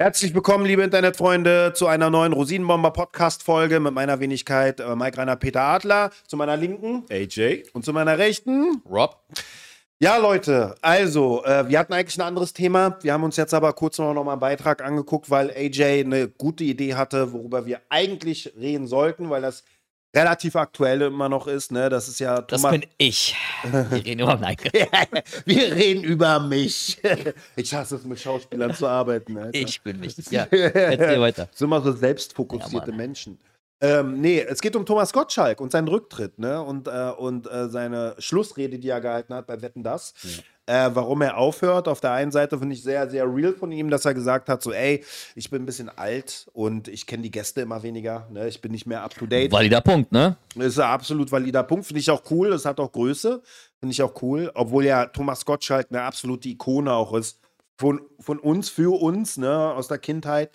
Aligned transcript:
Herzlich 0.00 0.34
willkommen, 0.34 0.64
liebe 0.64 0.82
Internetfreunde, 0.82 1.74
zu 1.74 1.86
einer 1.86 2.08
neuen 2.08 2.32
Rosinenbomber-Podcast-Folge 2.32 3.80
mit 3.80 3.92
meiner 3.92 4.18
Wenigkeit 4.18 4.80
äh, 4.80 4.96
Mike 4.96 5.18
Rainer 5.18 5.36
Peter 5.36 5.60
Adler. 5.60 6.08
Zu 6.26 6.38
meiner 6.38 6.56
Linken 6.56 7.04
AJ. 7.10 7.64
und 7.74 7.84
zu 7.84 7.92
meiner 7.92 8.16
Rechten. 8.16 8.80
Rob. 8.90 9.22
Ja, 9.98 10.16
Leute, 10.16 10.74
also, 10.80 11.44
äh, 11.44 11.68
wir 11.68 11.78
hatten 11.78 11.92
eigentlich 11.92 12.16
ein 12.16 12.26
anderes 12.26 12.54
Thema. 12.54 12.96
Wir 13.02 13.12
haben 13.12 13.24
uns 13.24 13.36
jetzt 13.36 13.52
aber 13.52 13.74
kurz 13.74 13.98
noch, 13.98 14.14
noch 14.14 14.24
mal 14.24 14.32
einen 14.32 14.40
Beitrag 14.40 14.82
angeguckt, 14.82 15.28
weil 15.28 15.50
AJ 15.50 16.00
eine 16.00 16.28
gute 16.28 16.64
Idee 16.64 16.94
hatte, 16.94 17.34
worüber 17.34 17.66
wir 17.66 17.82
eigentlich 17.90 18.54
reden 18.58 18.86
sollten, 18.86 19.28
weil 19.28 19.42
das 19.42 19.64
relativ 20.14 20.56
aktuell 20.56 21.02
immer 21.02 21.28
noch 21.28 21.46
ist. 21.46 21.72
Ne? 21.72 21.88
Das 21.88 22.08
ist 22.08 22.18
ja 22.20 22.40
Das 22.42 22.62
Thomas. 22.62 22.78
bin 22.78 22.88
ich. 22.98 23.36
Wir 23.90 24.04
reden 24.04 24.20
über 24.20 24.36
Nein. 24.36 24.56
wir 25.44 25.74
reden 25.74 26.04
über 26.04 26.40
mich. 26.40 27.00
ich 27.56 27.74
hasse 27.74 27.96
es, 27.96 28.04
mit 28.04 28.18
Schauspielern 28.20 28.74
zu 28.74 28.86
arbeiten. 28.86 29.38
Alter. 29.38 29.58
Ich 29.58 29.80
bin 29.82 30.00
mich. 30.00 30.16
Ja, 30.30 30.44
erzähl 30.50 31.20
weiter. 31.20 31.48
sind 31.52 31.66
immer 31.66 31.80
so 31.80 31.92
selbstfokussierte 31.92 32.90
Ja. 32.90 32.96
Menschen. 32.96 33.38
Ähm, 33.82 34.20
nee, 34.20 34.40
es 34.40 34.60
geht 34.60 34.76
um 34.76 34.84
Thomas 34.84 35.10
Gottschalk 35.10 35.58
und 35.58 35.72
seinen 35.72 35.88
Rücktritt, 35.88 36.38
ne? 36.38 36.62
Und, 36.62 36.86
äh, 36.86 37.12
und 37.16 37.50
äh, 37.50 37.70
seine 37.70 38.14
Schlussrede, 38.18 38.78
die 38.78 38.88
er 38.90 39.00
gehalten 39.00 39.32
hat 39.32 39.46
bei 39.46 39.62
Wetten 39.62 39.82
Das. 39.82 40.12
Äh, 40.70 40.94
warum 40.94 41.20
er 41.20 41.36
aufhört. 41.36 41.88
Auf 41.88 42.00
der 42.00 42.12
einen 42.12 42.30
Seite 42.30 42.56
finde 42.56 42.76
ich 42.76 42.84
sehr, 42.84 43.10
sehr 43.10 43.24
real 43.24 43.52
von 43.52 43.72
ihm, 43.72 43.90
dass 43.90 44.04
er 44.04 44.14
gesagt 44.14 44.48
hat: 44.48 44.62
so, 44.62 44.70
ey, 44.72 45.04
ich 45.34 45.50
bin 45.50 45.62
ein 45.62 45.66
bisschen 45.66 45.88
alt 45.88 46.48
und 46.52 46.86
ich 46.86 47.08
kenne 47.08 47.24
die 47.24 47.30
Gäste 47.32 47.62
immer 47.62 47.82
weniger, 47.82 48.28
ne? 48.30 48.46
Ich 48.46 48.60
bin 48.60 48.70
nicht 48.70 48.86
mehr 48.86 49.02
up 49.02 49.12
to 49.16 49.26
date. 49.26 49.50
Valider 49.50 49.80
Punkt, 49.80 50.12
ne? 50.12 50.36
Ist 50.54 50.78
ein 50.78 50.88
absolut 50.88 51.32
valider 51.32 51.64
Punkt. 51.64 51.86
Finde 51.86 51.98
ich 51.98 52.08
auch 52.08 52.22
cool. 52.30 52.50
Das 52.50 52.66
hat 52.66 52.78
auch 52.78 52.92
Größe. 52.92 53.42
Finde 53.80 53.92
ich 53.92 54.00
auch 54.00 54.22
cool. 54.22 54.52
Obwohl 54.54 54.84
ja 54.84 55.06
Thomas 55.06 55.44
Gottschalk 55.44 55.88
eine 55.90 56.02
absolute 56.02 56.48
Ikone 56.48 56.92
auch 56.92 57.14
ist. 57.14 57.40
Von, 57.76 58.02
von 58.20 58.38
uns, 58.38 58.68
für 58.68 59.00
uns, 59.02 59.38
ne, 59.38 59.72
aus 59.72 59.88
der 59.88 59.98
Kindheit. 59.98 60.50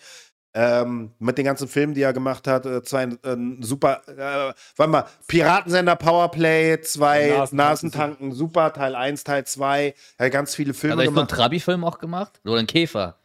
Ähm, 0.57 1.11
mit 1.19 1.37
den 1.37 1.43
ganzen 1.43 1.67
Filmen, 1.67 1.93
die 1.93 2.01
er 2.01 2.13
gemacht 2.13 2.47
hat. 2.47 2.65
Äh, 2.65 2.81
zwei 2.81 3.03
äh, 3.03 3.37
super, 3.59 4.01
äh, 4.07 4.53
warte 4.77 4.89
mal, 4.91 5.05
Piratensender 5.27 5.97
Powerplay, 5.97 6.79
zwei 6.79 7.27
Nasentanken, 7.27 7.57
Nasentanken, 7.57 8.31
super, 8.31 8.71
Teil 8.71 8.95
1, 8.95 9.25
Teil 9.25 9.45
2. 9.45 9.93
Er 10.17 10.25
hat 10.27 10.31
ganz 10.31 10.55
viele 10.55 10.69
Hat 10.69 10.77
Filme 10.77 10.93
er 10.93 10.97
nicht 10.97 11.05
so 11.07 11.09
einen 11.19 11.27
gemacht. 11.27 11.29
Trabi-Film 11.41 11.83
auch 11.83 11.99
gemacht? 11.99 12.39
Oder 12.45 12.59
einen 12.59 12.67
Käfer? 12.67 13.17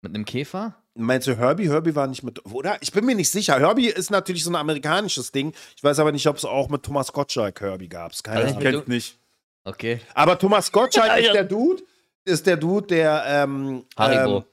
Mit 0.00 0.14
einem 0.14 0.24
Käfer? 0.24 0.74
Meinst 0.94 1.26
du 1.28 1.36
Herbie? 1.36 1.68
Herbie 1.68 1.94
war 1.94 2.06
nicht 2.06 2.22
mit, 2.22 2.44
oder? 2.46 2.78
Ich 2.80 2.92
bin 2.92 3.04
mir 3.04 3.14
nicht 3.14 3.30
sicher. 3.30 3.58
Herbie 3.60 3.88
ist 3.88 4.10
natürlich 4.10 4.42
so 4.42 4.50
ein 4.50 4.56
amerikanisches 4.56 5.30
Ding. 5.30 5.52
Ich 5.76 5.84
weiß 5.84 5.98
aber 5.98 6.12
nicht, 6.12 6.26
ob 6.26 6.36
es 6.36 6.46
auch 6.46 6.70
mit 6.70 6.82
Thomas 6.82 7.12
Gottschalk 7.12 7.60
Herbie 7.60 7.88
gab. 7.90 8.12
Keine 8.22 8.40
Ahnung. 8.40 8.54
ich 8.56 8.60
Kennt 8.62 8.88
nicht. 8.88 9.18
Okay. 9.64 10.00
Aber 10.14 10.38
Thomas 10.38 10.72
Gottschalk 10.72 11.20
ist 11.22 11.34
der 11.34 11.44
Dude, 11.44 11.82
ist 12.24 12.46
der 12.46 12.56
Dude, 12.56 12.86
der 12.86 13.22
ähm, 13.26 13.84
Haribo. 13.96 14.38
ähm, 14.38 14.44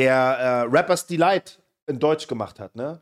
der 0.00 0.14
äh, 0.14 0.60
Rappers 0.62 1.06
Delight 1.06 1.60
in 1.86 1.98
Deutsch 1.98 2.26
gemacht 2.26 2.58
hat, 2.58 2.74
ne? 2.74 3.00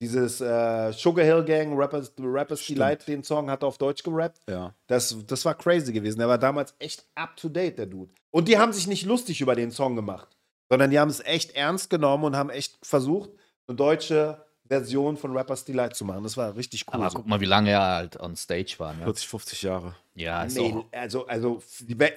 Dieses 0.00 0.40
äh, 0.40 0.92
Sugar 0.92 1.24
Hill 1.24 1.44
Gang, 1.44 1.78
Rappers, 1.78 2.12
Rappers 2.18 2.60
Stimmt. 2.60 2.78
Delight, 2.78 3.06
den 3.06 3.22
Song 3.22 3.48
hat 3.48 3.62
er 3.62 3.68
auf 3.68 3.78
Deutsch 3.78 4.02
gerappt. 4.02 4.40
Ja. 4.48 4.74
Das, 4.88 5.14
das 5.26 5.44
war 5.44 5.54
crazy 5.54 5.92
gewesen. 5.92 6.18
Der 6.18 6.28
war 6.28 6.38
damals 6.38 6.74
echt 6.80 7.06
up 7.14 7.36
to 7.36 7.48
date, 7.48 7.78
der 7.78 7.86
Dude. 7.86 8.10
Und 8.32 8.48
die 8.48 8.58
haben 8.58 8.72
sich 8.72 8.88
nicht 8.88 9.06
lustig 9.06 9.40
über 9.40 9.54
den 9.54 9.70
Song 9.70 9.94
gemacht, 9.94 10.36
sondern 10.68 10.90
die 10.90 10.98
haben 10.98 11.10
es 11.10 11.20
echt 11.20 11.54
ernst 11.54 11.88
genommen 11.88 12.24
und 12.24 12.36
haben 12.36 12.50
echt 12.50 12.84
versucht, 12.84 13.30
eine 13.68 13.76
deutsche 13.76 14.44
Version 14.72 15.18
von 15.18 15.36
Rappers 15.36 15.66
Delight 15.66 15.94
zu 15.94 16.06
machen. 16.06 16.22
Das 16.22 16.36
war 16.38 16.56
richtig 16.56 16.86
cool. 16.88 16.94
Aber 16.94 17.10
so. 17.10 17.18
guck 17.18 17.26
mal, 17.26 17.40
wie 17.40 17.46
lange 17.46 17.70
er 17.70 17.80
halt 17.82 18.18
on 18.18 18.34
stage 18.36 18.74
war, 18.78 18.94
ne? 18.94 19.04
40, 19.04 19.28
50 19.28 19.62
Jahre. 19.62 19.94
Ja, 20.14 20.44
ist 20.44 20.56
Nee, 20.56 20.74
also, 20.92 21.26
also 21.26 21.62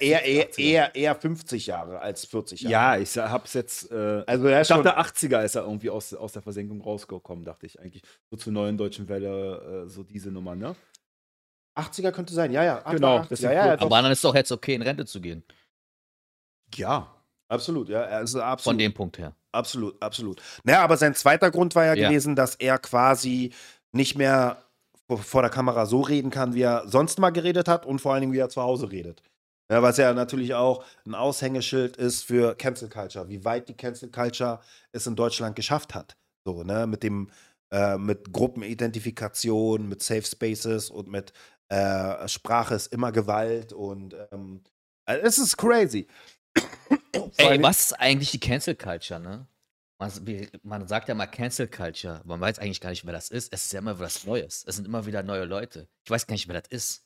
eher, 0.00 0.58
eher, 0.58 0.94
eher 0.94 1.14
50 1.14 1.66
Jahre 1.66 2.00
als 2.00 2.24
40 2.24 2.62
Jahre. 2.62 2.72
Ja, 2.72 2.96
ich 2.96 3.16
hab's 3.16 3.52
jetzt. 3.52 3.90
Äh, 3.90 4.22
Also 4.26 4.46
er 4.46 4.56
ich 4.56 4.62
ist 4.62 4.68
schon, 4.68 4.82
dachte, 4.84 5.26
80er 5.26 5.44
ist 5.44 5.54
er 5.54 5.62
irgendwie 5.64 5.90
aus, 5.90 6.14
aus 6.14 6.32
der 6.32 6.42
Versenkung 6.42 6.80
rausgekommen, 6.80 7.44
dachte 7.44 7.66
ich 7.66 7.78
eigentlich. 7.78 8.02
So 8.30 8.36
zur 8.38 8.52
neuen 8.54 8.78
deutschen 8.78 9.08
Welle, 9.08 9.84
äh, 9.84 9.88
so 9.88 10.02
diese 10.02 10.30
Nummer, 10.30 10.54
ne? 10.54 10.74
80er 11.76 12.10
könnte 12.10 12.32
sein, 12.32 12.52
ja, 12.52 12.64
ja. 12.64 12.78
Genau, 12.90 13.18
80er, 13.18 13.28
deswegen 13.28 13.52
ja, 13.52 13.66
ja, 13.66 13.76
doch. 13.76 13.86
Aber 13.86 14.00
dann 14.00 14.10
ist 14.10 14.18
es 14.18 14.22
doch 14.22 14.34
jetzt 14.34 14.50
okay, 14.50 14.74
in 14.74 14.82
Rente 14.82 15.04
zu 15.04 15.20
gehen. 15.20 15.44
Ja. 16.74 17.14
absolut, 17.48 17.88
ja, 17.90 18.00
er 18.02 18.22
ist 18.22 18.32
Von 18.32 18.40
absolut, 18.40 18.80
dem 18.80 18.94
Punkt 18.94 19.18
her. 19.18 19.34
Absolut, 19.56 20.00
absolut. 20.02 20.40
Naja, 20.64 20.82
aber 20.82 20.96
sein 20.96 21.14
zweiter 21.14 21.50
Grund 21.50 21.74
war 21.74 21.84
ja, 21.86 21.94
Ja. 21.94 22.08
gewesen, 22.08 22.36
dass 22.36 22.54
er 22.56 22.78
quasi 22.78 23.52
nicht 23.92 24.16
mehr 24.16 24.62
vor- 25.22 25.42
der 25.42 25.50
Kamera 25.50 25.86
so 25.86 26.00
reden 26.00 26.30
kann, 26.30 26.54
wie 26.54 26.62
er 26.62 26.84
sonst 26.88 27.18
mal 27.18 27.30
geredet 27.30 27.68
hat 27.68 27.86
und 27.86 28.00
vor 28.00 28.12
allen 28.12 28.22
Dingen, 28.22 28.32
wie 28.32 28.38
er 28.38 28.48
zu 28.48 28.60
Hause 28.62 28.90
redet. 28.90 29.22
Ja, 29.70 29.82
was 29.82 29.96
ja 29.96 30.12
natürlich 30.12 30.54
auch 30.54 30.84
ein 31.06 31.14
Aushängeschild 31.14 31.96
ist 31.96 32.22
für 32.24 32.54
Cancel 32.54 32.88
Culture, 32.88 33.28
wie 33.28 33.44
weit 33.44 33.68
die 33.68 33.74
Cancel 33.74 34.10
Culture 34.10 34.60
es 34.92 35.06
in 35.06 35.16
Deutschland 35.16 35.56
geschafft 35.56 35.94
hat. 35.94 36.16
So, 36.46 36.62
ne, 36.62 36.86
mit 36.86 37.02
dem, 37.02 37.30
äh, 37.72 37.96
mit 37.98 38.32
Gruppenidentifikation, 38.32 39.88
mit 39.88 40.02
Safe 40.02 40.22
Spaces 40.22 40.90
und 40.90 41.08
mit 41.08 41.32
äh, 41.68 42.28
Sprache 42.28 42.74
ist 42.76 42.92
immer 42.92 43.10
Gewalt 43.10 43.72
und 43.72 44.14
ähm, 44.30 44.62
es 45.06 45.38
ist 45.38 45.56
crazy. 45.56 46.06
Ey, 47.36 47.62
was 47.62 47.86
ist 47.86 47.92
eigentlich 47.94 48.30
die 48.30 48.40
Cancel 48.40 48.74
Culture, 48.74 49.20
ne? 49.20 49.46
Man, 49.98 50.12
man 50.62 50.86
sagt 50.86 51.08
ja 51.08 51.14
mal 51.14 51.26
Cancel 51.26 51.68
Culture, 51.68 52.20
man 52.24 52.38
weiß 52.40 52.58
eigentlich 52.58 52.82
gar 52.82 52.90
nicht, 52.90 53.06
wer 53.06 53.14
das 53.14 53.30
ist. 53.30 53.50
Es 53.52 53.64
ist 53.64 53.72
ja 53.72 53.78
immer 53.78 53.98
was 53.98 54.24
Neues. 54.26 54.62
Es 54.66 54.76
sind 54.76 54.84
immer 54.84 55.06
wieder 55.06 55.22
neue 55.22 55.44
Leute. 55.44 55.88
Ich 56.04 56.10
weiß 56.10 56.26
gar 56.26 56.34
nicht, 56.34 56.46
wer 56.48 56.60
das 56.60 56.68
ist. 56.70 57.02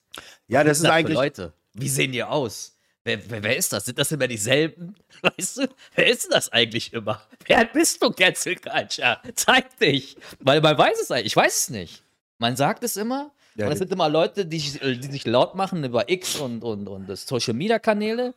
Ja, 0.48 0.64
das 0.64 0.80
ist 0.80 0.86
für 0.86 0.92
eigentlich. 0.92 1.14
Leute. 1.14 1.52
Wie 1.74 1.88
sehen 1.88 2.10
die 2.10 2.24
aus? 2.24 2.76
Wer, 3.04 3.30
wer, 3.30 3.42
wer 3.44 3.56
ist 3.56 3.72
das? 3.72 3.84
Sind 3.84 3.96
das 3.98 4.10
immer 4.10 4.26
dieselben? 4.26 4.96
Weißt 5.22 5.58
du? 5.58 5.68
Wer 5.94 6.06
ist 6.08 6.24
denn 6.24 6.32
das 6.32 6.48
eigentlich 6.50 6.92
immer? 6.92 7.22
Wer 7.46 7.64
bist 7.64 8.02
du, 8.02 8.10
Cancel 8.10 8.56
Culture? 8.56 9.18
Zeig 9.36 9.78
dich. 9.78 10.16
Weil 10.40 10.60
man 10.60 10.76
weiß 10.76 11.00
es 11.00 11.10
eigentlich. 11.12 11.26
Ich 11.26 11.36
weiß 11.36 11.58
es 11.60 11.70
nicht. 11.70 12.02
Man 12.38 12.56
sagt 12.56 12.82
es 12.82 12.96
immer. 12.96 13.30
Ja, 13.54 13.66
und 13.66 13.72
es 13.72 13.78
sind 13.78 13.92
immer 13.92 14.08
Leute, 14.08 14.46
die, 14.46 14.58
sich- 14.58 14.80
die 14.80 15.10
sich 15.12 15.26
laut 15.26 15.54
machen 15.54 15.82
über 15.84 16.10
X 16.10 16.36
und, 16.36 16.62
und, 16.64 16.88
und 16.88 17.08
das 17.08 17.24
Social 17.26 17.54
Media 17.54 17.78
Kanäle. 17.78 18.34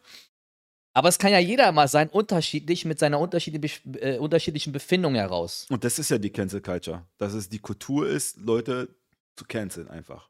Aber 0.96 1.10
es 1.10 1.18
kann 1.18 1.32
ja 1.32 1.40
jeder 1.40 1.72
mal 1.72 1.88
sein, 1.88 2.08
unterschiedlich 2.10 2.86
mit 2.86 3.00
seiner 3.00 3.20
unterschiedlichen, 3.20 3.96
äh, 3.96 4.18
unterschiedlichen 4.20 4.72
Befindung 4.72 5.16
heraus. 5.16 5.66
Und 5.70 5.84
das 5.84 5.98
ist 5.98 6.10
ja 6.10 6.18
die 6.20 6.30
Cancel 6.30 6.62
Culture. 6.62 7.04
Dass 7.18 7.34
es 7.34 7.50
die 7.50 7.60
Kultur 7.60 8.08
ist, 8.08 8.38
Leute 8.38 8.90
zu 9.36 9.46
canceln 9.46 9.90
einfach. 9.90 10.30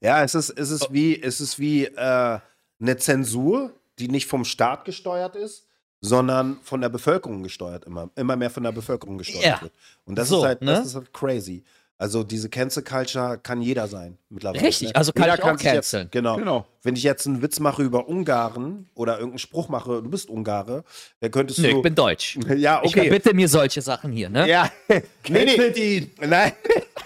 Ja, 0.00 0.22
es 0.22 0.34
ist, 0.34 0.50
es 0.50 0.70
ist 0.70 0.92
wie, 0.92 1.20
es 1.20 1.40
ist 1.40 1.58
wie 1.58 1.84
äh, 1.86 2.38
eine 2.80 2.96
Zensur, 2.96 3.72
die 3.98 4.08
nicht 4.08 4.26
vom 4.26 4.44
Staat 4.44 4.84
gesteuert 4.84 5.34
ist, 5.36 5.66
sondern 6.00 6.58
von 6.62 6.80
der 6.80 6.88
Bevölkerung 6.88 7.42
gesteuert, 7.42 7.84
immer, 7.84 8.08
immer 8.16 8.36
mehr 8.36 8.48
von 8.50 8.62
der 8.62 8.72
Bevölkerung 8.72 9.18
gesteuert 9.18 9.44
Ja. 9.44 9.60
wird. 9.62 9.72
Und 10.06 10.16
das 10.16 10.28
So, 10.28 10.38
ist 10.38 10.44
halt, 10.44 10.62
ne? 10.62 10.72
das 10.72 10.86
ist 10.86 10.94
halt 10.94 11.12
crazy. 11.12 11.64
Also 12.00 12.22
diese 12.24 12.48
Cancel 12.48 12.82
Culture 12.82 13.38
kann 13.42 13.60
jeder 13.60 13.86
sein 13.86 14.16
mittlerweile. 14.30 14.62
Richtig, 14.64 14.88
ne? 14.88 14.96
also 14.96 15.12
kann 15.12 15.24
Jeder 15.24 15.34
ich 15.38 15.42
auch 15.44 15.52
sich 15.58 15.64
jetzt- 15.64 15.74
canceln. 15.92 16.08
Genau. 16.10 16.36
Genau. 16.38 16.66
Wenn 16.82 16.96
ich 16.96 17.02
jetzt 17.02 17.26
einen 17.26 17.42
Witz 17.42 17.60
mache 17.60 17.82
über 17.82 18.08
Ungarn 18.08 18.86
oder 18.94 19.16
irgendeinen 19.18 19.38
Spruch 19.38 19.68
mache, 19.68 20.00
du 20.02 20.08
bist 20.08 20.30
Ungare, 20.30 20.82
dann 21.20 21.30
könntest 21.30 21.58
du. 21.58 21.66
ich 21.68 21.82
bin 21.82 21.94
deutsch. 21.94 22.38
ja, 22.56 22.80
Ich 22.82 22.90
okay. 22.96 23.02
verbitte 23.02 23.34
mir 23.34 23.48
solche 23.48 23.82
Sachen 23.82 24.12
hier, 24.12 24.30
ne? 24.30 24.48
Ja, 24.48 24.70
nee, 25.28 25.44
nee. 25.74 26.10
Nein. 26.26 26.52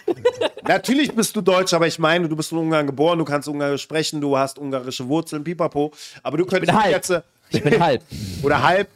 Natürlich 0.66 1.12
bist 1.12 1.34
du 1.34 1.40
Deutsch, 1.40 1.72
aber 1.74 1.86
ich 1.88 1.98
meine, 1.98 2.28
du 2.28 2.36
bist 2.36 2.52
in 2.52 2.58
Ungarn 2.58 2.86
geboren, 2.86 3.18
du 3.18 3.24
kannst 3.24 3.48
Ungarisch 3.48 3.82
sprechen, 3.82 4.20
du 4.20 4.36
hast 4.38 4.58
ungarische 4.58 5.08
Wurzeln, 5.08 5.42
pipapo. 5.44 5.92
Aber 6.22 6.36
du 6.38 6.44
könntest 6.46 6.70
bin 6.72 6.74
dich 6.76 6.84
halb. 6.84 6.94
jetzt, 6.94 7.10
äh, 7.10 7.20
Ich 7.50 7.62
bin 7.62 7.80
halb. 7.80 8.02
oder 8.42 8.62
halb, 8.62 8.88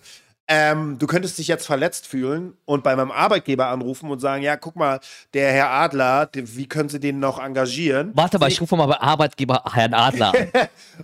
ähm, 0.48 0.98
du 0.98 1.06
könntest 1.06 1.38
dich 1.38 1.46
jetzt 1.46 1.66
verletzt 1.66 2.06
fühlen 2.06 2.56
und 2.64 2.82
bei 2.82 2.96
meinem 2.96 3.10
Arbeitgeber 3.10 3.66
anrufen 3.66 4.10
und 4.10 4.18
sagen, 4.18 4.42
ja, 4.42 4.56
guck 4.56 4.76
mal, 4.76 4.98
der 5.34 5.52
Herr 5.52 5.70
Adler, 5.70 6.24
den, 6.24 6.56
wie 6.56 6.66
können 6.66 6.88
Sie 6.88 6.98
den 6.98 7.20
noch 7.20 7.38
engagieren? 7.38 8.12
Warte 8.14 8.38
mal, 8.38 8.48
ich 8.48 8.58
rufe 8.60 8.74
mal 8.74 8.86
bei 8.86 8.98
Arbeitgeber 8.98 9.62
Herrn 9.72 9.94
Adler. 9.94 10.32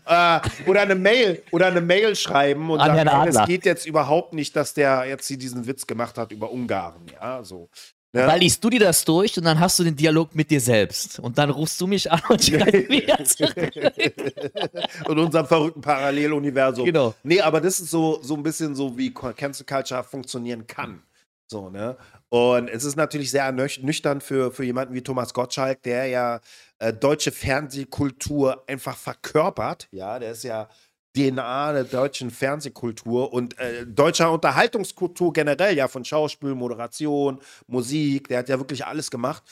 Äh, 0.06 0.40
oder 0.66 0.82
eine 0.82 0.96
Mail, 0.96 1.42
oder 1.52 1.66
eine 1.66 1.80
Mail 1.80 2.16
schreiben 2.16 2.68
und 2.68 2.80
An 2.80 2.96
sagen, 2.96 3.28
es 3.28 3.46
geht 3.46 3.64
jetzt 3.64 3.86
überhaupt 3.86 4.34
nicht, 4.34 4.56
dass 4.56 4.74
der 4.74 5.04
jetzt 5.06 5.28
hier 5.28 5.38
diesen 5.38 5.66
Witz 5.66 5.86
gemacht 5.86 6.18
hat 6.18 6.32
über 6.32 6.50
Ungarn, 6.50 7.06
ja, 7.12 7.42
so. 7.44 7.68
Ne? 8.14 8.26
Dann 8.26 8.38
liest 8.40 8.62
du 8.62 8.70
dir 8.70 8.78
das 8.78 9.04
durch 9.04 9.36
und 9.36 9.44
dann 9.44 9.58
hast 9.58 9.76
du 9.76 9.82
den 9.82 9.96
Dialog 9.96 10.36
mit 10.36 10.48
dir 10.48 10.60
selbst. 10.60 11.18
Und 11.18 11.36
dann 11.36 11.50
rufst 11.50 11.80
du 11.80 11.88
mich 11.88 12.10
an 12.12 12.22
und 12.28 12.44
schreibst 12.44 12.88
mir 12.88 13.24
zurück. 13.24 13.74
in 15.08 15.18
unserem 15.18 15.46
verrückten 15.46 15.80
Paralleluniversum. 15.80 16.84
Genau. 16.84 17.12
Nee, 17.24 17.40
aber 17.40 17.60
das 17.60 17.80
ist 17.80 17.90
so, 17.90 18.20
so 18.22 18.34
ein 18.36 18.44
bisschen 18.44 18.76
so, 18.76 18.96
wie 18.96 19.12
Cancel 19.12 19.66
Culture 19.66 20.04
funktionieren 20.04 20.64
kann. 20.64 21.02
So, 21.50 21.70
ne? 21.70 21.96
Und 22.28 22.68
es 22.68 22.84
ist 22.84 22.94
natürlich 22.94 23.32
sehr 23.32 23.52
nüch- 23.52 23.84
nüchtern 23.84 24.20
für, 24.20 24.52
für 24.52 24.64
jemanden 24.64 24.94
wie 24.94 25.02
Thomas 25.02 25.34
Gottschalk, 25.34 25.82
der 25.82 26.06
ja 26.06 26.40
äh, 26.78 26.92
deutsche 26.92 27.32
Fernsehkultur 27.32 28.62
einfach 28.68 28.96
verkörpert. 28.96 29.88
Ja, 29.90 30.20
der 30.20 30.30
ist 30.32 30.44
ja 30.44 30.68
DNA 31.16 31.72
der 31.72 31.84
deutschen 31.84 32.30
Fernsehkultur 32.30 33.32
und 33.32 33.58
äh, 33.58 33.86
deutscher 33.86 34.32
Unterhaltungskultur 34.32 35.32
generell, 35.32 35.76
ja, 35.76 35.88
von 35.88 36.04
Schauspiel, 36.04 36.54
Moderation, 36.54 37.40
Musik, 37.66 38.28
der 38.28 38.40
hat 38.40 38.48
ja 38.48 38.58
wirklich 38.58 38.84
alles 38.84 39.10
gemacht. 39.10 39.42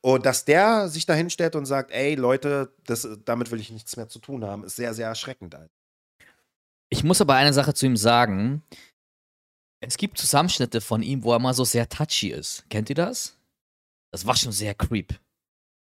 Und 0.00 0.26
dass 0.26 0.44
der 0.44 0.88
sich 0.88 1.06
da 1.06 1.14
hinstellt 1.14 1.54
und 1.54 1.66
sagt, 1.66 1.92
ey, 1.92 2.16
Leute, 2.16 2.72
das, 2.86 3.08
damit 3.24 3.50
will 3.50 3.60
ich 3.60 3.70
nichts 3.70 3.96
mehr 3.96 4.08
zu 4.08 4.18
tun 4.18 4.44
haben, 4.44 4.64
ist 4.64 4.76
sehr, 4.76 4.94
sehr 4.94 5.08
erschreckend. 5.08 5.54
Alter. 5.54 5.70
Ich 6.90 7.04
muss 7.04 7.20
aber 7.20 7.34
eine 7.34 7.52
Sache 7.52 7.72
zu 7.72 7.86
ihm 7.86 7.96
sagen. 7.96 8.62
Es 9.80 9.96
gibt 9.96 10.18
Zusammenschnitte 10.18 10.80
von 10.80 11.02
ihm, 11.02 11.24
wo 11.24 11.32
er 11.32 11.38
mal 11.38 11.54
so 11.54 11.64
sehr 11.64 11.88
touchy 11.88 12.30
ist. 12.30 12.64
Kennt 12.68 12.88
ihr 12.90 12.94
das? 12.94 13.38
Das 14.12 14.26
war 14.26 14.36
schon 14.36 14.52
sehr 14.52 14.74
creep. 14.74 15.18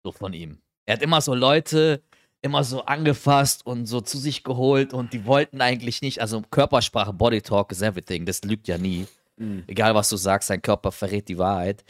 So 0.03 0.11
von 0.11 0.33
ihm. 0.33 0.59
Er 0.87 0.95
hat 0.95 1.01
immer 1.01 1.21
so 1.21 1.33
Leute 1.33 2.01
immer 2.45 2.63
so 2.63 2.85
angefasst 2.85 3.65
und 3.65 3.87
so 3.87 4.01
zu 4.01 4.19
sich 4.19 4.43
geholt 4.43 4.93
und 4.93 5.13
die 5.13 5.25
wollten 5.25 5.61
eigentlich 5.61 6.03
nicht, 6.03 6.21
also 6.21 6.43
Körpersprache, 6.51 7.11
Body 7.11 7.41
Talk 7.41 7.71
is 7.71 7.81
everything, 7.81 8.25
das 8.25 8.43
lügt 8.43 8.67
ja 8.67 8.77
nie. 8.77 9.07
Mhm. 9.37 9.63
Egal 9.65 9.95
was 9.95 10.09
du 10.09 10.15
sagst, 10.15 10.47
sein 10.47 10.61
Körper 10.61 10.91
verrät 10.91 11.27
die 11.27 11.39
Wahrheit. 11.39 11.83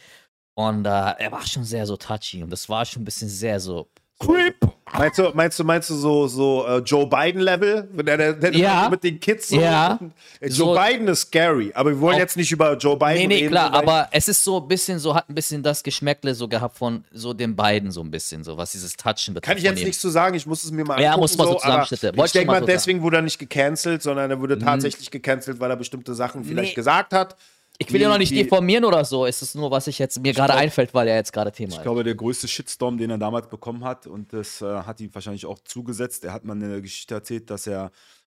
Und 0.53 0.85
äh, 0.85 0.89
er 0.89 1.31
war 1.33 1.45
schon 1.45 1.65
sehr 1.65 1.85
so 1.85 1.97
touchy 1.97 2.41
und 2.41 2.49
das 2.49 2.69
war 2.69 2.85
schon 2.85 3.01
ein 3.01 3.05
bisschen 3.05 3.27
sehr 3.27 3.59
so 3.59 3.89
Creep. 4.17 4.65
Meinst 4.93 5.17
du, 5.17 5.31
meinst 5.33 5.59
du, 5.59 5.63
meinst 5.63 5.89
du 5.89 5.95
so, 5.95 6.27
so 6.27 6.65
äh, 6.67 6.77
Joe 6.77 7.07
Biden-Level? 7.07 7.89
Wenn 7.91 8.05
Der, 8.05 8.33
der, 8.33 8.55
Ja. 8.55 8.87
mit 8.87 9.03
den 9.03 9.19
Kids 9.19 9.49
so. 9.49 9.59
Ja. 9.59 9.99
Joe 10.39 10.49
So- 10.51 10.75
Biden 10.75 11.07
ist 11.07 11.21
scary, 11.21 11.71
aber 11.73 11.89
wir 11.89 11.99
wollen 11.99 12.15
Auch- 12.15 12.19
jetzt 12.19 12.37
nicht 12.37 12.51
über 12.51 12.77
Joe 12.77 12.95
Biden 12.95 13.13
Nee, 13.15 13.27
nee, 13.27 13.35
reden. 13.37 13.49
klar, 13.49 13.73
weil- 13.73 13.79
aber 13.81 14.07
es 14.11 14.27
ist 14.27 14.43
so 14.43 14.61
ein 14.61 14.67
bisschen 14.67 14.99
so, 14.99 15.15
hat 15.15 15.27
ein 15.27 15.33
bisschen 15.35 15.63
das 15.63 15.81
Geschmäckle 15.81 16.35
so 16.35 16.47
gehabt 16.47 16.77
von 16.77 17.03
so 17.11 17.33
den 17.33 17.55
beiden 17.55 17.91
so 17.91 18.01
ein 18.01 18.11
bisschen, 18.11 18.43
so 18.43 18.57
was 18.57 18.73
dieses 18.73 18.95
Touchen 18.95 19.33
betrifft. 19.33 19.43
Kann 19.43 19.57
ich 19.57 19.63
jetzt 19.63 19.83
nichts 19.83 19.99
zu 19.99 20.09
sagen, 20.09 20.35
ich 20.35 20.45
muss 20.45 20.63
es 20.63 20.71
mir 20.71 20.85
mal 20.85 21.01
Ja, 21.01 21.09
angucken. 21.09 21.21
muss 21.21 21.37
man 21.37 21.47
so 21.47 21.51
aber 21.53 21.61
Zusammenschnitte. 21.61 22.13
Ich 22.23 22.31
denke 22.31 22.51
mal 22.51 22.59
so 22.61 22.65
deswegen 22.67 23.01
wurde 23.01 23.17
er 23.17 23.21
nicht 23.23 23.39
gecancelt, 23.39 24.03
sondern 24.03 24.29
er 24.29 24.39
wurde 24.39 24.59
tatsächlich 24.59 25.09
gecancelt, 25.09 25.59
weil 25.59 25.71
er 25.71 25.77
bestimmte 25.77 26.13
Sachen 26.13 26.43
vielleicht 26.45 26.69
Nee. 26.69 26.75
gesagt 26.75 27.11
hat. 27.11 27.35
Ich 27.77 27.91
will 27.91 27.99
ja 28.01 28.07
noch 28.09 28.17
nicht 28.17 28.31
die- 28.31 28.43
diffamieren 28.43 28.85
oder 28.85 29.03
so, 29.03 29.25
es 29.25 29.41
ist 29.41 29.55
nur, 29.55 29.69
was 29.69 29.87
ich 29.87 29.99
jetzt 29.99 30.19
mir 30.21 30.33
gerade 30.33 30.53
einfällt, 30.53 30.93
weil 30.93 31.07
er 31.09 31.15
jetzt 31.15 31.33
gerade 31.33 31.51
Thema 31.51 31.71
Ich 31.71 31.77
ist. 31.77 31.83
glaube, 31.83 32.03
der 32.03 32.15
größte 32.15 32.47
Shitstorm, 32.47 32.97
den 32.97 33.09
er 33.09 33.17
damals 33.17 33.49
bekommen 33.49 33.83
hat, 33.83 34.07
und 34.07 34.31
das 34.33 34.61
äh, 34.61 34.65
hat 34.83 35.01
ihm 35.01 35.13
wahrscheinlich 35.13 35.45
auch 35.45 35.59
zugesetzt. 35.59 36.23
Er 36.23 36.31
hat 36.33 36.45
mal 36.45 36.53
eine 36.53 36.81
Geschichte 36.81 37.13
erzählt, 37.15 37.49
dass 37.49 37.67
er 37.67 37.91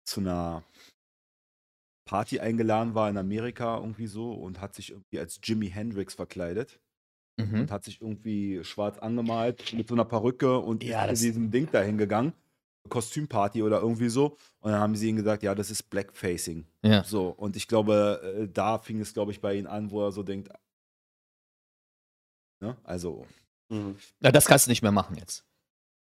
zu 0.05 0.21
einer 0.21 0.63
Party 2.07 2.39
eingeladen 2.39 2.93
war 2.93 3.09
in 3.09 3.17
Amerika 3.17 3.77
irgendwie 3.77 4.07
so 4.07 4.31
und 4.31 4.61
hat 4.61 4.75
sich 4.75 4.91
irgendwie 4.91 5.19
als 5.19 5.39
Jimi 5.43 5.69
Hendrix 5.69 6.13
verkleidet 6.13 6.79
Mhm. 7.38 7.61
und 7.61 7.71
hat 7.71 7.83
sich 7.83 7.99
irgendwie 8.01 8.63
schwarz 8.63 8.99
angemalt 8.99 9.73
mit 9.73 9.88
so 9.89 9.95
einer 9.95 10.05
Perücke 10.05 10.59
und 10.59 10.83
Ja, 10.83 11.07
zu 11.13 11.21
diesem 11.25 11.51
Ding 11.51 11.67
da 11.71 11.81
hingegangen. 11.81 12.31
Kostümparty 12.89 13.63
oder 13.63 13.81
irgendwie 13.81 14.09
so. 14.09 14.37
Und 14.59 14.71
dann 14.71 14.79
haben 14.79 14.95
sie 14.95 15.09
ihm 15.09 15.15
gesagt, 15.15 15.43
ja, 15.43 15.55
das 15.55 15.71
ist 15.71 15.83
Blackfacing. 15.89 16.65
Ja. 16.83 17.03
So, 17.03 17.29
und 17.29 17.55
ich 17.55 17.67
glaube, 17.67 18.21
äh, 18.43 18.47
da 18.47 18.79
fing 18.79 18.99
es, 18.99 19.13
glaube 19.13 19.31
ich, 19.31 19.41
bei 19.41 19.55
ihm 19.55 19.67
an, 19.67 19.91
wo 19.91 20.05
er 20.05 20.11
so 20.11 20.23
denkt, 20.23 20.49
ne? 22.61 22.77
Also, 22.83 23.25
Mhm. 23.69 23.97
Ja, 24.21 24.31
das 24.31 24.45
kannst 24.45 24.67
du 24.67 24.71
nicht 24.71 24.81
mehr 24.81 24.91
machen 24.91 25.17
jetzt. 25.17 25.43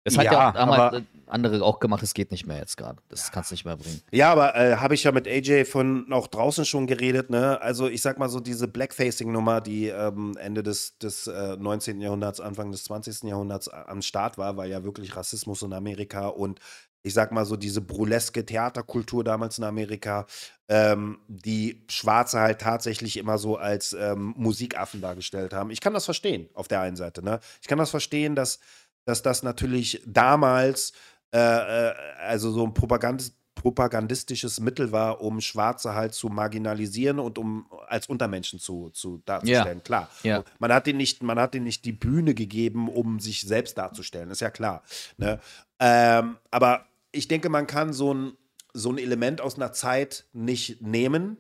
Das 0.03 0.18
hat 0.18 0.25
ja, 0.25 0.31
Ja, 0.33 0.50
auch 0.50 0.53
damals 0.53 0.80
aber- 0.81 0.98
äh, 0.98 1.01
andere 1.27 1.63
auch 1.63 1.80
gemacht, 1.80 2.01
das 2.01 2.13
geht 2.13 2.31
nicht 2.31 2.45
mehr 2.45 2.57
jetzt 2.57 2.75
gerade. 2.75 3.01
Das 3.07 3.31
kannst 3.31 3.51
du 3.51 3.53
nicht 3.53 3.63
mehr 3.63 3.77
bringen. 3.77 4.01
Ja, 4.12 4.31
aber 4.33 4.53
äh, 4.56 4.75
habe 4.77 4.95
ich 4.95 5.03
ja 5.03 5.12
mit 5.13 5.27
AJ 5.27 5.63
von 5.65 6.12
auch 6.12 6.27
draußen 6.27 6.65
schon 6.65 6.88
geredet, 6.88 7.30
ne? 7.30 7.62
Also 7.62 7.88
ich 7.88 8.01
sag 8.01 8.19
mal 8.19 8.27
so, 8.27 8.39
diese 8.42 8.68
Blackfacing-Nummer, 8.68 9.62
die 9.62 9.88
ähm, 9.88 10.36
Ende 10.38 10.62
des, 10.63 10.98
des 10.98 11.27
äh, 11.27 11.56
19. 11.56 12.01
Jahrhunderts, 12.01 12.42
Anfang 12.42 12.71
des 12.71 12.83
20. 12.83 13.24
Jahrhunderts 13.30 13.69
a- 13.69 13.83
am 13.88 14.01
Start 14.01 14.38
war, 14.38 14.57
war 14.57 14.65
ja 14.65 14.83
wirklich 14.83 15.15
Rassismus 15.15 15.62
in 15.62 15.71
Amerika 15.71 16.27
und 16.27 16.59
ich 17.03 17.13
sag 17.13 17.31
mal 17.31 17.45
so, 17.45 17.56
diese 17.56 17.81
burleske 17.81 18.45
Theaterkultur 18.45 19.24
damals 19.24 19.57
in 19.57 19.63
Amerika, 19.63 20.25
ähm, 20.68 21.18
die 21.27 21.83
Schwarze 21.89 22.39
halt 22.42 22.59
tatsächlich 22.62 23.18
immer 23.18 23.38
so 23.38 23.56
als 23.57 23.94
ähm, 23.94 24.33
Musikaffen 24.38 25.01
dargestellt 25.01 25.53
haben. 25.53 25.71
Ich 25.71 25.80
kann 25.81 25.94
das 25.94 26.06
verstehen, 26.06 26.50
auf 26.53 26.68
der 26.68 26.81
einen 26.81 26.95
Seite, 26.98 27.24
ne? 27.24 27.39
Ich 27.62 27.68
kann 27.68 27.77
das 27.80 27.89
verstehen, 27.89 28.36
dass, 28.36 28.59
dass 29.06 29.21
das 29.21 29.44
natürlich 29.44 30.01
damals 30.06 30.94
äh, 31.33 31.38
äh, 31.39 31.94
also 32.19 32.51
so 32.51 32.65
ein 32.65 32.74
Propagand 32.74 33.33
propagandistisches 33.56 34.59
Mittel 34.59 34.92
war, 34.92 35.21
um 35.21 35.39
Schwarze 35.39 35.94
halt 35.94 36.15
zu 36.15 36.30
marginalisieren 36.30 37.19
und 37.19 37.38
um 37.38 37.68
als 37.88 38.07
Untermenschen 38.07 38.59
zu, 38.59 38.89
zu 38.89 39.21
darzustellen. 39.25 39.83
Klar. 39.83 40.09
Ja. 40.24 40.44
Man 40.57 40.74
hat 40.74 40.88
ihnen 40.88 40.98
nicht, 40.98 41.21
man 41.21 41.38
hat 41.38 41.53
ihnen 41.53 41.65
nicht 41.65 41.86
die 41.86 41.92
Bühne 41.92 42.33
gegeben, 42.33 42.89
um 42.89 43.19
sich 43.19 43.42
selbst 43.42 43.77
darzustellen. 43.77 44.31
Ist 44.31 44.42
ja 44.42 44.50
klar. 44.50 44.81
Ne? 45.18 45.39
Ähm, 45.80 46.38
aber 46.50 46.88
ich 47.12 47.27
denke, 47.27 47.50
man 47.50 47.68
kann 47.68 47.94
so 47.94 48.13
ein, 48.13 48.33
so 48.74 48.89
ein 48.89 48.98
Element 48.98 49.42
aus 49.42 49.57
einer 49.57 49.74
Zeit 49.74 50.25
nicht 50.33 50.81
nehmen 50.81 51.38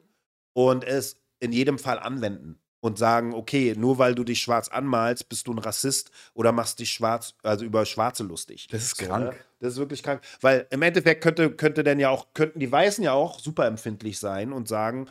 und 0.53 0.83
es 0.83 1.23
in 1.39 1.51
jedem 1.53 1.79
Fall 1.79 1.97
anwenden 1.97 2.60
und 2.81 2.97
sagen, 2.97 3.33
okay, 3.33 3.73
nur 3.77 3.97
weil 3.97 4.13
du 4.15 4.23
dich 4.23 4.41
schwarz 4.41 4.67
anmalst, 4.67 5.29
bist 5.29 5.47
du 5.47 5.53
ein 5.53 5.59
Rassist 5.59 6.11
oder 6.33 6.51
machst 6.51 6.79
dich 6.79 6.91
schwarz, 6.91 7.33
also 7.43 7.63
über 7.63 7.85
Schwarze 7.85 8.23
lustig. 8.23 8.67
Das 8.71 8.81
ist 8.83 8.97
So, 8.97 9.05
krank. 9.05 9.25
ne? 9.25 9.35
Das 9.59 9.73
ist 9.73 9.79
wirklich 9.79 10.01
krank. 10.03 10.21
Weil 10.41 10.67
im 10.71 10.81
Endeffekt 10.81 11.21
könnte, 11.23 11.51
könnte 11.51 11.83
denn 11.83 11.99
ja 11.99 12.09
auch, 12.09 12.27
könnten 12.33 12.59
die 12.59 12.71
Weißen 12.71 13.03
ja 13.03 13.13
auch 13.13 13.39
super 13.39 13.65
empfindlich 13.67 14.19
sein 14.19 14.51
und 14.51 14.67
sagen, 14.67 15.07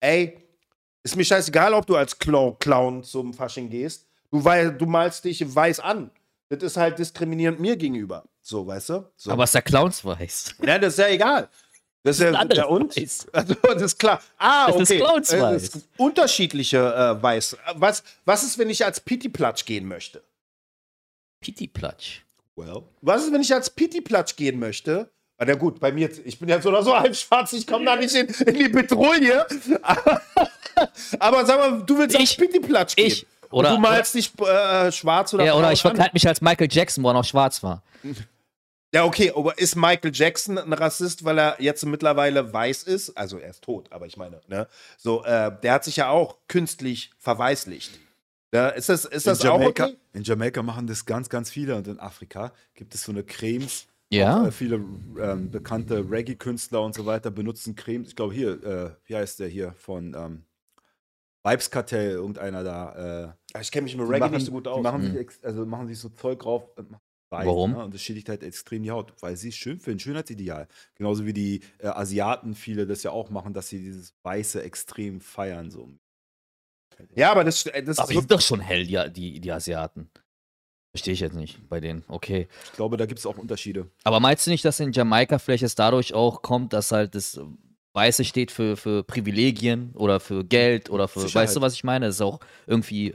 ey, 0.00 0.38
ist 1.02 1.16
mir 1.16 1.24
scheißegal, 1.24 1.74
ob 1.74 1.86
du 1.86 1.96
als 1.96 2.18
Clown, 2.18 3.02
zum 3.02 3.34
Fasching 3.34 3.68
gehst. 3.70 4.06
Du, 4.30 4.44
wei- 4.44 4.70
du 4.70 4.86
malst 4.86 5.24
dich 5.24 5.54
weiß 5.54 5.80
an. 5.80 6.10
Das 6.50 6.62
ist 6.62 6.76
halt 6.76 6.98
diskriminierend 6.98 7.60
mir 7.60 7.76
gegenüber. 7.76 8.24
So, 8.42 8.66
weißt 8.66 8.88
du? 8.90 9.10
So. 9.16 9.30
Aber 9.32 9.42
was 9.42 9.52
der 9.52 9.62
Clowns 9.62 10.04
weiß. 10.04 10.54
Ja, 10.64 10.78
das 10.78 10.94
ist 10.94 10.98
ja 10.98 11.08
egal. 11.08 11.48
Das 12.08 12.18
ist 12.18 12.22
ja, 12.22 12.44
ja 12.54 12.64
und? 12.66 12.96
Weiß. 12.96 13.26
Also, 13.32 13.54
das 13.54 13.82
ist 13.82 13.98
klar. 13.98 14.20
Ah, 14.38 14.66
Das 14.70 14.76
ist 14.82 14.90
okay. 14.90 15.00
Clownsweiß. 15.00 15.40
Äh, 15.40 15.52
das 15.52 15.62
ist 15.82 15.88
unterschiedliche 15.96 16.78
äh, 16.78 17.22
Weiß. 17.22 17.56
Was, 17.74 18.02
was 18.24 18.42
ist, 18.44 18.58
wenn 18.58 18.70
ich 18.70 18.84
als 18.84 19.00
Pitti-Platsch 19.00 19.64
gehen 19.64 19.86
möchte? 19.88 20.22
Pitti-Platsch. 21.40 22.22
well. 22.56 22.82
Was 23.02 23.24
ist, 23.24 23.32
wenn 23.32 23.40
ich 23.40 23.54
als 23.54 23.70
Pitti-Platsch 23.70 24.36
gehen 24.36 24.58
möchte? 24.58 25.08
Ah, 25.40 25.44
Na 25.46 25.54
gut, 25.54 25.78
bei 25.78 25.92
mir, 25.92 26.10
ich 26.24 26.38
bin 26.38 26.48
ja 26.48 26.60
so 26.60 26.68
oder 26.70 26.82
so 26.82 26.96
halb 26.98 27.14
schwarz, 27.14 27.52
ich 27.52 27.66
komme 27.66 27.84
da 27.84 27.94
nicht 27.96 28.14
in, 28.14 28.26
in 28.26 28.54
die 28.54 28.68
Petrouille. 28.68 29.46
Aber, 29.82 30.20
aber 31.18 31.44
sag 31.46 31.58
mal, 31.58 31.82
du 31.84 31.98
willst 31.98 32.14
als 32.16 32.30
Ich- 32.32 32.38
Pitti-Platsch 32.38 32.96
gehen. 32.96 33.06
ich. 33.06 33.26
Oder- 33.50 33.70
Und 33.70 33.76
du 33.76 33.80
malst 33.80 34.14
dich 34.14 34.30
äh, 34.40 34.92
schwarz 34.92 35.32
oder 35.34 35.44
Ja, 35.44 35.54
oder 35.54 35.72
ich 35.72 35.80
verkleide 35.80 36.10
mich 36.12 36.26
als 36.28 36.40
Michael 36.40 36.68
Jackson, 36.70 37.02
wo 37.02 37.08
er 37.10 37.14
noch 37.14 37.24
schwarz 37.24 37.62
war. 37.62 37.82
Ja, 38.94 39.04
okay, 39.04 39.32
aber 39.36 39.58
ist 39.58 39.76
Michael 39.76 40.12
Jackson 40.14 40.56
ein 40.56 40.72
Rassist, 40.72 41.22
weil 41.24 41.38
er 41.38 41.60
jetzt 41.60 41.84
mittlerweile 41.84 42.52
weiß 42.52 42.84
ist? 42.84 43.10
Also 43.18 43.38
er 43.38 43.50
ist 43.50 43.62
tot, 43.62 43.92
aber 43.92 44.06
ich 44.06 44.16
meine, 44.16 44.40
ne? 44.48 44.66
So, 44.96 45.24
äh, 45.24 45.52
der 45.62 45.74
hat 45.74 45.84
sich 45.84 45.96
ja 45.96 46.08
auch 46.08 46.38
künstlich 46.48 47.10
verweißlicht. 47.18 47.98
Ja, 48.54 48.68
ist 48.68 48.88
das, 48.88 49.04
ist 49.04 49.26
das 49.26 49.44
in, 49.44 49.50
auch 49.50 49.60
Jamaika, 49.60 49.84
okay? 49.86 49.96
in 50.14 50.22
Jamaika 50.22 50.62
machen 50.62 50.86
das 50.86 51.04
ganz, 51.04 51.28
ganz 51.28 51.50
viele 51.50 51.76
und 51.76 51.86
in 51.86 52.00
Afrika 52.00 52.52
gibt 52.74 52.94
es 52.94 53.02
so 53.04 53.12
eine 53.12 53.22
Cremes. 53.24 53.86
Ja. 54.10 54.40
Auch, 54.40 54.46
äh, 54.46 54.52
viele 54.52 54.76
ähm, 55.20 55.50
bekannte 55.50 56.10
Reggae-Künstler 56.10 56.80
und 56.80 56.94
so 56.94 57.04
weiter 57.04 57.30
benutzen 57.30 57.74
Cremes. 57.76 58.08
Ich 58.08 58.16
glaube, 58.16 58.32
hier, 58.32 58.64
äh, 58.64 58.90
wie 59.04 59.16
heißt 59.16 59.38
der 59.40 59.48
hier 59.48 59.74
von 59.74 60.14
ähm, 60.14 60.44
Vibes 61.44 61.70
Kartell, 61.70 62.12
irgendeiner 62.12 62.64
da. 62.64 63.34
Äh, 63.52 63.60
Ich 63.60 63.70
kenne 63.70 63.84
mich 63.84 63.94
mit 63.96 64.06
die 64.06 64.10
Reggae 64.12 64.20
machen, 64.20 64.34
nicht 64.36 64.46
so 64.46 64.52
gut 64.52 64.64
Die 64.64 64.70
aus. 64.70 64.82
machen, 64.82 65.12
Mhm. 65.12 65.12
sich, 65.18 65.28
also 65.42 65.66
machen 65.66 65.86
sich 65.88 65.98
so 65.98 66.08
Zeug 66.08 66.38
drauf. 66.38 66.62
Weiß, 67.30 67.46
Warum? 67.46 67.72
Ne? 67.72 67.84
Und 67.84 67.94
das 67.94 68.02
schädigt 68.02 68.28
halt 68.30 68.42
extrem 68.42 68.82
die 68.82 68.90
Haut, 68.90 69.12
weil 69.20 69.36
sie 69.36 69.48
es 69.48 69.56
schön 69.56 69.78
finden, 69.78 70.00
Schönheitsideal. 70.00 70.66
Genauso 70.94 71.26
wie 71.26 71.34
die 71.34 71.60
äh, 71.78 71.88
Asiaten 71.88 72.54
viele 72.54 72.86
das 72.86 73.02
ja 73.02 73.10
auch 73.10 73.28
machen, 73.28 73.52
dass 73.52 73.68
sie 73.68 73.80
dieses 73.80 74.14
Weiße 74.22 74.62
extrem 74.62 75.20
feiern. 75.20 75.70
So. 75.70 75.90
Ja, 77.14 77.30
aber 77.30 77.44
das, 77.44 77.66
äh, 77.66 77.82
das 77.82 77.98
Aber 77.98 78.10
ist 78.10 78.18
sind 78.18 78.30
doch 78.30 78.40
schon 78.40 78.60
hell, 78.60 78.86
die, 78.86 79.12
die, 79.12 79.40
die 79.40 79.52
Asiaten. 79.52 80.10
Verstehe 80.92 81.12
ich 81.12 81.20
jetzt 81.20 81.34
nicht 81.34 81.68
bei 81.68 81.80
denen. 81.80 82.02
Okay. 82.08 82.48
Ich 82.64 82.72
glaube, 82.72 82.96
da 82.96 83.04
gibt 83.04 83.18
es 83.20 83.26
auch 83.26 83.36
Unterschiede. 83.36 83.90
Aber 84.04 84.20
meinst 84.20 84.46
du 84.46 84.50
nicht, 84.50 84.64
dass 84.64 84.80
in 84.80 84.92
Jamaika 84.92 85.38
vielleicht 85.38 85.62
es 85.62 85.74
dadurch 85.74 86.14
auch 86.14 86.40
kommt, 86.40 86.72
dass 86.72 86.92
halt 86.92 87.14
das 87.14 87.38
Weiße 87.92 88.24
steht 88.24 88.50
für, 88.50 88.76
für 88.76 89.04
Privilegien 89.04 89.92
oder 89.94 90.18
für 90.18 90.44
Geld 90.44 90.88
oder 90.88 91.06
für, 91.06 91.20
Sicherheit. 91.20 91.48
weißt 91.48 91.56
du, 91.56 91.60
was 91.60 91.74
ich 91.74 91.84
meine? 91.84 92.06
Dass 92.06 92.16
es 92.16 92.20
auch 92.22 92.40
irgendwie 92.66 93.14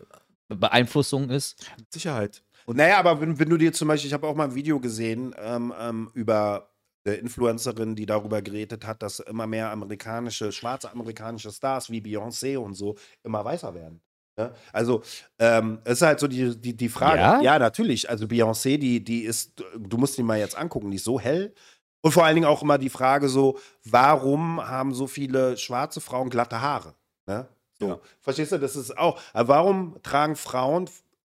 Beeinflussung 0.50 1.32
ist? 1.32 1.68
Mit 1.78 1.92
Sicherheit. 1.92 2.44
Und 2.66 2.78
Naja, 2.78 2.98
aber 2.98 3.20
wenn, 3.22 3.38
wenn 3.40 3.50
du 3.50 3.58
dir 3.58 3.74
zum 3.74 3.88
Beispiel, 3.88 4.08
ich 4.08 4.14
habe 4.14 4.28
auch 4.28 4.36
mal 4.36 4.46
ein 4.46 4.56
Video 4.56 4.80
gesehen 4.80 5.36
ähm, 5.38 5.74
ähm, 5.80 6.12
über 6.14 6.70
eine 7.06 7.16
Influencerin, 7.16 7.96
die 7.96 8.06
darüber 8.06 8.42
geredet 8.42 8.86
hat, 8.86 9.04
dass 9.04 9.20
immer 9.20 9.46
mehr 9.48 9.72
amerikanische, 9.72 10.52
schwarze 10.52 10.90
amerikanische 10.92 11.52
Stars 11.52 11.90
wie 11.90 12.00
Beyoncé 12.00 12.58
und 12.58 12.76
so 12.76 12.96
immer 13.24 13.44
weißer 13.44 13.74
werden. 13.76 14.02
Ne? 14.38 14.54
Also, 14.72 15.04
ähm, 15.38 15.80
es 15.84 15.94
ist 15.94 16.02
halt 16.02 16.20
so 16.20 16.28
die, 16.28 16.56
die, 16.60 16.76
die 16.76 16.90
Frage. 16.90 17.20
Ja? 17.20 17.42
Ja? 17.42 17.60
natürlich. 17.60 18.10
Also, 18.10 18.26
Beyoncé, 18.26 18.78
die, 18.78 19.04
die 19.04 19.24
ist, 19.24 19.62
du 19.78 19.98
musst 19.98 20.18
die 20.18 20.24
mal 20.24 20.40
jetzt 20.40 20.58
angucken, 20.58 20.90
die 20.92 20.98
ist 20.98 21.04
so 21.04 21.20
hell. 21.20 21.54
Und 22.02 22.12
vor 22.12 22.26
allen 22.26 22.36
Dingen 22.36 22.48
auch 22.48 22.62
immer 22.62 22.78
die 22.78 22.90
Frage 22.90 23.30
so, 23.30 23.58
warum 23.86 24.66
haben 24.66 24.94
so 24.94 25.08
viele 25.08 25.58
schwarze 25.58 26.02
Frauen 26.02 26.30
glatte 26.30 26.62
Haare? 26.62 26.96
Ne? 27.28 27.48
So, 27.80 27.88
Ja. 27.88 28.00
verstehst 28.20 28.52
du? 28.52 28.58
Das 28.58 28.76
ist 28.76 28.98
auch, 28.98 29.20
warum 29.34 29.98
tragen 30.04 30.36
Frauen, 30.36 30.90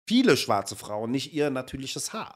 viele 0.08 0.36
schwarze 0.36 0.74
Frauen, 0.74 1.10
nicht 1.10 1.34
ihr 1.34 1.50
natürliches 1.50 2.12
Haar? 2.12 2.34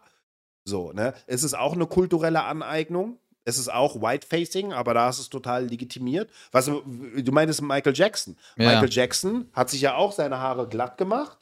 So, 0.65 0.93
ne? 0.93 1.15
Es 1.27 1.43
ist 1.43 1.55
auch 1.55 1.73
eine 1.73 1.87
kulturelle 1.87 2.45
Aneignung. 2.45 3.19
Es 3.45 3.59
ist 3.59 3.73
auch 3.73 3.97
Whitefacing, 3.97 4.73
aber 4.73 4.95
da 4.95 5.09
ist 5.09 5.19
es 5.19 5.29
total 5.29 5.67
legitimiert. 5.67 6.31
Was 6.53 6.67
du 6.67 7.33
meintest 7.33 7.61
Michael 7.61 7.93
Jackson. 7.93 8.37
Ja. 8.57 8.69
Michael 8.69 8.89
Jackson 8.93 9.49
hat 9.53 9.69
sich 9.69 9.81
ja 9.81 9.97
auch 9.97 10.13
seine 10.13 10.39
Haare 10.39 10.69
glatt 10.69 10.97
gemacht. 10.97 11.39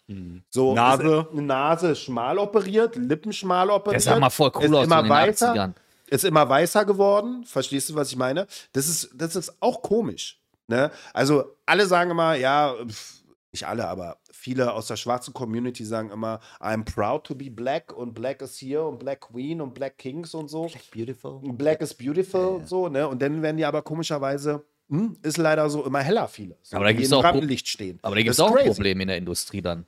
So 0.49 0.75
Nase. 0.75 1.29
ist, 1.31 1.41
Nase 1.41 1.97
schmal 1.97 2.39
operiert, 2.39 2.97
Lippen 2.97 3.35
schmal 3.35 3.69
operiert. 3.69 4.07
Der 4.07 4.13
sah 4.15 4.19
mal 4.19 4.31
voll 4.31 4.49
ist 4.49 4.57
cool 4.57 4.77
aus 4.77 4.87
immer 4.87 5.01
in 5.01 5.05
den 5.05 5.11
weißer, 5.11 5.53
80ern. 5.53 5.73
Ist 6.07 6.25
immer 6.25 6.49
weißer 6.49 6.87
geworden. 6.87 7.45
Verstehst 7.45 7.91
du, 7.91 7.97
was 7.97 8.09
ich 8.09 8.17
meine? 8.17 8.47
Das 8.73 8.89
ist, 8.89 9.11
das 9.13 9.37
ist 9.37 9.61
auch 9.61 9.83
komisch. 9.83 10.41
Ne? 10.69 10.91
Also 11.13 11.57
alle 11.67 11.85
sagen 11.85 12.13
immer, 12.13 12.35
ja, 12.35 12.75
pf, 12.89 13.20
nicht 13.53 13.67
alle, 13.67 13.89
aber 13.89 14.19
viele 14.31 14.73
aus 14.73 14.87
der 14.87 14.97
schwarzen 14.97 15.35
Community 15.35 15.85
sagen 15.85 16.11
immer, 16.11 16.41
I'm 16.61 16.85
proud 16.85 17.25
to 17.25 17.35
be 17.35 17.51
black 17.51 17.93
und 17.93 18.15
black 18.15 18.43
is 18.43 18.61
here 18.61 18.85
und 18.87 18.99
black 18.99 19.21
queen 19.21 19.61
und 19.61 19.75
black 19.75 19.99
kings 19.99 20.35
und 20.35 20.49
so. 20.49 20.67
Black 20.67 20.91
Beautiful. 20.93 21.41
Black 21.55 21.81
is 21.81 21.95
beautiful 21.95 22.41
und 22.57 22.69
so, 22.69 22.89
ne? 22.89 23.09
Und 23.09 23.21
dann 23.21 23.43
werden 23.43 23.57
die 23.57 23.65
aber 23.65 23.83
komischerweise, 23.83 24.65
hm, 24.89 25.17
ist 25.23 25.37
leider 25.37 25.69
so 25.69 25.85
immer 25.85 26.01
heller 26.01 26.29
viele. 26.29 26.57
So, 26.63 26.77
Aber 26.77 26.85
da 26.87 26.93
gibt's 26.93 27.11
im 27.11 27.19
auch 27.19 27.25
Rampenlicht 27.25 27.69
stehen. 27.69 27.99
Aber 28.03 28.15
da 28.15 28.23
gibt 28.23 28.33
es 28.33 28.41
auch 28.41 28.55
ein. 28.55 28.67
Problem 28.67 29.01
in 29.01 29.09
der 29.09 29.17
Industrie 29.17 29.63
dann. 29.63 29.85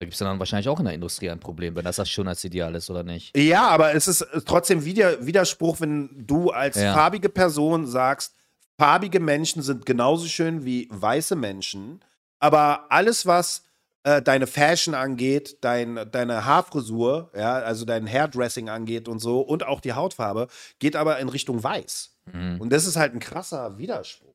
Da 0.00 0.06
gibt 0.06 0.14
es 0.14 0.18
dann 0.18 0.38
wahrscheinlich 0.38 0.68
auch 0.68 0.78
in 0.78 0.86
der 0.86 0.94
Industrie 0.94 1.28
ein 1.30 1.40
Problem, 1.40 1.76
wenn 1.76 1.84
das 1.84 1.96
das 1.96 2.08
Schönheitsideal 2.08 2.74
ist 2.74 2.88
oder 2.90 3.02
nicht. 3.04 3.36
Ja, 3.36 3.68
aber 3.68 3.94
es 3.94 4.08
ist 4.08 4.26
trotzdem 4.46 4.84
wieder 4.84 5.24
Widerspruch, 5.26 5.80
wenn 5.80 6.24
du 6.26 6.50
als 6.50 6.76
Ja. 6.76 6.94
farbige 6.94 7.28
Person 7.28 7.86
sagst, 7.86 8.34
farbige 8.78 9.20
Menschen 9.20 9.60
sind 9.62 9.84
genauso 9.84 10.26
schön 10.26 10.64
wie 10.64 10.88
weiße 10.90 11.36
Menschen, 11.36 12.00
aber 12.40 12.86
alles, 12.90 13.26
was 13.26 13.64
äh, 14.02 14.20
deine 14.22 14.46
Fashion 14.46 14.94
angeht, 14.94 15.58
dein, 15.60 16.08
deine 16.10 16.44
Haarfrisur, 16.46 17.30
ja, 17.36 17.54
also 17.54 17.84
dein 17.84 18.06
Hairdressing 18.08 18.68
angeht 18.68 19.08
und 19.08 19.18
so 19.20 19.40
und 19.40 19.64
auch 19.64 19.80
die 19.80 19.92
Hautfarbe, 19.92 20.48
geht 20.78 20.96
aber 20.96 21.18
in 21.18 21.28
Richtung 21.28 21.62
weiß. 21.62 22.16
Mhm. 22.32 22.60
Und 22.60 22.70
das 22.72 22.86
ist 22.86 22.96
halt 22.96 23.12
ein 23.14 23.20
krasser 23.20 23.76
Widerspruch. 23.78 24.34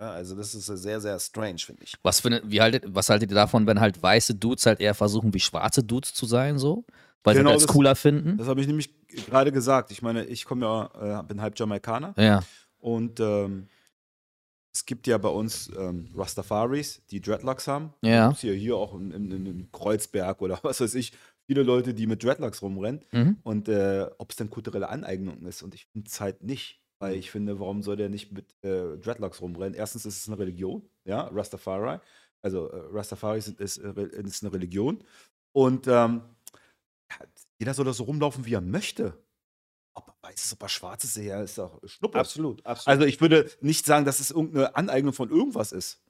Ja, 0.00 0.10
also 0.10 0.34
das 0.36 0.54
ist 0.54 0.66
sehr, 0.66 1.00
sehr 1.00 1.18
strange, 1.18 1.58
finde 1.58 1.82
ich. 1.84 1.94
Was, 2.02 2.20
findet, 2.20 2.50
wie 2.50 2.60
haltet, 2.60 2.84
was 2.88 3.08
haltet 3.08 3.30
ihr 3.30 3.34
davon, 3.34 3.66
wenn 3.66 3.80
halt 3.80 4.02
weiße 4.02 4.34
Dudes 4.34 4.66
halt 4.66 4.80
eher 4.80 4.94
versuchen, 4.94 5.32
wie 5.32 5.40
schwarze 5.40 5.82
Dudes 5.82 6.12
zu 6.12 6.26
sein, 6.26 6.58
so? 6.58 6.84
Weil 7.24 7.34
sie 7.34 7.38
Genau, 7.40 7.50
das 7.50 7.62
als 7.62 7.66
das- 7.66 7.72
cooler 7.74 7.96
finden? 7.96 8.36
Das 8.36 8.46
habe 8.46 8.60
ich 8.60 8.66
nämlich 8.66 8.90
gerade 9.26 9.52
gesagt. 9.52 9.90
Ich 9.90 10.02
meine, 10.02 10.24
ich 10.24 10.44
komme 10.44 10.66
ja, 10.66 11.20
äh, 11.20 11.22
bin 11.24 11.40
halb 11.40 11.58
Jamaikaner 11.58 12.14
Ja. 12.18 12.42
und 12.78 13.20
ähm, 13.20 13.68
es 14.76 14.84
gibt 14.84 15.06
ja 15.06 15.16
bei 15.16 15.30
uns 15.30 15.70
ähm, 15.78 16.06
Rastafaris, 16.14 17.02
die 17.10 17.22
Dreadlocks 17.22 17.66
haben. 17.66 17.94
Ja. 18.02 18.28
Gibt's 18.28 18.42
hier, 18.42 18.52
hier 18.52 18.76
auch 18.76 18.94
in, 18.94 19.10
in, 19.10 19.30
in 19.46 19.72
Kreuzberg 19.72 20.42
oder 20.42 20.58
was 20.62 20.82
weiß 20.82 20.94
ich, 20.96 21.12
viele 21.46 21.62
Leute, 21.62 21.94
die 21.94 22.06
mit 22.06 22.22
Dreadlocks 22.22 22.60
rumrennen. 22.60 23.02
Mhm. 23.10 23.38
Und 23.42 23.68
äh, 23.70 24.06
ob 24.18 24.30
es 24.30 24.36
denn 24.36 24.50
kulturelle 24.50 24.90
Aneignung 24.90 25.46
ist. 25.46 25.62
Und 25.62 25.74
ich 25.74 25.86
finde 25.86 26.08
es 26.08 26.20
halt 26.20 26.42
nicht. 26.42 26.82
Weil 26.98 27.14
ich 27.14 27.30
finde, 27.30 27.60
warum 27.60 27.82
soll 27.82 27.96
der 27.96 28.08
nicht 28.08 28.32
mit 28.32 28.54
äh, 28.62 28.96
Dreadlocks 28.98 29.42
rumrennen? 29.42 29.74
Erstens 29.74 30.06
ist 30.06 30.18
es 30.18 30.28
eine 30.28 30.38
Religion, 30.38 30.82
ja, 31.04 31.22
Rastafari. 31.28 31.98
Also 32.42 32.68
äh, 32.68 32.88
Rastafari 32.90 33.38
ist, 33.38 33.48
ist, 33.60 33.78
äh, 33.78 34.08
ist 34.24 34.42
eine 34.42 34.52
Religion. 34.52 35.02
Und 35.52 35.88
ähm, 35.88 36.22
jeder 37.58 37.74
soll 37.74 37.84
da 37.86 37.92
so 37.92 38.04
rumlaufen, 38.04 38.44
wie 38.44 38.54
er 38.54 38.60
möchte. 38.60 39.14
Ob 39.98 40.14
weiß 40.22 40.44
ist, 40.44 40.52
ob 40.52 40.62
er 40.62 40.68
schwarz 40.68 41.04
ist, 41.04 41.16
ja, 41.16 41.40
ist 41.42 41.56
doch 41.58 41.80
Schnuppe. 41.86 42.18
Absolut, 42.18 42.64
absolut. 42.66 42.86
Also 42.88 43.06
ich 43.06 43.20
würde 43.20 43.50
nicht 43.60 43.86
sagen, 43.86 44.04
dass 44.04 44.20
es 44.20 44.30
irgendeine 44.30 44.76
Aneignung 44.76 45.12
von 45.14 45.30
irgendwas 45.30 45.72
ist. 45.72 46.00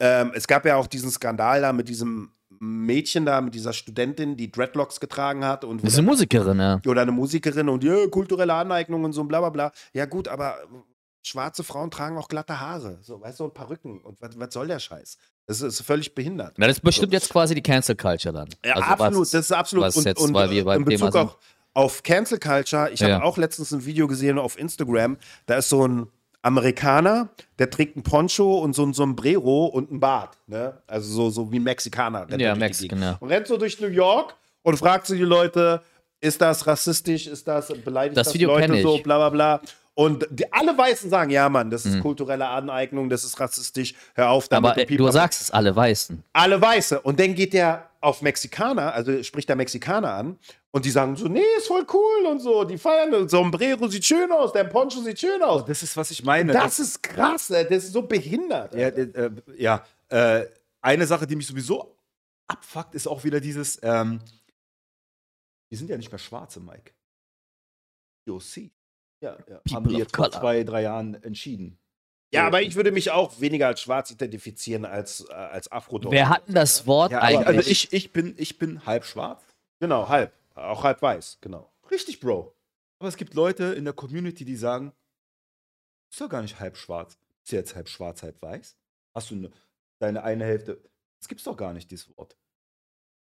Ähm, 0.00 0.32
es 0.34 0.46
gab 0.46 0.64
ja 0.64 0.76
auch 0.76 0.86
diesen 0.86 1.10
Skandal 1.10 1.60
da 1.60 1.72
mit 1.72 1.88
diesem 1.88 2.30
Mädchen 2.60 3.26
da, 3.26 3.40
mit 3.40 3.54
dieser 3.54 3.72
Studentin, 3.72 4.36
die 4.36 4.50
Dreadlocks 4.50 5.00
getragen 5.00 5.44
hat 5.44 5.64
und 5.64 5.82
Das 5.82 5.92
ist 5.94 5.98
eine 5.98 6.06
Musikerin, 6.06 6.58
ja. 6.60 6.80
oder 6.86 7.02
eine 7.02 7.12
Musikerin 7.12 7.68
und 7.68 7.82
ja, 7.84 8.06
kulturelle 8.06 8.54
Aneignung 8.54 9.02
und 9.04 9.12
so 9.12 9.20
und 9.22 9.28
bla 9.28 9.40
bla 9.40 9.50
bla. 9.50 9.72
Ja, 9.92 10.06
gut, 10.06 10.28
aber 10.28 10.58
schwarze 11.24 11.64
Frauen 11.64 11.90
tragen 11.90 12.16
auch 12.18 12.28
glatte 12.28 12.60
Haare, 12.60 12.98
so, 13.02 13.20
weißt 13.20 13.40
du, 13.40 13.44
und 13.44 13.54
Perücken. 13.54 14.00
Und 14.02 14.20
was, 14.20 14.38
was 14.38 14.52
soll 14.54 14.68
der 14.68 14.78
Scheiß? 14.78 15.16
Das 15.46 15.60
ist 15.60 15.80
völlig 15.82 16.14
behindert. 16.14 16.54
Na, 16.56 16.66
das 16.66 16.76
ist 16.78 16.82
bestimmt 16.82 17.12
jetzt 17.12 17.28
quasi 17.30 17.54
die 17.54 17.62
Cancel 17.62 17.96
Culture 17.96 18.32
dann. 18.32 18.48
Ja, 18.64 18.74
Also 18.74 18.86
absolut, 18.86 19.20
was- 19.22 19.30
das 19.30 19.44
ist 19.46 19.52
absolut. 19.52 19.84
was 19.86 20.04
jetzt, 20.04 20.32
weil 20.32 20.50
wir 20.50 20.64
beim 20.64 20.78
in 20.80 20.84
Bezug 20.84 20.98
Thema 20.98 21.12
sind. 21.12 21.20
auch 21.30 21.38
auf 21.74 22.02
Cancel 22.02 22.38
Culture, 22.38 22.90
ich 22.90 23.00
Ja. 23.00 23.14
habe 23.16 23.24
auch 23.24 23.36
letztens 23.36 23.72
ein 23.72 23.84
Video 23.84 24.06
gesehen 24.06 24.38
auf 24.38 24.58
Instagram, 24.58 25.16
da 25.46 25.56
ist 25.56 25.68
so 25.68 25.86
ein 25.86 26.06
Amerikaner, 26.42 27.28
der 27.58 27.70
trägt 27.70 27.96
ein 27.96 28.02
Poncho 28.02 28.58
und 28.58 28.74
so 28.74 28.84
ein 28.84 28.92
Sombrero 28.92 29.66
und 29.66 29.90
ein 29.90 29.98
Bart, 29.98 30.36
ne? 30.46 30.74
Also 30.86 31.10
so, 31.10 31.30
so 31.30 31.50
wie 31.52 31.58
ein 31.58 31.62
Mexikaner. 31.62 32.26
Ja, 32.38 32.54
er 32.54 32.68
Gegend. 32.70 33.00
ja. 33.02 33.16
Und 33.20 33.28
rennt 33.30 33.46
so 33.46 33.56
durch 33.56 33.80
New 33.80 33.88
York 33.88 34.36
und 34.62 34.76
fragt 34.76 35.06
so 35.06 35.14
die 35.14 35.22
Leute, 35.22 35.82
ist 36.20 36.40
das 36.40 36.66
rassistisch, 36.66 37.26
ist 37.26 37.48
das, 37.48 37.68
beleidigt 37.84 38.16
Das 38.16 38.26
das, 38.28 38.34
Video 38.34 38.50
Leute 38.50 38.80
so, 38.82 38.98
bla 38.98 39.16
bla 39.18 39.30
bla. 39.30 39.60
Und 39.96 40.26
die, 40.30 40.50
alle 40.52 40.76
Weißen 40.76 41.08
sagen, 41.08 41.30
ja 41.30 41.48
Mann, 41.48 41.70
das 41.70 41.86
ist 41.86 41.94
Mhm. 41.96 42.00
kulturelle 42.02 42.46
Aneignung, 42.48 43.08
das 43.08 43.24
ist 43.24 43.38
rassistisch, 43.40 43.94
hör 44.14 44.30
auf 44.30 44.48
damit. 44.48 44.72
Aber 44.72 44.80
äh, 44.80 44.86
du 44.96 45.10
sagst 45.10 45.40
es, 45.40 45.50
alle 45.50 45.74
Weißen. 45.74 46.22
alle 46.32 46.60
Weiße. 46.60 47.00
Und 47.00 47.20
dann 47.20 47.34
geht 47.34 47.52
der 47.52 47.88
auf 48.04 48.22
Mexikaner, 48.22 48.92
also 48.92 49.22
spricht 49.22 49.48
der 49.48 49.56
Mexikaner 49.56 50.12
an 50.12 50.38
und 50.70 50.84
die 50.84 50.90
sagen 50.90 51.16
so, 51.16 51.26
nee, 51.26 51.40
ist 51.56 51.68
voll 51.68 51.86
cool 51.92 52.26
und 52.26 52.40
so. 52.40 52.64
Die 52.64 52.76
feiern, 52.76 53.10
das 53.10 53.30
Sombrero 53.30 53.88
sieht 53.88 54.04
schön 54.04 54.30
aus, 54.30 54.52
der 54.52 54.64
Poncho 54.64 55.00
sieht 55.00 55.18
schön 55.18 55.42
aus. 55.42 55.64
Das 55.64 55.82
ist, 55.82 55.96
was 55.96 56.10
ich 56.10 56.22
meine. 56.22 56.52
Das 56.52 56.78
ist 56.78 57.02
krass, 57.02 57.48
das 57.48 57.70
ist 57.70 57.92
so 57.92 58.02
behindert. 58.02 58.74
Ja, 58.74 58.88
äh, 58.88 59.02
äh, 59.02 59.30
ja. 59.56 59.84
Äh, 60.08 60.46
eine 60.82 61.06
Sache, 61.06 61.26
die 61.26 61.34
mich 61.34 61.46
sowieso 61.46 61.96
abfuckt, 62.46 62.94
ist 62.94 63.06
auch 63.06 63.24
wieder 63.24 63.40
dieses, 63.40 63.80
ähm, 63.82 64.20
wir 65.70 65.78
sind 65.78 65.88
ja 65.88 65.96
nicht 65.96 66.12
mehr 66.12 66.18
Schwarze, 66.18 66.60
Mike. 66.60 66.92
POC. 68.26 68.70
ja, 69.20 69.38
ja. 69.48 69.60
Haben 69.72 69.88
die 69.88 69.94
of 69.94 70.00
jetzt 70.00 70.14
vor 70.16 70.30
zwei, 70.30 70.62
drei 70.62 70.82
Jahren 70.82 71.14
entschieden. 71.22 71.78
Ja, 72.34 72.46
aber 72.46 72.62
ich 72.62 72.76
würde 72.76 72.92
mich 72.92 73.10
auch 73.10 73.40
weniger 73.40 73.66
als 73.66 73.80
schwarz 73.80 74.10
identifizieren 74.10 74.84
als, 74.84 75.26
äh, 75.28 75.32
als 75.32 75.70
afro 75.70 76.00
Wer 76.10 76.28
hat 76.28 76.46
denn 76.48 76.54
das 76.54 76.86
Wort 76.86 77.12
Ja, 77.12 77.18
aber, 77.18 77.26
eigentlich? 77.26 77.46
also 77.46 77.70
ich, 77.70 77.92
ich, 77.92 78.12
bin, 78.12 78.34
ich 78.36 78.58
bin 78.58 78.84
halb 78.86 79.04
schwarz. 79.04 79.42
Genau, 79.80 80.08
halb. 80.08 80.32
Auch 80.54 80.84
halb 80.84 81.02
weiß, 81.02 81.38
genau. 81.40 81.72
Richtig, 81.90 82.20
Bro. 82.20 82.54
Aber 82.98 83.08
es 83.08 83.16
gibt 83.16 83.34
Leute 83.34 83.64
in 83.74 83.84
der 83.84 83.94
Community, 83.94 84.44
die 84.44 84.56
sagen, 84.56 84.92
ist 86.10 86.20
doch 86.20 86.28
gar 86.28 86.42
nicht 86.42 86.60
halb 86.60 86.76
schwarz. 86.76 87.18
Ist 87.42 87.52
ja 87.52 87.58
jetzt 87.58 87.74
halb 87.74 87.88
schwarz, 87.88 88.22
halb 88.22 88.40
weiß? 88.40 88.76
Hast 89.14 89.30
du 89.30 89.36
ne, 89.36 89.50
deine 89.98 90.22
eine 90.22 90.44
Hälfte? 90.44 90.80
Das 91.18 91.28
gibt's 91.28 91.44
doch 91.44 91.56
gar 91.56 91.72
nicht, 91.72 91.90
dieses 91.90 92.16
Wort. 92.16 92.36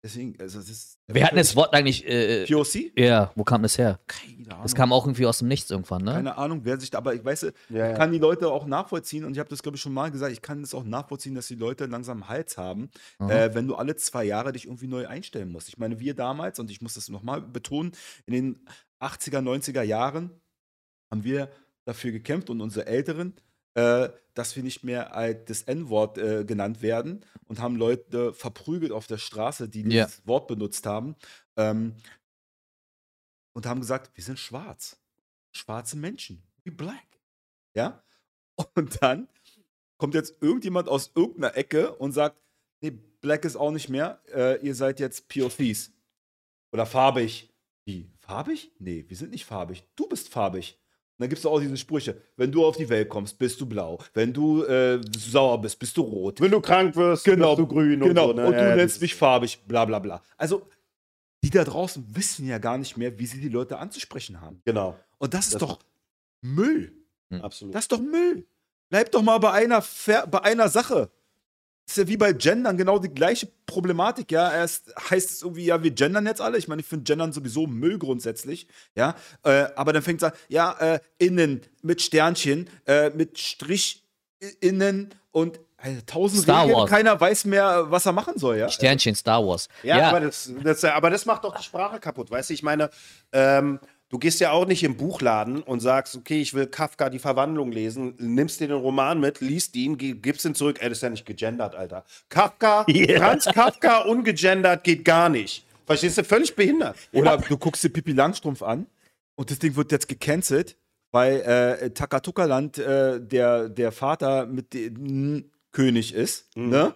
Deswegen, 0.08 0.40
also 0.40 0.60
es 0.60 0.70
ist. 0.70 1.00
Wer 1.08 1.26
hat 1.26 1.32
denn 1.32 1.38
das 1.38 1.54
Wort 1.58 1.74
eigentlich? 1.74 2.08
Äh, 2.08 2.44
äh, 2.44 2.48
POC? 2.48 2.98
ja, 2.98 3.30
wo 3.36 3.44
kam 3.44 3.62
das 3.62 3.78
her? 3.78 4.00
Keine 4.08 4.52
Ahnung. 4.52 4.64
Das 4.64 4.74
kam 4.74 4.94
auch 4.94 5.06
irgendwie 5.06 5.26
aus 5.26 5.40
dem 5.40 5.50
Nichts 5.50 5.70
irgendwann, 5.70 6.04
ne? 6.04 6.14
Keine 6.14 6.38
Ahnung, 6.38 6.62
wer 6.64 6.80
sich 6.80 6.90
da, 6.90 7.00
aber 7.00 7.14
ich 7.14 7.26
weiß, 7.26 7.44
ich 7.44 7.54
Ja, 7.70 7.90
ja. 7.90 7.94
kann 7.94 8.14
die 8.14 8.18
Leute 8.18 8.50
auch 8.50 8.66
nachvollziehen 8.66 9.26
und 9.26 9.34
ich 9.34 9.40
habe 9.40 9.50
das, 9.50 9.62
glaube 9.62 9.76
ich, 9.76 9.82
schon 9.82 9.92
mal 9.94 10.10
gesagt, 10.10 10.32
ich 10.32 10.42
kann 10.42 10.62
das 10.62 10.74
auch 10.74 10.86
nachvollziehen, 10.86 11.36
dass 11.36 11.48
die 11.48 11.56
Leute 11.56 11.88
langsam 11.88 12.24
einen 12.24 12.30
Hals 12.30 12.58
haben, 12.58 12.90
äh, 13.20 13.50
wenn 13.54 13.68
du 13.68 13.76
alle 13.76 13.98
zwei 13.98 14.24
Jahre 14.24 14.54
dich 14.54 14.66
irgendwie 14.66 14.88
neu 14.88 15.08
einstellen 15.08 15.52
musst. 15.52 15.68
Ich 15.68 15.78
meine, 15.78 16.00
wir 16.00 16.14
damals, 16.14 16.58
und 16.58 16.72
ich 16.72 16.82
muss 16.82 16.94
das 16.94 17.10
nochmal 17.10 17.42
betonen, 17.42 17.92
in 18.26 18.34
den 18.34 18.60
80er, 19.02 19.42
90er 19.42 19.82
Jahren 19.82 20.32
haben 21.12 21.26
wir 21.26 21.50
dafür 21.84 22.14
gekämpft 22.14 22.50
und 22.50 22.62
unsere 22.62 22.86
Älteren, 22.86 23.34
äh, 23.78 24.10
dass 24.34 24.56
wir 24.56 24.64
nicht 24.64 24.84
mehr 24.84 25.16
als 25.16 25.46
das 25.46 25.62
N-Wort 25.64 26.18
äh, 26.18 26.44
genannt 26.46 26.82
werden 26.82 27.24
und 27.46 27.60
haben 27.60 27.76
Leute 27.76 28.34
verprügelt 28.34 28.92
auf 28.92 29.06
der 29.06 29.20
Straße, 29.20 29.70
die 29.70 29.82
Ja. 29.84 30.06
dieses 30.06 30.26
Wort 30.26 30.48
benutzt 30.48 30.88
haben. 30.88 31.16
Ähm, 31.58 31.94
und 33.54 33.66
haben 33.68 33.80
gesagt, 33.80 34.12
wir 34.16 34.24
sind 34.24 34.40
schwarz. 34.40 35.00
Schwarze 35.52 35.96
Menschen. 35.96 36.42
We 36.64 36.72
black. 36.72 37.20
Ja? 37.76 38.04
Und 38.76 39.02
dann 39.04 39.28
kommt 39.98 40.16
jetzt 40.16 40.42
irgendjemand 40.42 40.90
aus 40.90 41.12
irgendeiner 41.14 41.56
Ecke 41.56 41.94
und 41.96 42.12
sagt, 42.14 42.38
nee, 42.82 42.90
black 42.90 43.46
ist 43.46 43.56
auch 43.56 43.72
nicht 43.72 43.90
mehr, 43.90 44.20
äh, 44.34 44.60
ihr 44.66 44.74
seid 44.74 45.00
jetzt 45.00 45.28
POCs. 45.28 45.92
Oder 46.72 46.88
farbig. 46.88 47.54
Wie? 47.86 48.12
Farbig? 48.20 48.72
Nee, 48.80 49.06
wir 49.08 49.16
sind 49.18 49.32
nicht 49.32 49.46
farbig. 49.46 49.84
Du 49.96 50.08
bist 50.08 50.30
farbig. 50.30 50.80
Und 51.20 51.24
dann 51.24 51.30
gibt 51.30 51.40
es 51.40 51.46
auch 51.48 51.60
diese 51.60 51.76
Sprüche. 51.78 52.22
Wenn 52.36 52.52
du 52.52 52.64
auf 52.64 52.78
die 52.78 52.88
Welt 52.90 53.10
kommst, 53.10 53.40
bist 53.40 53.60
du 53.60 53.66
blau. 53.66 53.98
Wenn 54.14 54.32
du 54.34 54.64
äh, 54.66 55.02
sauer 55.18 55.60
bist, 55.60 55.80
bist 55.80 55.98
du 55.98 56.02
rot. 56.02 56.40
Wenn 56.40 56.52
du 56.52 56.62
krank 56.62 56.96
wirst, 56.96 57.26
Genau, 57.26 57.56
bist 57.56 57.60
du 57.60 57.74
grün 57.74 58.00
Genau, 58.00 58.30
und 58.30 58.36
so. 58.36 58.42
ne? 58.42 58.48
und 58.48 58.54
du 58.54 58.70
ja, 58.70 58.76
nennst 58.76 59.02
mich 59.02 59.16
farbig, 59.16 59.60
bla 59.68 59.84
bla 59.86 59.98
bla. 59.98 60.22
Also, 60.38 60.68
die 61.44 61.50
da 61.50 61.64
draußen 61.64 62.06
wissen 62.16 62.46
ja 62.48 62.60
gar 62.60 62.78
nicht 62.78 62.98
mehr, 62.98 63.18
wie 63.18 63.26
sie 63.26 63.42
die 63.42 63.50
Leute 63.50 63.80
anzusprechen 63.80 64.42
haben. 64.42 64.62
Genau, 64.66 64.96
Und 65.18 65.34
das 65.34 65.46
ist 65.48 65.54
Das- 65.56 65.62
doch 65.62 65.80
Müll. 66.42 66.92
absolut. 67.42 67.74
Das 67.74 67.86
ist 67.86 67.92
doch 67.92 68.00
Müll. 68.00 68.46
Bleib 68.90 69.12
doch 69.12 69.24
mal 69.24 69.40
bei 69.40 69.52
einer, 69.52 69.84
bei 70.30 70.42
einer 70.44 70.70
Sache. 70.70 71.10
Ist 71.88 71.98
ja 71.98 72.08
wie 72.08 72.18
bei 72.18 72.34
Gendern 72.34 72.76
genau 72.76 73.00
die 73.00 73.08
gleiche 73.08 73.48
Problematik, 73.66 74.32
ja. 74.32 74.52
Erst 74.52 74.94
heißt 75.10 75.32
es 75.32 75.42
irgendwie, 75.42 75.66
ja, 75.66 75.82
wir 75.82 75.92
gendern 75.92 76.26
jetzt 76.26 76.42
alle. 76.42 76.58
Ich 76.58 76.68
meine, 76.68 76.82
ich 76.82 76.88
finde 76.88 77.06
Gendern 77.06 77.32
sowieso 77.32 77.66
Müll 77.66 77.98
grundsätzlich, 77.98 78.68
ja. 78.96 79.16
Äh, 79.44 79.68
aber 79.76 79.94
dann 79.94 80.02
fängt 80.04 80.22
es 80.22 80.30
an, 80.30 80.34
ja, 80.50 80.74
äh, 80.80 81.00
innen 81.18 81.62
mit 81.82 82.02
Sternchen, 82.02 82.70
äh, 82.86 83.10
mit 83.12 83.40
Strich 83.40 84.04
innen 84.60 85.16
und 85.32 85.62
äh, 85.78 86.02
tausend 86.06 86.44
Star 86.44 86.64
Regeln. 86.64 86.78
Wars. 86.78 86.90
Keiner 86.90 87.20
weiß 87.20 87.46
mehr, 87.46 87.90
was 87.90 88.06
er 88.06 88.12
machen 88.12 88.38
soll, 88.38 88.58
ja. 88.58 88.70
Sternchen 88.70 89.16
Star 89.16 89.46
Wars. 89.46 89.70
Ja, 89.84 90.10
Aber, 90.10 90.20
das, 90.20 90.52
das, 90.64 90.84
aber 90.84 91.10
das 91.10 91.26
macht 91.26 91.46
doch 91.46 91.56
die 91.56 91.64
Sprache 91.64 92.00
kaputt, 92.02 92.30
weißt 92.30 92.50
du? 92.50 92.54
Ich 92.54 92.64
meine, 92.64 92.90
ähm, 93.32 93.80
du 94.10 94.20
gehst 94.20 94.40
ja 94.40 94.52
auch 94.52 94.66
nicht 94.66 94.84
im 94.84 94.98
Buchladen 94.98 95.62
und 95.62 95.80
sagst, 95.80 96.16
okay, 96.16 96.42
ich 96.42 96.54
will 96.54 96.68
Kafka 96.68 97.10
die 97.10 97.20
Verwandlung 97.20 97.72
lesen, 97.72 98.16
nimmst 98.18 98.60
dir 98.60 98.68
den 98.68 98.78
Roman 98.78 99.20
mit, 99.20 99.42
liest 99.42 99.76
ihn, 99.76 99.98
gibst 99.98 100.46
ihn 100.46 100.56
zurück. 100.56 100.78
Ey, 100.80 100.90
das 100.90 101.00
ist 101.00 101.02
ja 101.04 101.10
nicht 101.10 101.26
gegendert, 101.26 101.76
Alter. 101.76 102.04
Kafka, 102.30 102.86
Franz 103.18 103.46
Kafka 103.46 104.00
ungegendert 104.04 104.84
geht 104.84 105.06
gar 105.06 105.30
nicht. 105.30 105.66
Verstehst 105.86 106.18
du? 106.18 106.24
Völlig 106.24 106.56
behindert. 106.56 106.98
Oder 107.14 107.38
du 107.38 107.58
guckst 107.58 107.84
dir 107.84 107.90
Pippi 107.90 108.12
Langstrumpf 108.12 108.62
an 108.62 108.88
und 109.36 109.52
das 109.52 109.60
Ding 109.60 109.76
wird 109.76 109.92
jetzt 109.92 110.08
gecancelt, 110.08 110.76
bei 111.12 111.40
äh, 111.40 111.90
Takatuka-Land 111.92 112.80
äh, 112.80 113.22
der, 113.22 113.70
der 113.70 113.92
Vater 113.92 114.46
mit 114.46 114.74
dem 114.74 115.50
König 115.72 116.14
ist. 116.14 116.56
Mhm. 116.56 116.70
Ne? 116.70 116.96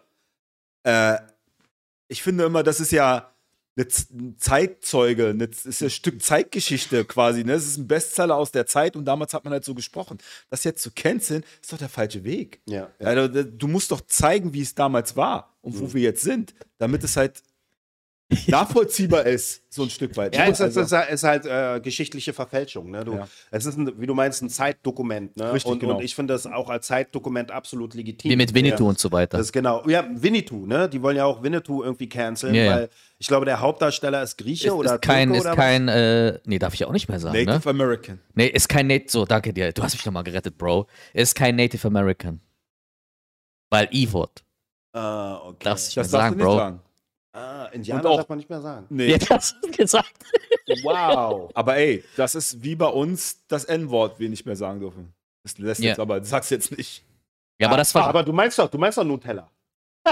Äh, 0.84 1.18
ich 2.08 2.22
finde 2.22 2.44
immer, 2.44 2.62
das 2.64 2.82
ist 2.82 2.92
ja 2.92 3.31
ein 4.12 4.36
Zeitzeuge, 4.38 5.30
eine, 5.30 5.46
ist 5.46 5.82
ja 5.82 5.88
ein 5.88 5.92
Stück 5.92 6.22
Zeitgeschichte 6.22 7.06
quasi. 7.06 7.44
Ne? 7.44 7.54
Das 7.54 7.66
ist 7.66 7.78
ein 7.78 7.88
Bestseller 7.88 8.36
aus 8.36 8.52
der 8.52 8.66
Zeit 8.66 8.96
und 8.96 9.06
damals 9.06 9.34
hat 9.34 9.44
man 9.46 9.54
halt 9.54 9.64
so 9.64 9.74
gesprochen. 9.74 10.18
Das 10.50 10.64
jetzt 10.66 10.82
zu 10.84 10.92
canceln, 10.92 11.44
ist 11.62 11.72
doch 11.72 11.78
der 11.78 11.90
falsche 11.90 12.24
Weg. 12.24 12.62
Ja. 12.68 12.90
Also, 13.00 13.28
d- 13.28 13.50
du 13.58 13.68
musst 13.68 13.92
doch 13.92 14.02
zeigen, 14.02 14.54
wie 14.54 14.62
es 14.62 14.76
damals 14.76 15.16
war 15.16 15.56
und 15.62 15.80
wo 15.80 15.86
Mhm. 15.86 15.94
wir 15.94 16.02
jetzt 16.02 16.22
sind, 16.22 16.54
damit 16.80 17.04
es 17.04 17.16
halt 17.16 17.42
nachvollziehbar 18.48 19.26
ist, 19.26 19.64
so 19.70 19.84
ein 19.84 19.90
Stück 19.90 20.16
weit. 20.18 20.36
Ja, 20.36 20.46
Ne? 20.46 20.52
es 20.52 20.60
ist, 20.60 20.78
Also- 20.78 20.96
ist, 20.98 21.10
ist 21.12 21.24
halt 21.24 21.46
äh, 21.46 21.80
geschichtliche 21.82 22.34
Verfälschung. 22.34 22.92
Ne? 22.92 23.04
Du, 23.04 23.14
Ja. 23.16 23.28
Es 23.52 23.66
ist, 23.66 23.78
ein, 23.78 24.00
wie 24.00 24.06
du 24.08 24.14
meinst, 24.14 24.42
ein 24.42 24.50
Zeitdokument. 24.50 25.36
Ne? 25.38 25.54
Richtig, 25.54 25.72
und, 25.72 25.80
genau. 25.80 25.96
und 25.98 26.04
ich 26.04 26.16
finde 26.16 26.34
das 26.34 26.46
auch 26.48 26.70
als 26.70 26.88
Zeitdokument 26.88 27.52
absolut 27.52 27.94
legitim. 27.94 28.32
Wie 28.32 28.36
mit 28.36 28.54
Winnetou 28.54 28.84
Ja. 28.86 28.90
und 28.90 29.00
so 29.00 29.12
weiter. 29.12 29.38
Das 29.38 29.48
ist 29.48 29.52
genau. 29.54 29.88
Ja, 29.88 30.08
Winnetou, 30.12 30.66
ne? 30.66 30.88
Die 30.90 31.02
wollen 31.02 31.18
ja 31.18 31.26
auch 31.26 31.44
Winnetou 31.44 31.84
irgendwie 31.84 32.10
canceln, 32.10 32.56
Ja, 32.56 32.64
ja. 32.64 32.72
weil 32.76 32.90
ich 33.20 33.28
glaube, 33.28 33.46
der 33.46 33.60
Hauptdarsteller 33.60 34.24
ist 34.24 34.38
Grieche 34.38 34.68
ist, 34.68 34.74
oder 34.74 34.96
ist 34.96 35.02
kein, 35.02 35.28
Türke 35.30 35.40
ist 35.40 35.46
oder 35.46 35.56
kein, 35.56 35.88
äh, 35.88 36.40
nee, 36.46 36.58
darf 36.60 36.74
ich 36.74 36.86
auch 36.86 36.92
nicht 36.92 37.08
mehr 37.08 37.20
sagen, 37.20 37.38
ne? 37.38 37.46
Native 37.46 37.70
American. 37.70 38.20
Nee, 38.34 38.48
ist 38.48 38.68
kein 38.70 38.88
Native, 38.88 39.12
so, 39.12 39.26
danke 39.26 39.54
dir, 39.54 39.72
du 39.72 39.84
hast 39.84 39.94
mich 39.94 40.06
nochmal 40.06 40.24
gerettet, 40.24 40.58
Bro. 40.58 40.88
Ist 41.14 41.36
kein 41.36 41.56
Native 41.56 41.86
American. 41.88 42.42
Weil 43.70 43.88
E-Wort. 43.92 44.44
was? 44.94 45.02
Ah, 45.02 45.38
okay. 45.46 45.58
Darfst 45.64 45.88
Das 45.88 45.94
darfst 45.96 46.12
sagen, 46.12 46.32
du 46.34 46.38
nicht 46.40 46.46
Bro. 46.46 46.58
sagen. 46.58 46.82
Ah, 47.34 47.66
Indianer 47.72 48.02
Und 48.04 48.08
auch- 48.12 48.18
darf 48.18 48.30
man 48.30 48.38
nicht 48.38 48.50
mehr 48.50 48.62
sagen. 48.62 48.86
Nee. 48.90 49.12
Ja, 49.12 49.18
das 49.18 49.30
hast 49.30 49.56
du 49.64 49.72
gesagt. 49.72 50.14
Wow. 50.84 51.52
Aber 51.56 51.76
ey, 51.78 52.04
das 52.16 52.36
ist 52.36 52.64
wie 52.64 52.76
bei 52.76 52.88
uns 52.88 53.46
das 53.48 53.66
N-Wort, 53.66 54.20
wir 54.20 54.30
nicht 54.30 54.46
mehr 54.46 54.56
sagen 54.56 54.80
dürfen. 54.80 55.14
Das 55.44 55.58
lässt 55.58 55.82
Ja. 55.82 55.90
jetzt 55.90 56.00
aber, 56.00 56.24
sag's 56.24 56.50
jetzt 56.52 56.76
nicht. 56.78 57.04
Ja, 57.60 57.68
aber 57.68 57.78
das 57.78 57.94
war. 57.96 58.08
aber 58.08 58.22
du 58.24 58.32
meinst 58.32 58.58
doch, 58.60 58.70
du 58.70 58.78
meinst 58.78 58.98
doch 58.98 59.04
Nutella. 59.04 59.50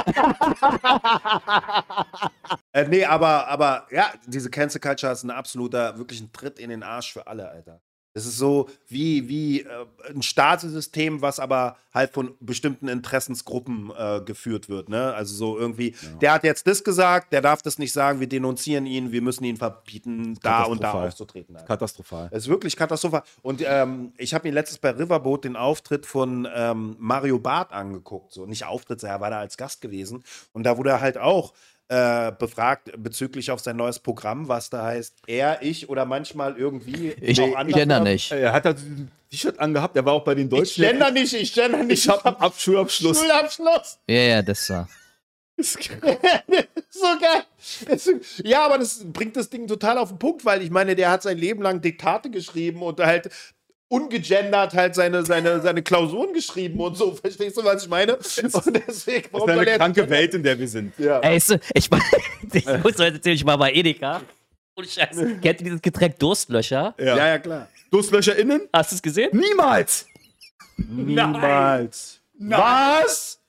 äh, 2.73 2.87
nee, 2.87 3.05
aber, 3.05 3.47
aber 3.47 3.87
ja, 3.91 4.11
diese 4.25 4.49
Cancel 4.49 4.79
Culture 4.81 5.11
ist 5.11 5.23
ein 5.23 5.31
absoluter, 5.31 5.97
wirklich 5.97 6.21
ein 6.21 6.31
Tritt 6.31 6.59
in 6.59 6.69
den 6.69 6.83
Arsch 6.83 7.11
für 7.13 7.25
alle, 7.27 7.49
Alter. 7.49 7.81
Es 8.13 8.25
ist 8.25 8.37
so 8.37 8.67
wie, 8.87 9.29
wie 9.29 9.61
äh, 9.61 9.67
ein 10.09 10.21
Staatssystem, 10.21 11.21
was 11.21 11.39
aber 11.39 11.77
halt 11.93 12.11
von 12.11 12.35
bestimmten 12.39 12.87
Interessensgruppen 12.87 13.91
äh, 13.97 14.21
geführt 14.21 14.69
wird. 14.69 14.89
Ne? 14.89 15.13
Also 15.13 15.35
so 15.35 15.57
irgendwie, 15.57 15.95
der 16.21 16.33
hat 16.33 16.43
jetzt 16.43 16.67
das 16.67 16.83
gesagt, 16.83 17.33
der 17.33 17.41
darf 17.41 17.61
das 17.61 17.79
nicht 17.79 17.93
sagen, 17.93 18.19
wir 18.19 18.27
denunzieren 18.27 18.85
ihn, 18.85 19.11
wir 19.11 19.21
müssen 19.21 19.43
ihn 19.43 19.57
verbieten, 19.57 20.37
da 20.41 20.63
und 20.63 20.83
da 20.83 20.91
aufzutreten. 20.93 21.55
Alter. 21.55 21.67
Katastrophal. 21.67 22.29
Es 22.31 22.43
ist 22.43 22.49
wirklich 22.49 22.75
katastrophal. 22.75 23.23
Und 23.41 23.63
ähm, 23.65 24.13
ich 24.17 24.33
habe 24.33 24.47
mir 24.47 24.53
letztens 24.53 24.79
bei 24.79 24.91
Riverboat 24.91 25.45
den 25.45 25.55
Auftritt 25.55 26.05
von 26.05 26.47
ähm, 26.53 26.95
Mario 26.99 27.39
Barth 27.39 27.71
angeguckt. 27.71 28.33
So 28.33 28.45
nicht 28.45 28.65
Auftritt, 28.65 29.01
er 29.03 29.19
war 29.19 29.29
da 29.29 29.39
als 29.39 29.57
Gast 29.57 29.81
gewesen. 29.81 30.23
Und 30.53 30.63
da 30.63 30.77
wurde 30.77 30.91
er 30.91 31.01
halt 31.01 31.17
auch 31.17 31.53
äh, 31.89 32.31
befragt 32.31 32.91
bezüglich 32.97 33.51
auf 33.51 33.59
sein 33.59 33.75
neues 33.75 33.99
Programm, 33.99 34.47
was 34.47 34.69
da 34.69 34.83
heißt, 34.85 35.15
er, 35.27 35.61
ich 35.61 35.89
oder 35.89 36.05
manchmal 36.05 36.55
irgendwie. 36.55 37.09
Ich, 37.19 37.41
auch 37.41 37.47
ich 37.67 37.75
oder- 37.75 37.99
nicht. 38.01 38.31
Er 38.31 38.53
hat 38.53 38.65
halt 38.65 38.77
ein 38.77 39.11
T-Shirt 39.31 39.59
angehabt, 39.59 39.95
er 39.97 40.05
war 40.05 40.13
auch 40.13 40.23
bei 40.23 40.35
den 40.35 40.45
Ich 40.45 40.49
Deutschen. 40.51 40.83
gender 40.83 41.11
nicht, 41.11 41.33
ich 41.33 41.53
gender 41.53 41.83
nicht. 41.83 42.05
ich 42.05 42.09
hab 42.09 42.25
einen 42.25 42.35
Abschulabschluss. 42.37 43.19
Schulabschluss. 43.19 43.99
Ja, 44.07 44.15
ja, 44.21 44.41
das 44.41 44.69
war. 44.69 44.87
so 45.59 45.77
geil. 47.19 47.43
Ja, 48.43 48.65
aber 48.65 48.77
das 48.77 49.03
bringt 49.11 49.35
das 49.35 49.49
Ding 49.49 49.67
total 49.67 49.97
auf 49.97 50.09
den 50.09 50.19
Punkt, 50.19 50.45
weil 50.45 50.61
ich 50.61 50.69
meine, 50.69 50.95
der 50.95 51.11
hat 51.11 51.23
sein 51.23 51.37
Leben 51.37 51.61
lang 51.61 51.81
Diktate 51.81 52.29
geschrieben 52.29 52.81
und 52.81 52.99
halt 52.99 53.29
ungegendert 53.89 54.73
halt 54.73 54.95
seine, 54.95 55.25
seine, 55.25 55.61
seine 55.61 55.81
Klausuren 55.83 56.31
geschrieben 56.33 56.79
und 56.79 56.95
so. 56.95 57.11
Verstehst 57.13 57.57
du, 57.57 57.63
was 57.63 57.83
ich 57.83 57.89
meine? 57.89 58.15
Und 58.15 58.23
deswegen, 58.25 58.51
Das 58.53 58.67
ist 59.43 59.49
eine 59.49 59.77
kranke 59.77 60.09
Welt, 60.09 60.33
in 60.35 60.43
der 60.43 60.57
wir 60.57 60.67
sind. 60.67 60.93
Ja. 60.97 61.19
Ey, 61.19 61.37
ich, 61.73 61.91
war- 61.91 62.01
ich 62.53 62.65
muss 62.65 62.97
heute 62.97 63.15
erzählen, 63.15 63.35
ich 63.35 63.45
war 63.45 63.57
bei 63.57 63.73
Edeka. 63.73 64.21
Ohne 64.77 64.87
Scheiße. 64.87 65.25
Kennt 65.41 65.43
ihr 65.43 65.65
dieses 65.65 65.81
Getränk 65.81 66.17
Durstlöcher? 66.19 66.93
Ja. 66.97 67.17
ja, 67.17 67.27
ja, 67.27 67.39
klar. 67.39 67.67
Durstlöcher 67.91 68.35
innen? 68.37 68.61
Hast 68.71 68.91
du 68.91 68.95
es 68.95 69.01
gesehen? 69.01 69.29
Niemals! 69.33 70.05
Niemals. 70.77 72.21
Was? 72.37 73.39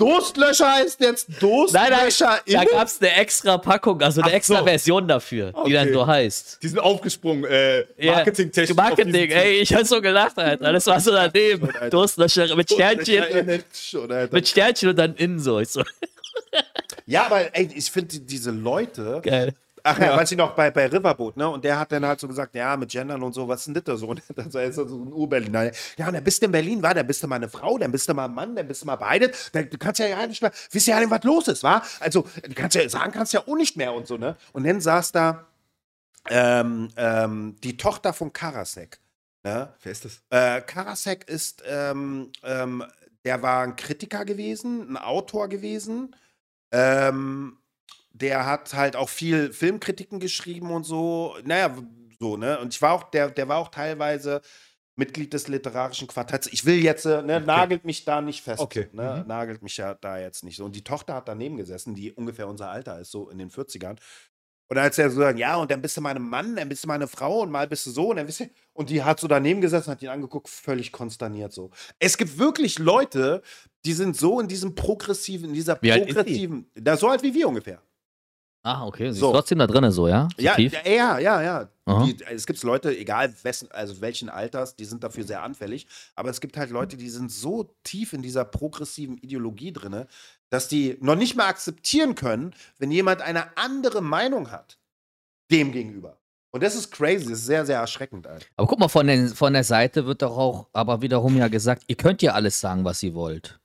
Durstlöscher 0.00 0.72
heißt 0.74 1.00
jetzt 1.00 1.28
Durstlöscher 1.40 2.40
da 2.46 2.60
innen? 2.62 2.68
gab 2.72 2.86
es 2.88 3.00
eine 3.00 3.12
extra 3.14 3.58
Packung, 3.58 4.00
also 4.02 4.20
eine 4.22 4.30
Ach 4.30 4.34
extra 4.34 4.58
so. 4.60 4.64
Version 4.64 5.06
dafür, 5.06 5.52
die 5.66 5.72
dann 5.72 5.84
Okay. 5.88 5.92
so 5.94 6.06
heißt. 6.06 6.58
Die 6.62 6.68
sind 6.68 6.78
aufgesprungen, 6.78 7.44
äh, 7.44 7.84
Ja, 7.98 8.12
marketingtechnisch. 8.14 8.70
auf 8.70 8.76
Marketing, 8.76 9.30
ey, 9.30 9.60
ich 9.60 9.74
hab 9.74 9.84
so 9.86 10.00
gelacht, 10.00 10.38
Alter. 10.38 10.72
Das 10.72 10.86
war 10.86 10.98
so 11.00 11.10
daneben. 11.12 11.66
Alter. 11.74 11.90
Durstlöcher 11.90 12.56
mit 12.56 12.70
Sternchen, 12.72 13.24
innen. 13.24 13.62
Schon, 13.72 14.08
mit 14.30 14.48
Sternchen 14.48 14.88
und 14.88 14.96
dann 14.96 15.14
innen 15.16 15.38
so. 15.38 15.62
So 15.64 15.82
Ja, 17.06 17.26
aber 17.26 17.54
ey, 17.54 17.68
ich 17.74 17.90
finde 17.90 18.08
die- 18.08 18.20
diese 18.26 18.50
Leute, 18.50 19.20
geil. 19.22 19.52
Ach 19.82 19.98
ja, 19.98 20.16
weiß 20.16 20.32
ich 20.32 20.38
noch, 20.38 20.54
bei, 20.54 20.70
bei 20.70 20.86
Riverboat, 20.86 21.36
ne? 21.36 21.48
Und 21.48 21.64
der 21.64 21.78
hat 21.78 21.92
dann 21.92 22.04
halt 22.04 22.20
so 22.20 22.28
gesagt, 22.28 22.54
ja, 22.54 22.76
mit 22.76 22.90
Gendern 22.90 23.22
und 23.22 23.32
so, 23.32 23.48
was 23.48 23.60
ist 23.60 23.66
denn 23.66 23.74
das 23.74 23.84
da 23.84 23.96
so? 23.96 24.08
Und 24.10 24.22
dann 24.34 24.46
ist 24.46 24.54
er 24.54 24.72
so 24.72 24.84
ein 24.84 25.12
Ur-Berliner. 25.12 25.70
Ja, 25.96 26.08
und 26.08 26.14
dann 26.14 26.24
bist 26.24 26.42
du 26.42 26.46
in 26.46 26.52
Berlin, 26.52 26.82
war, 26.82 26.94
dann 26.94 27.06
bist 27.06 27.22
du 27.22 27.26
mal 27.26 27.36
eine 27.36 27.48
Frau, 27.48 27.78
dann 27.78 27.92
bist 27.92 28.08
du 28.08 28.14
mal 28.14 28.26
ein 28.26 28.34
Mann, 28.34 28.56
dann 28.56 28.66
bist 28.66 28.82
du 28.82 28.86
mal 28.86 28.96
beide. 28.96 29.30
Dann, 29.52 29.68
du 29.70 29.78
kannst 29.78 30.00
ja 30.00 30.06
ja 30.06 30.26
nicht 30.26 30.42
mehr, 30.42 30.52
wisst 30.70 30.86
ja 30.86 30.98
nicht, 30.98 31.10
was 31.10 31.24
los 31.24 31.48
ist, 31.48 31.62
wa? 31.62 31.82
Also, 32.00 32.26
du 32.42 32.54
kannst 32.54 32.76
ja 32.76 32.88
sagen, 32.88 33.12
kannst 33.12 33.32
ja 33.32 33.40
auch 33.46 33.56
nicht 33.56 33.76
mehr 33.76 33.92
und 33.92 34.06
so, 34.06 34.16
ne? 34.16 34.36
Und 34.52 34.66
dann 34.66 34.80
saß 34.80 35.12
da 35.12 35.46
ähm, 36.28 36.88
ähm, 36.96 37.56
die 37.62 37.76
Tochter 37.76 38.12
von 38.12 38.32
Karasek. 38.32 38.98
Ne? 39.42 39.72
Wer 39.82 39.92
ist 39.92 40.04
das? 40.04 40.22
Äh, 40.30 40.60
Karasek 40.62 41.28
ist, 41.28 41.62
ähm, 41.66 42.30
ähm, 42.42 42.84
der 43.24 43.42
war 43.42 43.62
ein 43.62 43.76
Kritiker 43.76 44.24
gewesen, 44.24 44.90
ein 44.90 44.96
Autor 44.96 45.48
gewesen. 45.48 46.14
Ähm, 46.72 47.58
der 48.12 48.46
hat 48.46 48.74
halt 48.74 48.96
auch 48.96 49.08
viel 49.08 49.52
Filmkritiken 49.52 50.20
geschrieben 50.20 50.70
und 50.70 50.84
so. 50.84 51.36
Naja, 51.44 51.74
so, 52.18 52.36
ne? 52.36 52.58
Und 52.58 52.74
ich 52.74 52.82
war 52.82 52.92
auch, 52.92 53.04
der, 53.04 53.30
der 53.30 53.48
war 53.48 53.58
auch 53.58 53.68
teilweise 53.68 54.42
Mitglied 54.96 55.32
des 55.32 55.48
literarischen 55.48 56.06
Quartetts. 56.06 56.48
Ich 56.52 56.64
will 56.64 56.76
jetzt, 56.76 57.06
äh, 57.06 57.22
ne, 57.22 57.40
nagelt 57.40 57.84
mich 57.84 58.04
da 58.04 58.20
nicht 58.20 58.42
fest. 58.42 58.60
Okay. 58.60 58.88
Ne? 58.92 59.24
Nagelt 59.26 59.62
mich 59.62 59.76
ja 59.78 59.94
da 59.94 60.18
jetzt 60.18 60.44
nicht 60.44 60.56
so. 60.56 60.64
Und 60.64 60.76
die 60.76 60.84
Tochter 60.84 61.14
hat 61.14 61.28
daneben 61.28 61.56
gesessen, 61.56 61.94
die 61.94 62.12
ungefähr 62.12 62.46
unser 62.46 62.70
Alter 62.70 63.00
ist, 63.00 63.10
so 63.10 63.30
in 63.30 63.38
den 63.38 63.50
40ern. 63.50 63.96
Und 64.68 64.78
als 64.78 64.98
er 64.98 65.10
so 65.10 65.20
sagt, 65.20 65.38
ja, 65.38 65.56
und 65.56 65.70
dann 65.70 65.82
bist 65.82 65.96
du 65.96 66.00
mal 66.00 66.14
ein 66.14 66.22
Mann, 66.22 66.54
dann 66.54 66.68
bist 66.68 66.84
du 66.84 66.88
mal 66.88 66.94
eine 66.94 67.08
Frau 67.08 67.40
und 67.40 67.50
mal 67.50 67.66
bist 67.66 67.86
du 67.86 67.90
so 67.90 68.10
und 68.10 68.16
dann 68.16 68.26
bist 68.26 68.38
du. 68.38 68.50
Und 68.72 68.88
die 68.88 69.02
hat 69.02 69.18
so 69.18 69.26
daneben 69.26 69.60
gesessen, 69.60 69.90
hat 69.90 70.00
ihn 70.00 70.10
angeguckt, 70.10 70.48
völlig 70.48 70.92
konsterniert 70.92 71.52
so. 71.52 71.70
Es 71.98 72.16
gibt 72.16 72.38
wirklich 72.38 72.78
Leute, 72.78 73.42
die 73.84 73.94
sind 73.94 74.16
so 74.16 74.38
in 74.38 74.46
diesem 74.46 74.76
progressiven, 74.76 75.48
in 75.48 75.54
dieser 75.54 75.80
Wie 75.82 75.90
progressiven, 75.90 76.70
da 76.74 76.96
so 76.96 77.08
alt 77.08 77.24
wie 77.24 77.34
wir 77.34 77.48
ungefähr. 77.48 77.82
Ah, 78.62 78.86
okay. 78.86 79.10
Sie 79.12 79.18
So. 79.20 79.28
ist 79.28 79.32
trotzdem 79.32 79.58
da 79.58 79.66
drin, 79.66 79.90
so, 79.90 80.06
ja? 80.08 80.28
So 80.36 80.42
Ja, 80.44 80.54
tief? 80.54 80.72
ja, 80.84 81.18
ja, 81.18 81.42
ja. 81.42 81.68
Die, 82.04 82.16
es 82.30 82.46
gibt 82.46 82.62
Leute, 82.62 82.96
egal 82.96 83.34
wessen, 83.42 83.68
also 83.72 84.00
welchen 84.00 84.28
Alters, 84.28 84.76
die 84.76 84.84
sind 84.84 85.02
dafür 85.02 85.24
sehr 85.24 85.42
anfällig. 85.42 85.88
Aber 86.14 86.30
es 86.30 86.40
gibt 86.40 86.56
halt 86.56 86.70
Leute, 86.70 86.96
die 86.96 87.08
sind 87.08 87.32
so 87.32 87.74
tief 87.82 88.12
in 88.12 88.22
dieser 88.22 88.44
progressiven 88.44 89.18
Ideologie 89.18 89.72
drin, 89.72 90.04
dass 90.50 90.68
die 90.68 90.98
noch 91.00 91.16
nicht 91.16 91.36
mal 91.36 91.48
akzeptieren 91.48 92.14
können, 92.14 92.54
wenn 92.78 92.92
jemand 92.92 93.22
eine 93.22 93.56
andere 93.56 94.02
Meinung 94.02 94.52
hat, 94.52 94.78
dem 95.50 95.72
gegenüber. 95.72 96.18
Und 96.52 96.62
das 96.62 96.74
ist 96.76 96.90
crazy, 96.92 97.24
das 97.24 97.40
ist 97.40 97.46
sehr, 97.46 97.66
sehr 97.66 97.78
erschreckend, 97.78 98.26
Alter. 98.26 98.46
Aber 98.56 98.68
guck 98.68 98.78
mal, 98.78 98.88
von, 98.88 99.06
den, 99.06 99.28
von 99.28 99.52
der 99.52 99.64
Seite 99.64 100.06
wird 100.06 100.22
doch 100.22 100.36
auch 100.36 100.68
aber 100.72 101.00
wiederum 101.02 101.36
ja 101.36 101.48
gesagt, 101.48 101.84
ihr 101.88 101.96
könnt 101.96 102.22
ja 102.22 102.32
alles 102.34 102.60
sagen, 102.60 102.84
was 102.84 103.02
ihr 103.02 103.14
wollt. 103.14 103.58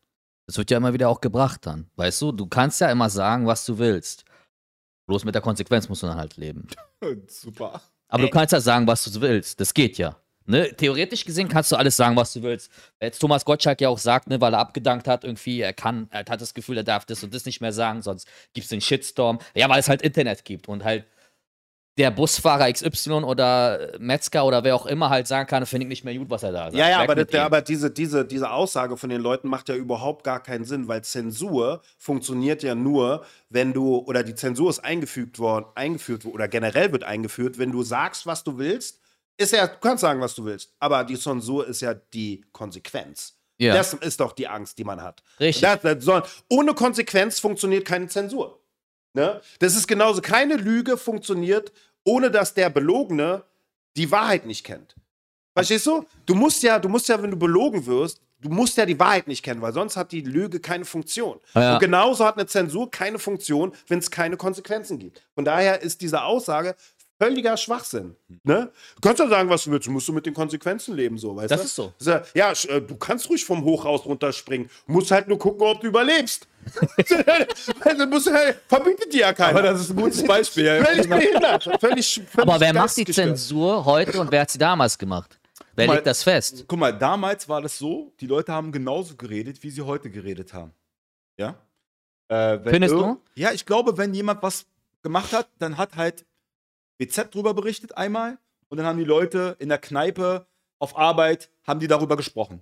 Das 0.47 0.57
wird 0.57 0.71
ja 0.71 0.77
immer 0.77 0.93
wieder 0.93 1.09
auch 1.09 1.21
gebracht 1.21 1.65
dann. 1.65 1.89
Weißt 1.95 2.21
du, 2.21 2.31
du 2.31 2.47
kannst 2.47 2.79
ja 2.81 2.89
immer 2.91 3.09
sagen, 3.09 3.45
was 3.47 3.65
du 3.65 3.77
willst. 3.77 4.25
Bloß 5.07 5.25
mit 5.25 5.35
der 5.35 5.41
Konsequenz 5.41 5.87
musst 5.87 6.03
du 6.03 6.07
dann 6.07 6.17
halt 6.17 6.37
leben. 6.37 6.67
Super. 7.27 7.81
Aber 8.07 8.23
du 8.23 8.29
kannst 8.29 8.53
ja 8.53 8.59
sagen, 8.59 8.87
was 8.87 9.03
du 9.03 9.21
willst. 9.21 9.59
Das 9.59 9.73
geht 9.73 9.97
ja. 9.97 10.15
Ne? 10.47 10.71
Theoretisch 10.75 11.25
gesehen 11.25 11.47
kannst 11.47 11.71
du 11.71 11.75
alles 11.75 11.97
sagen, 11.97 12.15
was 12.15 12.33
du 12.33 12.43
willst. 12.43 12.71
Jetzt 13.01 13.19
Thomas 13.19 13.43
Gottschalk 13.45 13.81
ja 13.81 13.89
auch 13.89 13.97
sagt, 13.97 14.27
ne, 14.27 14.39
weil 14.39 14.53
er 14.53 14.59
abgedankt 14.59 15.07
hat, 15.07 15.23
irgendwie, 15.23 15.61
er 15.61 15.73
kann, 15.73 16.07
er 16.11 16.19
hat 16.19 16.39
das 16.39 16.53
Gefühl, 16.53 16.77
er 16.77 16.83
darf 16.83 17.05
das 17.05 17.23
und 17.23 17.33
das 17.33 17.45
nicht 17.45 17.61
mehr 17.61 17.73
sagen, 17.73 18.03
sonst 18.03 18.27
gibt 18.53 18.65
es 18.65 18.69
den 18.69 18.81
Shitstorm. 18.81 19.39
Ja, 19.55 19.67
weil 19.69 19.79
es 19.79 19.89
halt 19.89 20.03
Internet 20.03 20.45
gibt 20.45 20.67
und 20.67 20.83
halt 20.83 21.05
der 21.97 22.11
Busfahrer 22.11 22.71
XY 22.71 23.23
oder 23.23 23.93
Metzger 23.99 24.45
oder 24.45 24.63
wer 24.63 24.75
auch 24.75 24.85
immer 24.85 25.09
halt 25.09 25.27
sagen 25.27 25.47
kann, 25.47 25.65
finde 25.65 25.85
ich 25.85 25.89
nicht 25.89 26.03
mehr 26.03 26.15
gut, 26.15 26.29
was 26.29 26.43
er 26.43 26.51
da 26.51 26.63
sagt. 26.65 26.75
Ja, 26.75 26.89
ja, 26.89 27.01
Weg 27.01 27.09
aber, 27.09 27.23
das, 27.23 27.39
aber 27.39 27.61
diese, 27.61 27.89
diese, 27.89 28.25
diese 28.25 28.51
Aussage 28.51 28.97
von 28.97 29.09
den 29.09 29.21
Leuten 29.21 29.47
macht 29.47 29.69
ja 29.69 29.75
überhaupt 29.75 30.25
gar 30.25 30.43
keinen 30.43 30.65
Sinn, 30.65 30.89
weil 30.89 31.03
Zensur 31.03 31.81
funktioniert 31.97 32.63
ja 32.63 32.75
nur, 32.75 33.23
wenn 33.49 33.71
du, 33.71 33.99
oder 33.99 34.23
die 34.23 34.35
Zensur 34.35 34.69
ist 34.69 34.79
eingefügt 34.79 35.39
worden, 35.39 35.65
eingeführt 35.75 36.25
oder 36.25 36.49
generell 36.49 36.91
wird 36.91 37.05
eingeführt, 37.05 37.57
wenn 37.57 37.71
du 37.71 37.81
sagst, 37.81 38.25
was 38.25 38.43
du 38.43 38.57
willst, 38.57 38.99
ist 39.37 39.53
ja, 39.53 39.67
du 39.67 39.77
kannst 39.79 40.01
sagen, 40.01 40.19
was 40.19 40.35
du 40.35 40.43
willst, 40.43 40.73
aber 40.79 41.03
die 41.05 41.17
Zensur 41.17 41.65
ist 41.67 41.81
ja 41.81 41.93
die 41.93 42.43
Konsequenz. 42.51 43.37
ja. 43.57 43.73
Das 43.73 43.93
ist 43.93 44.19
doch 44.19 44.33
die 44.33 44.47
Angst, 44.49 44.77
die 44.77 44.83
man 44.83 45.01
hat. 45.01 45.23
Richtig. 45.39 45.61
Das, 45.61 45.81
das 45.81 46.03
soll, 46.03 46.23
ohne 46.49 46.73
Konsequenz 46.73 47.39
funktioniert 47.39 47.85
keine 47.85 48.07
Zensur. 48.07 48.59
Ne? 49.15 49.41
Das 49.59 49.75
ist 49.75 49.87
genauso, 49.87 50.21
keine 50.21 50.57
Lüge 50.57 50.97
funktioniert, 50.97 51.71
ohne 52.03 52.29
dass 52.29 52.53
der 52.53 52.69
Belogene 52.69 53.43
die 53.95 54.11
Wahrheit 54.11 54.45
nicht 54.45 54.65
kennt. 54.65 54.95
Verstehst 55.53 55.85
du? 55.85 56.05
Du 56.25 56.35
musst 56.35 56.61
ja, 56.63 56.77
du 56.79 56.89
musst 56.89 57.07
ja, 57.07 57.21
wenn 57.23 57.31
du 57.31 57.37
belogen 57.37 57.85
wirst, 57.85 58.21
du 58.41 58.49
musst 58.49 58.77
ja 58.77 58.85
die 58.85 58.99
Wahrheit 58.99 59.27
nicht 59.27 59.41
kennen, 59.41 59.61
weil 59.61 59.71
sonst 59.71 59.95
hat 59.95 60.11
die 60.11 60.19
Lüge 60.19 60.59
keine 60.59 60.83
Funktion. 60.83 61.39
Ja. 61.53 61.75
Und 61.75 61.79
genauso 61.79 62.25
hat 62.25 62.37
eine 62.37 62.45
Zensur 62.45 62.91
keine 62.91 63.19
Funktion, 63.19 63.71
wenn 63.87 63.99
es 63.99 64.11
keine 64.11 64.35
Konsequenzen 64.35 64.99
gibt. 64.99 65.23
Von 65.33 65.45
daher 65.45 65.81
ist 65.81 66.01
diese 66.01 66.21
Aussage 66.21 66.75
völliger 67.19 67.55
Schwachsinn. 67.57 68.15
Ne? 68.43 68.71
Du 68.95 69.01
kannst 69.01 69.19
ja 69.19 69.27
sagen, 69.27 69.49
was 69.49 69.63
du 69.63 69.71
willst, 69.71 69.87
du 69.87 69.91
musst 69.91 70.07
du 70.07 70.13
mit 70.13 70.25
den 70.25 70.33
Konsequenzen 70.33 70.95
leben, 70.95 71.17
so, 71.17 71.35
weißt 71.35 71.51
Das 71.51 71.61
du? 71.61 71.65
ist 71.65 71.75
so. 71.99 72.11
ja- 72.33 72.51
äh, 72.51 72.81
du 72.81 72.95
kannst 72.97 73.29
ruhig 73.29 73.45
vom 73.45 73.63
Hochhaus 73.63 74.05
runterspringen. 74.05 74.69
Musst 74.87 75.11
halt 75.11 75.27
nur 75.27 75.39
gucken, 75.39 75.65
ob 75.65 75.81
du 75.81 75.87
überlebst. 75.87 76.47
also 77.81 78.07
musst 78.07 78.31
halt, 78.31 78.59
verbietet 78.67 79.13
dir 79.13 79.21
ja 79.21 79.33
keiner. 79.33 79.59
Aber 79.59 79.61
das 79.61 79.81
ist 79.81 79.91
ein 79.91 79.95
gutes 79.95 80.23
Beispiel. 80.23 80.65
ja. 80.65 80.83
völlig 80.85 81.09
behindert. 81.09 81.63
Völlig, 81.79 82.21
völlig 82.27 82.49
Aber 82.49 82.59
wer 82.59 82.73
macht 82.73 82.97
die. 82.97 83.05
Zensur 83.05 83.85
heute 83.85 84.19
und 84.19 84.31
wer 84.31 84.41
hat 84.41 84.49
sie 84.49 84.57
damals 84.57 84.97
gemacht? 84.97 85.39
Wer 85.75 85.87
mal, 85.87 85.93
legt 85.95 86.07
das 86.07 86.23
fest? 86.23 86.65
Guck 86.67 86.79
mal, 86.79 86.97
damals 86.97 87.47
war 87.49 87.61
das 87.61 87.77
so, 87.77 88.13
die 88.19 88.27
Leute 88.27 88.51
haben 88.53 88.71
genauso 88.71 89.15
geredet, 89.15 89.61
wie 89.61 89.69
sie 89.69 89.81
heute 89.81 90.09
geredet 90.09 90.53
haben. 90.53 90.71
Ja? 91.37 91.55
Äh, 92.29 92.59
wenn 92.63 92.73
Findest 92.73 92.93
du? 92.93 93.21
Ja, 93.35 93.51
ich 93.51 93.65
glaube, 93.65 93.97
wenn 93.97 94.13
jemand 94.13 94.41
was 94.41 94.65
gemacht 95.03 95.33
hat, 95.33 95.47
dann 95.59 95.77
hat 95.77 95.95
halt 95.95 96.25
BZ 96.97 97.33
drüber 97.33 97.53
berichtet 97.53 97.97
einmal 97.97 98.37
und 98.69 98.77
dann 98.77 98.85
haben 98.85 98.97
die 98.99 99.03
Leute 99.05 99.55
in 99.59 99.69
der 99.69 99.77
Kneipe 99.77 100.47
auf 100.79 100.97
Arbeit, 100.97 101.49
haben 101.63 101.79
die 101.79 101.87
darüber 101.87 102.17
gesprochen. 102.17 102.61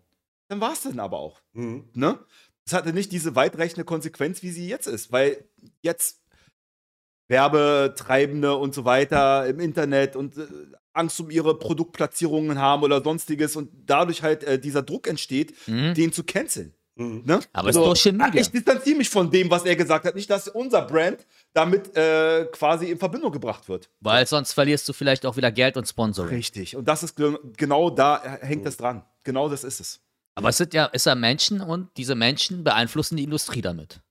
Dann 0.49 0.61
war 0.61 0.73
es 0.73 0.81
dann 0.83 0.99
aber 0.99 1.17
auch. 1.17 1.41
Mhm. 1.53 1.89
Ne? 1.93 2.19
Das 2.65 2.73
hatte 2.73 2.93
nicht 2.93 3.11
diese 3.11 3.35
weitreichende 3.35 3.83
Konsequenz, 3.85 4.43
wie 4.43 4.51
sie 4.51 4.67
jetzt 4.67 4.87
ist, 4.87 5.11
weil 5.11 5.43
jetzt 5.81 6.21
Werbetreibende 7.27 8.55
und 8.55 8.73
so 8.73 8.85
weiter 8.85 9.47
im 9.47 9.59
Internet 9.59 10.15
und 10.15 10.37
äh, 10.37 10.45
Angst 10.93 11.19
um 11.19 11.31
ihre 11.31 11.57
Produktplatzierungen 11.57 12.59
haben 12.59 12.83
oder 12.83 13.01
sonstiges 13.01 13.55
und 13.55 13.69
dadurch 13.85 14.21
halt 14.21 14.43
äh, 14.43 14.59
dieser 14.59 14.83
Druck 14.83 15.07
entsteht, 15.07 15.53
Mhm. 15.67 15.93
den 15.95 16.13
zu 16.13 16.23
canceln. 16.23 16.73
Mhm. 16.95 17.23
Ne? 17.25 17.39
Aber 17.53 17.73
Social 17.73 18.11
Media. 18.11 18.39
Ich 18.41 18.51
distanziere 18.51 18.97
mich 18.97 19.09
von 19.09 19.31
dem, 19.31 19.49
was 19.49 19.65
er 19.65 19.75
gesagt 19.75 20.05
hat. 20.05 20.15
Nicht, 20.15 20.29
dass 20.29 20.47
unser 20.47 20.83
Brand 20.83 21.25
damit 21.53 21.95
äh, 21.95 22.45
quasi 22.51 22.89
in 22.91 22.97
Verbindung 22.97 23.31
gebracht 23.31 23.69
wird. 23.69 23.89
Weil 23.99 24.25
sonst 24.27 24.53
verlierst 24.53 24.87
du 24.89 24.93
vielleicht 24.93 25.25
auch 25.25 25.37
wieder 25.37 25.51
Geld 25.51 25.77
und 25.77 25.87
Sponsoring. 25.87 26.35
Richtig. 26.35 26.75
Und 26.75 26.87
das 26.87 27.03
ist 27.03 27.15
ge- 27.15 27.37
genau 27.57 27.89
da 27.89 28.23
äh, 28.23 28.45
hängt 28.45 28.65
es 28.65 28.77
dran. 28.77 29.05
Genau 29.23 29.47
das 29.49 29.63
ist 29.63 29.79
es. 29.79 30.01
Aber 30.35 30.49
es 30.49 30.57
sind 30.57 30.73
ja, 30.73 30.89
es 30.93 31.03
sind 31.03 31.19
Menschen 31.19 31.61
und 31.61 31.95
diese 31.95 32.15
Menschen 32.15 32.63
beeinflussen 32.63 33.17
die 33.17 33.23
Industrie 33.23 33.61
damit. 33.61 34.01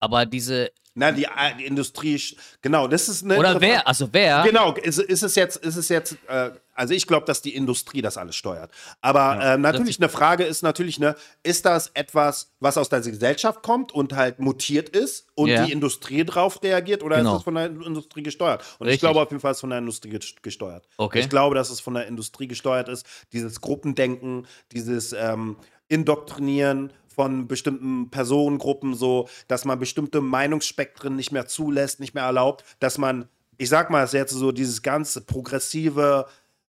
Aber 0.00 0.26
diese, 0.26 0.70
Na, 0.98 1.12
die, 1.12 1.24
äh, 1.24 1.28
die 1.58 1.66
Industrie, 1.66 2.18
genau, 2.62 2.88
das 2.88 3.10
ist 3.10 3.22
eine. 3.22 3.36
oder 3.38 3.60
wer, 3.60 3.86
also 3.86 4.08
wer, 4.12 4.42
Genau, 4.44 4.72
ist, 4.72 4.98
ist 4.98 5.22
es 5.22 5.34
jetzt, 5.34 5.58
ist 5.58 5.76
es 5.76 5.90
jetzt, 5.90 6.16
äh, 6.26 6.52
also 6.74 6.94
ich 6.94 7.06
glaube, 7.06 7.26
dass 7.26 7.42
die 7.42 7.54
Industrie 7.54 8.00
das 8.00 8.16
alles 8.16 8.34
steuert. 8.34 8.70
Aber 9.02 9.36
Ja. 9.36 9.54
ähm, 9.54 9.60
natürlich 9.60 9.98
eine 10.00 10.08
Frage 10.08 10.44
ist 10.44 10.62
natürlich, 10.62 10.98
ne, 10.98 11.14
ist 11.42 11.66
das 11.66 11.90
etwas, 11.92 12.54
was 12.60 12.78
aus 12.78 12.88
der 12.88 13.00
Gesellschaft 13.02 13.62
kommt 13.62 13.92
und 13.92 14.14
halt 14.14 14.38
mutiert 14.40 14.88
ist 14.88 15.26
und 15.34 15.50
Ja. 15.50 15.66
die 15.66 15.72
Industrie 15.72 16.24
drauf 16.24 16.62
reagiert 16.62 17.02
oder 17.02 17.18
Genau. 17.18 17.32
ist 17.34 17.38
es 17.40 17.44
von 17.44 17.54
der 17.56 17.66
Industrie 17.66 18.22
gesteuert? 18.22 18.62
Und 18.78 18.86
ich 18.86 18.92
Richtig. 18.92 19.00
glaube 19.00 19.20
auf 19.20 19.30
jeden 19.30 19.40
Fall, 19.42 19.50
es 19.52 19.58
ist 19.58 19.60
von 19.60 19.70
der 19.70 19.78
Industrie 19.80 20.10
ges- 20.16 20.34
gesteuert. 20.40 20.88
Okay. 20.96 21.20
Ich 21.20 21.28
glaube, 21.28 21.54
dass 21.56 21.68
es 21.68 21.80
von 21.80 21.92
der 21.92 22.06
Industrie 22.06 22.48
gesteuert 22.48 22.88
ist. 22.88 23.04
Dieses 23.34 23.60
Gruppendenken, 23.60 24.46
dieses 24.72 25.12
ähm, 25.12 25.56
Indoktrinieren 25.88 26.92
von 27.16 27.48
bestimmten 27.48 28.10
Personengruppen, 28.10 28.94
so, 28.94 29.28
dass 29.48 29.64
man 29.64 29.78
bestimmte 29.78 30.20
Meinungsspektren 30.20 31.16
nicht 31.16 31.32
mehr 31.32 31.46
zulässt, 31.46 31.98
nicht 31.98 32.14
mehr 32.14 32.24
erlaubt, 32.24 32.64
dass 32.78 32.98
man, 32.98 33.28
ich 33.56 33.68
sag 33.68 33.90
mal, 33.90 34.06
jetzt 34.06 34.32
so 34.32 34.52
dieses 34.52 34.82
ganze 34.82 35.22
progressive, 35.22 36.26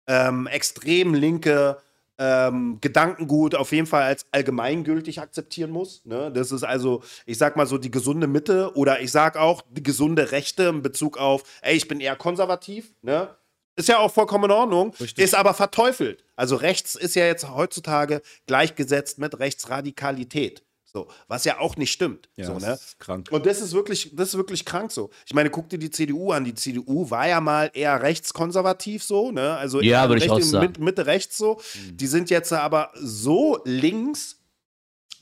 ähm, 0.07 0.47
extrem 0.47 1.15
linke 1.15 1.79
ähm, 2.19 2.79
Gedankengut 2.81 3.55
auf 3.55 3.73
jeden 3.73 3.87
Fall 3.87 4.03
als 4.03 4.27
allgemeingültig 4.31 5.21
akzeptieren 5.21 5.71
muss. 5.71 6.05
Ne? 6.05 6.31
Das 6.31 6.53
ist 6.53 6.63
also, 6.63 7.03
ich 7.27 7.39
sag 7.39 7.57
mal 7.57 7.67
so, 7.67 7.79
die 7.79 7.91
gesunde 7.91 8.27
Mitte 8.27 8.77
oder 8.77 9.01
ich 9.01 9.11
sag 9.11 9.37
auch 9.37 9.63
die 9.71 9.83
gesunde 9.83 10.31
Rechte 10.31 10.65
in 10.65 10.83
Bezug 10.83 11.19
auf, 11.19 11.43
ey, 11.63 11.75
ich 11.75 11.89
bin 11.89 12.01
eher 12.01 12.17
konservativ, 12.17 12.93
ne? 13.03 13.35
Ist 13.77 13.89
ja 13.89 13.99
auch 13.99 14.13
vollkommen 14.13 14.45
in 14.45 14.51
Ordnung, 14.53 14.95
Richtig. 15.01 15.25
ist 15.25 15.35
aber 15.35 15.53
verteufelt. 15.53 16.25
Also 16.37 16.57
rechts 16.57 16.95
ist 16.95 17.17
ja 17.17 17.27
jetzt 17.27 17.49
heutzutage 17.51 18.23
gleichgesetzt 18.47 19.19
mit 19.19 19.39
Rechtsradikalität. 19.39 20.63
So, 20.95 21.09
was 21.27 21.45
ja 21.45 21.59
auch 21.59 21.77
nicht 21.77 21.91
stimmt. 21.91 22.29
Ja, 22.37 22.47
so, 22.47 22.55
das 22.55 22.63
ne? 22.63 22.73
ist 22.75 23.01
krank. 23.01 23.29
Und 23.33 23.47
das 23.47 23.61
ist 23.61 23.73
wirklich, 23.73 24.15
das 24.15 24.29
ist 24.29 24.37
wirklich 24.37 24.65
krank 24.65 24.93
so. 24.93 25.11
Ich 25.27 25.35
meine, 25.35 25.51
guck 25.51 25.69
dir 25.69 25.79
die 25.79 25.91
CDU 25.91 26.31
an. 26.31 26.45
Die 26.45 26.55
CDU 26.55 27.11
war 27.11 27.27
ja 27.27 27.41
mal 27.41 27.69
eher 27.75 28.01
rechtskonservativ 28.01 29.03
so, 29.03 29.33
ne? 29.33 29.57
Also 29.57 29.81
Ja, 29.81 30.03
eher 30.03 30.09
würde 30.09 30.25
ich 30.25 30.31
auch 30.31 30.37
Richtung 30.37 30.53
sagen. 30.53 30.67
Mit, 30.67 30.79
Mitte 30.79 31.07
rechts 31.07 31.37
so. 31.37 31.61
Die 31.91 32.07
sind 32.07 32.31
jetzt 32.31 32.53
aber 32.53 32.93
so 32.95 33.59
links, 33.65 34.37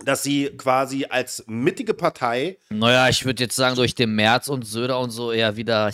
dass 0.05 0.23
sie 0.23 0.51
quasi 0.57 1.07
als 1.09 1.45
mittige 1.47 1.95
Partei. 1.95 2.57
naja, 2.71 3.09
ich 3.09 3.25
würde 3.25 3.45
jetzt 3.45 3.57
sagen, 3.57 3.77
durch 3.77 3.95
den 3.95 4.15
März 4.15 4.49
und 4.49 4.67
Söder 4.67 4.99
und 4.99 5.11
so 5.11 5.33
eher 5.33 5.57
wieder. 5.57 5.91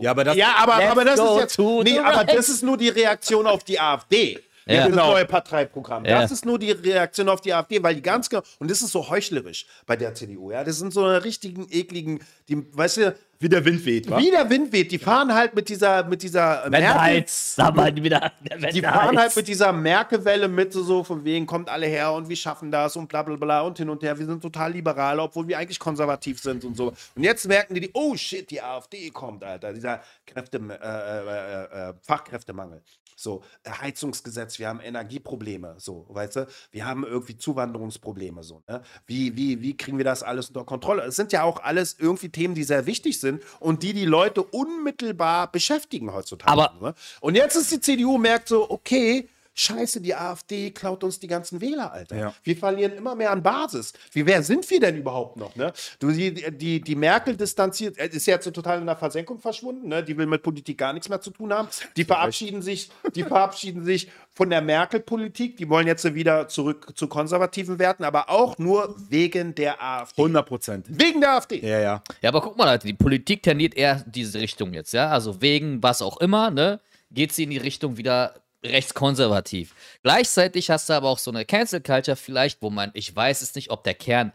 Ja, 0.00 0.10
aber 0.12 0.24
das, 0.24 0.36
ja, 0.36 0.54
aber, 0.58 0.74
aber 0.74 1.04
das 1.04 1.18
ist 1.18 1.36
jetzt. 1.38 1.56
to 1.56 1.82
Nee, 1.82 1.90
the 1.94 1.98
aber 2.00 2.24
das 2.24 2.48
ist 2.48 2.62
nur 2.62 2.76
die 2.76 2.88
Reaktion 2.88 3.46
auf 3.46 3.64
die 3.64 3.78
AfD. 3.80 4.38
Ja. 4.64 4.76
Das 4.82 4.86
Genau. 4.90 5.10
neue 5.10 5.24
Parteiprogramm. 5.24 6.04
Ja. 6.04 6.20
Das 6.20 6.30
ist 6.30 6.44
nur 6.44 6.56
die 6.56 6.70
Reaktion 6.70 7.28
auf 7.28 7.40
die 7.40 7.52
AfD, 7.52 7.82
weil 7.82 7.96
die 7.96 8.02
ganz 8.02 8.30
genau, 8.30 8.42
und 8.60 8.70
das 8.70 8.80
ist 8.80 8.92
so 8.92 9.08
heuchlerisch 9.10 9.66
bei 9.86 9.96
der 9.96 10.14
CDU, 10.14 10.52
ja. 10.52 10.62
Das 10.62 10.78
sind 10.78 10.92
so 10.94 11.04
eine 11.04 11.24
richtigen, 11.24 11.66
ekligen, 11.68 12.20
die, 12.48 12.64
weißt 12.76 12.96
du, 12.98 13.16
wie 13.42 13.48
der 13.48 13.64
Wind 13.64 13.84
weht, 13.84 14.08
wa? 14.08 14.18
wie 14.18 14.30
der 14.30 14.48
Wind 14.48 14.72
weht, 14.72 14.92
die 14.92 14.98
fahren 14.98 15.34
halt 15.34 15.54
mit 15.54 15.68
dieser, 15.68 16.04
mit 16.04 16.22
dieser 16.22 16.70
Merkel, 16.70 17.24
sag 17.26 17.74
mal 17.74 17.94
wieder. 17.94 18.32
die 18.72 18.80
fahren 18.80 19.18
halt 19.18 19.34
mit 19.34 19.48
dieser 19.48 19.72
Merkel-Welle 19.72 20.46
mit, 20.46 20.72
so, 20.72 20.84
so 20.84 21.02
von 21.02 21.24
wegen, 21.24 21.44
kommt 21.44 21.68
alle 21.68 21.86
her 21.86 22.12
und 22.12 22.28
wir 22.28 22.36
schaffen 22.36 22.70
das 22.70 22.94
und 22.94 23.08
bla 23.08 23.24
bla 23.24 23.34
bla 23.34 23.62
und 23.62 23.76
hin 23.78 23.90
und 23.90 24.02
her. 24.02 24.16
Wir 24.16 24.26
sind 24.26 24.40
total 24.40 24.72
liberal, 24.72 25.18
obwohl 25.18 25.48
wir 25.48 25.58
eigentlich 25.58 25.80
konservativ 25.80 26.40
sind 26.40 26.64
und 26.64 26.76
so. 26.76 26.92
Und 27.16 27.24
jetzt 27.24 27.48
merken 27.48 27.74
die, 27.74 27.80
die 27.80 27.90
oh 27.94 28.16
shit, 28.16 28.48
die 28.48 28.62
AfD 28.62 29.10
kommt, 29.10 29.42
Alter. 29.42 29.72
Dieser 29.72 30.00
Kräfte, 30.24 30.58
äh, 30.58 31.88
äh, 31.88 31.90
äh, 31.90 31.94
Fachkräftemangel. 32.00 32.80
So, 33.22 33.44
Heizungsgesetz, 33.64 34.58
wir 34.58 34.68
haben 34.68 34.80
Energieprobleme, 34.80 35.76
so, 35.78 36.06
weißt 36.08 36.36
du? 36.36 36.46
Wir 36.72 36.86
haben 36.86 37.04
irgendwie 37.04 37.36
Zuwanderungsprobleme, 37.36 38.42
so, 38.42 38.64
ne? 38.68 38.82
Wie, 39.06 39.36
wie, 39.36 39.62
wie 39.62 39.76
kriegen 39.76 39.96
wir 39.96 40.04
das 40.04 40.24
alles 40.24 40.48
unter 40.48 40.64
Kontrolle? 40.64 41.02
Es 41.04 41.14
sind 41.14 41.30
ja 41.30 41.44
auch 41.44 41.62
alles 41.62 41.94
irgendwie 42.00 42.30
Themen, 42.30 42.56
die 42.56 42.64
sehr 42.64 42.84
wichtig 42.86 43.20
sind 43.20 43.40
und 43.60 43.84
die 43.84 43.92
die 43.92 44.06
Leute 44.06 44.42
unmittelbar 44.42 45.52
beschäftigen 45.52 46.12
heutzutage. 46.12 46.50
Aber- 46.50 46.74
ne? 46.80 46.94
Und 47.20 47.36
jetzt 47.36 47.54
ist 47.54 47.70
die 47.70 47.80
CDU 47.80 48.18
merkt 48.18 48.48
so, 48.48 48.68
okay, 48.68 49.28
scheiße, 49.54 50.00
die 50.00 50.14
AfD 50.14 50.70
klaut 50.70 51.04
uns 51.04 51.18
die 51.18 51.26
ganzen 51.26 51.60
Wähler, 51.60 51.92
Alter. 51.92 52.16
Ja. 52.16 52.34
Wir 52.42 52.56
verlieren 52.56 52.92
immer 52.92 53.14
mehr 53.14 53.30
an 53.30 53.42
Basis. 53.42 53.92
Wie, 54.12 54.24
wer 54.26 54.42
sind 54.42 54.68
wir 54.70 54.80
denn 54.80 54.96
überhaupt 54.96 55.36
noch? 55.36 55.54
Ne? 55.56 55.72
Du, 55.98 56.10
die, 56.10 56.32
die, 56.32 56.80
die 56.80 56.94
Merkel 56.94 57.36
distanziert, 57.36 57.98
äh, 57.98 58.08
ist 58.08 58.26
jetzt 58.26 58.44
so 58.44 58.50
total 58.50 58.80
in 58.80 58.86
der 58.86 58.96
Versenkung 58.96 59.38
verschwunden. 59.38 59.88
Ne? 59.88 60.02
Die 60.02 60.16
will 60.16 60.26
mit 60.26 60.42
Politik 60.42 60.78
gar 60.78 60.92
nichts 60.92 61.08
mehr 61.08 61.20
zu 61.20 61.30
tun 61.30 61.52
haben. 61.52 61.68
Die 61.96 62.04
verabschieden 62.04 62.62
sich, 62.62 62.90
die 63.14 63.22
verabschieden 63.22 63.84
sich 63.84 64.10
von 64.34 64.48
der 64.48 64.62
Merkel-Politik. 64.62 65.56
Die 65.56 65.68
wollen 65.68 65.86
jetzt 65.86 66.02
wieder 66.14 66.48
zurück 66.48 66.92
zu 66.94 67.06
konservativen 67.06 67.78
Werten, 67.78 68.04
aber 68.04 68.30
auch 68.30 68.58
nur 68.58 68.94
wegen 69.08 69.54
der 69.54 69.82
AfD. 69.82 70.22
100 70.22 70.46
Prozent. 70.46 70.86
Wegen 70.88 71.20
der 71.20 71.36
AfD. 71.36 71.60
Ja, 71.60 71.78
ja. 71.78 72.02
Ja, 72.20 72.28
aber 72.28 72.40
guck 72.40 72.56
mal, 72.56 72.64
Leute, 72.64 72.86
die 72.86 72.94
Politik 72.94 73.42
tendiert 73.42 73.74
eher 73.74 74.02
diese 74.06 74.40
Richtung 74.40 74.72
jetzt, 74.72 74.92
ja. 74.92 75.08
Also 75.08 75.42
wegen 75.42 75.82
was 75.82 76.02
auch 76.02 76.18
immer, 76.18 76.50
ne, 76.50 76.80
geht 77.10 77.32
sie 77.32 77.44
in 77.44 77.50
die 77.50 77.58
Richtung 77.58 77.96
wieder 77.96 78.34
rechtskonservativ. 78.64 79.74
Gleichzeitig 80.02 80.70
hast 80.70 80.88
du 80.88 80.92
aber 80.92 81.08
auch 81.08 81.18
so 81.18 81.30
eine 81.30 81.44
Cancel 81.44 81.80
Culture 81.80 82.16
vielleicht, 82.16 82.62
wo 82.62 82.70
man, 82.70 82.90
ich 82.94 83.14
weiß 83.14 83.42
es 83.42 83.54
nicht, 83.54 83.70
ob 83.70 83.84
der 83.84 83.94
Kern 83.94 84.32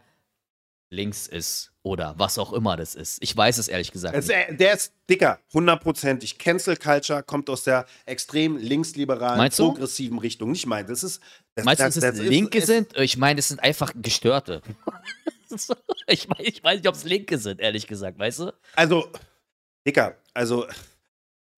links 0.90 1.26
ist 1.26 1.70
oder 1.82 2.14
was 2.16 2.38
auch 2.38 2.52
immer 2.54 2.76
das 2.76 2.94
ist. 2.94 3.22
Ich 3.22 3.36
weiß 3.36 3.58
es 3.58 3.68
ehrlich 3.68 3.92
gesagt 3.92 4.14
Es, 4.16 4.28
nicht. 4.28 4.36
äh, 4.36 4.54
der 4.56 4.72
ist 4.74 4.92
dicker, 5.10 5.38
hundertprozentig. 5.52 6.38
Cancel 6.38 6.76
Culture 6.78 7.22
kommt 7.22 7.50
aus 7.50 7.62
der 7.64 7.84
extrem 8.06 8.56
linksliberalen, 8.56 9.36
Meinst 9.36 9.58
du? 9.58 9.68
progressiven 9.72 10.18
Richtung. 10.18 10.50
Nicht 10.52 10.66
mein, 10.66 10.86
das 10.86 11.02
ist. 11.02 11.20
Das, 11.54 11.64
Meinst 11.66 11.80
du, 11.80 11.84
das, 11.84 11.94
dass 11.94 12.04
es 12.04 12.10
das 12.12 12.20
ist- 12.20 12.28
Linke 12.30 12.58
ist- 12.58 12.66
sind? 12.66 12.96
Ich 12.96 13.16
meine, 13.18 13.40
es 13.40 13.48
sind 13.48 13.60
einfach 13.62 13.92
Gestörte. 13.96 14.62
ich, 16.06 16.28
mein, 16.28 16.40
ich 16.40 16.62
weiß 16.64 16.76
nicht, 16.78 16.88
ob 16.88 16.94
es 16.94 17.04
Linke 17.04 17.36
sind, 17.38 17.60
ehrlich 17.60 17.86
gesagt, 17.86 18.18
weißt 18.18 18.38
du? 18.40 18.52
Also, 18.74 19.08
Dicker, 19.86 20.16
also. 20.34 20.66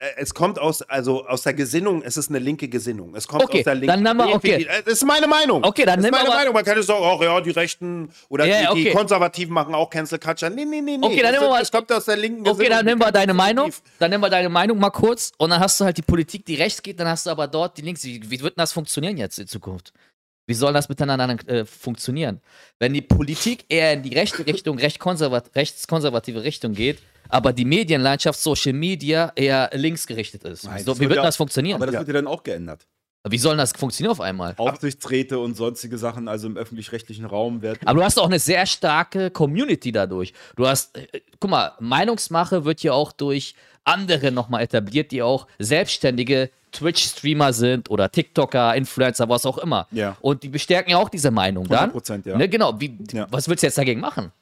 Äh, 0.01 0.07
Es 0.17 0.35
kommt 0.35 0.59
aus, 0.59 0.83
also 0.83 1.27
aus 1.27 1.43
der 1.43 1.55
Gesinnung, 1.55 2.03
es 2.03 2.17
ist 2.17 2.29
eine 2.31 2.39
linke 2.41 2.69
Gesinnung. 2.69 3.15
Es 3.15 3.29
kommt 3.29 3.45
Okay, 3.45 3.59
aus 3.59 3.65
der 3.65 3.75
linken. 3.77 3.87
dann 3.89 4.03
nehmen 4.17 4.29
wir- 4.29 4.35
okay. 4.35 4.65
Äh, 4.65 4.83
Das 4.85 4.95
ist 4.95 5.05
meine 5.07 5.27
Meinung. 5.29 5.63
Okay, 5.63 5.85
dann 5.85 5.97
das 5.97 6.05
ist 6.07 6.11
wir 6.11 6.11
meine 6.19 6.29
aber- 6.29 6.39
Meinung. 6.39 6.55
Man 6.55 6.65
kann 6.65 6.77
jetzt 6.77 6.87
sagen, 6.87 7.05
ach 7.05 7.21
ja, 7.23 7.41
die 7.41 7.51
Rechten 7.51 8.11
oder 8.29 8.45
Ja, 8.47 8.73
die, 8.75 8.83
die 8.83 8.89
okay. 8.89 8.97
Konservativen 8.97 9.55
machen 9.55 9.75
auch 9.75 9.89
Cancel 9.91 10.19
Culture. 10.19 10.51
Nee, 10.51 10.65
nee, 10.65 10.81
nee, 10.81 10.97
nee. 10.97 11.07
Okay, 11.07 11.17
dann 11.23 11.25
das, 11.25 11.33
nehmen 11.33 11.43
wir 11.45 11.51
mal- 11.51 11.61
das 11.61 11.71
kommt 11.71 11.93
aus 11.93 12.05
der 12.07 12.17
linken 12.17 12.49
Okay, 12.49 12.69
dann 12.69 12.85
nehmen 12.85 13.01
wir 13.01 13.13
deine 13.13 13.35
Meinung. 13.35 13.73
Dann 13.99 14.11
nehmen 14.11 14.23
wir 14.25 14.31
deine 14.31 14.49
Meinung 14.49 14.79
mal 14.79 14.91
kurz 14.91 15.31
und 15.39 15.51
dann 15.51 15.61
hast 15.61 15.79
du 15.81 15.85
halt 15.85 15.97
die 15.97 16.03
Politik, 16.03 16.45
die 16.47 16.57
rechts 16.57 16.83
geht, 16.83 16.99
dann 16.99 17.07
hast 17.09 17.27
du 17.27 17.31
aber 17.31 17.47
dort 17.47 17.77
die 17.79 17.83
links. 17.83 18.03
Wie, 18.05 18.21
wie 18.31 18.41
wird 18.41 18.57
denn 18.57 18.63
das 18.63 18.73
funktionieren 18.73 19.17
jetzt 19.17 19.39
in 19.39 19.47
Zukunft? 19.47 19.93
Wie 20.47 20.55
soll 20.55 20.73
das 20.73 20.89
miteinander 20.89 21.37
äh, 21.47 21.65
funktionieren? 21.65 22.41
Wenn 22.81 22.93
die 22.93 23.03
Politik 23.03 23.67
eher 23.69 23.93
in 23.93 24.03
die 24.03 24.15
rechte 24.15 24.45
Richtung, 24.45 24.79
recht 24.79 24.99
konservat 24.99 25.51
rechtskonservative 25.55 26.43
Richtung 26.43 26.73
geht, 26.73 26.99
aber 27.31 27.53
die 27.53 27.65
Medienlandschaft, 27.65 28.39
Social 28.41 28.73
Media 28.73 29.33
eher 29.35 29.71
links 29.73 30.07
gerichtet 30.07 30.45
ist. 30.45 30.65
Nein, 30.65 30.85
so, 30.85 30.97
wie 30.99 31.09
wird 31.09 31.17
ja- 31.17 31.23
das 31.23 31.37
funktionieren? 31.37 31.77
Aber 31.77 31.87
das 31.87 31.95
Ja. 31.95 32.01
wird 32.01 32.09
ja 32.09 32.15
dann 32.15 32.27
auch 32.27 32.43
geändert. 32.43 32.87
Wie 33.29 33.37
soll 33.37 33.55
das 33.59 33.73
funktionieren 33.73 34.13
auf 34.13 34.21
einmal? 34.23 34.55
Aufsichtsräte 34.57 35.39
und 35.39 35.55
sonstige 35.55 35.99
Sachen, 35.99 36.27
also 36.27 36.47
im 36.47 36.57
öffentlich-rechtlichen 36.57 37.27
Raum 37.27 37.61
werden. 37.61 37.79
Aber 37.85 37.99
du 38.01 38.05
hast 38.05 38.19
auch 38.19 38.25
eine 38.27 38.39
sehr 38.39 38.65
starke 38.65 39.31
Community 39.31 39.93
dadurch. 39.93 40.33
Du 40.57 40.67
hast, 40.67 40.97
äh, 40.97 41.07
guck 41.39 41.51
mal, 41.51 41.73
Meinungsmache 41.81 42.65
wird 42.65 42.83
ja 42.83 42.93
auch 42.95 43.13
durch 43.13 43.55
andere 43.85 44.33
nochmal 44.33 44.63
etabliert, 44.63 45.11
die 45.13 45.21
auch 45.23 45.47
selbstständige 45.59 46.49
Twitch-Streamer 46.73 47.53
sind 47.53 47.91
oder 47.91 48.11
TikToker, 48.11 48.75
Influencer, 48.75 49.29
was 49.29 49.45
auch 49.45 49.59
immer. 49.59 49.87
Ja. 49.91 50.17
Und 50.21 50.43
die 50.43 50.49
bestärken 50.49 50.91
ja 50.93 50.97
auch 50.99 51.09
diese 51.09 51.31
Meinung 51.31 51.67
dann. 51.69 51.91
100%, 51.93 52.25
ja. 52.27 52.37
Ne, 52.39 52.49
genau. 52.49 52.81
Wie, 52.81 52.97
Ja. 53.13 53.27
Was 53.31 53.49
willst 53.49 53.63
du 53.63 53.67
jetzt 53.67 53.77
dagegen 53.79 54.01
machen? 54.01 54.33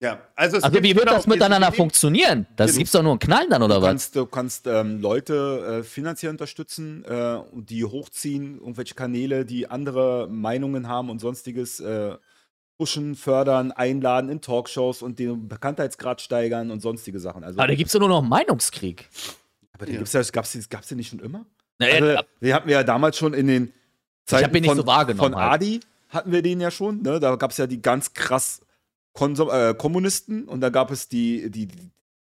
Ja, 0.00 0.20
also, 0.36 0.58
es 0.58 0.62
Also 0.62 0.74
gibt- 0.74 0.84
wie 0.84 0.94
wird 0.94 1.06
genau, 1.06 1.16
das 1.16 1.26
miteinander 1.26 1.72
funktionieren? 1.72 2.46
Das 2.54 2.68
Genau. 2.70 2.78
gibt's 2.78 2.92
doch 2.92 3.02
nur 3.02 3.12
einen 3.12 3.18
Knallen 3.18 3.50
dann, 3.50 3.62
oder 3.62 3.76
Du 3.76 3.82
was? 3.82 3.88
kannst, 3.88 4.16
du 4.16 4.26
kannst 4.26 4.66
ähm, 4.68 5.00
Leute 5.00 5.80
äh, 5.80 5.82
finanziell 5.82 6.30
unterstützen 6.30 7.04
äh, 7.04 7.38
die 7.54 7.84
hochziehen, 7.84 8.58
irgendwelche 8.60 8.94
Kanäle, 8.94 9.44
die 9.44 9.68
andere 9.68 10.28
Meinungen 10.30 10.86
haben 10.88 11.10
und 11.10 11.18
sonstiges 11.20 11.80
äh, 11.80 12.16
pushen, 12.76 13.16
fördern, 13.16 13.72
einladen 13.72 14.30
in 14.30 14.40
Talkshows 14.40 15.02
und 15.02 15.18
den 15.18 15.48
Bekanntheitsgrad 15.48 16.20
steigern 16.20 16.70
und 16.70 16.78
sonstige 16.80 17.18
Sachen. 17.18 17.42
Also, 17.42 17.58
Aber 17.58 17.66
da 17.66 17.74
gibt's 17.74 17.92
doch 17.92 17.98
nur 17.98 18.08
noch 18.08 18.20
einen 18.20 18.28
Meinungskrieg. 18.28 19.08
aber 19.72 19.86
den 19.86 19.94
Ja. 19.94 19.98
gibt's 19.98 20.12
ja, 20.12 20.22
gab's, 20.30 20.52
die- 20.52 20.62
gab's 20.68 20.86
den 20.86 20.98
nicht 20.98 21.08
schon 21.10 21.18
immer? 21.18 21.44
Na, 21.80 21.86
Also, 21.88 22.22
wir 22.38 22.54
hatten 22.54 22.68
ja 22.68 22.84
damals 22.84 23.16
schon 23.18 23.34
in 23.34 23.48
den 23.48 23.72
Zeiten 24.26 24.44
hab 24.44 24.54
ihn 24.54 24.60
nicht 24.62 24.68
von, 24.68 24.76
so 24.78 24.86
wahrgenommen 24.86 25.32
von 25.32 25.40
halt. 25.42 25.54
Adi 25.54 25.80
hatten 26.08 26.30
wir 26.30 26.42
den 26.42 26.60
ja 26.60 26.70
schon. 26.70 27.02
Ne? 27.02 27.18
Da 27.18 27.34
gab 27.34 27.50
es 27.50 27.56
ja 27.56 27.66
die 27.66 27.82
ganz 27.82 28.12
krass 28.12 28.60
Konsum 29.18 29.50
äh, 29.50 29.74
Kommunisten 29.74 30.46
und 30.46 30.60
da 30.60 30.68
gab 30.68 30.92
es 30.92 31.08
die, 31.08 31.50
die, 31.50 31.66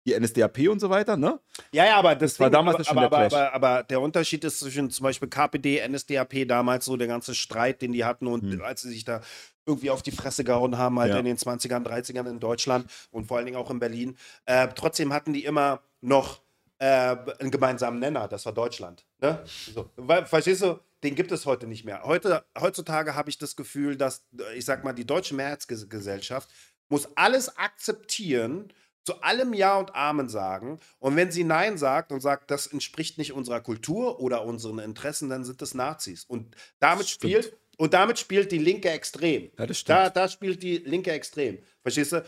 die 0.06 0.20
NSDAP 0.20 0.68
und 0.70 0.80
so 0.80 0.90
weiter. 0.90 1.16
Ne? 1.16 1.40
Ja, 1.72 1.86
ja, 1.86 1.98
aber 1.98 2.16
das, 2.16 2.40
war 2.40 2.48
Ding- 2.50 2.54
damals 2.54 2.76
aber, 2.78 2.84
schon 2.86 2.98
aber, 2.98 3.10
der 3.10 3.18
aber, 3.20 3.28
Clash. 3.30 3.42
aber, 3.54 3.54
aber 3.54 3.84
der 3.84 4.02
Unterschied 4.02 4.44
ist 4.44 4.60
zwischen 4.60 4.90
zum 4.90 5.04
Beispiel 5.04 5.30
KPD, 5.30 5.88
NSDAP 5.88 6.48
damals 6.48 6.86
so 6.86 6.98
der 6.98 7.08
ganze 7.08 7.36
Streit, 7.36 7.84
den 7.84 7.92
die 7.92 8.04
hatten 8.04 8.26
und 8.26 8.42
Hm. 8.54 8.62
als 8.64 8.82
sie 8.82 8.90
sich 8.90 9.06
da 9.06 9.22
irgendwie 9.68 9.92
auf 9.92 10.02
die 10.02 10.12
Fresse 10.12 10.44
gehauen 10.44 10.78
haben, 10.80 10.98
halt 11.00 11.12
Ja. 11.14 11.20
in 11.20 11.26
den 11.26 11.38
20ern, 11.38 11.84
30ern 11.86 12.28
in 12.30 12.40
Deutschland 12.40 12.90
und 13.12 13.28
vor 13.28 13.38
allen 13.38 13.46
Dingen 13.46 13.58
auch 13.58 13.70
in 13.70 13.78
Berlin. 13.80 14.18
Äh, 14.46 14.70
trotzdem 14.74 15.14
hatten 15.14 15.34
die 15.34 15.44
immer 15.46 15.82
noch 16.02 16.42
äh, 16.80 17.16
einen 17.40 17.52
gemeinsamen 17.52 18.00
Nenner, 18.00 18.28
das 18.28 18.46
war 18.46 18.54
Deutschland. 18.54 19.06
Ne? 19.20 19.40
So. 19.76 19.90
Verstehst 20.26 20.62
du? 20.64 20.80
Den 21.04 21.14
gibt 21.16 21.32
es 21.32 21.46
heute 21.46 21.68
nicht 21.68 21.86
mehr. 21.86 22.02
Heute, 22.06 22.44
heutzutage 22.60 23.14
habe 23.14 23.30
ich 23.30 23.38
das 23.38 23.56
Gefühl, 23.56 23.98
dass, 23.98 24.26
äh, 24.40 24.58
ich 24.58 24.66
sag 24.66 24.84
mal, 24.84 24.94
die 24.94 25.06
deutsche 25.06 25.36
Mehrheitsgesellschaft 25.36 26.50
muss 26.90 27.10
alles 27.16 27.58
akzeptieren, 27.58 28.72
zu 29.08 29.22
allem 29.22 29.54
Ja 29.54 29.78
und 29.78 29.96
Amen 29.96 30.28
sagen. 30.28 30.80
Und 31.00 31.16
wenn 31.16 31.32
sie 31.32 31.46
Nein 31.46 31.78
sagt 31.78 32.12
und 32.12 32.20
sagt, 32.20 32.52
das 32.52 32.68
entspricht 32.68 33.18
nicht 33.18 33.32
unserer 33.32 33.62
Kultur 33.62 34.20
oder 34.20 34.44
unseren 34.44 34.80
Interessen, 34.80 35.30
dann 35.30 35.46
sind 35.46 35.62
das 35.62 35.74
Nazis. 35.74 36.26
Und 36.26 36.56
damit 36.80 37.08
spielt, 37.08 37.56
und 37.78 37.94
damit 37.94 38.20
spielt 38.20 38.52
die 38.52 38.58
Linke 38.58 38.90
extrem. 38.90 39.50
Ja, 39.58 39.66
das 39.66 39.80
stimmt. 39.80 39.98
Da, 39.98 40.10
da 40.10 40.28
spielt 40.28 40.62
die 40.62 40.80
Linke 40.80 41.12
extrem. 41.12 41.60
Verstehst 41.84 42.12
du? 42.12 42.26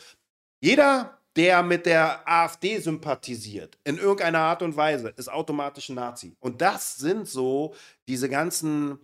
Jeder, 0.62 1.20
der 1.36 1.64
mit 1.64 1.86
der 1.86 2.28
AfD 2.28 2.80
sympathisiert, 2.80 3.78
in 3.84 3.98
irgendeiner 3.98 4.40
Art 4.40 4.62
und 4.62 4.78
Weise, 4.78 5.14
ist 5.18 5.30
automatisch 5.30 5.90
ein 5.90 5.96
Nazi. 5.96 6.36
Und 6.40 6.62
das 6.62 6.96
sind 6.96 7.28
so 7.28 7.76
diese 8.08 8.30
ganzen, 8.30 9.00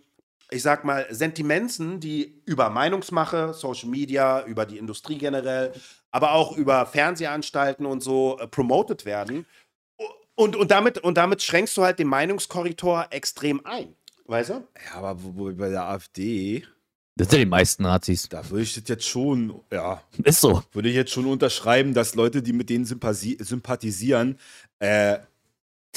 ich 0.52 0.62
sag 0.62 0.84
mal, 0.86 1.08
Sentimenzen, 1.10 2.00
die 2.00 2.42
über 2.46 2.70
Meinungsmache, 2.70 3.54
Social 3.54 3.90
Media, 3.90 4.44
über 4.46 4.66
die 4.66 4.78
Industrie 4.78 5.18
generell, 5.18 5.74
aber 6.12 6.34
auch 6.34 6.56
über 6.56 6.86
Fernsehanstalten 6.86 7.86
und 7.86 8.02
so 8.02 8.38
äh, 8.40 8.48
promoted 8.48 9.06
werden. 9.06 9.46
Und, 10.36 10.56
und, 10.56 10.70
damit, 10.72 10.98
und 11.00 11.18
damit 11.18 11.42
schränkst 11.42 11.76
du 11.78 11.84
halt 11.84 11.98
den 12.00 12.08
Meinungskorridor 12.08 13.08
extrem 13.12 13.66
ein. 13.66 13.96
Weißt 14.26 14.50
du? 14.50 14.54
Ja, 14.86 14.96
aber 14.96 15.24
wo, 15.24 15.36
wo, 15.36 15.54
bei 15.54 15.70
der 15.70 15.84
AfD, 15.88 16.66
Das 17.16 17.30
sind 17.30 17.40
ja 17.40 17.46
die 17.46 17.50
meisten 17.50 17.84
Nazis. 17.84 18.28
da 18.28 18.48
würde 18.50 18.64
ich 18.64 18.74
das 18.74 18.84
jetzt 18.88 19.08
schon, 19.08 19.62
ja, 19.72 20.02
Ist 20.24 20.42
so. 20.42 20.62
würde 20.74 20.90
ich 20.90 20.96
jetzt 20.96 21.12
schon 21.12 21.26
unterschreiben, 21.26 21.94
dass 21.94 22.16
Leute, 22.16 22.42
die 22.42 22.52
mit 22.54 22.70
denen 22.70 22.86
sympathisieren, 22.86 24.38
äh, 24.80 25.20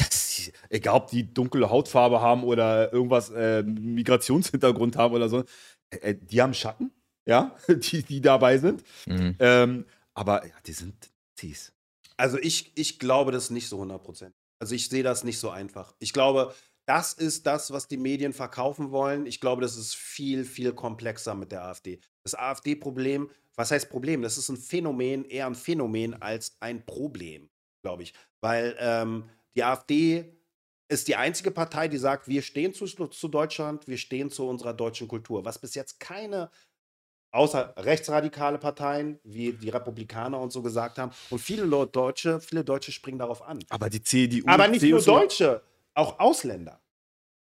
dass 0.01 0.37
sie, 0.37 0.53
egal 0.71 0.97
ob 0.97 1.11
die 1.11 1.33
dunkle 1.33 1.69
Hautfarbe 1.71 2.21
haben 2.21 2.45
oder 2.45 2.93
irgendwas 2.93 3.31
äh, 3.31 3.63
Migrationshintergrund 3.63 4.97
haben 4.97 5.15
oder 5.15 5.29
so, 5.29 5.45
äh, 5.91 6.15
die 6.15 6.41
haben 6.41 6.55
Schatten, 6.55 6.91
ja, 7.27 7.57
die, 7.69 8.03
die 8.03 8.21
dabei 8.21 8.59
sind. 8.59 8.83
Mhm. 9.07 9.37
Ähm, 9.39 9.85
aber 10.15 10.45
ja, 10.47 10.55
die 10.67 10.73
sind 10.73 10.95
Nazis. 11.39 11.73
Also 12.17 12.39
ich, 12.39 12.73
ich 12.75 12.99
glaube 12.99 13.33
das 13.33 13.51
nicht 13.51 13.69
so 13.69 13.81
100%. 13.81 14.33
Also 14.59 14.75
ich 14.75 14.89
sehe 14.89 15.03
das 15.03 15.25
nicht 15.25 15.39
so 15.39 15.51
einfach. 15.51 15.95
Ich 16.01 16.13
glaube, 16.13 16.55
das 16.85 17.13
ist 17.13 17.47
das, 17.47 17.71
was 17.71 17.87
die 17.87 17.97
Medien 17.97 18.33
verkaufen 18.33 18.91
wollen. 18.91 19.27
Ich 19.27 19.41
glaube, 19.41 19.63
das 19.63 19.77
ist 19.77 19.95
viel, 19.95 20.45
viel 20.45 20.73
komplexer 20.73 21.35
mit 21.35 21.53
der 21.53 21.65
AfD. 21.65 22.01
Das 22.25 22.35
AfD-Problem, 22.35 23.31
was 23.55 23.71
heißt 23.71 23.89
Problem? 23.89 24.23
Das 24.23 24.39
ist 24.39 24.49
ein 24.49 24.57
Phänomen, 24.57 25.25
eher 25.27 25.47
ein 25.47 25.55
Phänomen 25.55 26.21
als 26.21 26.57
ein 26.61 26.85
Problem, 26.85 27.49
glaube 27.83 28.03
ich. 28.03 28.15
Weil 28.41 28.75
ähm, 28.81 29.29
die 29.57 29.65
AfD 29.65 30.33
ist 30.89 31.09
die 31.09 31.17
einzige 31.17 31.51
Partei, 31.51 31.89
die 31.89 31.99
sagt, 31.99 32.29
wir 32.29 32.43
stehen 32.43 32.73
zu, 32.73 32.87
zu 32.87 33.29
Deutschland, 33.29 33.87
wir 33.87 33.99
stehen 33.99 34.31
zu 34.31 34.49
unserer 34.49 34.73
deutschen 34.73 35.07
Kultur. 35.07 35.45
Was 35.45 35.59
bis 35.59 35.75
jetzt 35.75 36.01
keine 36.01 36.51
außer 37.31 37.75
rechtsradikale 37.77 38.59
Parteien 38.59 39.19
wie 39.23 39.53
die 39.53 39.69
Republikaner 39.69 40.41
und 40.41 40.53
so 40.53 40.63
gesagt 40.63 40.99
haben. 40.99 41.13
Und 41.31 41.39
viele 41.39 41.65
Leute, 41.65 41.93
Deutsche, 41.93 42.41
viele 42.41 42.65
Deutsche 42.65 42.93
springen 42.93 43.19
darauf 43.19 43.43
an. 43.43 43.59
Aber 43.69 43.91
die 43.91 44.03
CDU. 44.03 44.47
Aber 44.47 44.69
nicht 44.69 44.83
nur 44.83 45.01
CSU 45.01 45.13
Deutsche, 45.13 45.63
auch 45.95 46.19
Ausländer. 46.19 46.81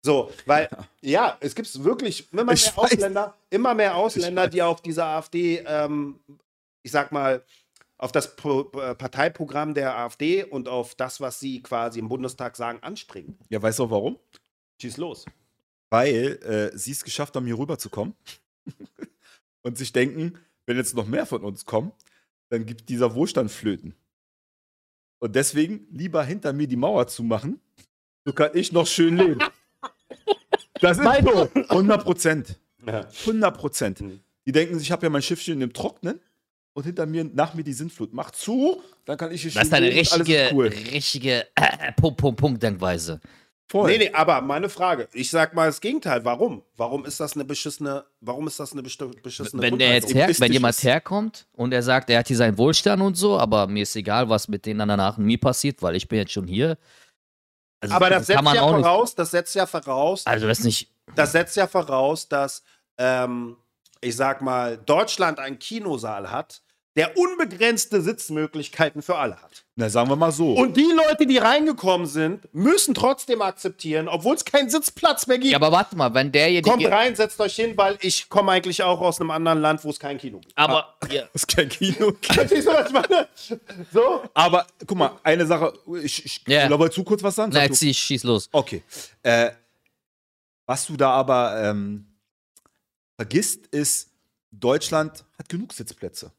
So, 0.05 0.33
weil, 0.47 0.69
ja, 1.01 1.37
es 1.41 1.55
gibt 1.55 1.85
wirklich 1.85 2.33
immer 2.33 2.53
Ich 2.53 2.65
mehr 2.65 2.77
weiß. 2.77 2.93
Ausländer, 2.93 3.35
immer 3.51 3.75
mehr 3.75 3.95
Ausländer, 3.95 4.49
die 4.49 4.63
auf 4.63 4.83
diese 4.83 5.05
AfD, 5.05 5.63
ähm, 5.67 6.19
ich 6.83 6.91
sag 6.91 7.13
mal, 7.13 7.45
auf 8.03 8.11
das 8.11 8.35
Pro 8.35 8.69
äh, 8.81 8.97
Parteiprogramm 8.97 9.75
der 9.75 9.97
AfD 9.97 10.43
und 10.43 10.67
auf 10.67 10.97
das, 10.97 11.21
was 11.21 11.39
sie 11.39 11.63
quasi 11.63 12.01
im 12.01 12.09
Bundestag 12.09 12.57
sagen, 12.57 12.81
anspringen. 12.83 13.39
Ja, 13.49 13.63
weißt 13.63 13.79
du 13.79 13.85
auch 13.85 13.91
warum? 13.93 14.19
Schieß 14.81 14.97
los. 14.97 15.25
Weil 15.89 16.41
äh, 16.43 16.77
sie 16.77 16.91
es 16.91 17.05
geschafft 17.05 17.37
haben, 17.37 17.47
hier 17.47 17.57
rüberzukommen 17.57 18.15
und 19.63 19.79
sich 19.79 19.93
denken, 19.93 20.37
wenn 20.67 20.77
jetzt 20.77 20.97
noch 20.97 21.07
mehr 21.07 21.27
von 21.27 21.45
uns 21.45 21.65
kommen, 21.65 21.93
dann 22.49 22.67
gibt 22.67 22.89
dieser 22.89 23.15
Wohlstand 23.15 23.53
flöten. 23.53 23.95
Und 25.21 25.37
deswegen 25.37 25.87
lieber 25.93 26.25
hinter 26.25 26.53
mir 26.53 26.67
die 26.67 26.77
Mauer 26.77 27.07
zu 27.07 27.23
machen, 27.23 27.61
so 28.25 28.33
kann 28.33 28.51
ich 28.55 28.73
noch 28.73 28.87
schön 28.87 29.17
leben. 29.17 29.41
Das 30.81 30.99
ist 30.99 31.05
so. 31.05 31.49
100 31.55 32.03
Prozent. 32.03 32.59
Ja. 32.85 33.07
100 33.21 33.57
Prozent. 33.57 34.01
Mhm. 34.01 34.19
Die 34.47 34.51
denken, 34.51 34.77
sich, 34.77 34.89
ich 34.89 34.91
habe 34.91 35.07
ja 35.07 35.11
mein 35.11 35.23
Schiffchen 35.23 35.63
im 35.63 35.73
Trocknen 35.73 36.19
und 36.75 36.85
hinter 36.85 37.07
mir, 37.07 37.25
nach 37.25 37.55
mir 37.55 37.65
die 37.65 37.73
Sintflut. 37.73 38.13
Mach 38.13 38.31
zu, 38.31 38.83
dann 39.05 39.17
kann 39.17 39.33
ich 39.33 39.43
hier 39.43 39.51
Das 39.53 39.65
ist 39.65 39.75
eine 39.75 39.87
richtige, 39.89 40.45
ist 40.47 40.53
cool. 40.53 40.67
richtige 40.69 41.47
äh, 41.55 41.93
Punkt, 41.93 42.19
Punkt, 42.19 42.41
Punkt 42.41 42.63
Denkweise. 42.63 43.21
Voll. 43.71 43.91
Nee, 43.91 43.99
nee, 43.99 44.11
aber 44.13 44.43
meine 44.43 44.69
Frage, 44.69 45.09
ich 45.15 45.31
sag 45.31 45.55
mal 45.55 45.67
das 45.67 45.81
Gegenteil. 45.81 46.25
Warum? 46.27 46.63
Warum 46.77 47.07
ist 47.07 47.21
das 47.21 47.35
eine 47.35 47.45
beschissene, 47.47 48.05
warum 48.21 48.47
ist 48.47 48.61
das 48.61 48.73
eine 48.73 48.83
beschissene 48.83 49.63
Wenn, 49.63 49.79
der 49.79 49.95
jetzt 49.95 50.13
her, 50.13 50.31
wenn 50.39 50.53
jemand 50.53 50.75
ist. 50.77 50.83
herkommt 50.83 51.47
und 51.53 51.73
er 51.73 51.83
sagt, 51.83 52.11
er 52.11 52.19
hat 52.19 52.29
hier 52.29 52.37
seinen 52.37 52.59
Wohlstand 52.59 53.01
und 53.01 53.15
so, 53.17 53.39
aber 53.39 53.67
mir 53.67 53.85
ist 53.85 53.97
egal, 53.97 54.29
was 54.29 54.49
mit 54.49 54.67
denen 54.67 54.87
danach 54.87 55.17
mir 55.17 55.39
passiert, 55.39 55.81
weil 55.81 55.97
ich 55.97 56.07
bin 56.07 56.19
jetzt 56.19 56.33
schon 56.33 56.47
hier. 56.47 56.77
Also, 57.81 57.95
Aber 57.95 58.11
das 58.11 58.27
setzt 58.27 58.43
ja 58.43 58.63
auch 58.63 58.77
nicht. 58.77 58.85
voraus, 58.85 59.15
das 59.15 59.31
setzt 59.31 59.55
ja 59.55 59.65
voraus, 59.67 60.27
Also 60.27 60.47
das 60.47 60.59
ist 60.61 60.65
nicht. 60.67 60.91
das 61.17 61.33
setzt 61.33 61.57
ja 61.57 61.67
voraus, 61.67 62.29
dass, 62.29 62.63
ähm, 62.99 63.57
ich 64.03 64.17
sag 64.17 64.43
mal, 64.43 64.77
Deutschland 64.77 65.39
einen 65.39 65.59
Kinosaal 65.59 66.31
hat, 66.31 66.61
der 66.95 67.17
unbegrenzte 67.17 68.03
Sitzmöglichkeiten 68.03 69.01
für 69.01 69.17
alle 69.17 69.41
hat. 69.41 69.65
Na, 69.77 69.89
sagen 69.89 70.11
wir 70.11 70.17
mal 70.17 70.31
so. 70.31 70.53
Und 70.53 70.77
die 70.77 70.93
Leute, 70.95 71.27
die 71.27 71.39
reingekommen 71.39 72.07
sind, 72.07 72.53
müssen 72.53 72.93
trotzdem 72.93 73.41
akzeptieren, 73.41 74.09
obwohl 74.09 74.35
es 74.37 74.45
keinen 74.45 74.69
Sitzplatz 74.69 75.27
mehr 75.27 75.39
gibt. 75.39 75.53
Ja, 75.53 75.57
aber 75.57 75.73
warte 75.73 75.97
mal, 75.97 76.13
wenn 76.13 76.31
derjenige. 76.31 76.69
Kommt 76.69 76.85
rein, 76.85 77.17
setzt 77.17 77.41
euch 77.41 77.57
hin, 77.57 77.79
weil 77.79 77.97
ich 78.03 78.29
komme 78.29 78.53
eigentlich 78.53 78.83
auch 78.83 79.01
aus 79.01 79.23
einem 79.23 79.31
anderen 79.31 79.63
Land, 79.63 79.83
wo 79.85 79.89
es 79.89 79.99
kein 79.99 80.19
Kino 80.19 80.41
gibt. 80.41 80.53
Aber 80.59 80.95
ja, 81.11 81.23
das 81.33 81.45
ist 81.45 81.49
kein 81.57 81.71
Kino. 81.71 82.13
Verstehst 82.21 82.69
du, 82.69 82.73
was 82.73 82.87
ich 82.89 82.93
meine? 82.93 83.29
So? 83.91 84.23
Aber 84.35 84.67
guck 84.87 84.99
mal, 84.99 85.13
eine 85.23 85.47
Sache, 85.47 85.73
ich, 86.03 86.27
ich 86.27 86.45
Ja. 86.47 86.67
yeah. 86.69 86.79
wolltest 86.79 86.99
du 86.99 87.05
kurz 87.05 87.23
was 87.23 87.35
sagen? 87.37 87.53
jetzt 87.53 87.79
zieh- 87.81 87.95
schieß 87.95 88.25
los. 88.25 88.51
Okay. 88.53 88.83
Äh, 89.23 89.53
was 90.67 90.87
du 90.87 90.97
da 90.99 91.11
aber 91.13 91.57
ähm, 91.65 92.07
vergisst, 93.17 93.67
ist, 93.69 94.11
Deutschland 94.51 95.25
hat 95.39 95.49
genug 95.49 95.73
Sitzplätze. 95.73 96.33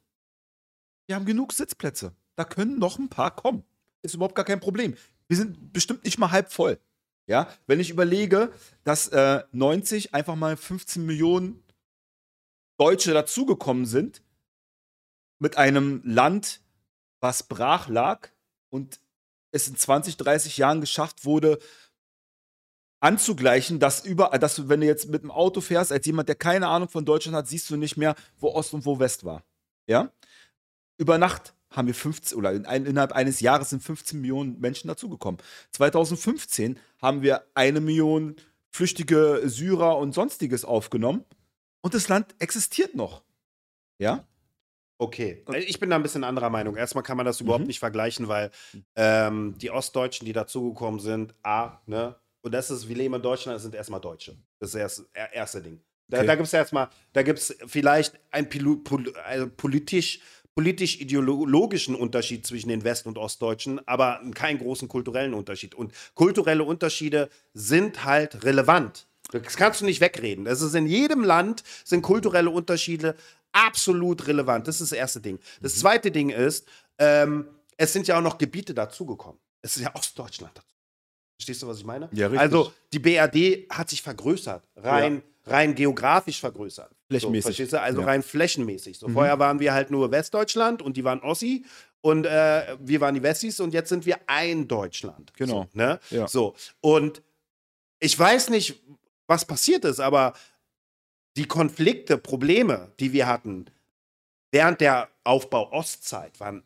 Wir 1.08 1.16
haben 1.16 1.26
genug 1.26 1.54
Sitzplätze. 1.54 2.14
Da 2.36 2.46
können 2.46 2.80
noch 2.80 3.00
ein 3.00 3.10
paar 3.10 3.36
kommen. 3.36 3.64
Ist 4.02 4.16
überhaupt 4.16 4.36
gar 4.36 4.46
kein 4.46 4.60
Problem. 4.60 4.96
Wir 5.28 5.38
sind 5.38 5.74
bestimmt 5.74 6.04
nicht 6.04 6.18
mal 6.18 6.32
halb 6.32 6.52
voll. 6.52 6.80
Ja, 7.26 7.48
wenn 7.68 7.80
ich 7.80 7.90
überlege, 7.90 8.52
dass 8.84 9.08
äh, 9.08 9.44
90 9.52 10.14
einfach 10.14 10.36
mal 10.36 10.58
15 10.58 11.06
Millionen 11.06 11.64
Deutsche 12.78 13.14
dazugekommen 13.14 13.86
sind 13.86 14.22
mit 15.40 15.58
einem 15.58 16.02
Land, 16.04 16.62
was 17.22 17.44
brach 17.44 17.88
lag 17.88 18.30
und 18.70 19.00
es 19.52 19.68
in 19.68 19.78
20, 19.78 20.18
30 20.18 20.58
Jahren 20.58 20.82
geschafft 20.82 21.24
wurde, 21.24 21.60
anzugleichen, 23.04 23.80
dass 23.80 24.06
über, 24.06 24.30
dass 24.30 24.56
du, 24.56 24.70
wenn 24.70 24.80
du 24.80 24.88
jetzt 24.88 25.10
mit 25.10 25.24
dem 25.24 25.32
Auto 25.32 25.60
fährst, 25.60 25.92
als 25.92 26.06
jemand, 26.06 26.30
der 26.30 26.36
keine 26.36 26.68
Ahnung 26.68 26.88
von 26.88 27.04
Deutschland 27.04 27.36
hat, 27.36 27.48
siehst 27.48 27.70
du 27.70 27.76
nicht 27.76 27.98
mehr, 27.98 28.16
wo 28.40 28.50
Ost 28.50 28.74
und 28.74 28.86
wo 28.86 28.98
West 28.98 29.26
war. 29.26 29.44
Ja? 29.88 30.12
Über 30.98 31.18
Nacht 31.18 31.54
haben 31.70 31.88
wir 31.88 31.96
15 31.96 32.38
oder 32.38 32.54
in, 32.54 32.64
innerhalb 32.64 33.12
eines 33.12 33.42
Jahres 33.42 33.72
sind 33.72 33.84
15 33.84 34.22
Millionen 34.22 34.60
Menschen 34.62 34.88
dazugekommen. 34.88 35.42
2015 35.72 36.80
haben 37.02 37.22
wir 37.22 37.44
eine 37.56 37.82
Million 37.82 38.38
flüchtige 38.70 39.42
Syrer 39.46 39.98
und 39.98 40.14
sonstiges 40.14 40.64
aufgenommen 40.64 41.26
und 41.82 41.94
das 41.94 42.08
Land 42.08 42.36
existiert 42.40 42.96
noch. 42.96 43.24
Ja? 43.98 44.26
Okay, 44.98 45.44
ich 45.68 45.80
bin 45.82 45.90
da 45.90 45.98
ein 45.98 46.04
bisschen 46.04 46.24
anderer 46.24 46.50
Meinung. 46.50 46.78
Erstmal 46.78 47.04
kann 47.04 47.18
man 47.18 47.26
das 47.26 47.42
überhaupt 47.42 47.64
mhm. 47.64 47.68
nicht 47.68 47.80
vergleichen, 47.80 48.30
weil 48.30 48.52
ähm, 48.96 49.58
die 49.58 49.72
Ostdeutschen, 49.72 50.26
die 50.26 50.32
dazugekommen 50.32 51.02
sind, 51.02 51.36
A, 51.44 51.82
ne, 51.86 52.16
und 52.44 52.52
das 52.52 52.70
ist, 52.70 52.88
wir 52.88 52.96
leben 52.96 53.14
in 53.14 53.22
Deutschland, 53.22 53.56
das 53.56 53.64
sind 53.64 53.74
erstmal 53.74 54.02
Deutsche. 54.02 54.36
Das 54.60 54.76
ist 54.76 54.76
das 54.76 55.06
erste 55.32 55.62
Ding. 55.62 55.82
Da, 56.10 56.18
okay. 56.18 56.28
da 56.28 56.36
gibt 56.36 56.48
es 56.48 56.54
erstmal, 56.54 56.90
da 57.14 57.24
gibt 57.24 57.40
es 57.40 57.56
vielleicht 57.66 58.20
einen 58.32 58.50
also 59.26 59.50
politisch, 59.56 60.20
politisch-ideologischen 60.54 61.96
Unterschied 61.96 62.46
zwischen 62.46 62.68
den 62.68 62.84
West- 62.84 63.08
und 63.08 63.18
Ostdeutschen, 63.18 63.86
aber 63.88 64.22
keinen 64.36 64.60
großen 64.60 64.90
kulturellen 64.90 65.34
Unterschied. 65.34 65.74
Und 65.74 65.94
kulturelle 66.16 66.66
Unterschiede 66.66 67.30
sind 67.54 68.04
halt 68.04 68.44
relevant. 68.44 69.08
Das 69.32 69.56
kannst 69.56 69.80
du 69.80 69.86
nicht 69.86 70.02
wegreden. 70.02 70.44
Das 70.44 70.62
ist 70.62 70.76
in 70.76 70.86
jedem 70.86 71.24
Land 71.24 71.64
sind 71.86 72.02
kulturelle 72.02 72.50
Unterschiede 72.50 73.16
absolut 73.54 74.28
relevant. 74.28 74.68
Das 74.68 74.82
ist 74.82 74.92
das 74.92 74.98
erste 74.98 75.22
Ding. 75.22 75.40
Das 75.62 75.76
mhm. 75.76 75.80
zweite 75.80 76.12
Ding 76.12 76.30
ist, 76.30 76.68
ähm, 77.00 77.48
es 77.78 77.94
sind 77.94 78.08
ja 78.08 78.18
auch 78.18 78.22
noch 78.22 78.38
Gebiete 78.38 78.74
dazugekommen. 78.74 79.40
Es 79.62 79.78
ist 79.78 79.84
ja 79.84 79.96
Ostdeutschland 79.96 80.58
dazu. 80.58 80.73
Verstehst 81.44 81.62
du, 81.62 81.68
was 81.68 81.80
ich 81.80 81.86
meine? 81.86 82.08
Ja, 82.14 82.28
richtig. 82.28 82.40
Also 82.40 82.72
die 82.94 83.00
BRD 83.00 83.70
hat 83.70 83.90
sich 83.90 84.02
vergrößert, 84.02 84.64
rein, 84.78 85.22
ja. 85.46 85.52
rein 85.52 85.76
geografisch 85.76 86.40
vergrößert. 86.40 86.90
Flächenmäßig. 87.10 87.44
So, 87.44 87.48
verstehst 87.50 87.74
du? 87.74 87.82
Also 87.82 88.00
ja. 88.00 88.08
rein 88.08 88.24
flächenmäßig. 88.24 88.98
So, 88.98 89.10
mhm. 89.10 89.14
Vorher 89.14 89.40
waren 89.40 89.60
wir 89.60 89.74
halt 89.74 89.92
nur 89.92 90.10
Westdeutschland 90.10 90.82
und 90.82 90.96
die 90.96 91.04
waren 91.04 91.20
Ossi 91.20 91.66
und 92.00 92.26
äh, 92.26 92.78
wir 92.80 93.02
waren 93.02 93.14
die 93.14 93.24
Wessis 93.24 93.60
und 93.60 93.74
jetzt 93.74 93.90
sind 93.90 94.06
wir 94.06 94.18
ein 94.28 94.70
Deutschland. 94.70 95.34
Genau. 95.36 95.68
So, 95.74 95.78
ne? 95.78 96.00
ja. 96.12 96.30
so. 96.30 96.56
Und 96.80 97.22
ich 98.00 98.18
weiß 98.18 98.50
nicht, 98.50 98.82
was 99.28 99.44
passiert 99.44 99.84
ist, 99.84 100.00
aber 100.00 100.34
die 101.36 101.46
Konflikte, 101.46 102.18
Probleme, 102.18 102.92
die 103.02 103.12
wir 103.12 103.28
hatten 103.28 103.66
während 104.52 104.80
der 104.80 105.10
Aufbau-Ostzeit, 105.26 106.40
waren 106.40 106.64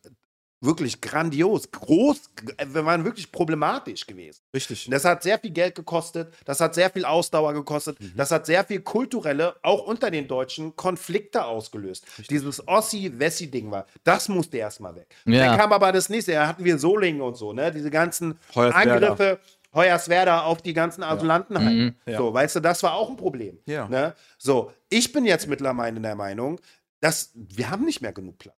wirklich 0.60 1.02
grandios, 1.02 1.72
groß, 1.72 2.30
wir 2.68 2.86
waren 2.86 3.06
wirklich 3.06 3.32
problematisch 3.32 4.06
gewesen. 4.08 4.42
Richtig. 4.54 4.88
Und 4.88 4.92
das 4.92 5.06
hat 5.06 5.22
sehr 5.24 5.38
viel 5.38 5.52
Geld 5.52 5.76
gekostet, 5.76 6.34
das 6.46 6.60
hat 6.60 6.74
sehr 6.74 6.90
viel 6.90 7.06
Ausdauer 7.06 7.54
gekostet, 7.54 8.00
mhm. 8.00 8.14
das 8.16 8.32
hat 8.32 8.46
sehr 8.46 8.64
viel 8.64 8.82
kulturelle, 8.82 9.56
auch 9.62 9.86
unter 9.86 10.10
den 10.10 10.28
Deutschen, 10.28 10.76
Konflikte 10.76 11.46
ausgelöst. 11.46 12.06
Richtig. 12.08 12.28
Dieses 12.28 12.68
Ossi-Wessi-Ding 12.68 13.70
war, 13.70 13.86
das 14.04 14.30
musste 14.30 14.58
erstmal 14.58 14.96
weg. 14.96 15.08
Ja. 15.26 15.46
Dann 15.46 15.58
kam 15.58 15.74
aber 15.74 15.92
das 15.92 16.10
nächste, 16.10 16.34
da 16.34 16.48
hatten 16.48 16.64
wir 16.64 16.80
Solingen 16.80 17.22
und 17.22 17.38
so, 17.38 17.54
ne, 17.54 17.72
diese 17.72 17.92
ganzen 17.92 18.40
Hoyerswerda. 18.56 18.94
Angriffe. 18.94 19.40
Hoyerswerda 19.74 20.42
auf 20.44 20.62
die 20.62 20.74
ganzen 20.74 21.04
Asylanten 21.04 21.56
ja. 21.56 21.62
Mhm. 21.62 21.96
Ja. 22.08 22.18
So, 22.18 22.34
weißt 22.34 22.56
du, 22.56 22.60
das 22.62 22.82
war 22.84 22.94
auch 22.94 23.10
ein 23.10 23.18
Problem. 23.18 23.60
Ja. 23.66 23.88
Ne? 23.88 24.16
So, 24.38 24.72
ich 24.90 25.12
bin 25.14 25.26
jetzt 25.26 25.48
mittlerweile 25.48 26.00
der 26.00 26.16
Meinung, 26.16 26.60
dass 27.00 27.32
wir 27.36 27.70
haben 27.70 27.86
nicht 27.86 28.02
mehr 28.02 28.14
genug 28.14 28.40
Platz. 28.40 28.57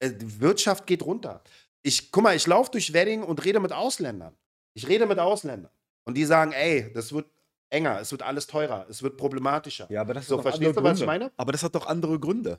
Äh, 0.00 0.12
die 0.12 0.40
Wirtschaft 0.40 0.86
geht 0.86 1.02
runter. 1.02 1.42
Ich, 1.82 2.10
guck 2.10 2.24
mal, 2.24 2.36
ich 2.36 2.46
laufe 2.46 2.70
durch 2.72 2.92
Wedding 2.92 3.22
und 3.22 3.44
rede 3.44 3.60
mit 3.60 3.72
Ausländern. 3.72 4.36
Ich 4.74 4.88
rede 4.88 5.06
mit 5.06 5.18
Ausländern. 5.18 5.70
Und 6.04 6.16
die 6.16 6.24
sagen, 6.24 6.52
ey, 6.52 6.92
das 6.92 7.12
wird 7.12 7.30
enger, 7.70 8.00
es 8.00 8.10
wird 8.10 8.22
alles 8.22 8.46
teurer, 8.46 8.86
es 8.88 9.02
wird 9.02 9.16
problematischer. 9.16 9.86
Ja, 9.90 10.00
aber 10.00 10.14
das 10.14 10.26
so, 10.26 10.42
verstehst 10.42 10.76
du, 10.76 10.82
was 10.82 11.00
ich 11.00 11.06
meine? 11.06 11.30
Aber 11.36 11.52
das 11.52 11.62
hat 11.62 11.74
doch 11.74 11.86
andere 11.86 12.18
Gründe. 12.18 12.58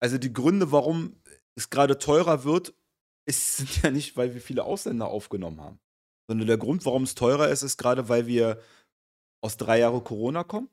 Also 0.00 0.18
die 0.18 0.32
Gründe, 0.32 0.72
warum 0.72 1.16
es 1.54 1.70
gerade 1.70 1.98
teurer 1.98 2.44
wird, 2.44 2.74
ist, 3.24 3.56
sind 3.56 3.82
ja 3.82 3.90
nicht, 3.90 4.16
weil 4.16 4.34
wir 4.34 4.40
viele 4.40 4.64
Ausländer 4.64 5.06
aufgenommen 5.06 5.60
haben. 5.60 5.78
Sondern 6.28 6.46
der 6.46 6.58
Grund, 6.58 6.84
warum 6.84 7.02
es 7.04 7.14
teurer 7.14 7.48
ist, 7.48 7.62
ist 7.62 7.78
gerade, 7.78 8.08
weil 8.08 8.26
wir 8.26 8.60
aus 9.40 9.56
drei 9.56 9.80
Jahren 9.80 10.04
Corona 10.04 10.44
kommen 10.44 10.68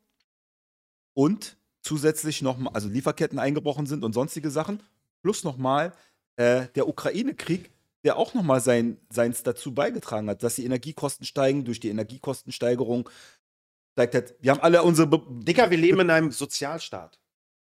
und 1.15 1.57
zusätzlich 1.81 2.41
nochmal, 2.41 2.73
also 2.73 2.88
Lieferketten 2.88 3.39
eingebrochen 3.39 3.88
sind 3.88 4.03
und 4.03 4.13
sonstige 4.13 4.51
Sachen 4.51 4.83
plus 5.21 5.43
nochmal 5.43 5.93
äh, 6.38 6.67
der 6.75 6.88
Ukraine-Krieg, 6.88 7.71
der 8.03 8.17
auch 8.17 8.34
nochmal 8.34 8.62
sein, 8.62 8.97
seins 9.10 9.43
dazu 9.43 9.73
beigetragen 9.73 10.29
hat, 10.29 10.43
dass 10.43 10.55
die 10.55 10.65
Energiekosten 10.65 11.25
steigen. 11.25 11.65
Durch 11.65 11.79
die 11.79 11.89
Energiekostensteigerung 11.89 13.10
steigt 13.93 14.15
halt, 14.15 14.36
wir 14.39 14.51
haben 14.51 14.62
alle 14.62 14.84
unsere. 14.84 15.08
Be 15.08 15.21
Dicker, 15.29 15.69
wir 15.69 15.77
leben 15.77 15.99
in 15.99 16.10
einem 16.10 16.32
Sozialstaat. 16.32 17.19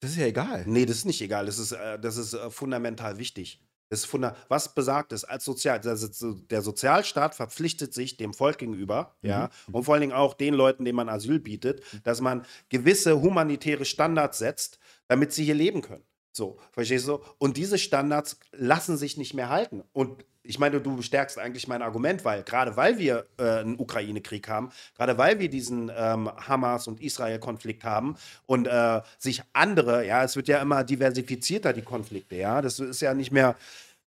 Das 0.00 0.12
ist 0.12 0.16
ja 0.16 0.26
egal. 0.26 0.64
Nee, 0.66 0.86
das 0.86 0.98
ist 0.98 1.04
nicht 1.04 1.20
egal. 1.20 1.46
Das 1.46 1.58
ist, 1.58 1.72
äh, 1.72 1.98
das 1.98 2.16
ist 2.16 2.34
äh, 2.34 2.50
fundamental 2.50 3.18
wichtig. 3.18 3.60
Das 3.90 4.00
ist 4.00 4.06
funda 4.06 4.36
was 4.48 4.72
besagt 4.72 5.12
es 5.12 5.24
als 5.24 5.44
Sozial 5.44 5.80
der 5.80 6.62
Sozialstaat 6.62 7.34
verpflichtet 7.34 7.92
sich 7.92 8.16
dem 8.16 8.32
Volk 8.32 8.58
gegenüber, 8.58 9.16
mhm. 9.20 9.28
ja, 9.28 9.50
und 9.72 9.82
vor 9.82 9.94
allen 9.94 10.02
Dingen 10.02 10.12
auch 10.12 10.34
den 10.34 10.54
Leuten, 10.54 10.84
denen 10.84 10.94
man 10.94 11.08
Asyl 11.08 11.40
bietet, 11.40 11.82
dass 12.04 12.20
man 12.20 12.46
gewisse 12.68 13.20
humanitäre 13.20 13.84
Standards 13.84 14.38
setzt, 14.38 14.78
damit 15.08 15.32
sie 15.32 15.44
hier 15.44 15.56
leben 15.56 15.82
können. 15.82 16.04
So, 16.32 16.58
verstehst 16.72 17.08
du? 17.08 17.20
Und 17.38 17.56
diese 17.56 17.78
Standards 17.78 18.38
lassen 18.52 18.96
sich 18.96 19.16
nicht 19.16 19.34
mehr 19.34 19.48
halten. 19.48 19.82
Und 19.92 20.24
ich 20.42 20.58
meine, 20.58 20.80
du 20.80 20.96
bestärkst 20.96 21.38
eigentlich 21.38 21.68
mein 21.68 21.82
Argument, 21.82 22.24
weil 22.24 22.42
gerade 22.42 22.76
weil 22.76 22.98
wir 22.98 23.26
äh, 23.38 23.60
einen 23.60 23.78
Ukraine-Krieg 23.78 24.48
haben, 24.48 24.70
gerade 24.96 25.18
weil 25.18 25.38
wir 25.38 25.50
diesen 25.50 25.90
ähm, 25.94 26.30
Hamas- 26.48 26.88
und 26.88 27.00
Israel-Konflikt 27.00 27.84
haben 27.84 28.16
und 28.46 28.66
äh, 28.66 29.00
sich 29.18 29.42
andere, 29.52 30.06
ja, 30.06 30.24
es 30.24 30.36
wird 30.36 30.48
ja 30.48 30.62
immer 30.62 30.82
diversifizierter, 30.82 31.72
die 31.72 31.82
Konflikte, 31.82 32.36
ja, 32.36 32.62
das 32.62 32.78
ist 32.78 33.00
ja 33.00 33.12
nicht 33.12 33.32
mehr, 33.32 33.54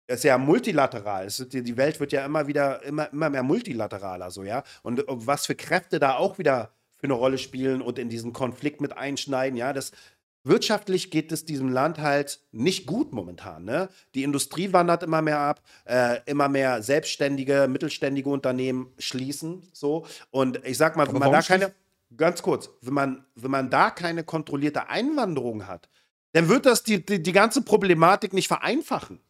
es 0.09 0.19
ist 0.19 0.25
ja 0.25 0.39
multilateral. 0.39 1.27
Ist, 1.27 1.53
die 1.53 1.77
Welt 1.77 2.01
wird 2.01 2.13
ja 2.13 2.25
immer 2.25 2.47
wieder, 2.47 2.83
immer, 2.83 3.13
immer 3.13 3.31
mehr 3.31 3.43
multilateraler, 3.43 4.31
so, 4.31 4.43
ja. 4.43 4.63
Und 4.83 5.05
was 5.09 5.47
für 5.47 5.55
Kräfte 5.55 5.99
da 6.01 6.17
auch 6.17 6.39
wieder 6.39 6.73
für 6.97 7.05
eine 7.05 7.15
Rolle 7.15 7.39
spielen 7.39 7.83
und 7.83 7.99
in 7.99 8.09
diesen 8.09 8.33
Konflikt 8.33 8.81
mit 8.81 8.97
einschneiden, 8.97 9.57
ja, 9.57 9.73
das 9.73 9.93
wirtschaftlich 10.47 11.11
geht 11.11 11.33
es 11.33 11.45
diesem 11.45 11.69
Land 11.69 11.99
halt 11.99 12.41
nicht 12.53 12.87
gut 12.87 13.13
momentan. 13.13 13.65
Ne? 13.65 13.89
Die 14.15 14.23
Industrie 14.23 14.73
wandert 14.73 15.03
immer 15.03 15.23
mehr 15.23 15.41
ab, 15.41 15.63
äh, 15.85 16.21
immer 16.27 16.49
mehr 16.49 16.83
selbstständige, 16.83 17.67
mittelständige 17.69 18.29
Unternehmen 18.29 18.93
schließen. 18.99 19.69
So. 19.73 20.07
Und 20.31 20.65
ich 20.65 20.79
sag 20.79 20.97
mal, 20.97 21.07
wenn 21.09 21.19
man 21.19 21.33
da 21.33 21.43
keine, 21.43 21.73
ganz 22.17 22.43
kurz, 22.43 22.71
wenn 22.81 22.95
man, 22.95 23.25
wenn 23.35 23.51
man 23.51 23.71
da 23.71 23.91
keine 23.91 24.25
kontrollierte 24.25 24.89
Einwanderung 24.89 25.67
hat, 25.67 25.89
dann 26.33 26.49
wird 26.49 26.67
das 26.67 26.83
die, 26.83 27.05
die, 27.05 27.23
die 27.23 27.33
ganze 27.33 27.63
Problematik 27.63 28.33
nicht 28.33 28.49
vereinfachen. 28.49 29.21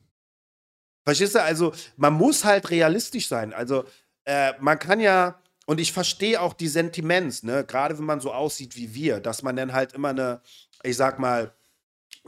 Verstehst 1.04 1.36
du? 1.36 1.42
Also, 1.42 1.72
man 1.96 2.14
muss 2.14 2.44
halt 2.44 2.68
realistisch 2.70 3.28
sein. 3.28 3.52
Also, 3.52 3.84
äh, 4.24 4.54
man 4.58 4.78
kann 4.78 4.98
ja, 4.98 5.40
und 5.66 5.80
ich 5.80 5.92
verstehe 5.92 6.40
auch 6.40 6.52
die 6.52 6.66
Sentiments, 6.66 7.44
ne, 7.44 7.64
gerade 7.64 7.96
wenn 7.96 8.04
man 8.04 8.20
so 8.20 8.32
aussieht 8.32 8.76
wie 8.76 8.92
wir, 8.92 9.20
dass 9.20 9.42
man 9.42 9.54
dann 9.54 9.72
halt 9.72 9.92
immer 9.92 10.08
eine, 10.08 10.40
ich 10.86 10.96
sag 10.96 11.18
mal, 11.18 11.52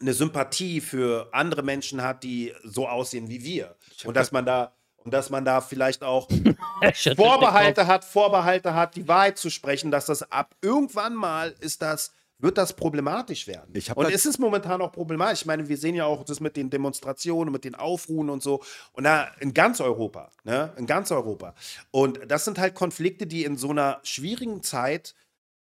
eine 0.01 0.13
Sympathie 0.13 0.81
für 0.81 1.29
andere 1.33 1.63
Menschen 1.63 2.03
hat, 2.03 2.23
die 2.23 2.55
so 2.63 2.89
aussehen 2.89 3.29
wie 3.29 3.43
wir. 3.43 3.75
Und 4.05 4.17
dass 4.17 4.33
man 4.33 4.45
da 4.45 4.73
und 5.05 5.15
dass 5.15 5.31
man 5.31 5.45
da 5.45 5.61
vielleicht 5.61 6.03
auch 6.03 6.29
Vorbehalte 7.17 7.87
hat, 7.87 8.05
Vorbehalte 8.05 8.75
hat, 8.75 8.97
die 8.97 9.09
Wahrheit 9.09 9.39
zu 9.39 9.49
sprechen, 9.49 9.91
dass 9.91 10.07
das 10.07 10.31
ab 10.31 10.55
irgendwann 10.61 11.15
mal 11.15 11.55
ist 11.61 11.83
das 11.83 12.13
wird 12.41 12.57
das 12.57 12.73
problematisch 12.73 13.49
werden. 13.49 13.75
und 13.97 14.13
es 14.13 14.25
ist 14.25 14.39
momentan 14.39 14.81
auch 14.81 14.93
problematisch. 14.93 15.41
Ich 15.41 15.47
meine, 15.47 15.69
wir 15.69 15.77
sehen 15.77 15.97
ja 15.97 16.05
auch 16.05 16.25
das 16.25 16.39
mit 16.39 16.57
den 16.57 16.71
Demonstrationen, 16.71 17.53
mit 17.53 17.65
den 17.65 17.75
Aufruhen 17.75 18.31
und 18.31 18.43
so. 18.43 18.63
Und 18.93 19.05
da 19.05 19.29
in 19.41 19.55
ganz 19.55 19.81
Europa, 19.81 20.31
ne? 20.45 20.73
In 20.77 20.87
ganz 20.87 21.11
Europa. 21.11 21.55
Und 21.91 22.21
das 22.29 22.45
sind 22.45 22.59
halt 22.59 22.77
Konflikte, 22.77 23.27
die 23.27 23.45
in 23.45 23.57
so 23.57 23.71
einer 23.71 23.99
schwierigen 24.05 24.63
Zeit 24.63 25.15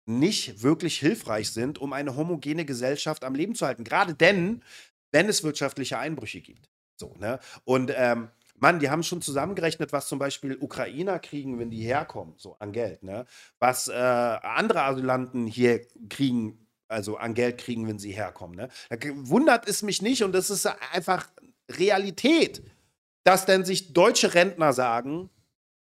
nicht 0.07 0.63
wirklich 0.63 0.99
hilfreich 0.99 1.51
sind, 1.51 1.79
um 1.79 1.93
eine 1.93 2.17
homogene 2.17 2.65
Gesellschaft 2.65 3.25
am 3.25 3.35
Leben 3.35 3.55
zu 3.55 3.67
halten. 3.67 3.85
Gerade 3.85 4.15
denn, 4.15 4.63
wenn 5.13 5.29
es 5.29 5.43
wirtschaftliche 5.43 5.99
Einbrüche 5.99 6.41
gibt. 6.41 6.71
So, 6.97 7.15
ne? 7.19 7.39
Und 7.65 7.93
ähm, 7.95 8.29
Mann, 8.59 8.79
die 8.79 8.89
haben 8.89 9.03
schon 9.03 9.21
zusammengerechnet, 9.21 9.93
was 9.93 10.09
zum 10.09 10.19
Beispiel 10.19 10.57
Ukrainer 10.59 11.19
kriegen, 11.19 11.59
wenn 11.59 11.71
die 11.71 11.83
herkommen, 11.83 12.35
so 12.39 12.57
an 12.59 12.73
Geld, 12.73 13.03
ne? 13.03 13.27
Was 13.59 13.89
äh, 13.89 13.93
andere 13.93 14.83
Asylanten 14.83 15.47
hier 15.47 15.87
kriegen, 16.09 16.67
also 16.89 17.17
an 17.17 17.35
Geld 17.35 17.59
kriegen, 17.59 17.87
wenn 17.87 17.99
sie 17.99 18.13
herkommen. 18.13 18.57
Ne? 18.57 18.69
Da 18.89 18.97
wundert 19.03 19.69
es 19.69 19.83
mich 19.83 20.03
nicht 20.03 20.23
und 20.23 20.33
das 20.33 20.51
ist 20.51 20.67
einfach 20.93 21.29
Realität, 21.71 22.63
dass 23.25 23.45
denn 23.45 23.65
sich 23.65 23.93
deutsche 23.93 24.35
Rentner 24.35 24.73
sagen, 24.73 25.31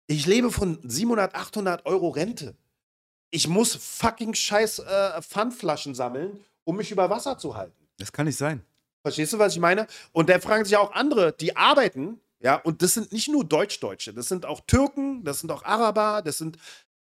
ich 0.07 0.25
lebe 0.25 0.51
von 0.51 0.79
700, 0.83 1.35
800 1.35 1.85
Euro 1.85 2.09
Rente 2.09 2.55
ich 3.31 3.47
muss 3.47 3.75
fucking 3.75 4.33
scheiß 4.33 4.79
äh, 4.79 5.21
Pfandflaschen 5.21 5.95
sammeln, 5.95 6.39
um 6.63 6.77
mich 6.77 6.91
über 6.91 7.09
Wasser 7.09 7.37
zu 7.37 7.55
halten. 7.55 7.87
Das 7.97 8.11
kann 8.11 8.25
nicht 8.25 8.37
sein. 8.37 8.63
Verstehst 9.01 9.33
du, 9.33 9.39
was 9.39 9.53
ich 9.53 9.59
meine? 9.59 9.87
Und 10.11 10.29
da 10.29 10.39
fragen 10.39 10.65
sich 10.65 10.75
auch 10.75 10.91
andere, 10.93 11.33
die 11.33 11.55
arbeiten, 11.55 12.19
ja, 12.39 12.55
und 12.55 12.81
das 12.81 12.93
sind 12.93 13.11
nicht 13.11 13.29
nur 13.29 13.43
Deutsch-Deutsche, 13.43 14.13
das 14.13 14.27
sind 14.27 14.45
auch 14.45 14.61
Türken, 14.67 15.23
das 15.23 15.39
sind 15.39 15.51
auch 15.51 15.63
Araber, 15.63 16.21
das 16.21 16.37
sind 16.37 16.57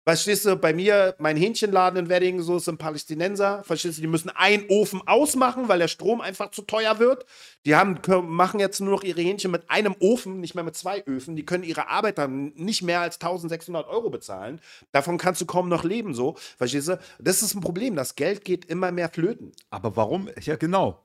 Verstehst 0.06 0.44
du, 0.44 0.56
bei 0.56 0.74
mir, 0.74 1.14
mein 1.18 1.36
Hähnchenladen 1.36 1.98
in 1.98 2.08
Wedding, 2.10 2.42
so 2.42 2.60
ein 2.70 2.76
Palästinenser. 2.76 3.64
Verstehst 3.64 3.96
du, 3.96 4.02
die 4.02 4.06
müssen 4.06 4.28
einen 4.28 4.66
Ofen 4.68 5.00
ausmachen, 5.06 5.68
weil 5.68 5.78
der 5.78 5.88
Strom 5.88 6.20
einfach 6.20 6.50
zu 6.50 6.60
teuer 6.60 6.98
wird. 6.98 7.24
Die 7.64 7.74
haben, 7.74 7.98
machen 8.28 8.60
jetzt 8.60 8.80
nur 8.80 8.90
noch 8.90 9.02
ihre 9.02 9.22
Hähnchen 9.22 9.50
mit 9.50 9.70
einem 9.70 9.96
Ofen, 10.00 10.40
nicht 10.40 10.54
mehr 10.54 10.64
mit 10.64 10.76
zwei 10.76 11.02
Öfen. 11.06 11.36
Die 11.36 11.46
können 11.46 11.64
ihre 11.64 11.88
Arbeiter 11.88 12.28
nicht 12.28 12.82
mehr 12.82 13.00
als 13.00 13.14
1600 13.14 13.88
Euro 13.88 14.10
bezahlen. 14.10 14.60
Davon 14.92 15.16
kannst 15.16 15.40
du 15.40 15.46
kaum 15.46 15.70
noch 15.70 15.84
leben, 15.84 16.12
so. 16.12 16.34
Verstehst 16.58 16.88
du? 16.88 16.98
Das 17.18 17.42
ist 17.42 17.54
ein 17.54 17.62
Problem. 17.62 17.96
Das 17.96 18.14
Geld 18.14 18.44
geht 18.44 18.66
immer 18.66 18.92
mehr 18.92 19.08
flöten. 19.08 19.52
Aber 19.70 19.96
warum? 19.96 20.28
Ja, 20.42 20.56
genau. 20.56 21.00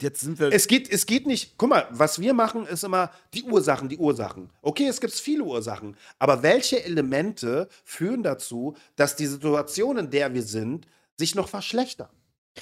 Jetzt 0.00 0.20
sind 0.20 0.38
wir. 0.38 0.50
Es 0.50 0.66
geht, 0.66 0.90
es 0.90 1.04
geht 1.04 1.26
nicht, 1.26 1.58
guck 1.58 1.68
mal, 1.68 1.86
was 1.90 2.18
wir 2.18 2.32
machen, 2.32 2.66
ist 2.66 2.84
immer 2.84 3.10
die 3.34 3.42
Ursachen, 3.42 3.88
die 3.88 3.98
Ursachen. 3.98 4.50
Okay, 4.62 4.86
es 4.86 5.00
gibt 5.00 5.12
viele 5.12 5.44
Ursachen, 5.44 5.96
aber 6.18 6.42
welche 6.42 6.82
Elemente 6.82 7.68
führen 7.84 8.22
dazu, 8.22 8.76
dass 8.96 9.14
die 9.14 9.26
Situation, 9.26 9.98
in 9.98 10.10
der 10.10 10.32
wir 10.32 10.42
sind, 10.42 10.86
sich 11.18 11.34
noch 11.34 11.48
verschlechtern? 11.48 12.08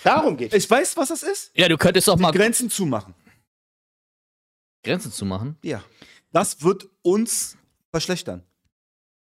Darum 0.03 0.37
geht 0.37 0.53
es. 0.53 0.65
ich 0.65 0.71
weiß, 0.71 0.97
was 0.97 1.11
das 1.11 1.23
ist. 1.23 1.53
Ja, 1.55 1.69
du 1.69 1.77
könntest 1.77 2.09
doch 2.09 2.19
mal 2.19 2.33
Grenzen 2.33 2.71
zumachen. 2.71 3.15
Grenzen 4.83 5.13
zu 5.13 5.25
machen. 5.25 5.57
Ja. 5.63 5.85
Das 6.33 6.63
wird 6.63 6.89
uns 7.03 7.57
verschlechtern. 7.91 8.43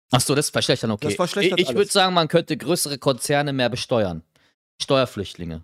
Achso, 0.10 0.34
das 0.34 0.50
verschlechtern, 0.50 0.92
okay. 0.92 1.08
Das 1.08 1.16
verschlechtert 1.16 1.60
ich 1.60 1.70
ich 1.70 1.76
würde 1.76 1.92
sagen, 1.92 2.14
man 2.14 2.28
könnte 2.28 2.58
größere 2.58 2.98
Konzerne 2.98 3.54
mehr 3.54 3.70
besteuern. 3.70 4.24
Steuerflüchtlinge. 4.82 5.64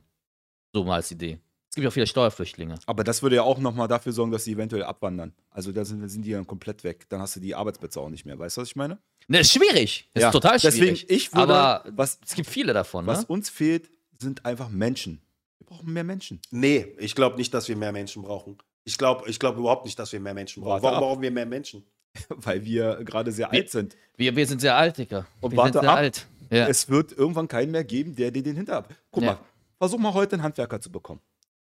So 0.73 0.83
mal 0.83 0.95
als 0.95 1.11
Idee. 1.11 1.39
Es 1.77 1.79
gibt 1.79 1.85
ja 1.85 1.91
viele 1.91 2.07
Steuerflüchtlinge. 2.07 2.75
Aber 2.87 3.03
das 3.03 3.21
würde 3.21 3.35
ja 3.35 3.43
auch 3.43 3.59
nochmal 3.59 3.87
dafür 3.87 4.11
sorgen, 4.11 4.31
dass 4.31 4.43
sie 4.45 4.53
eventuell 4.53 4.81
abwandern. 4.83 5.31
Also 5.51 5.71
da 5.71 5.85
sind, 5.85 6.07
sind 6.09 6.23
die 6.23 6.31
dann 6.31 6.47
komplett 6.47 6.83
weg. 6.83 7.05
Dann 7.09 7.21
hast 7.21 7.35
du 7.35 7.39
die 7.39 7.53
Arbeitsplätze 7.53 7.99
auch 8.01 8.09
nicht 8.09 8.25
mehr. 8.25 8.39
Weißt 8.39 8.57
du, 8.57 8.61
was 8.61 8.69
ich 8.69 8.75
meine? 8.75 8.97
Ne, 9.27 9.41
ist 9.41 9.51
schwierig. 9.53 10.09
Das 10.15 10.21
Ja, 10.23 10.27
ist 10.29 10.33
total 10.33 10.59
schwierig. 10.59 10.79
Deswegen, 11.01 11.13
ich 11.15 11.31
würde, 11.35 11.53
Aber 11.53 11.83
was, 11.95 12.17
es 12.25 12.33
gibt 12.33 12.49
viele 12.49 12.73
davon, 12.73 13.05
was 13.05 13.19
ne? 13.19 13.25
uns 13.27 13.49
fehlt, 13.49 13.91
sind 14.19 14.43
einfach 14.43 14.69
Menschen. 14.69 15.21
Wir 15.59 15.67
brauchen 15.67 15.93
mehr 15.93 16.03
Menschen. 16.03 16.41
Nee, 16.49 16.95
ich 16.97 17.13
glaube 17.13 17.37
nicht, 17.37 17.53
dass 17.53 17.67
wir 17.67 17.75
mehr 17.75 17.91
Menschen 17.91 18.23
brauchen. 18.23 18.57
Ich 18.85 18.97
glaube 18.97 19.29
ich 19.29 19.37
glaub 19.39 19.55
überhaupt 19.57 19.85
nicht, 19.85 19.99
dass 19.99 20.11
wir 20.11 20.19
mehr 20.19 20.33
Menschen 20.33 20.63
brauchen. 20.63 20.71
Warte 20.81 20.83
Warum 20.85 20.97
ab. 20.97 21.03
brauchen 21.03 21.21
wir 21.21 21.29
mehr 21.31 21.45
Menschen? 21.45 21.83
Weil 22.29 22.65
wir 22.65 23.03
gerade 23.03 23.31
sehr 23.31 23.51
alt 23.51 23.69
sind. 23.69 23.95
Wir, 24.15 24.35
wir 24.35 24.47
sind 24.47 24.61
sehr 24.61 24.75
alt, 24.75 24.97
Digga. 24.97 25.27
Und 25.41 25.51
wir 25.51 25.57
warte 25.57 25.73
sind 25.73 25.81
sehr 25.81 25.91
ab. 25.91 25.97
alt. 25.97 26.27
Ja. 26.49 26.67
Es 26.67 26.89
wird 26.89 27.11
irgendwann 27.11 27.47
keinen 27.47 27.71
mehr 27.71 27.83
geben, 27.83 28.15
der 28.15 28.31
dir 28.31 28.41
den 28.41 28.55
hinterab. 28.55 28.91
Guck 29.11 29.23
Ja. 29.23 29.33
mal, 29.33 29.39
versuch 29.77 29.99
mal 29.99 30.13
heute 30.13 30.33
einen 30.37 30.43
Handwerker 30.43 30.79
zu 30.81 30.89
bekommen. 30.91 31.19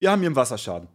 Wir 0.01 0.11
haben 0.11 0.20
hier 0.20 0.28
einen 0.28 0.36
Wasserschaden. 0.36 0.88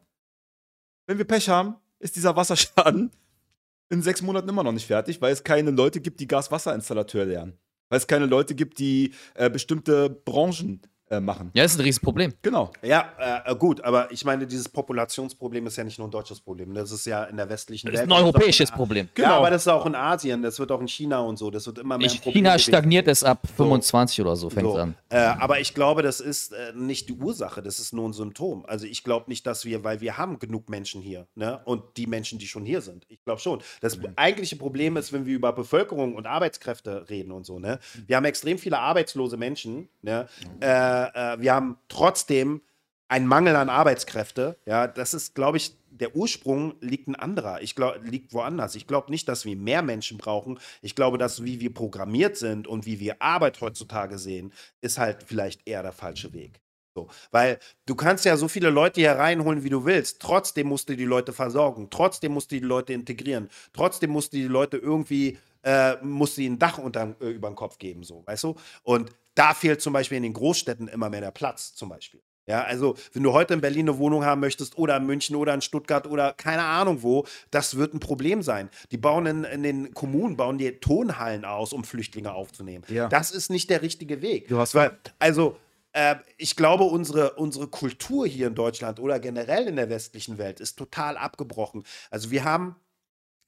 Wenn 1.08 1.18
wir 1.18 1.26
Pech 1.26 1.50
haben, 1.50 1.76
ist 2.00 2.16
dieser 2.16 2.36
Wasserschaden 2.36 3.12
in 3.90 4.02
sechs 4.02 4.22
Monaten 4.22 4.48
immer 4.50 4.64
noch 4.64 4.72
nicht 4.72 4.88
fertig, 4.88 5.22
weil 5.22 5.34
es 5.34 5.44
keine 5.44 5.72
Leute 5.72 6.00
gibt, 6.00 6.20
die 6.20 6.28
Gaswasserinstallateur 6.28 7.26
lernen. 7.26 7.58
Weil 7.90 7.98
es 7.98 8.08
keine 8.08 8.26
Leute 8.26 8.56
gibt, 8.56 8.80
die 8.80 9.14
äh, 9.36 9.50
bestimmte 9.50 10.10
Branchen 10.10 10.82
machen. 11.22 11.52
ja, 11.54 11.64
das 11.64 11.74
ist 11.74 11.80
ein 11.80 11.84
Riesenproblem. 11.84 12.34
Genau. 12.42 12.72
Ja, 12.82 13.12
äh, 13.46 13.56
gut, 13.56 13.82
aber 13.82 14.12
ich 14.12 14.24
meine, 14.26 14.46
dieses 14.48 14.70
Populationsproblem 14.70 15.68
ist 15.68 15.76
ja 15.78 15.84
nicht 15.84 15.98
nur 16.00 16.08
ein 16.08 16.12
deutsches 16.12 16.40
Problem. 16.40 16.74
Das 16.74 16.92
ist 16.92 17.06
ja 17.06 17.24
in 17.26 17.38
der 17.38 17.50
westlichen 17.50 17.88
Das 17.88 17.96
ist 17.96 18.02
Welt. 18.02 18.12
ein 18.12 18.24
europäisches 18.24 18.72
Problem. 18.72 19.10
Genau. 19.14 19.28
Ja, 19.30 19.38
aber 19.38 19.50
das 19.50 19.64
ist 19.64 19.68
auch 19.68 19.86
in 19.86 19.96
Asien, 19.96 20.42
das 20.42 20.60
wird 20.60 20.72
auch 20.72 20.82
in 20.82 20.88
China 20.88 21.20
und 21.20 21.38
so, 21.38 21.52
das 21.52 21.66
wird 21.66 21.80
immer 21.80 21.98
mehr 21.98 22.08
ein 22.08 22.14
Ich, 22.14 22.22
Problem 22.22 22.34
China 22.36 22.52
gewesen. 22.54 22.70
stagniert 22.72 23.08
es 23.08 23.24
ab 23.24 23.48
25 23.56 24.22
oder 24.22 24.36
so, 24.36 24.50
fängt 24.50 24.68
So, 24.68 24.78
an. 24.78 24.96
Äh, 25.10 25.18
aber 25.18 25.60
ich 25.60 25.74
glaube, 25.74 26.02
das 26.04 26.20
ist 26.20 26.54
äh, 26.54 26.74
nicht 26.76 27.10
die 27.10 27.14
Ursache, 27.14 27.62
das 27.62 27.80
ist 27.80 27.94
nur 27.94 28.08
ein 28.08 28.14
Symptom. 28.14 28.66
Also 28.68 28.86
ich 28.86 29.04
glaube 29.04 29.26
nicht, 29.30 29.46
dass 29.46 29.66
wir, 29.66 29.84
weil 29.84 30.02
wir 30.02 30.18
haben 30.18 30.40
genug 30.40 30.70
Menschen 30.70 31.02
hier, 31.02 31.28
ne? 31.36 31.60
Und 31.66 31.84
die 31.98 32.08
Menschen, 32.08 32.40
die 32.40 32.48
schon 32.48 32.66
hier 32.66 32.82
sind. 32.82 33.06
Ich 33.10 33.24
glaube 33.24 33.40
schon. 33.42 33.62
Das 33.82 34.00
eigentliche 34.16 34.56
Problem 34.56 34.98
ist, 34.98 35.14
wenn 35.14 35.26
wir 35.26 35.36
über 35.36 35.54
Bevölkerung 35.54 36.16
und 36.16 36.28
Arbeitskräfte 36.28 37.10
reden 37.10 37.32
und 37.32 37.46
so, 37.46 37.60
ne? 37.60 37.80
Wir 38.08 38.16
haben 38.18 38.26
extrem 38.26 38.58
viele 38.58 38.80
arbeitslose 38.80 39.38
Menschen, 39.38 39.90
ne? 40.02 40.28
Äh, 40.60 41.03
äh, 41.14 41.42
wir 41.42 41.54
haben 41.54 41.78
trotzdem 41.88 42.62
einen 43.08 43.28
Mangel 43.28 43.56
an 43.56 43.70
Arbeitskräfte. 43.70 44.58
Ja, 44.66 44.88
das 44.88 45.14
ist, 45.14 45.36
glaube 45.36 45.58
ich, 45.58 45.78
der 45.92 46.16
Ursprung 46.16 46.74
liegt 46.82 47.08
ein 47.08 47.16
anderer. 47.16 47.62
Ich 47.62 47.76
glaube, 47.76 48.00
liegt 48.00 48.34
woanders. 48.34 48.76
Ich 48.76 48.88
glaube 48.88 49.12
nicht, 49.12 49.28
dass 49.28 49.46
wir 49.46 49.56
mehr 49.56 49.84
Menschen 49.84 50.18
brauchen. 50.18 50.60
Ich 50.82 50.96
glaube, 50.96 51.18
dass 51.18 51.44
wie 51.44 51.60
wir 51.60 51.74
programmiert 51.74 52.38
sind 52.38 52.68
und 52.68 52.86
wie 52.86 53.00
wir 53.00 53.22
Arbeit 53.22 53.62
heutzutage 53.62 54.18
sehen, 54.18 54.52
ist 54.82 54.98
halt 54.98 55.24
vielleicht 55.24 55.68
eher 55.68 55.84
der 55.84 55.92
falsche 55.92 56.34
Weg. 56.34 56.60
So, 56.96 57.08
weil 57.32 57.58
du 57.88 57.96
kannst 57.96 58.24
ja 58.26 58.38
so 58.38 58.48
viele 58.48 58.70
Leute 58.70 59.02
hier 59.02 59.14
reinholen, 59.14 59.64
wie 59.64 59.70
du 59.70 59.86
willst. 59.86 60.22
Trotzdem 60.22 60.68
musst 60.68 60.90
du 60.90 60.96
die 60.96 61.06
Leute 61.06 61.34
versorgen. 61.34 61.88
Trotzdem 61.90 62.34
musst 62.34 62.52
du 62.52 62.56
die 62.56 62.66
Leute 62.66 62.94
integrieren. 62.94 63.50
Trotzdem 63.74 64.12
musst 64.12 64.34
du 64.34 64.38
die 64.38 64.44
Leute 64.44 64.78
irgendwie, 64.78 65.40
äh, 65.64 65.96
musst 66.02 66.38
du 66.38 66.42
ihnen 66.42 66.56
ein 66.56 66.60
Dach 66.60 66.78
unter, 66.78 67.16
äh, 67.22 67.30
über 67.30 67.50
den 67.50 67.56
Kopf 67.56 67.78
geben, 67.78 68.04
so, 68.04 68.24
weißt 68.26 68.44
du? 68.44 68.56
Und 68.84 69.10
da 69.36 69.54
fehlt 69.54 69.82
zum 69.82 69.94
Beispiel 69.94 70.18
in 70.18 70.24
den 70.24 70.34
Großstädten 70.34 70.88
immer 70.88 71.10
mehr 71.10 71.22
der 71.22 71.32
Platz, 71.32 71.74
zum 71.74 71.90
Beispiel. 71.90 72.22
Ja, 72.46 72.62
also 72.64 72.96
wenn 73.14 73.24
du 73.24 73.32
heute 73.32 73.54
in 73.54 73.62
Berlin 73.62 73.88
eine 73.88 73.98
Wohnung 73.98 74.26
haben 74.26 74.42
möchtest 74.42 74.78
oder 74.78 74.98
in 74.98 75.06
München 75.06 75.38
oder 75.38 75.54
in 75.54 75.62
Stuttgart 75.62 76.06
oder 76.08 76.34
keine 76.34 76.64
Ahnung 76.64 77.02
wo, 77.02 77.26
das 77.52 77.78
wird 77.78 77.94
ein 77.94 78.02
Problem 78.02 78.42
sein. 78.44 78.70
Die 78.92 78.98
bauen 78.98 79.26
in, 79.26 79.44
in 79.46 79.64
den 79.64 79.94
Kommunen, 79.94 80.36
bauen 80.36 80.58
die 80.58 80.70
Tonhallen 80.74 81.46
aus, 81.46 81.72
um 81.72 81.86
Flüchtlinge 81.86 82.34
aufzunehmen. 82.34 82.84
Ja. 82.90 83.08
Das 83.08 83.32
ist 83.32 83.50
nicht 83.50 83.70
der 83.70 83.82
richtige 83.82 84.22
Weg. 84.22 84.50
Du 84.50 84.60
hast- 84.60 84.76
Weil, 84.76 84.98
also 85.20 85.56
äh, 85.94 86.16
ich 86.38 86.58
glaube, 86.58 86.84
unsere, 86.84 87.36
unsere 87.36 87.68
Kultur 87.68 88.28
hier 88.28 88.48
in 88.48 88.56
Deutschland 88.56 89.00
oder 89.00 89.22
generell 89.22 89.66
in 89.70 89.78
der 89.78 89.90
westlichen 89.90 90.38
Welt 90.38 90.60
ist 90.60 90.76
total 90.78 91.16
abgebrochen. 91.16 91.86
Also 92.12 92.30
wir 92.30 92.44
haben 92.44 92.76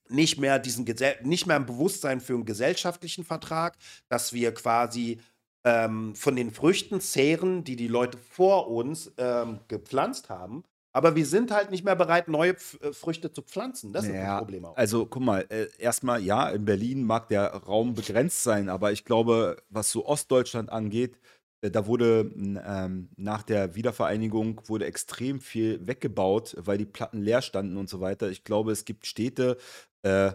nicht 0.09 0.39
mehr 0.39 0.59
diesen 0.59 0.85
Gesell 0.85 1.15
nicht 1.23 1.47
mehr 1.47 1.55
ein 1.55 1.65
Bewusstsein 1.65 2.21
für 2.21 2.33
einen 2.33 2.45
gesellschaftlichen 2.45 3.23
Vertrag, 3.23 3.75
dass 4.09 4.33
wir 4.33 4.53
quasi 4.53 5.19
ähm, 5.63 6.15
von 6.15 6.35
den 6.35 6.51
Früchten 6.51 7.01
zehren, 7.01 7.63
die 7.63 7.75
die 7.75 7.87
Leute 7.87 8.17
vor 8.17 8.69
uns 8.69 9.11
ähm, 9.17 9.59
gepflanzt 9.67 10.29
haben. 10.29 10.63
Aber 10.93 11.17
wir 11.17 11.25
sind 11.25 11.51
halt 11.51 11.71
nicht 11.71 11.83
mehr 11.83 11.95
bereit, 11.97 12.29
neue 12.29 12.53
Pf 12.53 12.79
äh, 12.81 12.93
Früchte 12.93 13.29
zu 13.29 13.41
pflanzen. 13.41 13.91
Das 13.91 14.05
ist 14.05 14.13
Ja, 14.13 14.35
das 14.35 14.37
Problem 14.37 14.63
auch. 14.63 14.77
Also, 14.77 15.05
guck 15.05 15.23
mal, 15.23 15.45
äh, 15.49 15.67
erstmal, 15.77 16.21
ja, 16.21 16.49
in 16.49 16.63
Berlin 16.63 17.03
mag 17.03 17.27
der 17.27 17.51
Raum 17.53 17.95
begrenzt 17.95 18.43
sein, 18.43 18.69
aber 18.69 18.93
ich 18.93 19.03
glaube, 19.03 19.57
was 19.67 19.91
so 19.91 20.05
Ostdeutschland 20.05 20.69
angeht, 20.69 21.19
äh, 21.61 21.71
da 21.71 21.87
wurde 21.87 22.31
ähm, 22.37 23.09
nach 23.17 23.43
der 23.43 23.75
Wiedervereinigung 23.75 24.61
wurde 24.67 24.85
extrem 24.85 25.41
viel 25.41 25.85
weggebaut, 25.85 26.55
weil 26.59 26.77
die 26.77 26.85
Platten 26.85 27.21
leer 27.21 27.41
standen 27.41 27.75
und 27.75 27.89
so 27.89 27.99
weiter. 27.99 28.29
Ich 28.29 28.43
glaube, 28.43 28.71
es 28.71 28.85
gibt 28.85 29.05
Städte, 29.05 29.57
äh, 30.05 30.31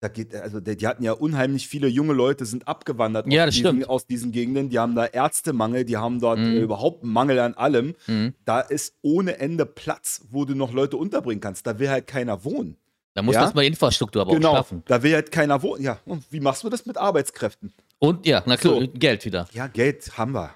da 0.00 0.08
geht, 0.08 0.34
also 0.34 0.60
die, 0.60 0.76
die 0.76 0.86
hatten 0.86 1.02
ja 1.02 1.12
unheimlich 1.12 1.66
viele 1.66 1.88
junge 1.88 2.12
Leute, 2.12 2.44
sind 2.44 2.68
abgewandert 2.68 3.26
Ja, 3.32 3.46
aus, 3.46 3.54
diesen, 3.54 3.84
aus 3.86 4.06
diesen 4.06 4.32
Gegenden. 4.32 4.68
Die 4.68 4.78
haben 4.78 4.94
da 4.94 5.06
Ärztemangel, 5.06 5.84
die 5.86 5.96
haben 5.96 6.20
dort 6.20 6.38
Mhm. 6.40 6.44
äh, 6.56 6.60
überhaupt 6.60 7.02
einen 7.04 7.12
Mangel 7.12 7.38
an 7.38 7.54
allem. 7.54 7.94
Mhm. 8.06 8.34
Da 8.44 8.60
ist 8.60 8.94
ohne 9.00 9.38
Ende 9.38 9.64
Platz, 9.64 10.20
wo 10.30 10.44
du 10.44 10.54
noch 10.54 10.72
Leute 10.74 10.98
unterbringen 10.98 11.40
kannst. 11.40 11.66
Da 11.66 11.78
will 11.78 11.88
halt 11.88 12.06
keiner 12.06 12.44
wohnen. 12.44 12.76
Da 13.14 13.22
muss 13.22 13.34
Ja? 13.36 13.42
das 13.42 13.54
mal 13.54 13.64
Infrastruktur 13.64 14.22
aber 14.22 14.32
auch 14.32 14.36
Genau, 14.36 14.56
schaffen. 14.56 14.82
da 14.86 15.02
will 15.02 15.14
halt 15.14 15.30
keiner 15.32 15.62
wohnen. 15.62 15.82
Ja, 15.82 15.98
und 16.04 16.24
wie 16.30 16.40
machst 16.40 16.64
du 16.64 16.68
das 16.68 16.84
mit 16.84 16.98
Arbeitskräften? 16.98 17.72
Und 17.98 18.26
ja, 18.26 18.42
na 18.44 18.56
klar, 18.58 18.80
So. 18.80 18.88
Geld 18.92 19.24
wieder. 19.24 19.48
Ja, 19.52 19.68
Geld 19.68 20.18
haben 20.18 20.32
wir. 20.32 20.50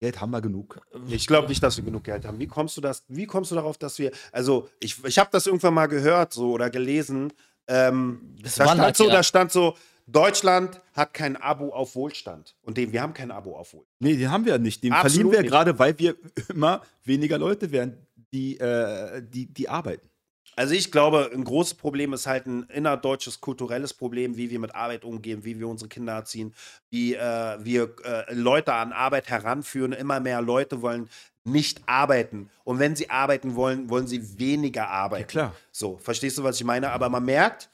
Geld 0.00 0.20
haben 0.20 0.30
wir 0.30 0.40
genug. 0.42 0.80
Ich 1.08 1.26
glaube 1.26 1.48
nicht, 1.48 1.62
dass 1.62 1.76
wir 1.78 1.84
genug 1.84 2.04
Geld 2.04 2.24
haben. 2.26 2.38
Wie 2.38 2.46
kommst 2.46 2.76
du 2.76 2.80
das? 2.80 3.04
Wie 3.08 3.26
kommst 3.26 3.50
du 3.50 3.54
darauf, 3.54 3.78
dass 3.78 3.98
wir? 3.98 4.10
Also 4.30 4.68
ich, 4.78 5.02
ich 5.04 5.18
habe 5.18 5.30
das 5.32 5.46
irgendwann 5.46 5.74
mal 5.74 5.86
gehört 5.86 6.32
so 6.34 6.52
oder 6.52 6.68
gelesen. 6.70 7.32
Ähm, 7.66 8.34
Das 8.42 8.56
da 8.56 8.64
stand 8.66 8.80
halt 8.80 8.96
so, 8.96 9.06
ja- 9.08 9.12
da 9.14 9.22
stand 9.22 9.52
so, 9.52 9.74
Deutschland 10.06 10.80
hat 10.92 11.14
kein 11.14 11.36
Abo 11.36 11.70
auf 11.70 11.96
Wohlstand 11.96 12.54
und 12.62 12.76
den, 12.76 12.92
wir 12.92 13.02
haben 13.02 13.12
kein 13.14 13.30
Abo 13.32 13.56
auf 13.56 13.72
Wohlstand. 13.72 13.96
Nee, 14.00 14.16
den 14.16 14.30
haben 14.30 14.44
wir 14.44 14.58
nicht. 14.58 14.84
Den 14.84 14.92
Absolut 14.92 15.32
verlieren 15.32 15.42
wir 15.44 15.50
gerade, 15.50 15.78
weil 15.78 15.98
wir 15.98 16.14
immer 16.48 16.82
weniger 17.04 17.38
Leute 17.38 17.72
werden, 17.72 18.06
die, 18.32 18.58
äh, 18.58 19.22
die, 19.26 19.46
die 19.52 19.68
arbeiten. 19.68 20.08
Also 20.56 20.72
ich 20.74 20.90
glaube, 20.90 21.30
ein 21.32 21.44
großes 21.44 21.74
Problem 21.74 22.14
ist 22.14 22.26
halt 22.26 22.46
ein 22.46 22.62
innerdeutsches 22.64 23.42
kulturelles 23.42 23.92
Problem, 23.92 24.38
wie 24.38 24.50
wir 24.50 24.58
mit 24.58 24.74
Arbeit 24.74 25.04
umgehen, 25.04 25.44
wie 25.44 25.58
wir 25.58 25.68
unsere 25.68 25.90
Kinder 25.90 26.14
erziehen, 26.14 26.54
wie 26.90 27.14
äh, 27.14 27.58
wir 27.62 27.94
äh, 28.04 28.34
Leute 28.34 28.72
an 28.72 28.92
Arbeit 28.92 29.28
heranführen. 29.28 29.92
Immer 29.92 30.18
mehr 30.18 30.40
Leute 30.40 30.80
wollen 30.80 31.10
nicht 31.44 31.82
arbeiten. 31.86 32.50
Und 32.64 32.78
wenn 32.78 32.96
sie 32.96 33.10
arbeiten 33.10 33.54
wollen, 33.54 33.90
wollen 33.90 34.06
sie 34.06 34.38
weniger 34.38 34.88
arbeiten. 34.88 35.28
klar. 35.28 35.54
So, 35.72 35.98
verstehst 35.98 36.38
du, 36.38 36.42
was 36.42 36.56
ich 36.56 36.64
meine? 36.64 36.90
Aber 36.90 37.10
man 37.10 37.24
merkt, 37.24 37.68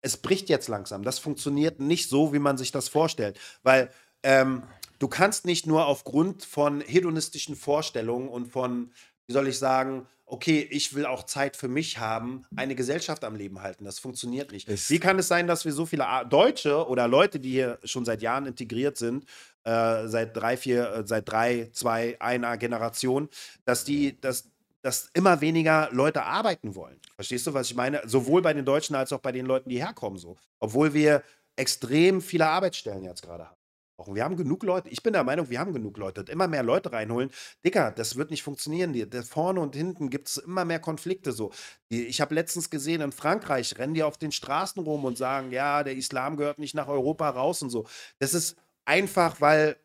es 0.00 0.16
bricht 0.16 0.48
jetzt 0.48 0.68
langsam. 0.68 1.02
Das 1.02 1.18
funktioniert 1.18 1.80
nicht 1.80 2.08
so, 2.08 2.32
wie 2.32 2.38
man 2.38 2.56
sich 2.56 2.72
das 2.72 2.88
vorstellt. 2.88 3.38
Weil 3.62 3.90
ähm, 4.22 4.62
du 5.00 5.08
kannst 5.08 5.44
nicht 5.44 5.66
nur 5.66 5.86
aufgrund 5.86 6.44
von 6.44 6.80
hedonistischen 6.80 7.56
Vorstellungen 7.56 8.28
und 8.28 8.46
von, 8.46 8.92
wie 9.30 9.32
soll 9.32 9.46
ich 9.46 9.60
sagen, 9.60 10.08
okay, 10.26 10.66
ich 10.72 10.92
will 10.92 11.06
auch 11.06 11.22
Zeit 11.22 11.56
für 11.56 11.68
mich 11.68 11.98
haben, 11.98 12.42
eine 12.56 12.74
Gesellschaft 12.74 13.22
am 13.22 13.36
Leben 13.36 13.62
halten. 13.62 13.84
Das 13.84 14.00
funktioniert 14.00 14.50
nicht. 14.50 14.68
Es- 14.68 14.90
wie 14.90 14.98
kann 14.98 15.20
es 15.20 15.28
sein, 15.28 15.46
dass 15.46 15.64
wir 15.64 15.70
so 15.72 15.86
viele 15.86 16.04
Deutsche 16.28 16.88
oder 16.88 17.06
Leute, 17.06 17.38
die 17.38 17.50
hier 17.52 17.78
schon 17.84 18.04
seit 18.04 18.22
Jahren 18.22 18.46
integriert 18.46 18.96
sind, 18.96 19.24
äh, 19.62 20.08
seit 20.08 20.36
drei, 20.36 20.56
vier, 20.56 20.92
äh, 20.92 21.06
seit 21.06 21.28
drei, 21.30 21.70
zwei, 21.72 22.20
einer 22.20 22.56
Generation, 22.56 23.28
dass 23.64 23.84
die, 23.84 24.20
dass, 24.20 24.48
dass 24.82 25.10
immer 25.14 25.40
weniger 25.40 25.88
Leute 25.92 26.24
arbeiten 26.24 26.74
wollen. 26.74 26.98
Verstehst 27.14 27.46
du, 27.46 27.54
was 27.54 27.68
ich 27.70 27.76
meine? 27.76 28.02
Sowohl 28.06 28.42
bei 28.42 28.52
den 28.52 28.64
Deutschen 28.64 28.96
als 28.96 29.12
auch 29.12 29.20
bei 29.20 29.30
den 29.30 29.46
Leuten, 29.46 29.68
die 29.68 29.78
herkommen 29.78 30.18
so. 30.18 30.36
Obwohl 30.58 30.92
wir 30.92 31.22
extrem 31.54 32.20
viele 32.20 32.48
Arbeitsstellen 32.48 33.04
jetzt 33.04 33.22
gerade 33.22 33.44
haben. 33.46 33.59
Brauchen. 34.00 34.14
Wir 34.14 34.24
haben 34.24 34.36
genug 34.36 34.62
Leute. 34.62 34.88
Ich 34.88 35.02
bin 35.02 35.12
der 35.12 35.24
Meinung, 35.24 35.50
wir 35.50 35.60
haben 35.60 35.72
genug 35.72 35.96
Leute. 35.98 36.24
Immer 36.30 36.48
mehr 36.48 36.62
Leute 36.62 36.92
reinholen. 36.92 37.30
Dicker, 37.64 37.90
das 37.90 38.16
wird 38.16 38.30
nicht 38.30 38.42
funktionieren. 38.42 38.92
Die, 38.92 39.08
der 39.08 39.22
vorne 39.22 39.60
und 39.60 39.76
hinten 39.76 40.10
gibt 40.10 40.28
es 40.28 40.38
immer 40.38 40.64
mehr 40.64 40.80
Konflikte. 40.80 41.32
So. 41.32 41.52
Die, 41.90 42.06
ich 42.06 42.20
habe 42.20 42.34
letztens 42.34 42.70
gesehen, 42.70 43.02
in 43.02 43.12
Frankreich 43.12 43.78
rennen 43.78 43.94
die 43.94 44.02
auf 44.02 44.16
den 44.16 44.32
Straßen 44.32 44.82
rum 44.82 45.04
und 45.04 45.18
sagen, 45.18 45.52
ja, 45.52 45.82
der 45.82 45.96
Islam 45.96 46.36
gehört 46.36 46.58
nicht 46.58 46.74
nach 46.74 46.88
Europa 46.88 47.28
raus 47.28 47.62
und 47.62 47.70
so. 47.70 47.86
Das 48.18 48.34
ist 48.34 48.56
einfach, 48.84 49.40
weil 49.40 49.76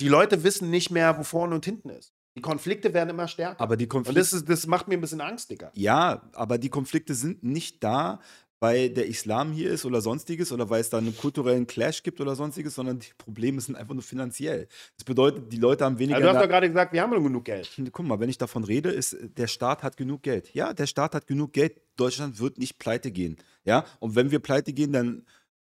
die 0.00 0.08
Leute 0.08 0.44
wissen 0.44 0.70
nicht 0.70 0.90
mehr, 0.90 1.18
wo 1.18 1.22
vorne 1.22 1.54
und 1.54 1.64
hinten 1.64 1.90
ist. 1.90 2.12
Die 2.36 2.42
Konflikte 2.42 2.94
werden 2.94 3.10
immer 3.10 3.26
stärker. 3.26 3.60
Aber 3.60 3.76
die 3.76 3.84
und 3.84 3.90
Konflikte. 3.90 4.20
das, 4.20 4.32
ist, 4.32 4.48
das 4.48 4.66
macht 4.66 4.86
mir 4.86 4.94
ein 4.94 5.00
bisschen 5.00 5.20
Angst, 5.20 5.50
Digga. 5.50 5.70
Ja, 5.74 6.22
aber 6.32 6.58
die 6.58 6.68
Konflikte 6.68 7.14
sind 7.14 7.42
nicht 7.42 7.82
da, 7.82 8.20
weil 8.60 8.90
der 8.90 9.06
Islam 9.06 9.52
hier 9.52 9.70
ist 9.70 9.86
oder 9.86 10.02
sonstiges 10.02 10.52
oder 10.52 10.68
weil 10.68 10.82
es 10.82 10.90
da 10.90 10.98
einen 10.98 11.16
kulturellen 11.16 11.66
Clash 11.66 12.02
gibt 12.02 12.20
oder 12.20 12.36
sonstiges, 12.36 12.74
sondern 12.74 12.98
die 12.98 13.08
Probleme 13.16 13.60
sind 13.60 13.74
einfach 13.74 13.94
nur 13.94 14.02
finanziell. 14.02 14.68
Das 14.96 15.04
bedeutet, 15.04 15.50
die 15.50 15.56
Leute 15.56 15.84
haben 15.86 15.98
weniger. 15.98 16.16
Also 16.16 16.28
du 16.28 16.34
hast 16.34 16.42
doch 16.44 16.48
gerade 16.48 16.68
gesagt, 16.68 16.92
wir 16.92 17.00
haben 17.00 17.10
nur 17.10 17.22
genug 17.22 17.46
Geld. 17.46 17.70
Guck 17.90 18.06
mal, 18.06 18.20
wenn 18.20 18.28
ich 18.28 18.38
davon 18.38 18.62
rede, 18.64 18.90
ist, 18.90 19.16
der 19.36 19.46
Staat 19.46 19.82
hat 19.82 19.96
genug 19.96 20.22
Geld. 20.22 20.52
Ja, 20.54 20.74
der 20.74 20.86
Staat 20.86 21.14
hat 21.14 21.26
genug 21.26 21.54
Geld. 21.54 21.80
Deutschland 21.96 22.38
wird 22.38 22.58
nicht 22.58 22.78
pleite 22.78 23.10
gehen. 23.10 23.36
Ja, 23.64 23.84
und 23.98 24.14
wenn 24.14 24.30
wir 24.30 24.38
pleite 24.38 24.72
gehen, 24.72 24.92
dann 24.92 25.26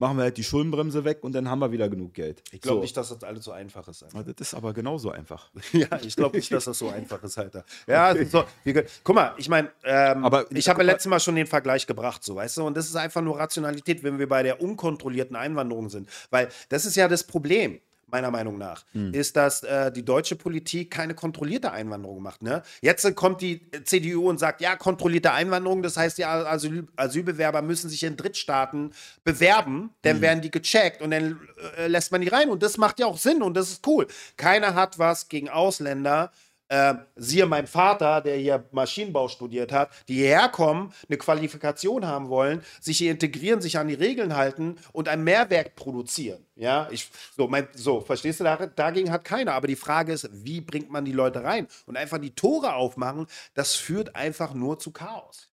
machen 0.02 0.18
wir 0.18 0.24
halt 0.24 0.36
die 0.38 0.43
Schuldenbremse 0.43 1.06
weg 1.06 1.20
und 1.24 1.34
dann 1.34 1.47
haben 1.49 1.60
wir 1.60 1.72
wieder 1.72 1.88
genug 1.88 2.14
Geld. 2.14 2.43
Ich 2.52 2.60
glaube 2.60 2.80
So. 2.80 2.82
nicht, 2.82 2.97
dass 2.97 3.10
das 3.10 3.24
alles 3.24 3.45
so 3.45 3.52
einfach 3.52 3.88
ist. 3.88 4.04
Alter. 4.04 4.34
Das 4.34 4.47
ist 4.49 4.54
aber 4.54 4.74
genauso 4.74 5.12
einfach. 5.12 5.49
Ja, 5.72 5.88
ich 6.04 6.16
glaube 6.18 6.36
nicht, 6.36 6.52
dass 6.52 6.66
das 6.66 6.78
so 6.80 6.89
einfach 6.89 7.24
ist, 7.24 7.38
Alter. 7.38 7.64
Ja, 7.88 8.12
ist 8.12 8.32
so, 8.32 8.43
ge- 8.66 8.86
guck 9.04 9.16
mal, 9.16 9.34
ich 9.38 9.47
meine, 9.47 9.72
ähm, 9.86 10.26
Aber- 10.26 10.52
ich 10.52 10.68
habe 10.68 10.84
letztes 10.84 11.10
Mal 11.10 11.20
schon 11.22 11.36
den 11.36 11.47
Vergleich 11.47 11.88
gebracht, 11.88 12.24
so, 12.24 12.36
weißt 12.36 12.58
du, 12.58 12.66
und 12.68 12.76
das 12.76 12.88
ist 12.88 12.95
einfach 12.97 13.22
nur 13.22 13.39
Rationalität, 13.39 14.04
wenn 14.04 14.20
wir 14.20 14.28
bei 14.28 14.43
der 14.43 14.62
unkontrollierten 14.62 15.36
Einwanderung 15.36 15.89
sind. 15.89 16.10
Weil 16.32 16.49
das 16.70 16.86
ist 16.86 16.95
ja 16.95 17.08
das 17.08 17.24
Problem, 17.24 17.80
meiner 18.12 18.32
Meinung 18.32 18.57
nach, 18.57 18.84
Hm. 18.93 19.14
ist, 19.14 19.36
dass 19.36 19.64
äh, 19.64 19.91
die 19.91 20.03
deutsche 20.03 20.36
Politik 20.36 20.91
keine 20.91 21.14
kontrollierte 21.16 21.72
Einwanderung 21.72 22.22
macht. 22.22 22.41
Ne? 22.43 22.62
Jetzt 22.82 23.05
äh, 23.05 23.12
kommt 23.14 23.41
die 23.41 23.62
äh, 23.72 23.84
CDU 23.84 24.30
und 24.30 24.39
sagt, 24.39 24.62
ja, 24.62 24.76
kontrollierte 24.76 25.32
Einwanderung, 25.32 25.82
das 25.84 25.97
heißt, 25.97 26.18
die 26.18 26.26
Asyl 26.26 26.88
Asylbewerber 26.95 27.62
müssen 27.62 27.89
sich 27.89 28.03
in 28.03 28.18
Drittstaaten 28.18 28.93
bewerben, 29.24 29.91
dann 30.01 30.16
Hm. 30.18 30.22
werden 30.22 30.41
die 30.41 30.51
gecheckt 30.51 31.01
und 31.01 31.12
dann 31.12 31.39
äh, 31.78 31.88
lässt 31.88 32.12
man 32.12 32.22
die 32.22 32.28
rein. 32.28 32.49
Und 32.49 32.64
das 32.64 32.78
macht 32.78 32.99
ja 32.99 33.05
auch 33.05 33.18
Sinn 33.18 33.41
und 33.41 33.55
das 33.55 33.70
ist 33.72 33.88
cool. 33.88 34.07
Keiner 34.38 34.76
hat 34.76 34.99
was 34.99 35.30
gegen 35.30 35.49
Ausländer. 35.49 36.32
Äh, 36.72 36.96
siehe 37.18 37.46
mein 37.48 37.68
Vater, 37.68 38.22
der 38.22 38.38
hier 38.38 38.64
Maschinenbau 38.72 39.28
studiert 39.28 39.74
hat, 39.74 39.92
die 40.08 40.14
hierher 40.14 40.48
kommen, 40.48 40.94
eine 41.10 41.18
Qualifikation 41.18 42.08
haben 42.08 42.30
wollen, 42.30 42.64
sich 42.80 42.98
hier 42.98 43.12
integrieren, 43.12 43.60
sich 43.60 43.78
an 43.78 43.90
die 43.90 43.94
Regeln 43.94 44.38
halten 44.38 44.78
und 44.94 45.10
ein 45.10 45.22
Mehrwert 45.22 45.76
produzieren. 45.76 46.46
Ja, 46.56 46.88
ich, 46.90 47.10
so, 47.36 47.50
mein, 47.50 47.68
so, 47.76 48.00
verstehst 48.00 48.40
du, 48.40 48.46
da- 48.46 48.68
dagegen 48.68 49.12
hat 49.12 49.26
keiner. 49.26 49.54
Aber 49.54 49.68
die 49.68 49.76
Frage 49.76 50.14
ist, 50.14 50.30
wie 50.32 50.62
bringt 50.62 50.90
man 50.90 51.04
die 51.04 51.12
Leute 51.12 51.44
rein? 51.44 51.68
Und 51.88 51.98
einfach 51.98 52.20
die 52.20 52.36
Tore 52.36 52.74
aufmachen, 52.74 53.28
das 53.54 53.76
führt 53.76 54.16
einfach 54.16 54.54
nur 54.54 54.80
zu 54.80 54.92
Chaos. 54.92 55.51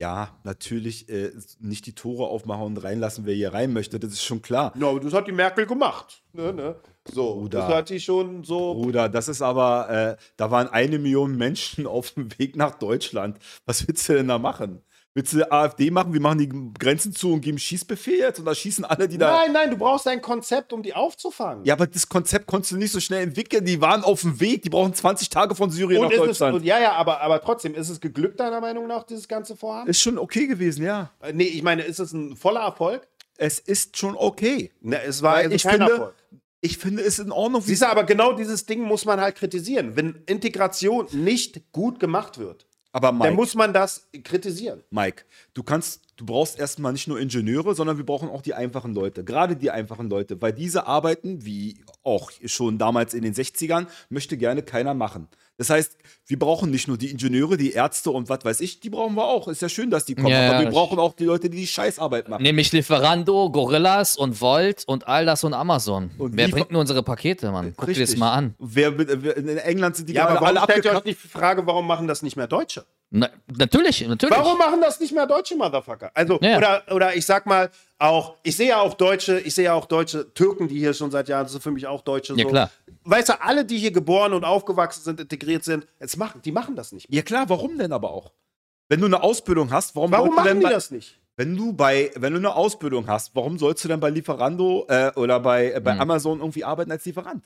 Ja, 0.00 0.36
natürlich 0.42 1.08
äh, 1.08 1.30
nicht 1.60 1.86
die 1.86 1.94
Tore 1.94 2.26
aufmachen 2.26 2.64
und 2.64 2.76
reinlassen, 2.78 3.26
wer 3.26 3.34
hier 3.34 3.52
rein 3.52 3.72
möchte. 3.72 4.00
Das 4.00 4.12
ist 4.12 4.24
schon 4.24 4.42
klar. 4.42 4.72
No, 4.76 4.98
das 4.98 5.12
hat 5.12 5.28
die 5.28 5.32
Merkel 5.32 5.66
gemacht. 5.66 6.22
Ne, 6.32 6.52
ne? 6.52 6.76
So, 7.06 7.34
Bruder. 7.34 7.60
das 7.60 7.68
hat 7.68 7.88
sie 7.88 8.00
schon 8.00 8.42
so. 8.42 8.74
Bruder, 8.74 9.08
das 9.08 9.28
ist 9.28 9.40
aber, 9.40 9.88
äh, 9.90 10.22
da 10.36 10.50
waren 10.50 10.68
eine 10.68 10.98
Million 10.98 11.36
Menschen 11.36 11.86
auf 11.86 12.10
dem 12.12 12.36
Weg 12.38 12.56
nach 12.56 12.76
Deutschland. 12.78 13.38
Was 13.66 13.86
willst 13.86 14.08
du 14.08 14.14
denn 14.14 14.28
da 14.28 14.38
machen? 14.38 14.82
Willst 15.16 15.32
du 15.32 15.48
AfD 15.50 15.92
machen? 15.92 16.12
Wir 16.12 16.20
machen 16.20 16.38
die 16.38 16.48
Grenzen 16.76 17.12
zu 17.14 17.32
und 17.32 17.40
geben 17.40 17.56
Schießbefehl 17.56 18.18
jetzt 18.18 18.40
und 18.40 18.46
da 18.46 18.54
schießen 18.54 18.84
alle, 18.84 19.06
die 19.06 19.16
da. 19.16 19.30
Nein, 19.30 19.52
nein, 19.52 19.70
du 19.70 19.76
brauchst 19.76 20.08
ein 20.08 20.20
Konzept, 20.20 20.72
um 20.72 20.82
die 20.82 20.92
aufzufangen. 20.92 21.64
Ja, 21.64 21.74
aber 21.74 21.86
das 21.86 22.08
Konzept 22.08 22.48
konntest 22.48 22.72
du 22.72 22.76
nicht 22.76 22.90
so 22.90 22.98
schnell 22.98 23.22
entwickeln. 23.22 23.64
Die 23.64 23.80
waren 23.80 24.02
auf 24.02 24.22
dem 24.22 24.40
Weg. 24.40 24.62
Die 24.62 24.70
brauchen 24.70 24.92
20 24.92 25.30
Tage 25.30 25.54
von 25.54 25.70
Syrien 25.70 26.00
und 26.02 26.06
nach 26.08 26.12
ist 26.14 26.20
es, 26.20 26.26
Deutschland. 26.26 26.56
und 26.56 26.64
ja, 26.64 26.80
ja, 26.80 26.92
aber, 26.94 27.20
aber 27.20 27.40
trotzdem, 27.40 27.76
ist 27.76 27.90
es 27.90 28.00
geglückt, 28.00 28.40
deiner 28.40 28.60
Meinung 28.60 28.88
nach, 28.88 29.04
dieses 29.04 29.28
ganze 29.28 29.54
Vorhaben? 29.54 29.88
ist 29.88 30.00
schon 30.00 30.18
okay 30.18 30.48
gewesen, 30.48 30.82
ja. 30.84 31.12
Äh, 31.22 31.32
nee, 31.32 31.44
ich 31.44 31.62
meine, 31.62 31.82
ist 31.82 32.00
es 32.00 32.12
ein 32.12 32.34
voller 32.34 32.62
Erfolg? 32.62 33.06
Es 33.36 33.60
ist 33.60 33.96
schon 33.96 34.16
okay. 34.16 34.72
Ne, 34.80 35.00
es 35.04 35.22
war 35.22 35.34
also 35.36 35.50
ich 35.54 35.62
kein 35.62 35.74
finde- 35.78 35.92
Erfolg. 35.92 36.14
Ich 36.60 36.78
finde, 36.78 37.02
es 37.02 37.18
ist 37.18 37.26
in 37.26 37.30
Ordnung. 37.30 37.60
Siehst 37.60 37.82
du, 37.82 37.86
aber 37.88 38.04
genau 38.04 38.32
dieses 38.32 38.64
Ding 38.64 38.80
muss 38.82 39.04
man 39.04 39.20
halt 39.20 39.36
kritisieren. 39.36 39.96
Wenn 39.96 40.22
Integration 40.26 41.06
nicht 41.12 41.70
gut 41.72 42.00
gemacht 42.00 42.38
wird, 42.38 42.66
aber 42.94 43.10
Mike, 43.10 43.24
dann 43.24 43.34
muss 43.34 43.56
man 43.56 43.72
das 43.72 44.06
kritisieren. 44.22 44.84
Mike, 44.90 45.24
du 45.52 45.64
kannst, 45.64 46.02
du 46.14 46.24
brauchst 46.24 46.56
erstmal 46.60 46.92
nicht 46.92 47.08
nur 47.08 47.18
Ingenieure, 47.18 47.74
sondern 47.74 47.96
wir 47.96 48.06
brauchen 48.06 48.28
auch 48.28 48.40
die 48.40 48.54
einfachen 48.54 48.94
Leute. 48.94 49.24
Gerade 49.24 49.56
die 49.56 49.72
einfachen 49.72 50.08
Leute, 50.08 50.40
weil 50.40 50.52
diese 50.52 50.86
Arbeiten, 50.86 51.44
wie 51.44 51.76
auch 52.04 52.30
schon 52.44 52.78
damals 52.78 53.12
in 53.12 53.22
den 53.22 53.34
60ern, 53.34 53.88
möchte 54.10 54.36
gerne 54.36 54.62
keiner 54.62 54.94
machen. 54.94 55.26
Das 55.56 55.70
heißt, 55.70 55.96
wir 56.26 56.38
brauchen 56.38 56.70
nicht 56.70 56.88
nur 56.88 56.98
die 56.98 57.10
Ingenieure, 57.10 57.56
die 57.56 57.72
Ärzte 57.72 58.10
und 58.10 58.28
was 58.28 58.44
weiß 58.44 58.60
ich, 58.60 58.80
die 58.80 58.90
brauchen 58.90 59.14
wir 59.14 59.24
auch. 59.24 59.46
Ist 59.46 59.62
ja 59.62 59.68
schön, 59.68 59.88
dass 59.88 60.04
die 60.04 60.16
kommen, 60.16 60.28
Ja, 60.28 60.48
aber 60.48 60.58
ja, 60.58 60.60
wir 60.64 60.70
brauchen 60.70 60.98
auch 60.98 61.14
die 61.14 61.24
Leute, 61.24 61.48
die 61.48 61.58
die 61.58 61.66
Scheißarbeit 61.66 62.28
machen. 62.28 62.42
Nämlich 62.42 62.72
Lieferando, 62.72 63.50
Gorillas 63.50 64.16
und 64.16 64.40
Volt 64.40 64.82
und 64.86 65.06
all 65.06 65.26
das 65.26 65.44
und 65.44 65.54
Amazon. 65.54 66.10
Und 66.18 66.36
Wer 66.36 66.48
bringt 66.48 66.72
nur 66.72 66.80
unsere 66.80 67.02
Pakete, 67.04 67.52
Mann? 67.52 67.72
Guck 67.76 67.92
dir 67.92 68.00
das 68.00 68.16
mal 68.16 68.32
an. 68.32 68.54
Wer, 68.58 68.98
wer, 68.98 69.36
in 69.36 69.58
England 69.58 69.96
sind 69.96 70.08
die 70.08 70.14
Ja, 70.14 70.26
aber 70.26 70.40
gerade 70.40 70.44
warum 70.44 70.56
alle 70.56 70.64
stellt 70.64 70.84
ihr 70.86 70.90
euch 70.90 70.96
abgekackt. 70.96 71.24
die 71.24 71.28
Frage, 71.28 71.66
warum 71.66 71.86
machen 71.86 72.08
das 72.08 72.22
nicht 72.22 72.36
mehr 72.36 72.48
Deutsche? 72.48 72.84
Na, 73.16 73.28
natürlich, 73.56 74.06
natürlich. 74.08 74.36
Warum 74.36 74.58
machen 74.58 74.80
das 74.80 74.98
nicht 74.98 75.12
mehr 75.12 75.24
deutsche 75.24 75.54
Motherfucker? 75.54 76.10
Also, 76.14 76.36
Ja. 76.42 76.56
oder, 76.58 76.82
oder 76.90 77.14
ich 77.14 77.24
sag 77.24 77.46
mal, 77.46 77.70
auch, 77.98 78.34
ich 78.42 78.56
sehe 78.56 78.70
ja 78.70 78.80
auch 78.80 78.94
Deutsche, 78.94 79.38
ich 79.38 79.54
sehe 79.54 79.66
ja 79.66 79.74
auch 79.74 79.86
deutsche 79.86 80.34
Türken, 80.34 80.66
die 80.66 80.80
hier 80.80 80.92
schon 80.94 81.12
seit 81.12 81.28
Jahren, 81.28 81.44
das 81.44 81.52
sind 81.52 81.62
für 81.62 81.70
mich 81.70 81.86
auch 81.86 82.00
Deutsche. 82.02 82.34
Ja, 82.34 82.42
so. 82.42 82.48
klar. 82.50 82.70
Weißt 83.04 83.28
du, 83.28 83.40
alle, 83.40 83.64
die 83.64 83.78
hier 83.78 83.92
geboren 83.92 84.32
und 84.32 84.44
aufgewachsen 84.44 85.02
sind, 85.04 85.20
integriert 85.20 85.62
sind, 85.62 85.86
jetzt 86.00 86.16
machen, 86.16 86.40
die 86.44 86.50
machen 86.50 86.74
das 86.74 86.90
nicht 86.90 87.08
mehr. 87.08 87.18
Ja 87.18 87.22
klar, 87.22 87.48
warum 87.48 87.78
denn 87.78 87.92
aber 87.92 88.10
auch? 88.10 88.32
Wenn 88.88 88.98
du 89.00 89.06
eine 89.06 89.22
Ausbildung 89.22 89.70
hast, 89.70 89.94
warum, 89.94 90.10
Warum 90.10 90.26
sollst 90.30 90.36
du 90.38 90.40
machen 90.42 90.48
denn 90.48 90.58
die 90.60 90.66
bei- 90.66 90.72
das 90.72 90.90
nicht? 90.90 91.20
Wenn 91.36 91.56
du 91.56 91.72
bei, 91.72 92.10
wenn 92.16 92.32
du 92.32 92.38
eine 92.40 92.54
Ausbildung 92.54 93.06
hast, 93.06 93.30
warum 93.34 93.58
sollst 93.58 93.84
du 93.84 93.88
dann 93.88 94.00
bei 94.00 94.10
Lieferando 94.10 94.86
äh, 94.88 95.12
oder 95.14 95.38
bei, 95.38 95.72
äh, 95.72 95.80
bei 95.80 95.92
Hm. 95.92 96.00
Amazon 96.00 96.38
irgendwie 96.40 96.64
arbeiten 96.64 96.90
als 96.90 97.04
Lieferant? 97.04 97.44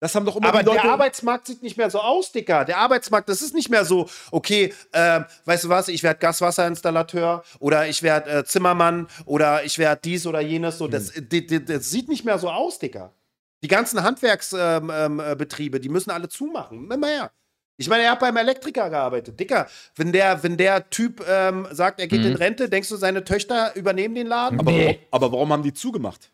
Das 0.00 0.14
haben 0.14 0.24
doch 0.24 0.34
immer 0.36 0.48
Aber 0.48 0.60
die 0.60 0.66
Leute. 0.70 0.80
der 0.82 0.90
Arbeitsmarkt 0.92 1.46
sieht 1.46 1.62
nicht 1.62 1.76
mehr 1.76 1.90
so 1.90 2.00
aus, 2.00 2.32
Dicker. 2.32 2.64
Der 2.64 2.78
Arbeitsmarkt, 2.78 3.28
das 3.28 3.42
ist 3.42 3.54
nicht 3.54 3.68
mehr 3.68 3.84
so, 3.84 4.08
okay, 4.30 4.72
ähm, 4.94 5.26
weißt 5.44 5.64
du 5.64 5.68
was, 5.68 5.88
ich 5.88 6.02
werde 6.02 6.18
Gaswasserinstallateur 6.20 7.42
oder 7.58 7.86
ich 7.86 8.02
werde 8.02 8.30
äh, 8.30 8.44
Zimmermann 8.44 9.08
oder 9.26 9.62
ich 9.64 9.78
werde 9.78 10.00
dies 10.02 10.26
oder 10.26 10.40
jenes. 10.40 10.78
So, 10.78 10.88
das, 10.88 11.14
Hm. 11.14 11.28
die, 11.28 11.46
die, 11.46 11.64
das 11.64 11.90
sieht 11.90 12.08
nicht 12.08 12.24
mehr 12.24 12.38
so 12.38 12.48
aus, 12.50 12.78
Dicker. 12.78 13.12
Die 13.62 13.68
ganzen 13.68 14.02
Handwerksbetriebe, 14.02 14.92
ähm, 14.94 15.20
äh, 15.20 15.36
Betriebe, 15.36 15.80
die 15.80 15.90
müssen 15.90 16.10
alle 16.10 16.28
zumachen. 16.30 16.90
Immer 16.90 17.06
her. 17.06 17.30
Ich 17.76 17.88
meine, 17.88 18.02
er 18.04 18.12
hat 18.12 18.20
beim 18.20 18.36
Elektriker 18.36 18.88
gearbeitet. 18.90 19.38
Dicker, 19.40 19.66
wenn 19.96 20.12
der, 20.12 20.42
wenn 20.42 20.56
der 20.56 20.88
Typ 20.90 21.22
ähm, 21.28 21.66
sagt, 21.70 22.00
er 22.00 22.06
geht 22.08 22.20
Mhm. 22.20 22.26
in 22.26 22.36
Rente, 22.36 22.68
denkst 22.70 22.88
du, 22.88 22.96
seine 22.96 23.24
Töchter 23.24 23.74
übernehmen 23.74 24.14
den 24.14 24.26
Laden? 24.26 24.58
aber, 24.60 24.70
Nee. 24.70 24.84
warum, 24.86 24.98
aber 25.10 25.32
warum 25.32 25.52
haben 25.52 25.62
die 25.62 25.72
zugemacht? 25.74 26.30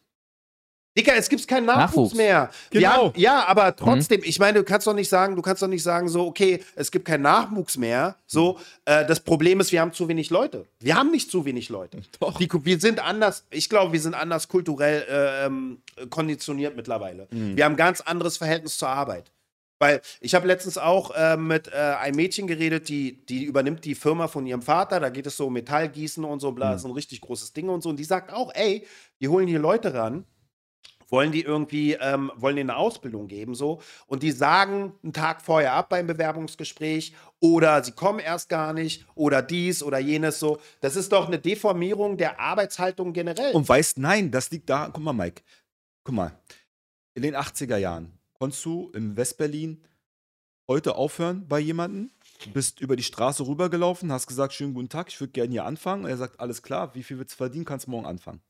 Dicker, 0.96 1.14
es 1.14 1.28
gibt 1.28 1.46
keinen 1.46 1.66
Nachwuchs, 1.66 1.90
Nachwuchs. 1.92 2.14
mehr. 2.14 2.50
Wir 2.70 2.80
Genau. 2.80 2.92
haben, 3.08 3.12
ja, 3.20 3.44
aber 3.46 3.76
trotzdem, 3.76 4.22
ich 4.24 4.38
meine, 4.38 4.58
du 4.58 4.64
kannst 4.64 4.86
doch 4.86 4.94
nicht 4.94 5.08
sagen, 5.08 5.36
du 5.36 5.42
kannst 5.42 5.62
doch 5.62 5.68
nicht 5.68 5.82
sagen, 5.82 6.08
so, 6.08 6.26
okay, 6.26 6.62
es 6.74 6.90
gibt 6.90 7.04
keinen 7.04 7.22
Nachwuchs 7.22 7.76
mehr. 7.76 8.16
So, 8.26 8.58
äh, 8.86 9.04
das 9.06 9.20
Problem 9.20 9.60
ist, 9.60 9.72
wir 9.72 9.80
haben 9.80 9.92
zu 9.92 10.08
wenig 10.08 10.30
Leute. 10.30 10.66
Wir 10.80 10.96
haben 10.96 11.10
nicht 11.10 11.30
zu 11.30 11.44
wenig 11.44 11.68
Leute. 11.68 12.00
Doch. 12.20 12.38
Die, 12.38 12.48
wir 12.50 12.80
sind 12.80 12.98
anders, 13.04 13.44
ich 13.50 13.68
glaube, 13.68 13.92
wir 13.92 14.00
sind 14.00 14.14
anders 14.14 14.48
kulturell 14.48 15.04
äh, 15.08 15.46
ähm, 15.46 15.82
konditioniert 16.08 16.76
mittlerweile. 16.76 17.26
Wir 17.30 17.64
haben 17.64 17.72
ein 17.74 17.76
ganz 17.76 18.00
anderes 18.00 18.36
Verhältnis 18.38 18.78
zur 18.78 18.88
Arbeit. 18.88 19.30
Weil 19.78 20.00
ich 20.22 20.34
habe 20.34 20.46
letztens 20.46 20.78
auch 20.78 21.10
äh, 21.14 21.36
mit 21.36 21.68
äh, 21.68 21.72
einem 21.76 22.16
Mädchen 22.16 22.46
geredet, 22.46 22.88
die, 22.88 23.24
die 23.26 23.44
übernimmt 23.44 23.84
die 23.84 23.94
Firma 23.94 24.26
von 24.26 24.46
ihrem 24.46 24.62
Vater. 24.62 25.00
Da 25.00 25.10
geht 25.10 25.26
es 25.26 25.36
so 25.36 25.48
um 25.48 25.52
Metallgießen 25.52 26.24
und 26.24 26.40
so, 26.40 26.52
bla, 26.52 26.72
das 26.72 26.80
ist 26.80 26.86
ein 26.86 26.92
richtig 26.92 27.20
großes 27.20 27.52
Ding 27.52 27.68
und 27.68 27.82
so. 27.82 27.90
Und 27.90 27.98
die 27.98 28.04
sagt 28.04 28.32
auch, 28.32 28.50
ey, 28.54 28.86
die 29.20 29.28
holen 29.28 29.46
hier 29.46 29.58
Leute 29.58 29.92
ran, 29.92 30.24
wollen 31.08 31.32
die 31.32 31.42
irgendwie, 31.42 31.94
ähm, 31.94 32.30
wollen 32.36 32.56
denen 32.56 32.70
eine 32.70 32.78
Ausbildung 32.78 33.28
geben, 33.28 33.54
so. 33.54 33.80
Und 34.06 34.22
die 34.22 34.32
sagen 34.32 34.94
einen 35.02 35.12
Tag 35.12 35.42
vorher 35.42 35.72
ab 35.74 35.88
beim 35.88 36.06
Bewerbungsgespräch 36.06 37.14
oder 37.40 37.82
sie 37.84 37.92
kommen 37.92 38.18
erst 38.18 38.48
gar 38.48 38.72
nicht 38.72 39.06
oder 39.14 39.42
dies 39.42 39.82
oder 39.82 39.98
jenes, 39.98 40.40
so. 40.40 40.58
Das 40.80 40.96
ist 40.96 41.12
doch 41.12 41.26
eine 41.26 41.38
Deformierung 41.38 42.16
der 42.16 42.40
Arbeitshaltung 42.40 43.12
generell. 43.12 43.52
Und 43.52 43.68
weißt, 43.68 43.98
nein, 43.98 44.30
das 44.30 44.50
liegt 44.50 44.68
da. 44.68 44.90
Guck 44.92 45.02
mal, 45.02 45.12
Mike. 45.12 45.42
Guck 46.04 46.14
mal. 46.14 46.38
In 47.14 47.22
den 47.22 47.34
80er 47.34 47.76
Jahren 47.76 48.12
konntest 48.34 48.64
du 48.64 48.90
in 48.94 49.16
Westberlin 49.16 49.82
heute 50.68 50.96
aufhören 50.96 51.46
bei 51.48 51.60
jemandem, 51.60 52.10
bist 52.52 52.80
über 52.80 52.96
die 52.96 53.02
Straße 53.02 53.46
rübergelaufen, 53.46 54.12
hast 54.12 54.26
gesagt, 54.26 54.52
schönen 54.52 54.74
guten 54.74 54.88
Tag, 54.88 55.08
ich 55.08 55.18
würde 55.20 55.32
gerne 55.32 55.52
hier 55.52 55.64
anfangen. 55.64 56.04
Er 56.04 56.16
sagt, 56.16 56.40
alles 56.40 56.62
klar, 56.62 56.94
wie 56.94 57.02
viel 57.02 57.18
willst 57.18 57.34
du 57.34 57.36
verdienen, 57.36 57.64
kannst 57.64 57.88
morgen 57.88 58.06
anfangen. 58.06 58.40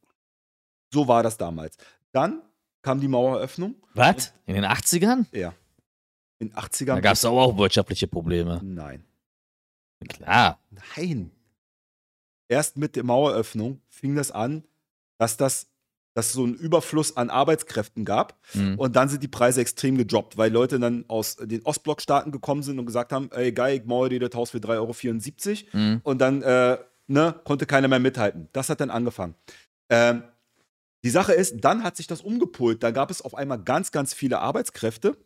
So 0.92 1.06
war 1.08 1.22
das 1.22 1.36
damals. 1.36 1.76
Dann 2.16 2.40
kam 2.80 2.98
die 2.98 3.08
Maueröffnung. 3.08 3.74
Was? 3.92 4.32
In 4.46 4.54
den 4.54 4.64
80ern? 4.64 5.26
Ja. 5.32 5.52
In 6.38 6.48
den 6.48 6.56
80ern. 6.56 6.94
Da 6.94 7.00
gab 7.00 7.12
es 7.12 7.26
auch 7.26 7.58
wirtschaftliche 7.58 8.06
Probleme. 8.06 8.58
Nein. 8.64 9.04
Klar. 10.08 10.58
Nein. 10.96 11.30
Erst 12.48 12.78
mit 12.78 12.96
der 12.96 13.04
Maueröffnung 13.04 13.82
fing 13.90 14.14
das 14.14 14.30
an, 14.30 14.64
dass 15.18 15.36
das 15.36 15.66
dass 16.14 16.28
es 16.28 16.32
so 16.32 16.44
einen 16.44 16.54
Überfluss 16.54 17.18
an 17.18 17.28
Arbeitskräften 17.28 18.06
gab. 18.06 18.40
Mhm. 18.54 18.78
Und 18.78 18.96
dann 18.96 19.10
sind 19.10 19.22
die 19.22 19.28
Preise 19.28 19.60
extrem 19.60 19.98
gedroppt, 19.98 20.38
weil 20.38 20.50
Leute 20.50 20.80
dann 20.80 21.04
aus 21.08 21.36
den 21.36 21.62
Ostblockstaaten 21.66 22.32
gekommen 22.32 22.62
sind 22.62 22.78
und 22.78 22.86
gesagt 22.86 23.12
haben, 23.12 23.28
ey 23.32 23.52
geil, 23.52 23.80
ich 23.80 23.84
mache 23.84 24.08
dir 24.08 24.20
das 24.20 24.34
Haus 24.34 24.52
für 24.52 24.56
3,74 24.56 25.66
Euro. 25.74 25.76
Mhm. 25.76 26.00
Und 26.02 26.18
dann 26.22 26.40
äh, 26.40 26.78
ne, 27.08 27.34
konnte 27.44 27.66
keiner 27.66 27.88
mehr 27.88 27.98
mithalten. 27.98 28.48
Das 28.54 28.70
hat 28.70 28.80
dann 28.80 28.88
angefangen. 28.88 29.34
Ähm, 29.90 30.22
die 31.06 31.10
Sache 31.10 31.34
ist, 31.34 31.58
dann 31.60 31.84
hat 31.84 31.96
sich 31.96 32.08
das 32.08 32.20
umgepolt. 32.20 32.82
Da 32.82 32.90
gab 32.90 33.12
es 33.12 33.22
auf 33.22 33.36
einmal 33.36 33.62
ganz, 33.62 33.92
ganz 33.92 34.12
viele 34.12 34.40
Arbeitskräfte, 34.40 35.16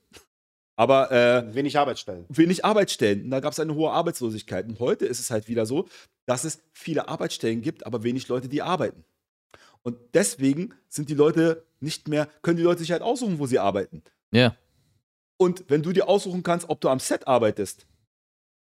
aber 0.77 1.11
äh, 1.11 1.55
Wenig 1.55 1.79
Arbeitsstellen. 1.79 2.27
wenig 2.29 2.67
Arbeitsstellen. 2.67 3.25
Und 3.25 3.31
da 3.31 3.41
gab 3.41 3.55
es 3.55 3.61
eine 3.61 3.75
hohe 3.75 3.91
Arbeitslosigkeit. 3.91 4.69
Und 4.69 4.79
heute 4.79 5.07
ist 5.07 5.21
es 5.21 5.31
halt 5.31 5.49
wieder 5.49 5.65
so, 5.65 5.89
dass 6.27 6.45
es 6.45 6.61
viele 6.75 7.09
Arbeitsstellen 7.09 7.63
gibt, 7.63 7.87
aber 7.87 8.03
wenig 8.03 8.29
Leute, 8.29 8.47
die 8.51 8.61
arbeiten. 8.61 9.07
Und 9.81 9.97
deswegen 10.13 10.75
sind 10.91 11.09
die 11.09 11.15
Leute 11.15 11.65
nicht 11.81 12.09
mehr, 12.09 12.29
können 12.43 12.59
die 12.59 12.63
Leute 12.63 12.81
sich 12.81 12.93
halt 12.93 13.01
aussuchen, 13.01 13.39
wo 13.39 13.47
sie 13.47 13.59
arbeiten. 13.59 14.03
Ja. 14.33 14.55
Und 15.39 15.65
wenn 15.69 15.83
du 15.83 15.95
dir 15.95 16.11
aussuchen 16.11 16.43
kannst, 16.43 16.69
ob 16.69 16.83
du 16.83 16.91
am 16.91 17.01
Set 17.01 17.27
arbeitest 17.27 17.87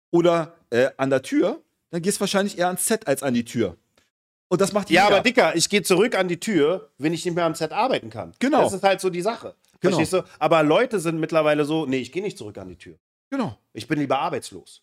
oder 0.09 0.55
äh, 0.69 0.91
an 0.95 1.09
der 1.09 1.21
Tür, 1.21 1.61
dann 1.89 2.01
gehst 2.01 2.19
du 2.19 2.21
wahrscheinlich 2.21 2.57
eher 2.57 2.67
ans 2.67 2.85
Set 2.85 3.07
als 3.07 3.23
an 3.23 3.33
die 3.33 3.43
Tür. 3.43 3.75
Und 4.49 4.59
das 4.61 4.73
macht 4.73 4.89
Ja, 4.89 5.03
jeder. 5.05 5.15
aber 5.17 5.23
Dicker, 5.23 5.55
ich 5.55 5.69
gehe 5.69 5.83
zurück 5.83 6.17
an 6.17 6.27
die 6.27 6.39
Tür, 6.39 6.89
wenn 6.97 7.13
ich 7.13 7.23
nicht 7.23 7.35
mehr 7.35 7.45
am 7.45 7.55
Set 7.55 7.71
arbeiten 7.71 8.09
kann. 8.09 8.33
Genau. 8.39 8.63
Das 8.63 8.73
ist 8.73 8.83
halt 8.83 8.99
so 8.99 9.09
die 9.09 9.21
Sache. 9.21 9.55
Genau. 9.79 9.95
Verstehst 9.95 10.13
du? 10.13 10.23
Aber 10.39 10.63
Leute 10.63 10.99
sind 10.99 11.19
mittlerweile 11.19 11.65
so, 11.65 11.85
nee, 11.85 11.97
ich 11.97 12.11
gehe 12.11 12.23
nicht 12.23 12.37
zurück 12.37 12.57
an 12.57 12.67
die 12.67 12.75
Tür. 12.75 12.95
Genau. 13.29 13.55
Ich 13.73 13.87
bin 13.87 13.99
lieber 13.99 14.19
arbeitslos. 14.19 14.81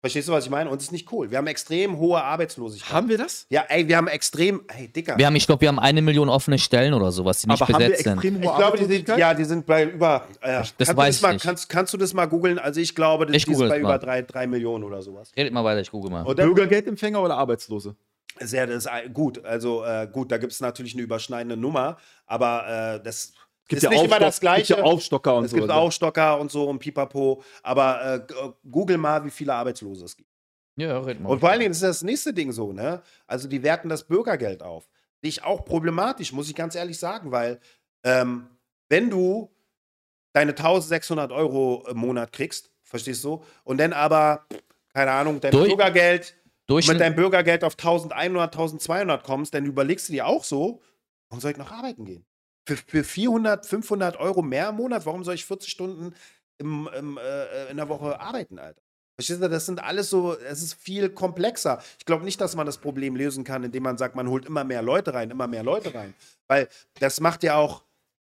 Verstehst 0.00 0.26
du, 0.26 0.32
was 0.32 0.44
ich 0.44 0.50
meine? 0.50 0.68
Und 0.68 0.76
das 0.80 0.86
ist 0.86 0.90
nicht 0.92 1.12
cool. 1.12 1.30
Wir 1.30 1.38
haben 1.38 1.46
extrem 1.46 1.96
hohe 1.98 2.20
Arbeitslosigkeit. 2.22 2.92
Haben 2.92 3.08
wir 3.08 3.18
das? 3.18 3.46
ja, 3.50 3.64
ey, 3.68 3.86
wir 3.86 3.96
haben 3.96 4.08
extrem, 4.08 4.62
hey, 4.68 4.88
Dicker. 4.88 5.16
Wir 5.16 5.26
haben, 5.26 5.36
ich 5.36 5.46
glaube, 5.46 5.60
wir 5.60 5.68
haben 5.68 5.78
eine 5.78 6.02
Million 6.02 6.28
offene 6.28 6.58
Stellen 6.58 6.92
oder 6.92 7.12
sowas, 7.12 7.40
die 7.40 7.46
nicht 7.48 7.62
aber 7.62 7.72
haben 7.72 7.80
wir 7.80 7.86
besetzt 7.88 8.04
sind. 8.04 8.12
extrem 8.14 8.34
hohe 8.36 8.44
ich 8.50 8.56
glaube, 8.56 8.78
die 8.78 8.84
sind, 8.84 9.08
ja, 9.18 9.32
die 9.34 9.44
sind 9.44 9.64
bei 9.66 9.84
über. 9.84 10.26
Äh, 10.40 10.58
Das 10.58 10.74
kannst, 10.76 10.92
du 10.92 10.96
weiß 10.96 11.06
das 11.08 11.16
ich 11.16 11.22
mal, 11.22 11.32
nicht. 11.34 11.42
kannst, 11.44 11.68
kannst 11.68 11.92
du 11.94 11.98
das 11.98 12.14
mal 12.14 12.26
googeln? 12.26 12.58
Also 12.58 12.80
ich 12.80 12.94
glaube, 12.96 13.26
das 13.26 13.36
Ich 13.36 13.44
die 13.44 13.50
sind 13.50 13.54
google 13.54 13.68
bei 13.68 13.76
es 13.76 13.80
über 13.80 13.88
mal. 13.90 13.98
drei, 13.98 14.22
drei 14.22 14.46
Millionen 14.48 14.82
oder 14.82 15.02
sowas. 15.02 15.30
Redet 15.36 15.52
mal 15.52 15.62
weiter, 15.64 15.80
ich 15.80 15.90
google 15.92 16.10
mal. 16.10 16.24
Bürgergeldempfänger 16.24 17.22
oder 17.22 17.36
Arbeitslose? 17.36 17.94
Sehr, 18.40 18.66
das 18.66 18.88
gut. 19.12 19.44
Also 19.44 19.84
äh, 19.84 20.08
gut, 20.10 20.30
da 20.32 20.38
gibt 20.38 20.52
es 20.52 20.60
natürlich 20.60 20.94
eine 20.94 21.02
überschneidende 21.02 21.56
Nummer, 21.56 21.96
aber 22.26 22.96
äh, 22.98 23.02
das 23.02 23.32
ist 23.68 23.88
nicht 23.88 24.04
immer 24.04 24.18
das 24.18 24.36
Aufstock- 24.36 24.40
Gleiche. 24.40 24.74
Gibt 24.74 24.78
ja 24.78 24.84
Aufstocker 24.92 25.34
und 25.36 25.44
es 25.46 25.50
so. 25.52 25.56
gibt 25.56 25.70
auch 25.70 25.90
Stocker 25.92 26.38
und 26.40 26.50
so 26.50 26.68
und 26.68 26.78
Pipapo, 26.78 27.42
aber 27.62 28.14
äh, 28.14 28.20
g- 28.26 28.34
google 28.70 28.98
mal, 28.98 29.24
wie 29.24 29.30
viele 29.30 29.54
Arbeitslose 29.54 30.04
es 30.04 30.16
gibt. 30.16 30.28
Ja, 30.76 30.98
red 31.00 31.20
mal. 31.20 31.28
Und 31.30 31.40
vor 31.40 31.50
allen 31.50 31.60
Dingen 31.60 31.72
ist 31.72 31.82
das 31.82 32.02
nächste 32.02 32.32
Ding 32.32 32.50
so, 32.52 32.72
ne? 32.72 33.02
Also 33.26 33.46
die 33.48 33.62
werten 33.62 33.88
das 33.88 34.04
Bürgergeld 34.04 34.62
auf. 34.62 34.88
Sehe 35.20 35.28
ich 35.28 35.44
auch 35.44 35.64
problematisch, 35.64 36.32
muss 36.32 36.48
ich 36.48 36.54
ganz 36.54 36.74
ehrlich 36.74 36.98
sagen, 36.98 37.30
weil 37.30 37.60
ähm, 38.04 38.48
wenn 38.88 39.08
du 39.10 39.50
deine 40.32 40.52
1600 40.52 41.30
Euro 41.30 41.86
im 41.88 41.98
Monat 41.98 42.32
kriegst, 42.32 42.70
verstehst 42.82 43.22
du, 43.24 43.42
und 43.64 43.78
dann 43.78 43.92
aber, 43.92 44.46
keine 44.94 45.10
Ahnung, 45.12 45.40
dein 45.40 45.52
Durch- 45.52 45.68
Bürgergeld, 45.68 46.34
Durchschnitt, 46.72 46.94
mit 46.94 47.00
deinem 47.00 47.16
Bürgergeld 47.16 47.64
auf 47.64 47.74
1100, 47.74 48.52
1200 48.52 49.22
kommst, 49.22 49.54
dann 49.54 49.64
überlegst 49.64 50.08
du 50.08 50.12
dir 50.12 50.26
auch 50.26 50.44
so, 50.44 50.80
warum 51.28 51.40
soll 51.40 51.52
ich 51.52 51.56
noch 51.56 51.70
arbeiten 51.70 52.04
gehen? 52.04 52.24
Für, 52.66 52.76
für 52.76 53.04
400, 53.04 53.66
500 53.66 54.16
Euro 54.18 54.42
mehr 54.42 54.68
im 54.68 54.76
Monat, 54.76 55.06
warum 55.06 55.24
soll 55.24 55.34
ich 55.34 55.44
40 55.44 55.70
Stunden 55.70 56.14
im, 56.58 56.88
im, 56.96 57.18
äh, 57.18 57.70
in 57.70 57.76
der 57.76 57.88
Woche 57.88 58.20
arbeiten, 58.20 58.58
Alter? 58.58 58.80
Verstehst 59.16 59.42
du, 59.42 59.48
das 59.48 59.66
sind 59.66 59.82
alles 59.82 60.08
so, 60.08 60.36
es 60.38 60.62
ist 60.62 60.74
viel 60.74 61.10
komplexer. 61.10 61.82
Ich 61.98 62.06
glaube 62.06 62.24
nicht, 62.24 62.40
dass 62.40 62.56
man 62.56 62.66
das 62.66 62.78
Problem 62.78 63.14
lösen 63.14 63.44
kann, 63.44 63.62
indem 63.62 63.82
man 63.82 63.98
sagt, 63.98 64.16
man 64.16 64.28
holt 64.28 64.46
immer 64.46 64.64
mehr 64.64 64.82
Leute 64.82 65.12
rein, 65.12 65.30
immer 65.30 65.46
mehr 65.46 65.62
Leute 65.62 65.94
rein. 65.94 66.14
Weil 66.48 66.68
das 66.98 67.20
macht 67.20 67.42
ja 67.42 67.56
auch 67.56 67.84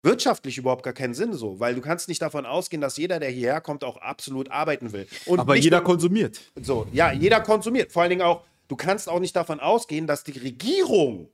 wirtschaftlich 0.04 0.58
überhaupt 0.58 0.84
gar 0.84 0.94
keinen 0.94 1.14
Sinn 1.14 1.34
so, 1.34 1.60
weil 1.60 1.76
du 1.76 1.82
kannst 1.82 2.08
nicht 2.08 2.22
davon 2.22 2.46
ausgehen, 2.46 2.82
dass 2.82 2.98
jeder, 2.98 3.20
der 3.20 3.30
hierher 3.30 3.62
kommt, 3.62 3.84
auch 3.84 3.98
absolut 3.98 4.50
arbeiten 4.52 4.92
will. 4.94 5.08
Und 5.26 5.40
Aber 5.40 5.56
jeder 5.56 5.78
nur- 5.78 5.86
konsumiert. 5.86 6.40
so, 6.62 6.88
ja, 6.92 7.12
jeder 7.12 7.42
konsumiert. 7.42 7.92
Vor 7.92 8.02
allen 8.02 8.10
Dingen 8.10 8.22
auch, 8.24 8.44
du 8.68 8.76
kannst 8.76 9.08
auch 9.10 9.20
nicht 9.20 9.36
davon 9.36 9.60
ausgehen, 9.60 10.08
dass 10.08 10.24
die 10.24 10.38
Regierung, 10.38 11.30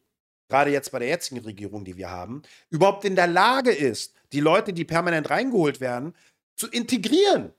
gerade 0.49 0.71
jetzt 0.71 0.91
bei 0.91 0.99
der 0.99 1.07
jetzigen 1.07 1.39
Regierung, 1.41 1.85
die 1.85 1.95
wir 1.97 2.09
haben, 2.09 2.41
überhaupt 2.69 3.05
in 3.05 3.15
der 3.15 3.27
Lage 3.27 3.71
ist, 3.71 4.13
die 4.33 4.41
Leute, 4.41 4.73
die 4.73 4.83
permanent 4.83 5.29
reingeholt 5.29 5.79
werden, 5.79 6.13
zu 6.55 6.67
integrieren. 6.67 7.53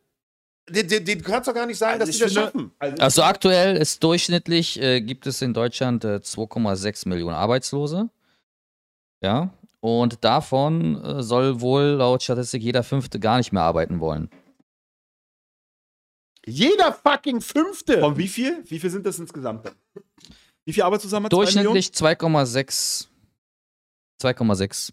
Die, 0.69 0.87
die, 0.87 1.03
die, 1.03 1.17
du 1.17 1.25
kannst 1.25 1.49
doch 1.49 1.55
gar 1.55 1.65
nicht 1.65 1.79
sagen, 1.79 1.99
Also 2.03 2.07
dass 2.07 2.17
die 2.17 2.23
das 2.25 2.33
finde- 2.51 2.71
schaffen. 2.79 2.99
also 3.01 3.23
aktuell 3.23 3.77
ist 3.79 4.03
durchschnittlich, 4.05 4.79
äh, 4.83 5.01
gibt 5.01 5.27
es 5.27 5.41
in 5.41 5.55
Deutschland 5.55 6.05
äh, 6.05 6.21
2,6 6.23 7.09
Millionen 7.09 7.35
Arbeitslose. 7.35 8.11
Ja. 9.23 9.51
Und 9.81 10.25
davon 10.25 11.03
äh, 11.05 11.23
soll 11.23 11.61
wohl 11.61 11.83
laut 11.83 12.23
Statistik 12.23 12.63
jeder 12.63 12.83
Fünfte 12.83 13.21
gar 13.21 13.39
nicht 13.39 13.53
mehr 13.53 13.63
arbeiten 13.63 14.01
wollen. 14.01 14.29
Jeder 16.47 16.93
fucking 16.93 17.41
Fünfte. 17.41 18.01
Von 18.01 18.17
wie 18.17 18.29
viel? 18.29 18.65
Wie 18.67 18.79
viel 18.79 18.91
sind 18.91 19.05
das 19.07 19.19
insgesamt? 19.19 19.71
Wie 20.65 20.73
viel 20.73 20.83
wir? 20.83 21.01
Zwei 21.11 21.29
Durchschnittlich 21.29 21.89
2,6. 21.89 23.07
2,6. 24.23 24.93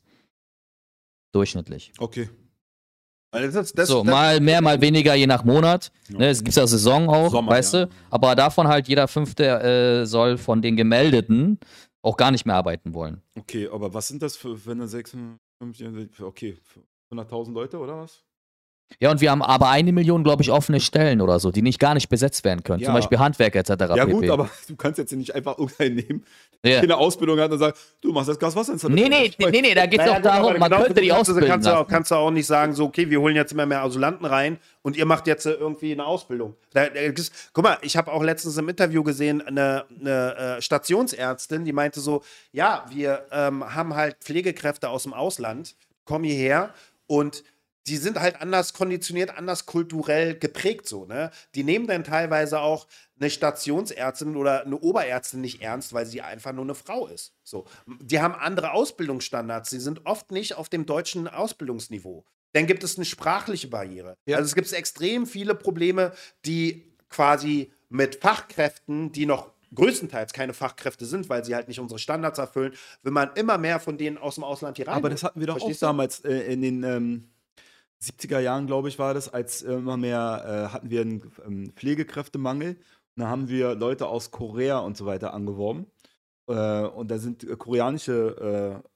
Durchschnittlich. 1.33 1.93
Okay. 1.97 2.29
Das, 3.31 3.55
ist- 3.55 3.77
das, 3.77 3.89
so, 3.89 4.03
das, 4.03 4.11
mal 4.11 4.39
mehr, 4.39 4.61
mal 4.61 4.79
weniger, 4.79 5.13
je 5.15 5.27
nach 5.27 5.43
Monat. 5.43 5.91
Ja. 6.09 6.19
Ne, 6.19 6.29
es 6.29 6.43
gibt 6.43 6.55
ja 6.55 6.65
Saison 6.67 7.09
auch, 7.09 7.31
Sommer, 7.31 7.51
weißt 7.51 7.73
ja. 7.73 7.85
du. 7.85 7.91
Aber 8.09 8.35
davon 8.35 8.67
halt 8.67 8.87
jeder 8.87 9.07
Fünfte 9.09 9.45
äh, 9.45 10.05
soll 10.05 10.37
von 10.37 10.61
den 10.61 10.77
Gemeldeten 10.77 11.59
auch 12.05 12.17
gar 12.17 12.31
nicht 12.31 12.45
mehr 12.45 12.55
arbeiten 12.55 12.93
wollen. 12.93 13.21
Okay, 13.35 13.67
aber 13.67 13.93
was 13.93 14.07
sind 14.07 14.21
das 14.21 14.37
für, 14.37 14.65
wenn 14.67 14.79
er 14.79 14.87
56, 14.87 15.39
okay, 16.21 16.57
100.000 17.11 17.51
Leute 17.51 17.79
oder 17.79 17.97
was? 17.97 18.23
Ja, 18.99 19.11
und 19.11 19.19
wir 19.19 19.29
haben 19.29 19.41
aber 19.41 19.69
eine 19.69 19.91
Million, 19.91 20.23
glaube 20.23 20.41
ich, 20.41 20.51
offene 20.51 20.79
Stellen 20.79 21.21
oder 21.21 21.39
so, 21.39 21.51
die 21.51 21.61
nicht 21.61 21.79
gar 21.79 21.93
nicht 21.95 22.07
besetzt 22.07 22.45
werden 22.45 22.63
können. 22.63 22.79
Ja. 22.79 22.85
Zum 22.85 22.93
Beispiel 22.95 23.19
Handwerker 23.19 23.59
etc. 23.59 23.69
Ja 23.69 24.05
pp. 24.05 24.11
gut, 24.11 24.29
aber 24.29 24.49
du 24.67 24.75
kannst 24.75 24.99
jetzt 24.99 25.11
nicht 25.11 25.35
einfach 25.35 25.57
irgendeinen 25.57 25.95
nehmen, 25.95 26.25
der 26.63 26.81
eine 26.81 26.97
Ausbildung 26.97 27.39
hat 27.39 27.51
und 27.51 27.59
sagt, 27.59 27.77
du 28.01 28.11
machst 28.11 28.29
das 28.29 28.39
Gaswasserinstallation. 28.39 29.09
Nee, 29.09 29.33
nee, 29.37 29.49
nee, 29.51 29.61
nee, 29.61 29.73
da 29.73 29.85
geht 29.85 29.99
es 29.99 30.05
Naja, 30.05 30.19
doch 30.19 30.31
darum, 30.31 30.57
man 30.57 30.71
genau 30.71 30.83
könnte 30.83 31.01
die 31.01 31.11
ausbilden 31.11 31.47
kannst 31.47 31.67
du, 31.67 31.77
auch, 31.77 31.87
kannst 31.87 32.11
du 32.11 32.15
auch 32.15 32.31
nicht 32.31 32.47
sagen, 32.47 32.73
so, 32.73 32.85
okay, 32.85 33.09
wir 33.09 33.19
holen 33.19 33.35
jetzt 33.35 33.51
immer 33.51 33.65
mehr 33.65 33.83
Asylanten 33.83 34.25
rein 34.25 34.57
und 34.81 34.95
ihr 34.95 35.05
macht 35.05 35.27
jetzt 35.27 35.45
äh, 35.45 35.51
irgendwie 35.51 35.91
eine 35.91 36.05
Ausbildung. 36.05 36.55
Da, 36.73 36.87
da, 36.87 36.99
guck 37.53 37.63
mal, 37.63 37.77
ich 37.81 37.97
habe 37.97 38.11
auch 38.11 38.23
letztens 38.23 38.57
im 38.57 38.69
Interview 38.69 39.03
gesehen, 39.03 39.41
eine, 39.41 39.85
eine 39.99 40.57
äh, 40.57 40.61
Stationsärztin, 40.61 41.65
die 41.65 41.73
meinte 41.73 41.99
so, 41.99 42.23
ja, 42.51 42.85
wir 42.89 43.25
ähm, 43.31 43.75
haben 43.75 43.93
halt 43.93 44.17
Pflegekräfte 44.21 44.89
aus 44.89 45.03
dem 45.03 45.13
Ausland, 45.13 45.75
kommen 46.05 46.23
hierher 46.23 46.73
und 47.07 47.43
die 47.87 47.97
sind 47.97 48.19
halt 48.19 48.41
anders 48.41 48.73
konditioniert, 48.73 49.37
anders 49.37 49.65
kulturell 49.65 50.37
geprägt 50.37 50.87
so, 50.87 51.05
ne? 51.05 51.31
Die 51.53 51.63
nehmen 51.63 51.87
dann 51.87 52.03
teilweise 52.03 52.59
auch 52.59 52.87
eine 53.19 53.29
Stationsärztin 53.29 54.35
oder 54.35 54.65
eine 54.65 54.77
Oberärztin 54.77 55.41
nicht 55.41 55.61
ernst, 55.61 55.93
weil 55.93 56.05
sie 56.05 56.21
einfach 56.21 56.51
nur 56.51 56.63
eine 56.63 56.75
Frau 56.75 57.07
ist. 57.07 57.33
So. 57.43 57.65
Die 58.01 58.19
haben 58.19 58.33
andere 58.33 58.71
Ausbildungsstandards, 58.71 59.69
sie 59.69 59.79
sind 59.79 60.05
oft 60.05 60.31
nicht 60.31 60.55
auf 60.55 60.69
dem 60.69 60.85
deutschen 60.85 61.27
Ausbildungsniveau. 61.27 62.25
Dann 62.53 62.67
gibt 62.67 62.83
es 62.83 62.95
eine 62.95 63.05
sprachliche 63.05 63.67
Barriere. 63.67 64.17
Ja. 64.25 64.37
Also 64.37 64.47
es 64.47 64.55
gibt 64.55 64.71
extrem 64.71 65.27
viele 65.27 65.55
Probleme, 65.55 66.13
die 66.45 66.91
quasi 67.09 67.71
mit 67.89 68.15
Fachkräften, 68.15 69.11
die 69.11 69.25
noch 69.25 69.51
größtenteils 69.73 70.33
keine 70.33 70.53
Fachkräfte 70.53 71.05
sind, 71.05 71.29
weil 71.29 71.43
sie 71.43 71.53
halt 71.53 71.67
nicht 71.67 71.79
unsere 71.79 71.99
Standards 71.99 72.39
erfüllen, 72.39 72.73
will 73.03 73.11
man 73.11 73.31
immer 73.35 73.57
mehr 73.57 73.79
von 73.79 73.97
denen 73.97 74.17
aus 74.17 74.35
dem 74.35 74.43
Ausland 74.43 74.77
hier 74.77 74.87
rein. 74.87 74.95
Aber 74.95 75.09
das 75.09 75.23
hatten 75.23 75.39
wir 75.39 75.47
doch 75.47 75.57
Verstehst 75.57 75.83
auch 75.83 75.89
damals 75.89 76.21
äh, 76.21 76.53
in 76.53 76.61
den 76.61 76.83
ähm, 76.83 77.29
70er 78.01 78.39
Jahren, 78.39 78.67
glaube 78.67 78.89
ich, 78.89 78.99
war 78.99 79.13
das, 79.13 79.33
als 79.33 79.63
äh, 79.63 79.73
immer 79.73 79.97
mehr 79.97 80.69
äh, 80.69 80.73
hatten 80.73 80.89
wir 80.89 81.01
einen 81.01 81.31
ähm, 81.45 81.71
Pflegekräftemangel. 81.75 82.75
Und 82.75 83.21
da 83.21 83.27
haben 83.27 83.49
wir 83.49 83.75
Leute 83.75 84.07
aus 84.07 84.31
Korea 84.31 84.79
und 84.79 84.97
so 84.97 85.05
weiter 85.05 85.33
angeworben. 85.33 85.87
Äh, 86.47 86.81
und 86.81 87.09
da 87.09 87.17
sind 87.17 87.43
äh, 87.43 87.55
koreanische 87.55 88.81
äh, 88.83 88.89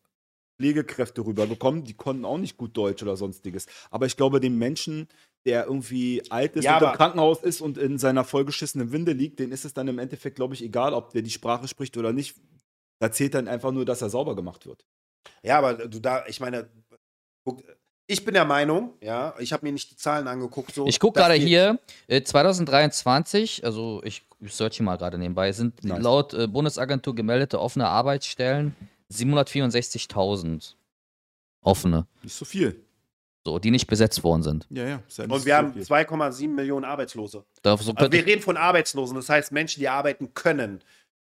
Pflegekräfte 0.59 1.25
rübergekommen, 1.25 1.85
die 1.85 1.93
konnten 1.93 2.25
auch 2.25 2.37
nicht 2.37 2.57
gut 2.57 2.75
Deutsch 2.75 3.01
oder 3.01 3.15
sonstiges. 3.15 3.65
Aber 3.91 4.05
ich 4.05 4.17
glaube, 4.17 4.41
dem 4.41 4.57
Menschen, 4.57 5.07
der 5.45 5.65
irgendwie 5.65 6.21
alt 6.29 6.57
ist 6.57 6.65
Ja, 6.65 6.77
und 6.77 6.83
im 6.83 6.91
Krankenhaus 6.91 7.41
ist 7.41 7.61
und 7.61 7.77
in 7.77 7.97
seiner 7.97 8.25
vollgeschissenen 8.25 8.91
Winde 8.91 9.13
liegt, 9.13 9.39
den 9.39 9.53
ist 9.53 9.63
es 9.63 9.73
dann 9.73 9.87
im 9.87 9.99
Endeffekt, 9.99 10.35
glaube 10.35 10.53
ich, 10.53 10.61
egal, 10.61 10.93
ob 10.93 11.11
der 11.11 11.21
die 11.21 11.29
Sprache 11.29 11.69
spricht 11.69 11.95
oder 11.95 12.11
nicht. 12.11 12.35
Da 12.99 13.09
zählt 13.09 13.35
dann 13.35 13.47
einfach 13.47 13.71
nur, 13.71 13.85
dass 13.85 14.01
er 14.01 14.09
sauber 14.09 14.35
gemacht 14.35 14.65
wird. 14.65 14.85
Ja, 15.43 15.57
aber 15.57 15.87
du 15.87 16.01
da, 16.01 16.25
ich 16.27 16.41
meine, 16.41 16.69
guck, 17.45 17.63
ich 18.11 18.25
bin 18.25 18.33
der 18.33 18.45
Meinung, 18.45 18.93
ja, 19.01 19.33
ich 19.39 19.53
habe 19.53 19.65
mir 19.65 19.71
nicht 19.71 19.91
die 19.91 19.95
Zahlen 19.95 20.27
angeguckt. 20.27 20.73
So, 20.73 20.85
Ich 20.87 20.99
gucke 20.99 21.19
gerade 21.19 21.35
hier, 21.35 21.77
äh, 22.07 22.21
2023, 22.21 23.63
also 23.63 24.01
ich 24.03 24.23
search 24.47 24.77
hier 24.77 24.85
mal 24.85 24.97
gerade 24.97 25.17
nebenbei, 25.17 25.51
sind 25.51 25.83
Nice. 25.83 26.01
laut 26.01 26.33
äh, 26.33 26.47
Bundesagentur 26.47 27.13
gemeldete 27.13 27.59
offene 27.59 27.87
Arbeitsstellen 27.87 28.75
764.000 29.11 30.73
offene, 31.61 32.07
Nicht 32.23 32.35
so 32.35 32.45
viel. 32.45 32.81
so, 33.45 33.59
die 33.59 33.71
nicht 33.71 33.87
besetzt 33.87 34.23
worden 34.23 34.43
sind. 34.43 34.65
Ja, 34.69 34.83
ja. 34.83 34.89
Ja 35.17 35.23
Und 35.25 35.39
so 35.39 35.45
wir 35.45 35.55
haben 35.57 35.73
viel. 35.73 35.83
2,7 35.83 36.47
Millionen 36.49 36.85
Arbeitslose. 36.85 37.43
Da, 37.61 37.77
so 37.77 37.93
Also 37.93 38.11
wir 38.11 38.25
reden 38.25 38.41
von 38.41 38.57
Arbeitslosen, 38.57 39.15
das 39.15 39.29
heißt 39.29 39.51
Menschen, 39.51 39.79
die 39.81 39.89
arbeiten 39.89 40.33
können. 40.33 40.81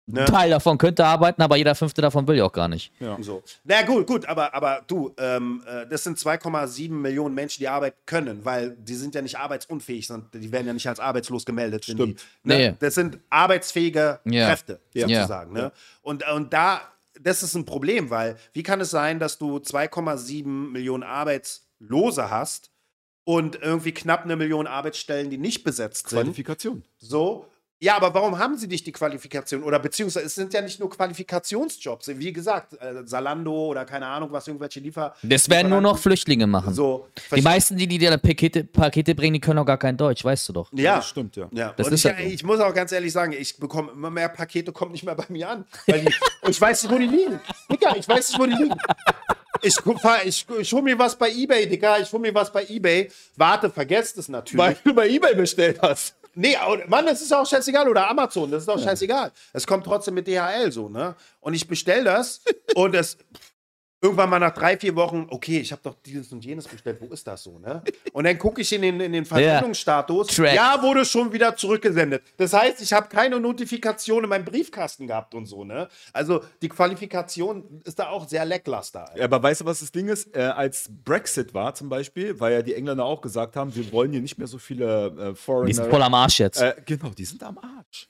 Ne? 0.09 0.21
Ein 0.21 0.25
Teil 0.25 0.49
davon 0.49 0.77
könnte 0.77 1.05
arbeiten, 1.05 1.41
aber 1.41 1.57
jeder 1.57 1.75
fünfte 1.75 2.01
davon 2.01 2.25
will 2.27 2.37
ja 2.37 2.45
auch 2.45 2.51
gar 2.53 2.69
nicht. 2.69 2.93
Ja. 2.99 3.17
So. 3.21 3.43
Na 3.65 3.81
gut, 3.81 4.07
gut, 4.07 4.25
aber, 4.25 4.53
aber 4.53 4.81
du, 4.87 5.13
ähm, 5.17 5.61
äh, 5.67 5.85
das 5.85 6.05
sind 6.05 6.17
2,7 6.17 6.89
Millionen 6.91 7.35
Menschen, 7.35 7.59
die 7.59 7.67
arbeiten 7.67 7.97
können, 8.05 8.45
weil 8.45 8.71
die 8.77 8.95
sind 8.95 9.15
ja 9.15 9.21
nicht 9.21 9.37
arbeitsunfähig, 9.37 10.07
sondern 10.07 10.29
die 10.41 10.49
werden 10.49 10.65
ja 10.65 10.71
nicht 10.71 10.87
als 10.87 11.01
arbeitslos 11.01 11.45
gemeldet. 11.45 11.83
Stimmt. 11.83 11.99
Die, 12.43 12.47
ne? 12.47 12.57
Nee. 12.57 12.73
Das 12.79 12.95
sind 12.95 13.19
arbeitsfähige 13.29 14.21
Ja. 14.23 14.47
Kräfte, 14.47 14.79
Ja. 14.93 15.07
sozusagen. 15.09 15.51
Ne? 15.51 15.73
Und, 16.01 16.23
und 16.31 16.53
da, 16.53 16.79
das 17.19 17.43
ist 17.43 17.55
ein 17.55 17.65
Problem, 17.65 18.09
weil 18.09 18.37
wie 18.53 18.63
kann 18.63 18.79
es 18.79 18.89
sein, 18.91 19.19
dass 19.19 19.37
du 19.37 19.57
2,7 19.57 20.45
Millionen 20.47 21.03
Arbeitslose 21.03 22.29
hast 22.29 22.71
und 23.25 23.61
irgendwie 23.61 23.91
knapp 23.91 24.23
eine 24.23 24.37
Million 24.37 24.67
Arbeitsstellen, 24.67 25.29
die 25.29 25.37
nicht 25.37 25.65
besetzt 25.65 26.07
sind? 26.07 26.21
Qualifikation. 26.21 26.83
So. 26.97 27.45
Ja, 27.79 27.95
aber 27.95 28.11
warum 28.13 28.39
haben 28.39 28.57
sie 28.57 28.65
nicht 28.65 28.87
die 28.87 28.91
Qualifikation? 28.91 29.61
Oder 29.61 29.77
beziehungsweise 29.77 30.25
es 30.25 30.33
sind 30.33 30.51
ja 30.51 30.61
nicht 30.61 30.79
nur 30.79 30.89
Qualifikationsjobs. 30.89 32.07
Wie 32.17 32.33
gesagt, 32.33 32.73
äh, 32.81 33.05
Salando 33.05 33.67
oder 33.67 33.85
keine 33.85 34.07
Ahnung, 34.07 34.31
was 34.31 34.47
irgendwelche 34.47 34.79
Liefer. 34.79 35.13
Das 35.21 35.47
werden 35.47 35.69
nur 35.69 35.81
noch 35.81 35.99
Flüchtlinge 35.99 36.47
machen. 36.47 36.73
So. 36.73 37.07
Die 37.35 37.41
meisten, 37.41 37.77
die 37.77 37.85
die 37.87 37.99
dir 37.99 38.17
Pakete, 38.17 38.63
Pakete 38.63 39.13
bringen, 39.13 39.35
die 39.35 39.39
können 39.39 39.59
auch 39.59 39.65
gar 39.65 39.77
kein 39.77 39.95
Deutsch, 39.95 40.25
weißt 40.25 40.49
du 40.49 40.53
doch. 40.53 40.71
Ja. 40.73 40.95
Das 40.95 41.07
stimmt, 41.07 41.35
ja. 41.35 41.49
Ja, 41.51 41.73
Das 41.77 41.87
und 41.87 41.93
ist 41.93 42.05
ich, 42.05 42.11
ja 42.11 42.17
so. 42.17 42.23
ich 42.23 42.43
muss 42.43 42.59
auch 42.59 42.73
ganz 42.73 42.91
ehrlich 42.91 43.13
sagen, 43.13 43.33
ich 43.33 43.57
bekomme 43.57 43.91
immer 43.91 44.09
mehr 44.09 44.29
Pakete, 44.29 44.71
kommen 44.71 44.93
nicht 44.93 45.03
mehr 45.03 45.15
bei 45.15 45.25
mir 45.29 45.47
an. 45.47 45.65
Weil 45.85 46.01
die, 46.01 46.07
und 46.41 46.49
ich 46.49 46.59
weiß 46.59 46.81
nicht, 46.81 46.91
wo 46.91 46.97
die 46.97 47.05
liegen. 47.05 47.39
Digga, 47.71 47.95
ich 47.95 48.07
weiß 48.07 48.29
nicht, 48.29 48.39
wo 48.39 48.45
die 48.47 48.53
liegen. 48.53 48.75
Ich, 49.61 49.75
ich, 50.25 50.45
ich 50.59 50.73
hol 50.73 50.81
mir 50.81 50.97
was 50.97 51.15
bei 51.15 51.31
Ebay, 51.31 51.67
Digga. 51.67 51.99
Ich 51.99 52.11
hol 52.11 52.19
mir 52.19 52.33
was 52.33 52.51
bei 52.51 52.65
Ebay. 52.67 53.11
Warte, 53.35 53.69
vergesst 53.69 54.17
es 54.17 54.29
natürlich. 54.29 54.77
du 54.83 54.93
bei 54.93 55.09
Ebay 55.09 55.35
bestellt 55.35 55.79
hast. 55.81 56.15
Nee, 56.39 56.55
Mann, 56.87 57.07
das 57.07 57.23
ist 57.23 57.33
auch 57.33 57.47
scheißegal. 57.47 57.89
Oder 57.89 58.07
Amazon, 58.07 58.51
das 58.51 58.61
ist 58.63 58.69
auch 58.69 58.79
scheißegal. 58.79 59.31
Es 59.53 59.65
kommt 59.65 59.85
trotzdem 59.85 60.13
mit 60.13 60.27
DHL 60.27 60.71
so, 60.71 60.87
ne? 60.87 61.15
Und 61.39 61.55
ich 61.55 61.67
bestell 61.67 62.03
das 62.03 62.41
und 62.75 62.93
es. 62.93 63.17
Irgendwann 63.99 64.29
mal 64.29 64.37
nach 64.37 64.53
drei, 64.53 64.77
vier 64.77 64.95
Wochen, 64.95 65.25
okay, 65.31 65.59
ich 65.59 65.71
habe 65.71 65.81
doch 65.83 65.95
dieses 66.05 66.31
und 66.31 66.45
jenes 66.45 66.67
bestellt, 66.67 66.99
wo 67.01 67.07
ist 67.11 67.25
das 67.25 67.41
so, 67.41 67.57
ne? 67.57 67.81
Und 68.13 68.25
dann 68.25 68.37
gucke 68.37 68.61
ich 68.61 68.71
in 68.71 68.83
den, 68.83 68.99
in 68.99 69.11
den 69.11 69.25
Versendungsstatus, 69.25 70.27
Track. 70.27 70.53
ja, 70.53 70.79
wurde 70.83 71.03
schon 71.03 71.33
wieder 71.33 71.55
zurückgesendet. 71.55 72.21
Das 72.37 72.53
heißt, 72.53 72.79
ich 72.81 72.93
habe 72.93 73.09
keine 73.09 73.39
Notifikation 73.39 74.23
in 74.23 74.29
meinem 74.29 74.45
Briefkasten 74.45 75.07
gehabt 75.07 75.33
und 75.33 75.47
so, 75.47 75.63
ne? 75.63 75.87
Also 76.13 76.43
die 76.61 76.69
Qualifikation 76.69 77.81
ist 77.85 77.97
da 77.97 78.09
auch 78.09 78.27
sehr 78.27 78.45
lackluster. 78.45 79.09
Ja, 79.15 79.23
aber 79.23 79.41
weißt 79.41 79.61
du, 79.61 79.65
was 79.65 79.79
das 79.79 79.91
Ding 79.91 80.09
ist? 80.09 80.35
Äh, 80.35 80.41
als 80.41 80.91
Brexit 81.03 81.55
war 81.55 81.73
zum 81.73 81.89
Beispiel, 81.89 82.39
weil 82.39 82.53
ja 82.53 82.61
die 82.61 82.75
Engländer 82.75 83.03
auch 83.03 83.21
gesagt 83.21 83.55
haben, 83.55 83.75
wir 83.75 83.91
wollen 83.91 84.11
hier 84.11 84.21
nicht 84.21 84.37
mehr 84.37 84.47
so 84.47 84.59
viele 84.59 85.07
äh, 85.31 85.35
Foreigner. 85.35 85.67
Die 85.67 85.73
sind 85.73 85.89
voll 85.89 86.03
am 86.03 86.13
Arsch 86.13 86.39
jetzt. 86.39 86.61
Äh, 86.61 86.75
genau, 86.85 87.09
die 87.09 87.25
sind 87.25 87.41
am 87.41 87.57
Arsch. 87.57 88.07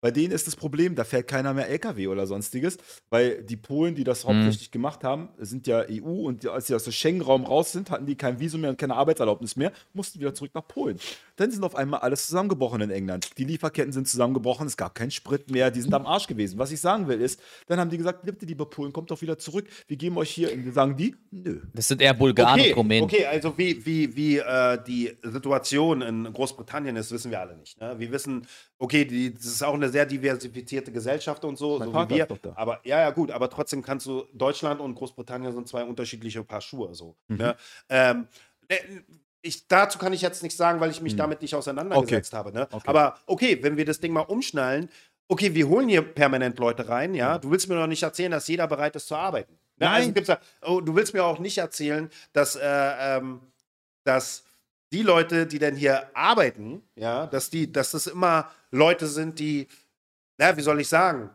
Bei 0.00 0.10
denen 0.10 0.32
ist 0.32 0.46
das 0.46 0.56
Problem, 0.56 0.94
da 0.94 1.04
fährt 1.04 1.26
keiner 1.26 1.54
mehr 1.54 1.68
LKW 1.68 2.06
oder 2.08 2.26
sonstiges, 2.26 2.78
weil 3.10 3.42
die 3.42 3.56
Polen, 3.56 3.94
die 3.94 4.04
das 4.04 4.24
hauptsächlich 4.24 4.70
gemacht 4.70 5.02
haben, 5.04 5.30
sind 5.38 5.66
ja 5.66 5.84
EU 5.90 6.26
und 6.26 6.42
die, 6.42 6.48
als 6.48 6.66
sie 6.66 6.74
aus 6.74 6.84
dem 6.84 6.92
Schengen-Raum 6.92 7.44
raus 7.44 7.72
sind, 7.72 7.90
hatten 7.90 8.06
die 8.06 8.14
kein 8.14 8.38
Visum 8.38 8.60
mehr 8.60 8.70
und 8.70 8.78
keine 8.78 8.94
Arbeitserlaubnis 8.94 9.56
mehr, 9.56 9.72
mussten 9.94 10.20
wieder 10.20 10.34
zurück 10.34 10.50
nach 10.54 10.66
Polen. 10.68 10.98
Dann 11.36 11.50
sind 11.50 11.64
auf 11.64 11.74
einmal 11.74 12.00
alles 12.00 12.26
zusammengebrochen 12.26 12.80
in 12.82 12.90
England. 12.90 13.30
Die 13.38 13.44
Lieferketten 13.44 13.92
sind 13.92 14.06
zusammengebrochen, 14.08 14.66
es 14.66 14.76
gab 14.76 14.94
keinen 14.94 15.10
Sprit 15.10 15.50
mehr, 15.50 15.70
die 15.70 15.80
sind 15.80 15.94
am 15.94 16.06
Arsch 16.06 16.26
gewesen. 16.26 16.58
Was 16.58 16.70
ich 16.72 16.80
sagen 16.80 17.08
will 17.08 17.20
ist, 17.20 17.40
dann 17.66 17.80
haben 17.80 17.90
die 17.90 17.98
gesagt, 17.98 18.24
bitte 18.24 18.46
lieber 18.46 18.66
Polen, 18.66 18.92
kommt 18.92 19.10
doch 19.10 19.22
wieder 19.22 19.38
zurück, 19.38 19.66
wir 19.88 19.96
geben 19.96 20.18
euch 20.18 20.30
hier, 20.30 20.52
und 20.52 20.64
wir 20.64 20.72
sagen 20.72 20.96
die, 20.96 21.16
nö. 21.30 21.60
Das 21.74 21.88
sind 21.88 22.00
eher 22.00 22.14
Bulgaren 22.14 22.60
Okay, 22.60 22.72
und 22.72 22.78
Rumänen. 22.78 23.04
okay, 23.04 23.26
also 23.26 23.56
wie, 23.56 23.84
wie, 23.84 24.14
wie 24.14 24.38
äh, 24.38 24.78
die 24.86 25.12
Situation 25.22 26.02
in 26.02 26.32
Großbritannien 26.32 26.96
ist, 26.96 27.10
wissen 27.12 27.30
wir 27.30 27.40
alle 27.40 27.56
nicht. 27.56 27.80
Ne? 27.80 27.94
Wir 27.98 28.12
wissen, 28.12 28.46
okay, 28.78 29.04
die, 29.04 29.32
das 29.32 29.46
ist 29.46 29.62
auch 29.62 29.74
eine 29.74 29.85
sehr 29.88 30.06
diversifizierte 30.06 30.92
Gesellschaft 30.92 31.44
und 31.44 31.56
so, 31.56 31.78
Mein 31.78 31.90
so 31.92 32.10
wie 32.10 32.16
wir. 32.16 32.28
Aber 32.54 32.80
ja, 32.84 33.00
ja, 33.00 33.10
gut, 33.10 33.30
aber 33.30 33.48
trotzdem 33.50 33.82
kannst 33.82 34.06
du, 34.06 34.24
Deutschland 34.32 34.80
und 34.80 34.94
Großbritannien 34.94 35.52
sind 35.52 35.68
zwei 35.68 35.84
unterschiedliche 35.84 36.42
Paar 36.44 36.60
Schuhe. 36.60 36.94
So, 36.94 37.16
Mhm. 37.28 37.36
ne? 37.36 37.56
ähm, 37.88 38.28
äh, 38.68 38.76
ich, 39.42 39.68
dazu 39.68 39.98
kann 39.98 40.12
ich 40.12 40.22
jetzt 40.22 40.42
nichts 40.42 40.58
sagen, 40.58 40.80
weil 40.80 40.90
ich 40.90 41.00
mich 41.00 41.14
damit 41.14 41.40
nicht 41.40 41.54
auseinandergesetzt 41.54 42.32
habe. 42.32 42.52
Ne? 42.52 42.60
Mhm. 42.70 42.76
Okay. 42.76 42.88
Aber 42.88 43.14
okay, 43.26 43.58
wenn 43.62 43.76
wir 43.76 43.84
das 43.84 44.00
Ding 44.00 44.12
mal 44.12 44.22
umschnallen, 44.22 44.88
okay, 45.28 45.54
wir 45.54 45.68
holen 45.68 45.88
hier 45.88 46.02
permanent 46.02 46.58
Leute 46.58 46.88
rein, 46.88 47.14
ja. 47.14 47.38
Du 47.38 47.50
willst 47.50 47.68
mir 47.68 47.76
doch 47.76 47.86
nicht 47.86 48.02
erzählen, 48.02 48.30
dass 48.32 48.48
jeder 48.48 48.66
bereit 48.66 48.96
ist 48.96 49.06
zu 49.08 49.14
arbeiten. 49.14 49.52
Ne? 49.76 49.86
Mhm. 49.86 49.92
Nein. 49.92 50.14
Also 50.16 50.32
ja, 50.32 50.38
oh, 50.62 50.80
du 50.80 50.94
willst 50.96 51.14
mir 51.14 51.24
auch 51.24 51.38
nicht 51.38 51.58
erzählen, 51.58 52.10
dass, 52.32 52.56
äh, 52.56 52.60
ähm, 52.64 53.40
dass 54.04 54.44
die 54.96 55.02
Leute, 55.02 55.46
die 55.46 55.58
denn 55.58 55.76
hier 55.76 56.08
arbeiten, 56.14 56.82
ja, 56.94 57.26
dass 57.26 57.50
die, 57.50 57.70
dass 57.70 57.90
das 57.90 58.06
immer 58.06 58.50
Leute 58.70 59.06
sind, 59.06 59.38
die, 59.38 59.68
na, 60.38 60.56
wie 60.56 60.62
soll 60.62 60.80
ich 60.80 60.88
sagen? 60.88 61.30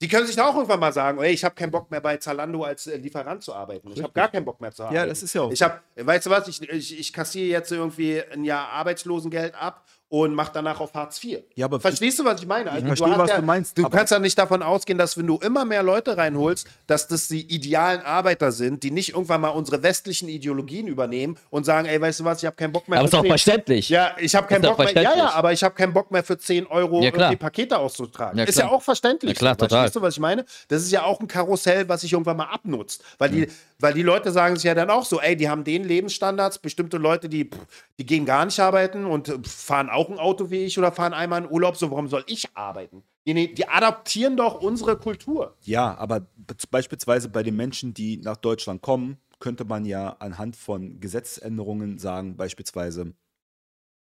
Die 0.00 0.08
können 0.08 0.26
sich 0.26 0.36
da 0.36 0.46
auch 0.46 0.54
irgendwann 0.54 0.80
mal 0.80 0.92
sagen, 0.92 1.18
ey, 1.20 1.32
ich 1.32 1.44
habe 1.44 1.54
keinen 1.54 1.70
Bock 1.70 1.90
mehr 1.90 2.00
bei 2.00 2.16
Zalando 2.18 2.62
als 2.62 2.86
äh, 2.86 2.96
Lieferant 2.96 3.42
zu 3.42 3.54
arbeiten. 3.54 3.90
Ich 3.92 4.02
habe 4.02 4.12
gar 4.12 4.30
keinen 4.30 4.44
Bock 4.44 4.60
mehr 4.60 4.70
zu 4.70 4.82
arbeiten. 4.82 4.96
Ja, 4.96 5.06
das 5.06 5.22
ist 5.22 5.34
ja 5.34 5.42
auch 5.42 5.50
Ich 5.50 5.62
habe, 5.62 5.80
weißt 5.96 6.26
du 6.26 6.30
was, 6.30 6.46
ich, 6.46 6.62
ich, 6.62 6.98
ich 7.00 7.12
kassiere 7.12 7.48
jetzt 7.48 7.72
irgendwie 7.72 8.22
ein 8.22 8.44
Jahr 8.44 8.68
Arbeitslosengeld 8.68 9.54
ab 9.54 9.84
und 10.08 10.34
mache 10.34 10.52
danach 10.54 10.80
auf 10.80 10.94
Hartz 10.94 11.22
IV. 11.24 11.40
Ja, 11.54 11.66
aber 11.66 11.80
Verstehst 11.80 12.18
du, 12.18 12.24
was 12.24 12.40
ich 12.40 12.46
meine? 12.46 12.70
Also, 12.70 12.86
verstehe, 12.86 13.10
hast 13.10 13.18
was 13.18 13.30
ja, 13.30 13.36
du 13.36 13.42
meinst, 13.42 13.78
Du 13.78 13.88
kannst 13.88 14.12
ja 14.12 14.18
nicht 14.18 14.38
davon 14.38 14.62
ausgehen, 14.62 14.98
dass 14.98 15.16
wenn 15.18 15.26
du 15.26 15.38
immer 15.38 15.64
mehr 15.64 15.82
Leute 15.82 16.16
reinholst, 16.16 16.68
dass 16.86 17.08
das 17.08 17.28
die 17.28 17.40
idealen 17.52 18.00
Arbeiter 18.02 18.52
sind, 18.52 18.82
die 18.82 18.90
nicht 18.90 19.10
irgendwann 19.10 19.40
mal 19.40 19.48
unsere 19.48 19.82
westlichen 19.82 20.28
Ideologien 20.28 20.86
übernehmen 20.86 21.36
und 21.50 21.64
sagen, 21.64 21.88
ey, 21.88 22.00
weißt 22.00 22.20
du 22.20 22.24
was, 22.24 22.42
ich 22.42 22.46
habe 22.46 22.56
keinen 22.56 22.72
Bock 22.72 22.88
mehr. 22.88 22.98
Aber 22.98 23.06
ist 23.06 23.10
für 23.10 23.16
doch 23.16 23.22
10 23.22 23.30
verständlich. 23.30 23.88
ja, 23.88 24.14
ich 24.18 24.34
habe 24.34 24.46
keinen 24.46 24.62
Bock 24.62 24.78
mehr. 24.78 24.92
Ja, 24.94 25.16
ja, 25.16 25.30
aber 25.30 25.52
ich 25.52 25.64
habe 25.64 25.74
keinen 25.74 25.92
Bock 25.92 26.10
mehr 26.10 26.22
für 26.22 26.38
10 26.38 26.66
Euro 26.66 27.00
Ja, 27.02 27.10
irgendwie 27.12 27.36
Pakete 27.36 27.78
auszutragen. 27.78 28.38
Ja, 28.38 28.44
ist 28.44 28.58
ja 28.58 28.68
auch 28.68 28.82
verständlich. 28.82 29.32
Ja, 29.32 29.38
klar, 29.38 29.54
Verstehst 29.56 29.70
total. 29.70 29.90
du, 29.90 30.02
was 30.02 30.14
ich 30.14 30.20
meine? 30.20 30.44
Das 30.68 30.82
ist 30.82 30.92
ja 30.92 31.02
auch 31.02 31.18
ein 31.20 31.26
Karussell, 31.26 31.88
was 31.88 32.02
sich 32.02 32.12
irgendwann 32.12 32.36
mal 32.36 32.44
abnutzt. 32.52 33.02
Weil 33.18 33.30
die, 33.30 33.48
weil 33.84 33.94
die 33.94 34.02
Leute 34.02 34.32
sagen 34.32 34.56
sich 34.56 34.64
ja 34.64 34.74
dann 34.74 34.90
auch 34.90 35.04
so, 35.04 35.20
ey, 35.20 35.36
die 35.36 35.48
haben 35.48 35.62
den 35.62 35.84
Lebensstandards, 35.84 36.58
bestimmte 36.58 36.96
Leute, 36.96 37.28
die, 37.28 37.50
die 37.98 38.06
gehen 38.06 38.24
gar 38.24 38.44
nicht 38.46 38.58
arbeiten 38.58 39.04
und 39.04 39.28
äh, 39.28 39.38
fahren 39.44 39.90
auch 39.90 40.08
ein 40.08 40.18
Auto 40.18 40.50
wie 40.50 40.64
ich 40.64 40.78
oder 40.78 40.90
fahren 40.90 41.12
einmal 41.12 41.44
in 41.44 41.50
Urlaub, 41.50 41.76
so 41.76 41.90
warum 41.90 42.08
soll 42.08 42.24
ich 42.26 42.48
arbeiten? 42.56 43.04
Die, 43.26 43.54
die 43.54 43.68
adaptieren 43.68 44.36
doch 44.36 44.60
unsere 44.60 44.96
Kultur. 44.96 45.54
Ja, 45.64 45.94
aber 45.96 46.20
be- 46.20 46.56
beispielsweise 46.70 47.28
bei 47.28 47.42
den 47.42 47.56
Menschen, 47.56 47.94
die 47.94 48.16
nach 48.16 48.36
Deutschland 48.38 48.82
kommen, 48.82 49.18
könnte 49.38 49.64
man 49.66 49.84
ja 49.84 50.16
anhand 50.18 50.56
von 50.56 50.98
Gesetzesänderungen 51.00 51.98
sagen, 51.98 52.36
beispielsweise, 52.36 53.14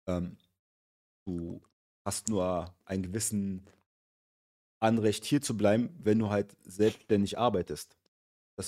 ähm, 0.09 0.37
du 1.27 1.61
hast 2.05 2.29
nur 2.29 2.75
einen 2.87 3.03
gewissen 3.03 3.67
Anrecht 4.81 5.25
hier 5.25 5.43
zu 5.43 5.57
bleiben, 5.57 5.91
wenn 6.03 6.19
du 6.19 6.31
halt 6.31 6.57
selbstständig 6.65 7.39
arbeitest. 7.39 7.97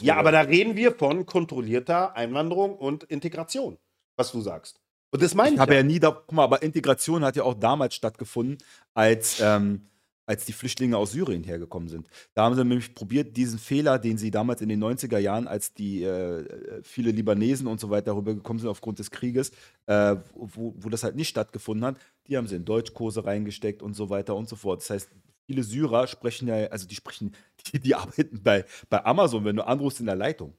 Ja, 0.00 0.16
aber 0.16 0.32
da 0.32 0.42
reden 0.42 0.76
wir 0.76 0.92
von 0.92 1.24
kontrollierter 1.24 2.14
Einwanderung 2.14 2.76
und 2.76 3.04
Integration, 3.04 3.78
was 4.16 4.32
du 4.32 4.40
sagst. 4.40 4.80
Und 5.10 5.22
das 5.22 5.34
meine 5.34 5.50
ich. 5.50 5.54
Ich 5.54 5.60
habe 5.60 5.72
ja. 5.72 5.80
ja 5.80 5.86
nie, 5.86 5.98
da, 5.98 6.10
guck 6.10 6.32
mal, 6.32 6.44
aber 6.44 6.62
Integration 6.62 7.24
hat 7.24 7.36
ja 7.36 7.42
auch 7.44 7.54
damals 7.54 7.94
stattgefunden, 7.94 8.58
als, 8.92 9.40
ähm, 9.40 9.86
als 10.26 10.44
die 10.44 10.52
Flüchtlinge 10.52 10.98
aus 10.98 11.12
Syrien 11.12 11.42
hergekommen 11.42 11.88
sind. 11.88 12.06
Da 12.34 12.44
haben 12.44 12.54
sie 12.54 12.64
nämlich 12.64 12.94
probiert, 12.94 13.36
diesen 13.36 13.58
Fehler, 13.58 13.98
den 13.98 14.18
sie 14.18 14.30
damals 14.30 14.60
in 14.60 14.68
den 14.68 14.84
90er 14.84 15.18
Jahren, 15.18 15.48
als 15.48 15.72
die 15.72 16.02
äh, 16.02 16.82
viele 16.82 17.10
Libanesen 17.10 17.66
und 17.66 17.80
so 17.80 17.88
weiter 17.88 18.14
rübergekommen 18.14 18.60
sind 18.60 18.68
aufgrund 18.68 18.98
des 18.98 19.10
Krieges, 19.10 19.52
äh, 19.86 20.16
wo, 20.34 20.74
wo 20.76 20.88
das 20.90 21.02
halt 21.02 21.16
nicht 21.16 21.28
stattgefunden 21.28 21.86
hat, 21.86 21.96
die 22.26 22.36
haben 22.36 22.46
sie 22.46 22.56
in 22.56 22.66
Deutschkurse 22.66 23.24
reingesteckt 23.24 23.82
und 23.82 23.94
so 23.94 24.10
weiter 24.10 24.36
und 24.36 24.50
so 24.50 24.56
fort. 24.56 24.82
Das 24.82 24.90
heißt, 24.90 25.08
viele 25.48 25.62
Syrer 25.62 26.06
sprechen 26.06 26.46
ja, 26.46 26.66
also 26.66 26.86
die 26.86 26.94
sprechen, 26.94 27.34
die, 27.72 27.80
die 27.80 27.94
arbeiten 27.94 28.42
bei, 28.42 28.64
bei 28.88 29.04
Amazon, 29.04 29.44
wenn 29.44 29.56
du 29.56 29.66
anrufst 29.66 30.00
in 30.00 30.06
der 30.06 30.14
Leitung. 30.14 30.54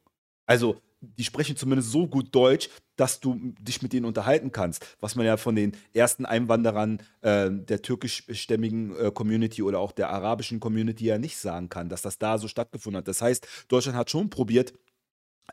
Also, 0.46 0.82
die 1.02 1.24
sprechen 1.24 1.56
zumindest 1.56 1.92
so 1.92 2.08
gut 2.08 2.36
Deutsch, 2.36 2.70
dass 2.98 3.22
du 3.22 3.54
dich 3.62 3.82
mit 3.82 3.94
denen 3.94 4.06
unterhalten 4.06 4.52
kannst. 4.52 4.86
Was 5.00 5.16
man 5.16 5.26
ja 5.26 5.38
von 5.38 5.56
den 5.56 5.78
ersten 5.94 6.26
Einwanderern 6.26 7.02
äh, 7.22 7.50
der 7.52 7.82
türkischstämmigen 7.82 8.98
äh, 8.98 9.12
Community 9.12 9.62
oder 9.62 9.80
auch 9.80 9.94
der 9.94 10.10
arabischen 10.10 10.60
Community 10.60 11.06
ja 11.06 11.18
nicht 11.18 11.38
sagen 11.38 11.70
kann, 11.70 11.88
dass 11.88 12.02
das 12.02 12.18
da 12.18 12.38
so 12.38 12.50
stattgefunden 12.50 12.98
hat. 12.98 13.08
Das 13.08 13.22
heißt, 13.22 13.48
Deutschland 13.70 13.98
hat 13.98 14.10
schon 14.10 14.30
probiert, 14.30 14.74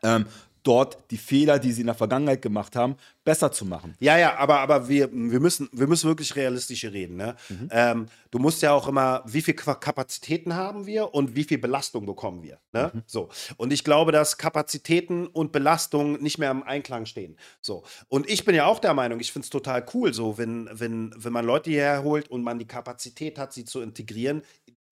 ähm, 0.03 0.25
dort 0.67 0.97
die 1.11 1.17
Fehler, 1.17 1.59
die 1.59 1.71
sie 1.71 1.81
in 1.81 1.87
der 1.87 1.95
Vergangenheit 1.95 2.41
gemacht 2.41 2.75
haben, 2.75 2.97
besser 3.23 3.51
zu 3.51 3.65
machen. 3.65 3.95
Ja, 3.99 4.17
ja, 4.17 4.37
aber, 4.37 4.59
aber 4.59 4.89
wir, 4.89 5.09
wir, 5.11 5.39
müssen, 5.39 5.69
wir 5.71 5.87
müssen 5.87 6.07
wirklich 6.09 6.35
realistisch 6.35 6.83
reden. 6.83 7.15
Ne? 7.15 7.35
Mhm. 7.47 7.69
Ähm, 7.71 8.05
du 8.31 8.39
musst 8.39 8.61
ja 8.61 8.73
auch 8.73 8.87
immer, 8.87 9.23
wie 9.25 9.41
viel 9.41 9.53
Kapazitäten 9.53 10.55
haben 10.55 10.85
wir 10.85 11.13
und 11.13 11.35
wie 11.35 11.45
viel 11.45 11.57
Belastung 11.57 12.05
bekommen 12.05 12.43
wir. 12.43 12.59
Ne? 12.73 12.91
Mhm. 12.93 13.03
So. 13.05 13.29
Und 13.55 13.71
ich 13.71 13.85
glaube, 13.85 14.11
dass 14.11 14.37
Kapazitäten 14.37 15.27
und 15.27 15.53
Belastung 15.53 16.21
nicht 16.21 16.37
mehr 16.37 16.51
im 16.51 16.63
Einklang 16.63 17.05
stehen. 17.05 17.37
So. 17.61 17.83
Und 18.09 18.29
ich 18.29 18.43
bin 18.43 18.53
ja 18.53 18.65
auch 18.65 18.79
der 18.79 18.93
Meinung, 18.93 19.21
ich 19.21 19.31
finde 19.31 19.45
es 19.45 19.49
total 19.49 19.85
cool, 19.93 20.13
so, 20.13 20.37
wenn, 20.37 20.69
wenn, 20.73 21.13
wenn 21.17 21.33
man 21.33 21.45
Leute 21.45 21.69
hierher 21.69 22.03
holt 22.03 22.29
und 22.29 22.43
man 22.43 22.59
die 22.59 22.67
Kapazität 22.67 23.39
hat, 23.39 23.53
sie 23.53 23.63
zu 23.63 23.81
integrieren, 23.81 24.41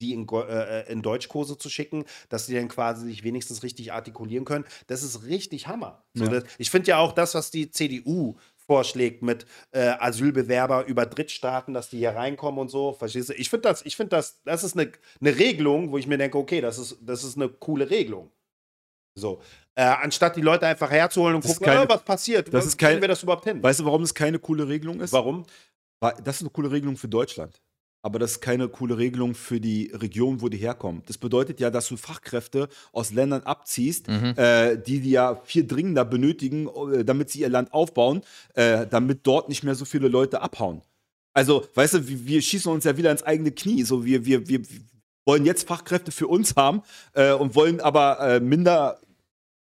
die 0.07 0.13
in, 0.13 0.25
Go- 0.25 0.43
äh, 0.43 0.91
in 0.91 1.01
Deutschkurse 1.01 1.57
zu 1.57 1.69
schicken, 1.69 2.05
dass 2.29 2.45
die 2.47 2.53
dann 2.55 2.67
quasi 2.67 3.05
sich 3.07 3.23
wenigstens 3.23 3.63
richtig 3.63 3.91
artikulieren 3.93 4.45
können. 4.45 4.65
Das 4.87 5.03
ist 5.03 5.25
richtig 5.25 5.67
Hammer. 5.67 6.03
So, 6.13 6.25
Ja. 6.25 6.29
das, 6.31 6.43
ich 6.57 6.69
finde 6.69 6.89
ja 6.89 6.97
auch 6.99 7.11
das, 7.11 7.33
was 7.35 7.51
die 7.51 7.69
CDU 7.71 8.35
vorschlägt 8.67 9.21
mit 9.21 9.45
äh, 9.71 9.93
Asylbewerber 9.99 10.85
über 10.87 11.05
Drittstaaten, 11.05 11.73
dass 11.73 11.89
die 11.89 11.97
hier 11.99 12.11
reinkommen 12.15 12.59
und 12.59 12.69
so. 12.69 12.93
Verstehst 12.93 13.29
du? 13.29 13.33
Ich 13.33 13.49
finde 13.49 13.69
das, 13.69 13.85
ich 13.85 13.95
finde 13.95 14.09
das, 14.15 14.41
das 14.43 14.63
ist 14.63 14.75
eine, 14.77 14.91
eine 15.21 15.37
Regelung, 15.37 15.91
wo 15.91 15.97
ich 15.99 16.07
mir 16.07 16.17
denke, 16.17 16.37
okay, 16.37 16.61
das 16.61 16.79
ist, 16.79 16.97
das 17.01 17.23
ist 17.23 17.35
eine 17.37 17.47
coole 17.49 17.89
Regelung. 17.89 18.31
So. 19.17 19.39
Äh, 19.75 19.83
anstatt 19.83 20.35
die 20.35 20.41
Leute 20.41 20.65
einfach 20.67 20.89
herzuholen 20.89 21.35
und 21.35 21.43
Das 21.45 21.53
gucken, 21.53 21.65
keine- 21.67 21.85
äh, 21.85 21.89
was 21.89 22.03
passiert. 22.03 22.53
das 22.53 22.65
ist 22.65 22.77
kein- 22.77 22.89
Kriegen 22.91 23.01
wir 23.01 23.07
das 23.07 23.21
überhaupt 23.23 23.43
hin? 23.43 23.61
Weißt 23.61 23.79
du, 23.81 23.85
warum 23.85 24.01
das 24.01 24.13
keine 24.13 24.39
coole 24.39 24.67
Regelung 24.67 24.99
ist? 24.99 25.13
Warum? 25.13 25.45
Weil- 26.01 26.15
Das 26.23 26.37
ist 26.37 26.41
eine 26.41 26.49
coole 26.49 26.71
Regelung 26.71 26.97
für 26.97 27.07
Deutschland. 27.07 27.61
Aber 28.05 28.19
das 28.19 28.33
ist 28.33 28.41
keine 28.41 28.69
coole 28.69 28.99
Regelung 28.99 29.33
für 29.33 29.59
die 29.59 29.89
Region, 29.91 30.39
wo 30.39 30.47
die 30.47 30.59
herkommen. 30.59 31.01
Das 31.07 31.17
bedeutet 31.17 31.59
ja, 31.59 31.71
dass 31.71 31.87
du 31.87 31.97
Fachkräfte 31.97 32.69
aus 32.91 33.11
Ländern 33.11 33.41
abziehst, 33.41 34.07
äh, 34.07 34.77
die 34.77 34.99
die 34.99 35.09
ja 35.09 35.41
viel 35.43 35.65
dringender 35.65 36.05
benötigen, 36.05 36.67
äh, 36.67 37.03
damit 37.03 37.31
sie 37.31 37.39
ihr 37.39 37.49
Land 37.49 37.73
aufbauen, 37.73 38.21
äh, 38.53 38.85
damit 38.85 39.21
dort 39.23 39.49
nicht 39.49 39.63
mehr 39.63 39.73
so 39.73 39.85
viele 39.85 40.07
Leute 40.07 40.43
abhauen. 40.43 40.83
Also, 41.33 41.65
weißt 41.73 41.95
du, 41.95 42.07
wir, 42.07 42.27
wir 42.27 42.41
schießen 42.43 42.71
uns 42.71 42.83
ja 42.83 42.95
wieder 42.95 43.09
ins 43.09 43.23
eigene 43.23 43.51
Knie. 43.51 43.81
So, 43.81 44.05
wir, 44.05 44.23
wir, 44.23 44.47
wir 44.47 44.61
wollen 45.25 45.43
jetzt 45.43 45.67
Fachkräfte 45.67 46.11
für 46.11 46.27
uns 46.27 46.55
haben 46.55 46.83
äh, 47.13 47.33
und 47.33 47.55
wollen 47.55 47.81
aber 47.81 48.19
äh, 48.19 48.39
minder 48.39 48.99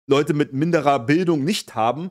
Leute 0.07 0.33
mit 0.33 0.53
minderer 0.53 0.97
Bildung 0.97 1.43
nicht 1.43 1.75
haben. 1.75 2.09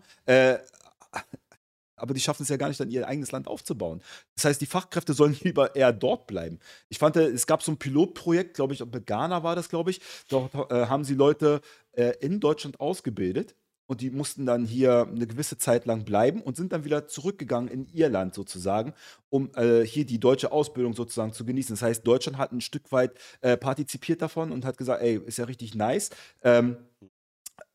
Aber 2.03 2.15
die 2.15 2.21
schaffen 2.21 2.43
es 2.43 2.49
ja 2.49 2.57
gar 2.57 2.67
nicht, 2.67 2.81
dann 2.81 2.91
ihr 2.91 3.07
eigenes 3.07 3.31
Land 3.31 3.47
aufzubauen. 3.47 4.03
Das 4.35 4.45
heißt, 4.45 4.61
die 4.61 4.67
Fachkräfte 4.67 5.15
sollen 5.15 5.39
lieber 5.43 5.77
eher 5.77 5.93
dort 5.93 6.27
bleiben. 6.27 6.59
Ich 6.89 6.99
fand, 6.99 7.17
äh, 7.17 7.29
es 7.29 7.47
gab 7.47 7.63
so 7.63 7.71
ein 7.71 7.79
Pilotprojekt, 7.79 8.55
glaube 8.55 8.75
ich, 8.75 8.85
mit 8.85 9.07
Ghana 9.07 9.45
war 9.45 9.55
das, 9.55 9.69
glaube 9.69 9.93
ich. 9.93 10.01
Dort 10.29 10.53
äh, 10.73 10.87
haben 10.87 11.05
sie 11.05 11.15
Leute 11.15 11.61
äh, 11.93 12.15
in 12.21 12.41
Deutschland 12.41 12.81
ausgebildet 12.81 13.55
und 13.87 14.01
die 14.01 14.11
mussten 14.11 14.47
dann 14.47 14.65
hier 14.65 15.07
eine 15.07 15.27
gewisse 15.27 15.59
Zeit 15.59 15.87
lang 15.87 16.05
bleiben 16.05 16.41
und 16.41 16.57
sind 16.57 16.73
dann 16.73 16.85
wieder 16.85 17.09
zurückgegangen 17.09 17.71
in 17.71 17.87
ihr 17.93 18.09
Land 18.09 18.35
sozusagen, 18.35 18.95
um 19.29 19.51
äh, 19.55 19.83
hier 19.85 20.07
die 20.07 20.19
deutsche 20.19 20.51
Ausbildung 20.51 20.95
sozusagen 20.95 21.33
zu 21.33 21.45
genießen. 21.45 21.75
Das 21.75 21.83
heißt, 21.83 22.07
Deutschland 22.07 22.39
hat 22.39 22.53
ein 22.53 22.61
Stück 22.61 22.91
weit 22.91 23.13
äh, 23.43 23.57
partizipiert 23.57 24.23
davon 24.23 24.51
und 24.51 24.65
hat 24.65 24.79
gesagt, 24.79 25.03
ey, 25.03 25.21
ist 25.27 25.39
ja 25.39 25.45
richtig 25.45 25.75
nice. 25.75 26.11
Ähm, 26.43 26.77
äh, 27.01 27.05
äh, 27.05 27.09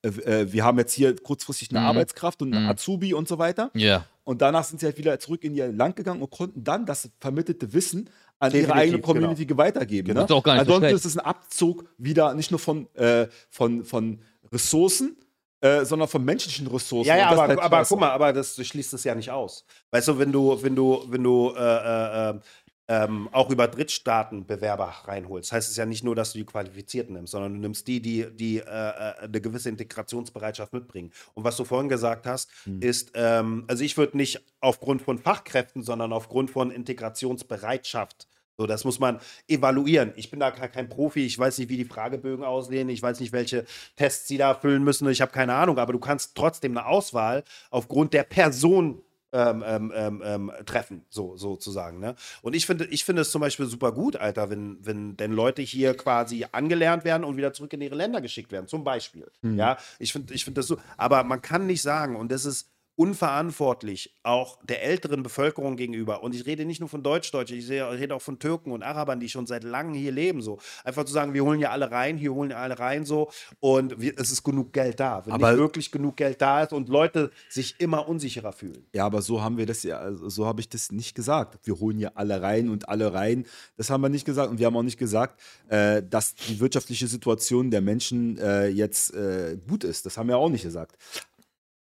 wir 0.04 0.64
haben 0.64 0.78
jetzt 0.78 0.94
hier 0.94 1.16
kurzfristig 1.16 1.72
eine 1.72 1.80
Mhm. 1.82 1.86
Arbeitskraft 1.88 2.42
und 2.42 2.54
einen 2.54 2.66
Mhm. 2.66 2.70
Azubi 2.72 3.14
und 3.14 3.28
so 3.28 3.38
weiter. 3.38 3.72
Ja. 3.74 4.06
Und 4.24 4.42
danach 4.42 4.64
sind 4.64 4.80
sie 4.80 4.86
halt 4.86 4.98
wieder 4.98 5.20
zurück 5.20 5.44
in 5.44 5.54
ihr 5.54 5.72
Land 5.72 5.96
gegangen 5.96 6.22
und 6.22 6.30
konnten 6.30 6.64
dann 6.64 6.86
das 6.86 7.10
vermittelte 7.20 7.74
Wissen 7.74 8.10
an 8.40 8.52
ihre 8.52 8.62
Definitiv, 8.62 8.82
eigene 8.82 9.00
Community 9.02 9.58
weitergeben. 9.58 10.10
Genau. 10.10 10.22
Ne? 10.22 10.26
Ist 10.26 10.32
auch 10.32 10.44
gar 10.44 10.54
nicht 10.56 10.68
so 10.68 10.74
Ansonsten 10.76 10.96
ist 10.96 11.06
es 11.06 11.18
ein 11.18 11.26
Abzug 11.26 11.86
wieder 11.98 12.34
nicht 12.34 12.52
nur 12.52 12.60
von, 12.60 12.94
äh, 12.96 13.28
von, 13.50 13.84
von 13.84 14.20
Ressourcen, 14.52 15.18
äh, 15.62 15.86
sondern 15.86 16.08
von 16.08 16.24
menschlichen 16.24 16.68
Ressourcen. 16.68 17.08
Ja, 17.08 17.18
ja, 17.18 17.30
das 17.30 17.40
aber, 17.40 17.48
halt 17.48 17.60
aber 17.60 17.86
guck 17.86 18.00
mal, 18.00 18.12
aber 18.12 18.32
das 18.34 18.56
schließt 18.64 18.94
es 18.94 19.04
ja 19.04 19.16
nicht 19.16 19.32
aus. 19.32 19.66
Weißt 19.92 20.08
du, 20.08 20.20
wenn 20.20 20.32
du, 20.32 20.62
wenn 20.62 20.76
du, 20.76 21.04
wenn 21.08 21.24
du 21.24 21.54
äh, 21.58 21.60
äh, 21.60 22.30
äh, 22.30 22.40
ähm, 22.88 23.28
auch 23.32 23.50
über 23.50 23.68
Drittstaaten 23.68 24.46
Bewerber 24.46 24.94
reinholst, 25.06 25.52
heißt 25.52 25.70
es 25.70 25.76
ja 25.76 25.86
nicht 25.86 26.04
nur, 26.04 26.16
dass 26.16 26.32
du 26.32 26.40
die 26.40 26.46
Qualifizierten 26.46 27.16
nimmst, 27.16 27.32
sondern 27.32 27.54
du 27.54 27.60
nimmst 27.60 27.88
die, 27.88 28.02
die, 28.02 28.28
die 28.32 28.58
äh, 28.60 28.62
äh, 28.62 29.14
eine 29.24 29.42
gewisse 29.42 29.70
Integrationsbereitschaft 29.70 30.74
mitbringen. 30.74 31.12
Und 31.34 31.44
was 31.44 31.58
du 31.58 31.66
vorhin 31.66 31.90
gesagt 31.90 32.26
hast, 32.26 32.50
Hm. 32.64 32.82
ist, 32.82 33.12
ähm, 33.16 33.66
also 33.68 33.84
ich 33.84 33.98
würde 33.98 34.18
nicht 34.18 34.42
aufgrund 34.62 35.02
von 35.02 35.18
Fachkräften, 35.20 35.84
sondern 35.84 36.14
aufgrund 36.14 36.50
von 36.50 36.72
Integrationsbereitschaft 36.72 38.28
so, 38.60 38.66
das 38.66 38.86
muss 38.86 39.00
man 39.00 39.20
evaluieren. 39.48 40.14
Ich 40.16 40.32
bin 40.32 40.40
da 40.40 40.50
gar 40.50 40.68
kein 40.68 40.90
Profi. 40.90 41.24
Ich 41.26 41.38
weiß 41.38 41.60
nicht, 41.60 41.70
wie 41.70 41.78
die 41.78 41.86
Fragebögen 41.86 42.44
aussehen. 42.44 42.90
Ich 42.90 43.04
weiß 43.04 43.20
nicht, 43.20 43.32
welche 43.32 43.66
Tests 43.96 44.28
sie 44.28 44.38
da 44.38 44.56
füllen 44.56 44.84
müssen. 44.84 45.08
Ich 45.10 45.22
habe 45.22 45.32
keine 45.32 45.54
Ahnung. 45.54 45.78
Aber 45.78 45.94
du 45.94 46.00
kannst 46.00 46.34
trotzdem 46.36 46.76
eine 46.76 46.88
Auswahl 46.88 47.44
aufgrund 47.70 48.14
der 48.14 48.24
Person 48.24 49.04
ähm, 49.34 49.64
ähm, 49.66 49.92
ähm, 49.94 50.22
ähm, 50.24 50.52
treffen, 50.66 51.06
so 51.10 51.36
sozusagen. 51.36 52.00
Ne? 52.00 52.16
Und 52.42 52.56
ich 52.56 52.66
finde, 52.66 52.86
ich 52.86 53.04
finde 53.04 53.24
es 53.24 53.32
zum 53.32 53.42
Beispiel 53.42 53.66
super 53.66 53.92
gut, 53.92 54.16
Alter, 54.16 54.50
wenn, 54.50 54.78
wenn 54.86 55.18
denn 55.18 55.32
Leute 55.32 55.62
hier 55.62 55.96
quasi 55.96 56.46
angelernt 56.52 57.04
werden 57.04 57.24
und 57.24 57.38
wieder 57.38 57.54
zurück 57.54 57.74
in 57.74 57.82
ihre 57.82 57.96
Länder 57.96 58.22
geschickt 58.22 58.52
werden, 58.52 58.68
zum 58.68 58.84
Beispiel. 58.84 59.30
Ja, 59.58 59.78
ich 60.00 60.14
finde, 60.14 60.34
ich 60.34 60.46
finde 60.46 60.60
das 60.60 60.68
so. 60.68 60.78
Aber 60.96 61.24
man 61.24 61.42
kann 61.42 61.66
nicht 61.66 61.82
sagen, 61.82 62.16
und 62.16 62.32
das 62.32 62.46
ist 62.46 62.70
unverantwortlich 62.98 64.18
auch 64.24 64.58
der 64.64 64.84
älteren 64.84 65.22
Bevölkerung 65.24 65.78
gegenüber. 65.78 66.24
Und 66.24 66.34
ich 66.36 66.45
rede 66.45 66.66
nicht 66.66 66.80
nur 66.80 66.89
von 66.89 67.04
Deutsch-Deutschen, 67.04 67.58
ich 67.58 67.70
rede 67.70 68.16
auch 68.16 68.22
von 68.22 68.39
Türken 68.39 68.72
und 68.72 68.82
Arabern, 68.84 69.20
die 69.20 69.30
schon 69.30 69.45
seit 69.45 69.64
langem 69.64 69.93
hier 69.93 70.12
leben. 70.12 70.41
So. 70.41 70.58
Einfach 70.84 71.06
zu 71.06 71.14
sagen, 71.14 71.34
wir 71.34 71.43
holen 71.43 71.60
ja 71.60 71.70
alle 71.70 71.91
rein, 71.91 72.18
hier 72.18 72.34
holen 72.34 72.50
ja 72.50 72.58
alle 72.58 72.80
rein 72.80 73.06
so 73.06 73.30
und 73.60 74.02
wir, 74.02 74.14
es 74.18 74.32
ist 74.32 74.43
genug 74.43 74.74
Geld 74.74 75.00
da. 75.00 75.26
Wenn 75.26 75.34
Aber- 75.34 75.52
nicht 75.52 75.60
wirklich 75.60 75.91
genug 75.91 76.18
Geld 76.18 76.41
da 76.41 76.64
ist 76.64 76.74
und 76.74 76.89
Leute 76.89 77.32
sich 77.50 77.76
immer 77.80 78.08
unsicherer 78.10 78.52
fühlen. 78.52 78.86
Ja, 78.93 79.06
aber 79.06 79.22
so 79.22 79.41
haben 79.41 79.58
wir 79.58 79.68
das 79.68 79.84
ja, 79.84 80.00
also 80.00 80.28
so 80.30 80.45
habe 80.48 80.60
ich 80.62 80.70
das 80.70 80.91
nicht 80.91 81.14
gesagt. 81.16 81.60
Wir 81.66 81.80
holen 81.80 82.00
ja 82.00 82.12
alle 82.16 82.41
rein 82.41 82.70
und 82.70 82.89
alle 82.89 83.14
rein. 83.14 83.45
Das 83.78 83.89
haben 83.91 84.02
wir 84.02 84.10
nicht 84.10 84.26
gesagt. 84.26 84.50
Und 84.50 84.58
wir 84.58 84.66
haben 84.66 84.76
auch 84.76 84.84
nicht 84.84 84.98
gesagt, 84.98 85.39
äh, 85.70 86.02
dass 86.02 86.34
die 86.34 86.60
wirtschaftliche 86.60 87.08
Situation 87.08 87.70
der 87.70 87.82
Menschen 87.82 88.38
äh, 88.39 88.68
jetzt 88.68 89.14
äh, 89.14 89.58
gut 89.68 89.84
ist. 89.84 90.06
Das 90.08 90.18
haben 90.18 90.28
wir 90.30 90.38
auch 90.38 90.50
nicht 90.50 90.64
gesagt. 90.64 90.98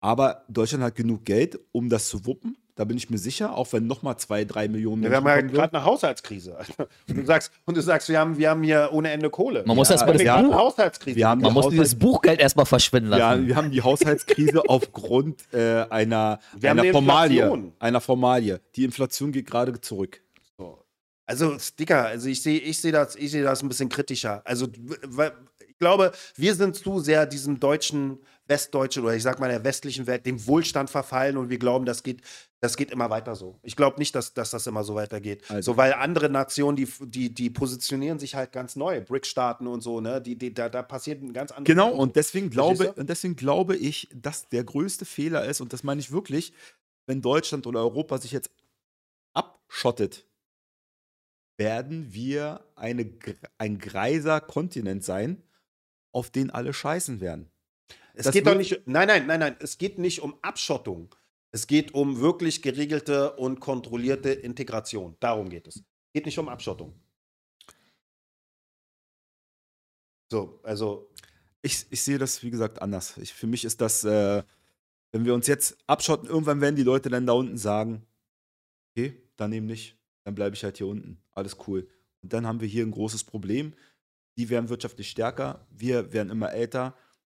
Aber 0.04 0.44
Deutschland 0.50 0.84
hat 0.84 0.96
genug 0.96 1.24
Geld, 1.24 1.58
um 1.72 1.88
das 1.90 2.10
zu 2.10 2.26
wuppen. 2.26 2.58
Da 2.76 2.84
bin 2.86 2.98
ich 2.98 3.10
mir 3.10 3.20
sicher, 3.20 3.56
auch 3.56 3.72
wenn 3.72 3.86
nochmal 3.88 4.18
zwei, 4.18 4.44
drei 4.46 4.68
Millionen 4.68 5.04
Ja, 5.04 5.12
wir 5.12 5.18
haben 5.18 5.28
ja 5.28 5.42
gerade 5.42 5.76
eine 5.76 5.86
Haushaltskrise. 5.86 6.58
Und 7.08 7.18
du 7.20 7.24
sagst, 7.26 7.52
und 7.66 7.78
du 7.78 7.82
sagst 7.82 8.10
wir, 8.10 8.20
haben, 8.20 8.38
wir 8.38 8.50
haben 8.50 8.64
hier 8.64 8.90
ohne 8.92 9.12
Ende 9.12 9.30
Kohle. 9.30 9.64
Man 9.66 9.76
muss 9.78 9.90
ja, 9.90 9.94
erst 9.96 10.06
mal 10.08 10.14
das 10.14 10.22
wir 10.24 10.34
haben 10.34 10.48
Buch- 10.48 10.54
eine 10.56 10.62
Haushaltskrise. 10.62 11.16
Wir 11.16 11.28
haben 11.30 11.42
Man 11.42 11.52
die 11.52 11.54
muss 11.54 11.66
Haushalt- 11.68 11.74
dieses 11.74 11.96
Buchgeld 12.00 12.40
erstmal 12.42 12.66
verschwinden 12.66 13.12
lassen. 13.12 13.42
Ja, 13.44 13.48
wir 13.48 13.56
haben 13.56 13.72
die 13.72 13.82
Haushaltskrise 13.82 14.62
aufgrund 14.68 15.42
äh, 15.54 15.86
einer, 15.90 16.40
Wir 16.58 16.70
haben 16.72 16.80
einer 16.80 16.82
eine 16.82 16.92
Formalie. 16.92 17.42
Inflation. 17.44 17.74
Einer 17.80 18.02
Formalie. 18.02 18.60
Die 18.76 18.84
Inflation 18.86 19.32
geht 19.32 19.46
gerade 19.46 19.80
zurück. 19.80 20.22
So. 20.58 20.84
Also, 21.28 21.56
Dicker, 21.80 22.08
also 22.08 22.28
ich 22.28 22.42
sehe 22.42 22.60
ich 22.60 22.82
seh 22.82 22.92
das, 22.92 23.16
ich 23.16 23.32
seh 23.32 23.44
das 23.44 23.62
ein 23.62 23.70
bisschen 23.70 23.88
kritischer. 23.88 24.42
Also, 24.46 24.68
glaube, 25.84 26.12
wir 26.36 26.56
sind 26.56 26.76
zu 26.76 27.00
sehr 27.00 27.26
diesem 27.26 27.60
deutschen, 27.60 28.20
westdeutschen 28.48 29.04
oder 29.04 29.16
ich 29.16 29.24
sag 29.24 29.40
mal 29.40 29.50
der 29.50 29.64
westlichen 29.64 30.06
Welt, 30.08 30.26
dem 30.26 30.46
Wohlstand 30.48 30.90
verfallen 30.90 31.38
und 31.38 31.50
wir 31.50 31.58
glauben, 31.58 31.86
das 31.86 32.04
geht, 32.04 32.22
das 32.60 32.76
geht 32.78 32.92
immer 32.92 33.10
weiter 33.10 33.36
so. 33.36 33.58
Ich 33.64 33.76
glaube 33.76 34.00
nicht, 34.00 34.16
dass, 34.16 34.34
dass 34.34 34.52
das 34.52 34.68
immer 34.68 34.84
so 34.84 34.96
weitergeht. 34.96 35.44
Also- 35.50 35.74
so, 35.74 35.78
weil 35.78 35.94
andere 35.94 36.30
Nationen, 36.30 36.76
die, 36.76 36.88
die, 37.02 37.34
die 37.34 37.50
positionieren 37.50 38.20
sich 38.20 38.36
halt 38.36 38.52
ganz 38.52 38.76
neu, 38.76 39.02
BRIC-Staaten 39.02 39.68
und 39.68 39.82
so, 39.82 40.02
ne? 40.02 40.22
Die, 40.22 40.38
die, 40.38 40.54
da, 40.54 40.70
da 40.70 40.84
passiert 40.84 41.22
ein 41.22 41.34
ganz 41.34 41.52
anderes. 41.52 41.68
Genau, 41.68 41.94
und 41.94 42.16
deswegen 42.16 42.50
glaube, 42.50 42.94
und 42.94 43.10
deswegen 43.10 43.36
glaube 43.36 43.76
ich, 43.76 44.08
dass 44.14 44.48
der 44.50 44.64
größte 44.64 45.06
Fehler 45.06 45.46
ist, 45.46 45.62
und 45.62 45.72
das 45.74 45.84
meine 45.84 46.00
ich 46.02 46.12
wirklich, 46.12 46.54
wenn 47.08 47.22
Deutschland 47.22 47.68
oder 47.68 47.80
Europa 47.80 48.18
sich 48.18 48.32
jetzt 48.32 48.50
abschottet, 49.34 50.26
werden 51.58 52.14
wir 52.14 52.62
eine, 52.76 53.10
ein 53.58 53.78
greiser 53.78 54.42
Kontinent 54.42 55.04
sein, 55.04 55.44
auf 56.14 56.30
den 56.30 56.50
alle 56.50 56.72
scheißen 56.74 57.20
werden. 57.20 57.52
Es 58.14 58.26
Das 58.26 58.34
geht 58.34 58.48
doch 58.48 58.56
nicht, 58.56 58.82
nein, 58.86 59.08
nein, 59.08 59.28
nein, 59.28 59.40
nein, 59.42 59.56
es 59.60 59.78
geht 59.78 60.00
nicht 60.00 60.22
um 60.22 60.36
Abschottung. 60.42 61.14
Es 61.52 61.68
geht 61.68 61.94
um 61.94 62.20
wirklich 62.22 62.62
geregelte 62.62 63.36
und 63.36 63.60
kontrollierte 63.60 64.32
Integration. 64.32 65.18
Darum 65.20 65.50
geht 65.50 65.68
es. 65.68 65.78
Es 65.78 66.14
geht 66.14 66.26
nicht 66.26 66.40
um 66.40 66.48
Abschottung. 66.50 66.94
So, 70.32 70.60
also, 70.64 71.10
Ich, 71.62 71.86
ich 71.92 72.02
sehe 72.02 72.18
das, 72.18 72.44
wie 72.44 72.50
gesagt, 72.52 72.82
anders. 72.82 73.18
Ich, 73.18 73.34
für 73.34 73.48
mich 73.48 73.64
ist 73.66 73.80
das, 73.82 74.04
äh, 74.04 74.44
wenn 75.12 75.26
wir 75.26 75.34
uns 75.34 75.48
jetzt 75.48 75.78
abschotten, 75.88 76.28
irgendwann 76.28 76.60
werden 76.60 76.76
die 76.76 76.84
Leute 76.84 77.10
dann 77.10 77.26
da 77.26 77.34
unten 77.34 77.58
sagen, 77.58 78.06
okay, 78.92 79.22
dann 79.38 79.54
eben 79.54 79.68
nicht, 79.68 79.98
dann 80.26 80.36
bleibe 80.36 80.56
ich 80.56 80.64
halt 80.64 80.78
hier 80.78 80.88
unten. 80.88 81.22
Alles 81.32 81.58
cool. 81.68 81.88
Und 82.22 82.34
dann 82.34 82.46
haben 82.48 82.62
wir 82.62 82.68
hier 82.68 82.86
ein 82.86 82.92
großes 82.92 83.24
Problem. 83.24 83.74
Die 84.38 84.50
werden 84.50 84.70
wirtschaftlich 84.70 85.10
stärker, 85.10 85.66
wir 85.70 86.12
werden 86.14 86.30
immer 86.32 86.52
älter 86.52 86.96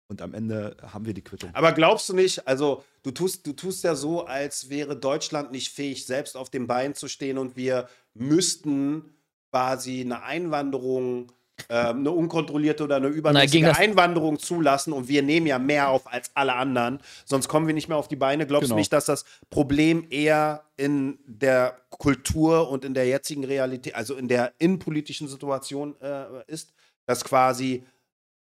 und 0.08 0.22
am 0.22 0.34
Ende 0.34 0.76
haben 0.82 1.04
wir 1.04 1.14
die 1.14 1.22
Quittung. 1.24 1.50
aber 1.52 1.72
glaubst 1.72 2.08
du 2.08 2.14
nicht, 2.14 2.46
also 2.46 2.84
du 3.02 3.10
tust, 3.10 3.46
du 3.46 3.52
tust 3.52 3.84
ja 3.84 3.94
so, 3.94 4.24
als 4.24 4.70
wäre 4.70 4.96
Deutschland 4.96 5.50
nicht 5.50 5.72
fähig, 5.72 6.06
selbst 6.06 6.36
auf 6.36 6.48
dem 6.48 6.66
Bein 6.66 6.94
zu 6.94 7.08
stehen 7.08 7.38
und 7.38 7.56
wir 7.56 7.88
müssten 8.14 9.14
quasi 9.50 10.00
eine 10.02 10.22
Einwanderung, 10.22 11.32
ähm, 11.68 11.98
eine 11.98 12.10
unkontrollierte 12.12 12.84
oder 12.84 12.96
eine 12.96 13.08
übermäßige 13.08 13.62
das- 13.62 13.78
Einwanderung 13.78 14.38
zulassen 14.38 14.92
und 14.92 15.08
wir 15.08 15.22
nehmen 15.22 15.46
ja 15.46 15.58
mehr 15.58 15.88
auf 15.90 16.06
als 16.10 16.30
alle 16.34 16.54
anderen, 16.54 17.00
sonst 17.24 17.48
kommen 17.48 17.66
wir 17.66 17.74
nicht 17.74 17.88
mehr 17.88 17.96
auf 17.98 18.08
die 18.08 18.16
Beine. 18.16 18.46
Glaubst 18.46 18.66
Genau. 18.68 18.76
du 18.76 18.80
nicht, 18.80 18.92
dass 18.92 19.06
das 19.06 19.24
Problem 19.50 20.06
eher 20.10 20.64
in 20.76 21.18
der 21.26 21.78
Kultur 21.90 22.68
und 22.70 22.84
in 22.84 22.94
der 22.94 23.06
jetzigen 23.06 23.44
Realität, 23.44 23.94
also 23.94 24.14
in 24.14 24.28
der 24.28 24.52
innenpolitischen 24.58 25.28
Situation 25.28 25.98
äh, 26.00 26.26
ist, 26.46 26.72
dass 27.06 27.24
quasi 27.24 27.86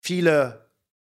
viele 0.01 0.71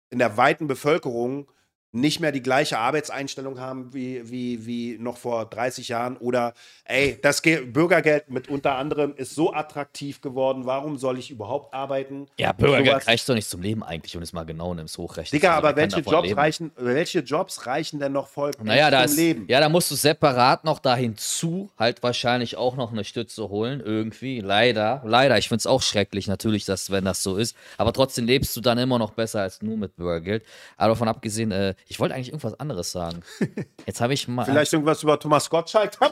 in 0.10 0.20
der 0.20 0.38
weiten 0.38 0.68
Bevölkerung 0.68 1.52
nicht 1.94 2.20
mehr 2.22 2.32
die 2.32 2.42
gleiche 2.42 2.78
Arbeitseinstellung 2.78 3.60
haben 3.60 3.94
wie, 3.94 4.30
wie, 4.30 4.66
wie 4.66 4.98
noch 4.98 5.18
vor 5.18 5.46
30 5.46 5.89
Jahren. 5.89 6.16
Oder, 6.18 6.54
ey, 6.86 7.20
das 7.22 7.42
Ge 7.42 7.66
Bürgergeld 7.66 8.30
mit 8.30 8.48
unter 8.48 8.76
anderem 8.76 9.14
ist 9.16 9.36
so 9.36 9.54
attraktiv 9.54 10.22
geworden, 10.22 10.66
warum 10.66 10.98
soll 10.98 11.18
ich 11.20 11.32
überhaupt 11.32 11.74
arbeiten? 11.74 12.28
Ja, 12.38 12.54
Bürgergeld 12.54 13.08
reicht 13.08 13.28
doch 13.28 13.34
nicht 13.34 13.50
zum 13.50 13.62
Leben 13.62 13.84
eigentlich, 13.84 14.16
wenn 14.16 14.22
es 14.24 14.32
mal 14.32 14.46
genau 14.46 14.74
nimmst, 14.74 14.98
hochrechnest. 14.98 15.34
Digga, 15.34 15.54
aber 15.54 15.76
welche 15.76 16.00
Jobs, 16.00 16.28
leben? 16.28 16.39
reichen, 16.39 16.72
welche 16.78 17.20
Jobs 17.20 17.66
reichen 17.68 18.00
denn 18.00 18.14
noch 18.14 18.28
voll 18.28 18.52
Naja, 18.64 18.89
zum 18.89 19.06
ist, 19.06 19.18
Leben? 19.18 19.46
ja, 19.50 19.60
da 19.60 19.68
musst 19.68 19.92
du 19.92 19.96
separat 19.96 20.64
noch 20.64 20.80
da 20.80 20.96
hinzu 20.96 21.70
halt 21.78 22.02
wahrscheinlich 22.04 22.56
auch 22.56 22.78
noch 22.78 22.92
eine 22.94 23.04
Stütze 23.04 23.50
holen, 23.50 23.82
irgendwie. 23.82 24.39
Leider, 24.39 25.02
leider. 25.06 25.38
Ich 25.38 25.50
finde 25.50 25.60
es 25.60 25.68
auch 25.68 25.82
schrecklich, 25.82 26.28
natürlich, 26.28 26.64
dass, 26.64 26.89
wenn 26.89 27.04
das 27.04 27.22
so 27.22 27.36
ist. 27.36 27.56
Aber 27.78 27.92
trotzdem 27.92 28.26
lebst 28.26 28.56
du 28.56 28.62
dann 28.62 28.78
immer 28.78 28.98
noch 28.98 29.12
besser 29.12 29.42
als 29.42 29.62
nur 29.62 29.76
mit 29.78 29.96
Bürgergeld. 29.98 30.46
Aber 30.78 30.94
davon 30.94 31.08
abgesehen, 31.08 31.52
äh, 31.52 31.76
ich 31.88 31.99
wollte 31.99 32.15
eigentlich 32.15 32.29
irgendwas 32.29 32.59
anderes 32.59 32.91
sagen. 32.91 33.21
Jetzt 33.86 34.01
habe 34.01 34.13
ich 34.13 34.27
mal. 34.27 34.45
Vielleicht 34.45 34.73
irgendwas 34.73 35.03
über 35.03 35.19
Thomas 35.19 35.49
Gottschalk. 35.49 35.97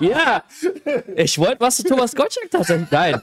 Ja, 0.00 0.42
ich 1.16 1.38
wollte 1.38 1.60
was 1.60 1.76
zu 1.76 1.84
Thomas 1.84 2.14
Gottschalk 2.14 2.50
tatsächlich. 2.50 2.90
Nein. 2.90 3.20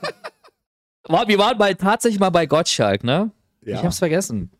Wir 1.27 1.37
waren 1.37 1.57
bei, 1.57 1.73
tatsächlich 1.73 2.19
mal 2.19 2.29
bei 2.29 2.45
Gottschalk, 2.45 3.03
ne? 3.03 3.31
Ja. 3.61 3.77
Ich 3.77 3.83
hab's 3.83 3.99
vergessen. 3.99 4.51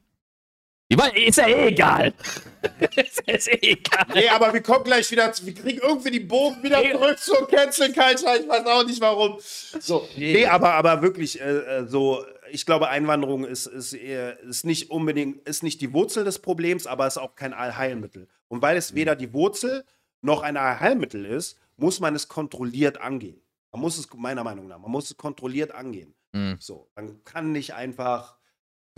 Waren, 0.92 1.16
ist 1.16 1.38
ja 1.38 1.48
eh 1.48 1.68
egal. 1.68 2.14
ist, 2.96 3.22
ist 3.28 3.48
eh 3.48 3.60
egal. 3.74 4.06
nee, 4.16 4.28
aber 4.28 4.52
wir 4.54 4.62
kommen 4.62 4.84
gleich 4.84 5.10
wieder, 5.12 5.32
zu- 5.32 5.46
wir 5.46 5.54
kriegen 5.54 5.80
irgendwie 5.84 6.10
die 6.10 6.20
Bogen 6.20 6.64
wieder 6.64 6.82
zurück 6.82 7.20
zur 7.20 7.48
Cancel 7.48 7.94
Culture. 7.94 8.38
Ich 8.40 8.48
weiß 8.50 8.66
auch 8.66 8.84
nicht 8.86 9.00
warum. 9.00 9.38
So, 9.40 10.08
nee, 10.18 10.48
aber, 10.48 10.74
aber 10.74 11.02
wirklich, 11.04 11.40
äh, 11.40 11.44
äh, 11.44 11.88
so, 11.88 12.26
ich 12.52 12.66
glaube, 12.66 12.90
Einwanderung 12.90 13.46
ist, 13.46 13.66
ist, 13.66 13.94
eher, 13.94 14.40
ist 14.40 14.66
nicht 14.66 14.92
unbedingt, 14.92 15.48
ist 15.48 15.64
nicht 15.64 15.82
die 15.82 15.94
Wurzel 15.94 16.24
des 16.24 16.40
Problems, 16.40 16.88
aber 16.88 17.08
ist 17.08 17.18
auch 17.18 17.36
kein 17.36 17.54
Allheilmittel. 17.54 18.28
Und 18.48 18.62
weil 18.62 18.78
es 18.78 18.96
weder 18.96 19.16
die 19.16 19.34
Wurzel 19.34 19.86
noch 20.22 20.42
ein 20.42 20.58
Allheilmittel 20.58 21.26
ist, 21.26 21.58
muss 21.78 22.00
man 22.00 22.16
es 22.16 22.28
kontrolliert 22.28 23.00
angehen. 23.00 23.42
Man 23.72 23.82
muss 23.82 23.98
es, 23.98 24.08
meiner 24.16 24.44
Meinung 24.44 24.68
nach, 24.68 24.80
man 24.80 24.92
muss 24.92 25.10
es 25.10 25.18
kontrolliert 25.18 25.72
angehen. 25.74 26.14
Mhm. 26.34 26.58
So, 26.60 26.90
man 26.96 27.24
kann 27.24 27.52
nicht 27.52 27.74
einfach. 27.74 28.38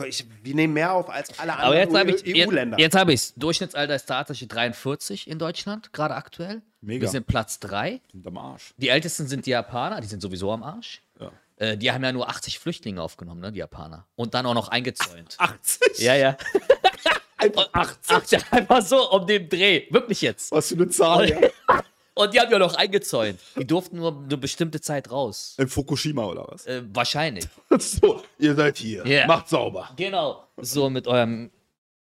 Ich, 0.06 0.26
wir 0.42 0.56
nehmen 0.56 0.74
mehr 0.74 0.94
auf 0.94 1.12
als 1.12 1.38
alle 1.38 1.54
Aber 1.54 1.76
jetzt 1.76 1.90
habe 1.90 2.00
anderen 2.00 2.26
ich, 2.26 2.36
jetzt, 2.36 2.48
EU-Länder. 2.48 2.80
jetzt 2.80 2.96
habe 2.96 3.14
ich's. 3.14 3.36
Durchschnittsalter 3.36 3.94
ist 3.94 4.06
tatsächlich 4.06 4.50
43 4.50 5.30
in 5.30 5.38
Deutschland, 5.38 5.94
gerade 5.94 6.16
aktuell. 6.16 6.64
Mega. 6.80 7.02
Wir 7.02 7.10
sind 7.10 7.28
Platz 7.28 7.60
3. 7.60 8.02
Sind 8.12 8.26
am 8.26 8.38
Arsch. 8.38 8.74
Die 8.78 8.88
ältesten 8.88 9.28
sind 9.28 9.46
die 9.46 9.52
Japaner, 9.52 10.02
die 10.02 10.08
sind 10.08 10.22
sowieso 10.22 10.52
am 10.52 10.64
Arsch. 10.64 11.04
Äh, 11.62 11.78
die 11.78 11.92
haben 11.92 12.04
ja 12.04 12.12
nur 12.12 12.28
80 12.28 12.58
Flüchtlinge 12.58 13.02
aufgenommen, 13.04 13.40
ne, 13.42 13.52
die 13.52 13.60
Japaner. 13.60 14.08
Und 14.16 14.34
dann 14.34 14.46
auch 14.48 14.56
noch 14.56 14.70
eingezäunt. 14.70 15.36
80? 15.38 16.00
Ja, 16.00 16.16
ja. 16.16 16.36
Einfach 17.38 17.70
80. 17.72 17.98
Ach, 18.10 18.24
ja, 18.32 18.40
einfach 18.52 18.82
so 18.84 19.10
um 19.12 19.26
den 19.26 19.48
Dreh. 19.50 19.86
Wirklich 19.92 20.22
jetzt. 20.22 20.52
Was 20.52 20.70
für 20.70 20.76
eine 20.76 20.90
Zahl. 20.90 21.30
Ja. 21.30 21.40
Und 22.14 22.34
die 22.34 22.40
haben 22.40 22.52
ja 22.52 22.60
noch 22.60 22.76
eingezäunt. 22.76 23.40
Die 23.58 23.66
durften 23.66 23.98
nur 23.98 24.16
eine 24.26 24.38
bestimmte 24.38 24.80
Zeit 24.82 25.10
raus. 25.10 25.56
In 25.58 25.68
Fukushima 25.68 26.24
oder 26.26 26.46
was? 26.50 26.66
Äh, 26.68 26.84
wahrscheinlich. 26.94 27.48
so, 27.80 28.22
ihr 28.38 28.54
seid 28.54 28.78
hier. 28.78 29.08
Ja. 29.08 29.26
Macht 29.28 29.50
sauber. 29.50 29.90
Genau. 29.96 30.44
So 30.58 30.90
mit 30.90 31.08
eurem 31.08 31.50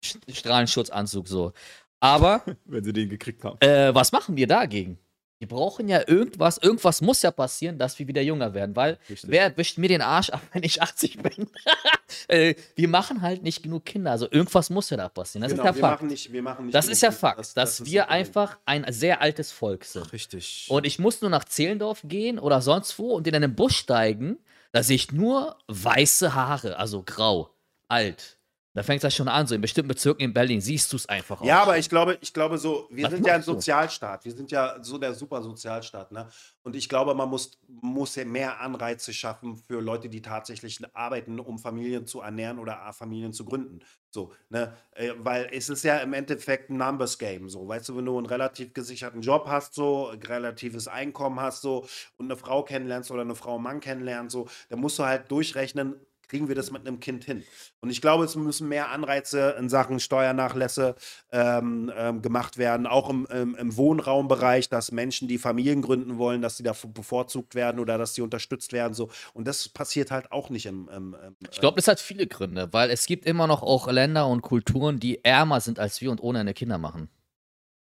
Sch- 0.04 0.18
Strahlenschutzanzug 0.34 1.28
so. 1.30 1.54
Aber 2.02 2.44
Wenn 2.66 2.84
sie 2.84 2.92
den 2.92 3.08
gekriegt 3.10 3.44
haben. 3.44 3.58
äh, 3.62 3.94
was 3.96 4.12
machen 4.12 4.36
wir 4.36 4.48
dagegen? 4.48 4.98
Wir 5.42 5.48
brauchen 5.48 5.88
ja 5.88 6.08
irgendwas, 6.08 6.60
irgendwas 6.60 7.02
muss 7.02 7.24
ja 7.24 7.32
passieren, 7.32 7.80
dass 7.80 7.98
wir 7.98 8.08
wieder 8.08 8.22
jünger 8.22 8.54
werden, 8.54 8.76
weil 8.76 9.00
Richtig. 9.10 9.28
wer 9.32 9.58
wischt 9.58 9.80
mir 9.80 9.90
den 9.90 10.04
Arsch 10.04 10.30
ab, 10.30 10.40
wenn 10.54 10.62
ich 10.62 10.84
80 10.84 11.18
bin? 11.18 11.50
äh, 12.28 12.54
wir 12.76 12.88
machen 12.88 13.24
halt 13.24 13.42
nicht 13.42 13.64
genug 13.64 13.84
Kinder, 13.86 14.12
also 14.12 14.28
irgendwas 14.30 14.70
muss 14.70 14.92
ja 14.92 14.98
da 14.98 15.10
passieren. 15.10 15.42
Das 15.42 15.52
Genau, 15.54 15.68
ist 15.68 15.76
ja 15.78 15.82
Fakt. 15.90 16.04
nicht, 16.04 16.32
wir 16.32 16.44
machen 16.44 16.66
nicht 16.68 16.76
Das 16.76 16.88
ist 16.88 17.02
ja 17.02 17.10
Kinder. 17.10 17.20
Fakt, 17.20 17.40
Das- 17.40 17.54
dass 17.56 17.78
das 17.78 17.88
wir 17.88 18.10
einfach 18.10 18.60
ein 18.66 18.86
sehr 18.94 19.20
altes 19.20 19.52
Volk 19.52 19.84
sind. 19.84 20.14
Richtig. 20.14 20.68
Und 20.70 20.86
ich 20.86 21.00
muss 21.00 21.22
nur 21.22 21.32
nach 21.32 21.46
Zehlendorf 21.46 22.02
gehen 22.04 22.38
oder 22.38 22.62
sonst 22.62 23.00
wo 23.00 23.16
und 23.16 23.26
in 23.26 23.34
einen 23.34 23.56
Bus 23.56 23.74
steigen, 23.74 24.38
da 24.74 24.84
sehe 24.84 24.96
ich 24.96 25.12
nur 25.12 25.58
weiße 25.68 26.36
Haare, 26.36 26.78
also 26.78 27.02
grau, 27.02 27.50
alt. 27.88 28.38
Da 28.74 28.84
fängt 28.84 29.04
das 29.04 29.14
schon 29.14 29.28
an, 29.28 29.48
so 29.48 29.56
in 29.56 29.60
bestimmten 29.60 29.90
Bezirken 29.90 30.24
in 30.24 30.34
Berlin 30.34 30.62
siehst 30.62 30.94
du 30.94 30.96
es 30.96 31.08
einfach 31.10 31.42
auch. 31.42 31.46
Ja, 31.46 31.62
aber 31.62 31.78
ich 31.78 31.90
glaube, 31.90 32.18
ich 32.22 32.34
glaube 32.34 32.58
so, 32.58 32.88
wir 32.90 33.04
Was 33.04 33.12
sind 33.12 33.28
ja 33.28 33.36
ein? 33.36 33.42
Sozialstaat. 33.42 34.24
Wir 34.24 34.32
sind 34.32 34.50
ja 34.50 34.82
so 34.82 34.98
der 34.98 35.14
super 35.14 35.42
Sozialstaat, 35.42 36.14
ne? 36.14 36.30
Und 36.64 36.76
ich 36.78 36.88
glaube, 36.88 37.14
man 37.14 37.28
muss, 37.28 37.60
muss 37.68 38.16
ja 38.16 38.24
mehr 38.24 38.62
Anreize 38.62 39.14
schaffen 39.14 39.58
für 39.58 39.82
Leute, 39.82 40.08
die 40.08 40.22
tatsächlich 40.22 40.80
arbeiten, 40.94 41.40
um 41.40 41.60
Familien 41.60 42.06
zu 42.08 42.22
ernähren 42.22 42.60
oder 42.60 42.94
Familien 42.94 43.34
zu 43.34 43.44
gründen. 43.44 43.80
So, 44.10 44.32
ne? 44.50 44.74
Äh, 44.92 45.12
Weil 45.18 45.50
es 45.52 45.68
ist 45.68 45.84
ja 45.84 45.98
im 45.98 46.14
Endeffekt 46.14 46.70
ein 46.70 46.78
Numbers 46.78 47.18
Game. 47.18 47.50
So, 47.50 47.68
weißt 47.68 47.90
du, 47.90 47.98
wenn 47.98 48.06
du 48.06 48.18
einen 48.18 48.26
relativ 48.26 48.74
gesicherten 48.74 49.22
Job 49.22 49.48
hast, 49.48 49.74
so, 49.74 50.14
relatives 50.28 50.88
Einkommen 50.88 51.42
hast, 51.42 51.62
so, 51.62 51.86
und 52.18 52.26
eine 52.26 52.38
Frau 52.38 52.64
kennenlernst 52.64 53.12
oder 53.12 53.22
eine 53.22 53.36
Frau 53.36 53.56
einen 53.56 53.64
Mann 53.64 53.80
kennenlernst, 53.82 54.32
so, 54.32 54.48
dann 54.70 54.80
musst 54.80 54.98
du 54.98 55.04
halt 55.04 55.30
durchrechnen, 55.30 55.96
kriegen 56.32 56.48
wir 56.48 56.56
das 56.56 56.72
mit 56.72 56.88
einem 56.88 57.02
Kind 57.02 57.26
hin. 57.26 57.44
Und 57.82 57.90
ich 57.90 58.00
glaube, 58.00 58.24
es 58.24 58.38
müssen 58.38 58.70
mehr 58.70 58.90
Anreize 58.90 59.54
in 59.60 59.68
Sachen 59.68 60.00
Steuernachlässe 60.00 60.96
ähm, 61.34 61.92
ähm, 61.94 62.22
gemacht 62.22 62.58
werden, 62.58 62.88
auch 62.88 63.10
im, 63.10 63.26
im, 63.26 63.54
im 63.56 63.76
Wohnraumbereich, 63.76 64.70
dass 64.70 64.94
Menschen, 64.94 65.28
die 65.28 65.38
Familien 65.38 65.82
gründen 65.82 66.18
wollen, 66.18 66.42
dass 66.42 66.56
sie 66.56 66.64
da 66.64 66.74
bevorzugt 66.94 67.54
werden 67.54 67.82
oder 67.82 67.98
dass 67.98 68.16
sie 68.16 68.22
unterstützt 68.22 68.72
werden. 68.72 68.94
So. 68.94 69.10
Und 69.34 69.46
das 69.46 69.68
passiert 69.68 70.10
halt 70.10 70.32
auch 70.32 70.50
nicht 70.50 70.68
im. 70.68 70.88
im, 70.88 71.18
im 71.22 71.36
Ich 71.52 71.60
glaube, 71.60 71.76
das 71.76 71.90
hat 71.90 72.00
viele 72.00 72.28
Gründe, 72.28 72.72
weil 72.72 72.92
es 72.92 73.08
gibt 73.08 73.26
immer 73.26 73.46
noch 73.46 73.62
auch 73.62 73.92
Länder 73.92 74.26
und 74.28 74.42
Kulturen, 74.42 75.02
die 75.02 75.26
ärmer 75.26 75.60
sind 75.60 75.80
als 75.80 76.00
wir 76.00 76.12
und 76.12 76.24
ohne 76.24 76.40
eine 76.40 76.54
Kinder 76.54 76.78
machen. 76.78 77.10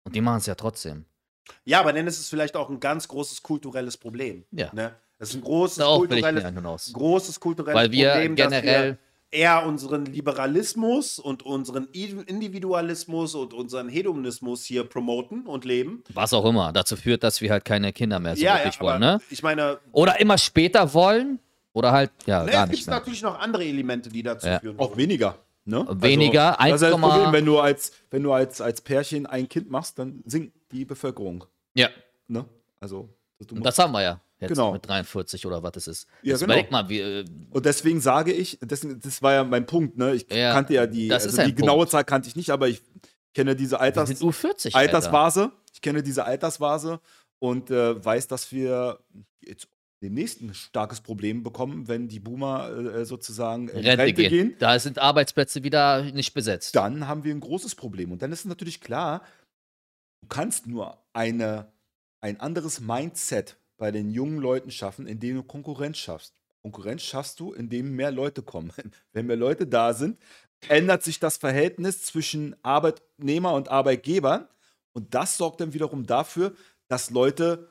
Und 0.05 0.16
die 0.16 0.22
machen 0.22 0.38
es 0.38 0.47
ja 0.47 0.55
trotzdem. 0.55 1.05
ja, 1.66 1.80
aber 1.80 1.93
dann 1.93 2.07
ist 2.07 2.18
es 2.18 2.30
vielleicht 2.30 2.57
auch 2.57 2.70
ein 2.70 2.80
ganz 2.80 3.07
großes 3.07 3.43
kulturelles 3.43 3.99
Problem. 3.99 4.47
Ja. 4.51 4.72
Ne? 4.72 4.97
Das 5.21 5.29
ist 5.31 5.37
ein 5.37 5.43
großes 5.43 5.79
ich 5.79 5.85
kulturelles, 5.85 6.93
großes 6.93 7.39
kulturelles 7.39 7.75
Weil 7.81 7.93
wir 7.93 8.11
Problem, 8.11 8.35
dass 8.37 8.49
generell- 8.51 8.91
wir 8.93 9.39
eher 9.39 9.64
unseren 9.64 10.07
Liberalismus 10.07 11.21
und 11.21 11.45
unseren 11.45 11.87
Individualismus 11.93 13.35
und 13.35 13.55
unseren 13.55 13.89
Hedonismus 13.89 14.64
hier 14.64 14.83
promoten 14.85 15.47
und 15.47 15.64
leben. 15.64 16.03
Was 16.14 16.33
auch 16.33 16.45
immer 16.45 16.73
dazu 16.73 16.97
führt, 16.97 17.23
dass 17.23 17.41
wir 17.41 17.51
halt 17.53 17.64
keine 17.64 17.93
Kinder 17.93 18.18
mehr 18.18 18.35
so 18.35 18.43
wirklich 18.43 18.81
wollen, 18.81 19.01
ne? 19.01 19.21
ich 19.31 19.43
meine, 19.43 19.79
Oder 19.93 20.18
immer 20.21 20.39
später 20.39 20.93
wollen 20.95 21.39
oder 21.73 21.93
halt, 21.93 22.11
ja, 22.27 22.43
ne, 22.45 22.51
gar 22.51 22.64
es 22.64 22.71
nicht 22.71 22.79
gibt 22.81 22.89
mehr. 22.89 22.99
natürlich 22.99 23.23
noch 23.23 23.39
andere 23.39 23.64
Elemente, 23.64 24.09
die 24.09 24.23
dazu 24.23 24.47
Ja. 24.49 24.59
führen. 24.59 24.79
Auch 24.79 24.97
weniger. 24.97 25.37
Ne? 25.66 25.87
Weniger, 25.91 26.59
Also, 26.59 26.73
das 26.73 26.81
ist 26.83 26.83
ja 26.83 26.91
das 26.91 26.99
1,- 26.99 27.01
Problem, 27.12 27.33
wenn 27.33 27.45
du 27.45 27.59
als, 27.61 27.93
wenn 28.11 28.23
du 28.23 28.33
als, 28.33 28.61
als 28.61 28.81
Pärchen 28.81 29.27
ein 29.27 29.49
Kind 29.49 29.71
machst, 29.71 29.99
dann 29.99 30.23
sinkt 30.27 30.57
die 30.73 30.85
Bevölkerung. 30.85 31.45
Ja, 31.75 31.89
Ne? 32.27 32.45
Also, 32.81 33.09
du 33.39 33.45
und 33.55 33.59
musst, 33.61 33.66
das 33.66 33.79
haben 33.79 33.93
wir 33.93 34.03
ja. 34.03 34.21
Jetzt 34.41 34.51
Genau. 34.51 34.72
mit 34.72 34.86
43 34.88 35.45
oder 35.47 35.62
was 35.62 35.72
es 35.76 35.86
ist. 35.86 36.07
Ja, 36.22 36.30
Jetzt 36.32 36.41
genau. 36.41 36.55
überleg 36.55 36.70
mal, 36.70 36.88
wie, 36.88 37.01
äh, 37.01 37.24
und 37.51 37.66
deswegen 37.66 38.01
sage 38.01 38.32
ich, 38.32 38.59
das, 38.62 38.86
das 39.01 39.20
war 39.22 39.34
ja 39.34 39.45
mein 39.45 39.66
Punkt, 39.66 39.97
ne? 39.99 40.14
Ich 40.14 40.26
Ja, 40.32 40.53
kannte 40.55 40.74
ja 40.74 40.86
die, 40.86 41.12
also 41.12 41.43
die 41.45 41.55
genaue. 41.55 41.86
Zahl 41.86 42.05
kannte 42.05 42.28
ich 42.28 42.36
nicht, 42.36 42.51
aber 42.51 42.68
ich 42.68 42.82
kenne 43.34 43.55
diese 43.55 43.78
Alters, 43.80 44.09
sind 44.09 44.20
U40. 44.20 44.74
Alter. 44.74 44.78
Altersvase. 44.78 45.53
Ich 45.72 45.80
kenne 45.82 46.03
diese 46.03 46.24
Altersvase 46.24 47.01
und 47.38 47.70
äh, 47.70 48.03
weiß, 48.05 48.28
dass 48.28 48.51
wir 48.51 48.99
jetzt 49.41 49.68
demnächst 50.03 50.41
ein 50.41 50.55
starkes 50.55 51.03
Problem 51.03 51.43
bekommen, 51.43 51.86
wenn 51.86 52.09
die 52.09 52.20
Boomer 52.20 52.70
äh, 52.70 53.05
sozusagen 53.05 53.68
in 53.68 53.84
Rente, 53.86 54.12
gehen. 54.14 54.57
Da 54.59 54.78
sind 54.78 54.99
Arbeitsplätze 54.99 55.62
wieder 55.62 56.03
nicht 56.03 56.32
besetzt. 56.32 56.74
dann 56.74 57.07
haben 57.07 57.22
wir 57.24 57.34
ein 57.34 57.41
großes 57.41 57.74
Problem. 57.74 58.11
Und 58.11 58.22
dann 58.22 58.32
ist 58.32 58.47
natürlich 58.47 58.80
klar, 58.80 59.22
du 60.22 60.28
kannst 60.28 60.66
nur 60.66 60.97
eine, 61.12 61.70
ein 62.22 62.41
anderes 62.41 62.80
Mindset 62.80 63.59
bei 63.81 63.91
den 63.91 64.11
jungen 64.11 64.39
Leuten 64.39 64.70
schaffen, 64.70 65.07
indem 65.07 65.37
du 65.37 65.43
Konkurrenz 65.43 65.97
schaffst. 65.97 66.35
Konkurrenz 66.61 67.01
schaffst 67.03 67.41
du, 67.41 67.55
indem 67.55 67.97
mehr 67.97 68.11
Leute 68.12 68.43
kommen. 68.43 68.72
Wenn 69.12 69.26
mehr 69.26 69.37
Leute 69.37 69.66
da 69.66 69.95
sind, 69.95 70.18
ändert 70.68 71.03
sich 71.03 71.18
das 71.18 71.39
Verhältnis 71.39 72.05
zwischen 72.05 72.55
Arbeitnehmer 72.62 73.55
und 73.55 73.70
Arbeitgebern. 73.70 74.47
Und 74.93 75.14
das 75.14 75.39
sorgt 75.39 75.62
dann 75.62 75.72
wiederum 75.72 76.05
dafür, 76.05 76.55
dass 76.89 77.09
Leute 77.09 77.70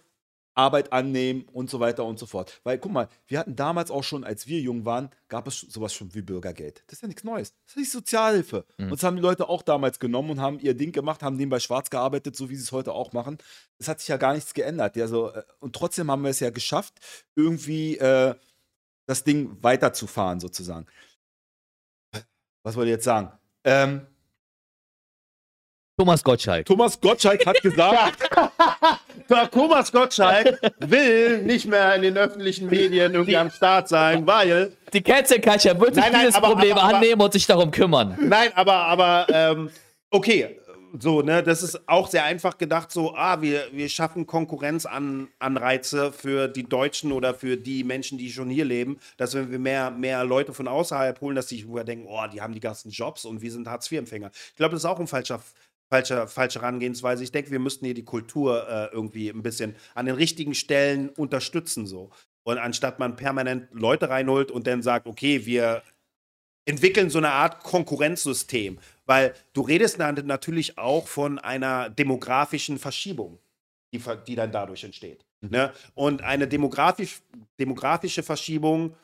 Arbeit 0.59 0.91
annehmen 0.91 1.45
und 1.53 1.69
so 1.69 1.79
weiter 1.79 2.03
und 2.03 2.19
so 2.19 2.25
fort. 2.25 2.59
Weil, 2.65 2.77
guck 2.77 2.91
mal, 2.91 3.07
wir 3.27 3.39
hatten 3.39 3.55
damals 3.55 3.91
auch 3.91 4.03
schon, 4.03 4.25
als 4.25 4.45
wir 4.45 4.59
jung 4.59 4.83
waren, 4.83 5.09
gab 5.29 5.47
es 5.47 5.61
sowas 5.61 5.93
schon 5.93 6.13
wie 6.13 6.21
Bürgergeld. 6.21 6.83
Das 6.87 6.97
ist 6.97 7.01
ja 7.01 7.07
nichts 7.07 7.23
Neues. 7.23 7.53
Das 7.65 7.75
ist 7.75 7.77
nicht 7.77 7.91
Sozialhilfe. 7.91 8.65
Und 8.77 8.91
das 8.91 9.03
haben 9.03 9.15
die 9.15 9.21
Leute 9.21 9.47
auch 9.47 9.61
damals 9.61 9.99
genommen 9.99 10.31
und 10.31 10.41
haben 10.41 10.59
ihr 10.59 10.73
Ding 10.73 10.91
gemacht, 10.91 11.23
haben 11.23 11.37
nebenbei 11.37 11.59
schwarz 11.59 11.89
gearbeitet, 11.89 12.35
so 12.35 12.49
wie 12.49 12.55
sie 12.55 12.63
es 12.63 12.73
heute 12.73 12.91
auch 12.91 13.13
machen. 13.13 13.37
Es 13.77 13.87
hat 13.87 13.99
sich 13.99 14.09
ja 14.09 14.17
gar 14.17 14.33
nichts 14.33 14.53
geändert. 14.53 14.97
Ja, 14.97 15.07
so, 15.07 15.31
äh, 15.31 15.43
und 15.59 15.73
trotzdem 15.73 16.11
haben 16.11 16.23
wir 16.23 16.31
es 16.31 16.41
ja 16.41 16.49
geschafft, 16.49 16.95
irgendwie 17.35 17.97
äh, 17.97 18.35
das 19.05 19.23
Ding 19.23 19.57
weiterzufahren, 19.61 20.41
sozusagen. 20.41 20.87
Was 22.63 22.75
wollte 22.75 22.89
ich 22.89 22.95
jetzt 22.95 23.05
sagen? 23.05 23.31
Ähm, 23.63 24.05
Thomas 25.99 26.23
Gottschalk. 26.23 26.65
Thomas 26.65 26.99
Gottschalk 27.01 27.45
hat 27.45 27.61
gesagt, 27.61 28.29
Thomas 29.51 29.91
Gottschalk 29.91 30.57
will 30.79 31.41
nicht 31.43 31.65
mehr 31.67 31.93
in 31.95 32.03
den 32.03 32.17
öffentlichen 32.17 32.69
Medien 32.69 33.13
irgendwie 33.13 33.35
am 33.35 33.51
Start 33.51 33.89
sein, 33.89 34.25
weil. 34.25 34.71
Die 34.93 35.03
Culture 35.03 35.41
wird 35.81 35.95
sich 35.95 36.03
Nein, 36.03 36.13
nein, 36.13 36.21
dieses 36.21 36.35
aber- 36.35 36.47
Problem 36.47 36.71
aber- 36.77 36.83
aber- 36.83 36.95
annehmen 36.97 37.19
und 37.21 37.33
sich 37.33 37.45
darum 37.45 37.69
kümmern. 37.71 38.17
Nein, 38.21 38.49
aber, 38.55 38.73
aber, 38.75 39.27
ähm, 39.29 39.69
okay. 40.09 40.55
So, 40.97 41.21
ne, 41.21 41.43
das 41.43 41.61
ist 41.61 41.87
auch 41.87 42.07
sehr 42.07 42.23
einfach 42.23 42.57
gedacht, 42.57 42.91
so, 42.91 43.13
ah, 43.15 43.43
wir, 43.43 43.65
wir 43.71 43.87
schaffen 43.89 44.25
Konkurrenzanreize 44.25 46.11
für 46.11 46.47
die 46.47 46.63
Deutschen 46.63 47.11
oder 47.11 47.35
für 47.35 47.57
die 47.57 47.83
Menschen, 47.83 48.17
die 48.17 48.31
schon 48.31 48.49
hier 48.49 48.65
leben, 48.65 48.97
dass 49.17 49.35
wenn 49.35 49.51
wir 49.51 49.59
mehr, 49.59 49.91
mehr 49.91 50.23
Leute 50.23 50.51
von 50.51 50.67
außerhalb 50.67 51.21
holen, 51.21 51.35
dass 51.35 51.45
die 51.45 51.57
sich 51.61 51.83
denken, 51.85 52.07
oh, 52.09 52.23
die 52.33 52.41
haben 52.41 52.53
die 52.55 52.59
ganzen 52.59 52.89
Jobs 52.89 53.23
und 53.25 53.43
wir 53.43 53.51
sind 53.51 53.67
Hartz-IV-Empfänger. 53.67 54.31
Ich 54.33 54.55
glaube, 54.55 54.71
das 54.71 54.81
ist 54.81 54.89
auch 54.89 54.99
ein 54.99 55.05
falscher, 55.05 55.39
falscher, 55.89 56.27
falsche 56.27 56.61
Herangehensweise. 56.61 57.23
Ich 57.23 57.31
denke, 57.31 57.51
wir 57.51 57.59
müssten 57.59 57.85
hier 57.85 57.93
die 57.93 58.05
Kultur 58.05 58.67
äh, 58.69 58.93
irgendwie 58.93 59.29
ein 59.29 59.43
bisschen 59.43 59.75
an 59.95 60.05
den 60.05 60.15
richtigen 60.15 60.53
Stellen 60.53 61.09
unterstützen, 61.09 61.87
so. 61.87 62.11
Und 62.43 62.57
anstatt 62.57 62.99
man 62.99 63.15
permanent 63.15 63.67
Leute 63.71 64.09
reinholt 64.09 64.49
und 64.49 64.65
dann 64.65 64.81
sagt, 64.81 65.07
okay, 65.07 65.45
wir 65.45 65.83
entwickeln 66.65 67.09
so 67.09 67.17
eine 67.17 67.31
Art 67.31 67.63
Konkurrenzsystem, 67.63 68.79
weil 69.05 69.33
du 69.53 69.61
redest 69.61 69.97
natürlich 69.97 70.77
auch 70.77 71.07
von 71.07 71.39
einer 71.39 71.89
demografischen 71.89 72.77
Verschiebung, 72.77 73.39
die, 73.93 74.01
die 74.27 74.35
dann 74.35 74.51
dadurch 74.51 74.83
entsteht. 74.83 75.25
Ne? 75.41 75.71
Und 75.95 76.21
eine 76.21 76.47
demografisch, 76.47 77.21
demografische 77.59 78.23
Verschiebung 78.23 78.95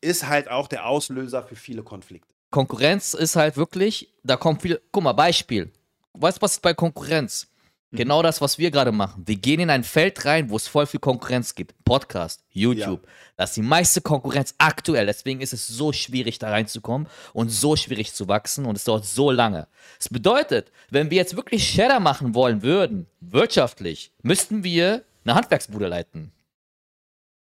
ist 0.00 0.26
halt 0.26 0.50
auch 0.50 0.68
der 0.68 0.86
Auslöser 0.86 1.42
für 1.42 1.56
viele 1.56 1.82
Konflikte. 1.82 2.32
Konkurrenz 2.50 3.14
ist 3.14 3.36
halt 3.36 3.56
wirklich, 3.56 4.12
da 4.22 4.36
kommt 4.36 4.62
viel. 4.62 4.80
Guck 4.92 5.02
mal, 5.02 5.12
Beispiel. 5.12 5.72
Weißt 6.14 6.38
du, 6.38 6.42
was 6.42 6.52
ist 6.52 6.62
bei 6.62 6.74
Konkurrenz? 6.74 7.48
Genau 7.96 8.22
das, 8.22 8.40
was 8.40 8.58
wir 8.58 8.72
gerade 8.72 8.90
machen. 8.90 9.22
Wir 9.24 9.36
gehen 9.36 9.60
in 9.60 9.70
ein 9.70 9.84
Feld 9.84 10.24
rein, 10.24 10.50
wo 10.50 10.56
es 10.56 10.66
voll 10.66 10.86
viel 10.86 10.98
Konkurrenz 10.98 11.54
gibt. 11.54 11.74
Podcast, 11.84 12.42
YouTube. 12.50 13.06
Das 13.36 13.50
ist 13.50 13.56
die 13.56 13.62
meiste 13.62 14.00
Konkurrenz 14.00 14.54
aktuell. 14.58 15.06
Deswegen 15.06 15.40
ist 15.40 15.52
es 15.52 15.68
so 15.68 15.92
schwierig, 15.92 16.40
da 16.40 16.50
reinzukommen 16.50 17.06
und 17.32 17.50
so 17.50 17.76
schwierig 17.76 18.12
zu 18.12 18.26
wachsen 18.26 18.66
und 18.66 18.76
es 18.76 18.84
dauert 18.84 19.04
so 19.04 19.30
lange. 19.30 19.68
Das 19.98 20.08
bedeutet, 20.08 20.72
wenn 20.90 21.10
wir 21.10 21.18
jetzt 21.18 21.36
wirklich 21.36 21.62
Cheddar 21.64 22.00
machen 22.00 22.34
wollen 22.34 22.62
würden, 22.62 23.06
wirtschaftlich, 23.20 24.10
müssten 24.22 24.64
wir 24.64 25.04
eine 25.24 25.36
Handwerksbude 25.36 25.86
leiten. 25.86 26.32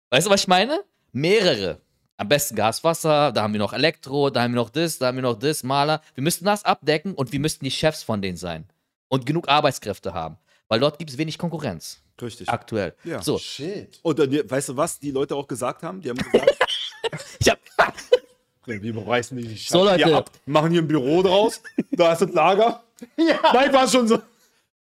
Weißt 0.10 0.28
du, 0.28 0.32
was 0.32 0.42
ich 0.42 0.48
meine? 0.50 0.84
Mehrere. 1.14 1.80
Am 2.22 2.28
besten 2.28 2.56
Gas, 2.56 2.84
Wasser, 2.84 3.32
da 3.32 3.42
haben 3.42 3.54
wir 3.54 3.60
noch 3.60 3.74
Elektro, 3.74 4.30
da 4.30 4.44
haben 4.44 4.54
wir 4.54 4.62
noch 4.62 4.70
das, 4.70 5.00
da 5.00 5.08
haben 5.08 5.18
wir 5.18 5.24
noch 5.24 5.40
das, 5.40 5.64
Maler. 5.64 6.04
Wir 6.14 6.22
müssten 6.22 6.46
das 6.46 6.64
abdecken 6.64 7.16
und 7.16 7.32
wir 7.32 7.40
müssten 7.40 7.66
die 7.66 7.72
Chefs 7.72 8.04
von 8.04 8.22
denen 8.22 8.38
sein. 8.38 8.66
Und 9.08 9.26
genug 9.26 9.50
Arbeitskräfte 9.50 10.14
haben. 10.14 10.38
Weil 10.68 10.80
dort 10.80 11.00
gibt 11.00 11.10
es 11.10 11.18
wenig 11.18 11.40
Konkurrenz. 11.40 12.00
richtig. 12.22 12.48
Aktuell. 12.48 12.94
Ja. 13.06 13.24
So, 13.24 13.40
Shit. 13.40 14.00
Und 14.04 14.20
dann, 14.20 14.32
weißt 14.32 14.70
du 14.70 14.78
was, 14.78 15.00
die 15.00 15.10
Leute 15.10 15.36
auch 15.36 15.48
gesagt 15.48 15.82
haben? 15.82 16.00
Die 16.00 16.12
haben 16.12 16.18
gesagt, 16.18 16.58
ich 17.40 17.50
hab, 17.50 17.58
wir 18.68 18.94
beweisen 18.94 19.34
mich 19.34 19.48
nicht. 19.48 19.68
So, 19.68 19.84
Leute. 19.84 20.06
Hier 20.06 20.18
ab, 20.18 20.30
machen 20.46 20.70
hier 20.70 20.84
ein 20.84 20.88
Büro 20.88 21.24
draus, 21.24 21.60
da 21.90 22.14
ist 22.14 22.22
das 22.22 22.32
Lager. 22.34 22.84
Nein, 23.18 23.74
war 23.74 23.88
schon 23.88 24.08
so. 24.08 24.22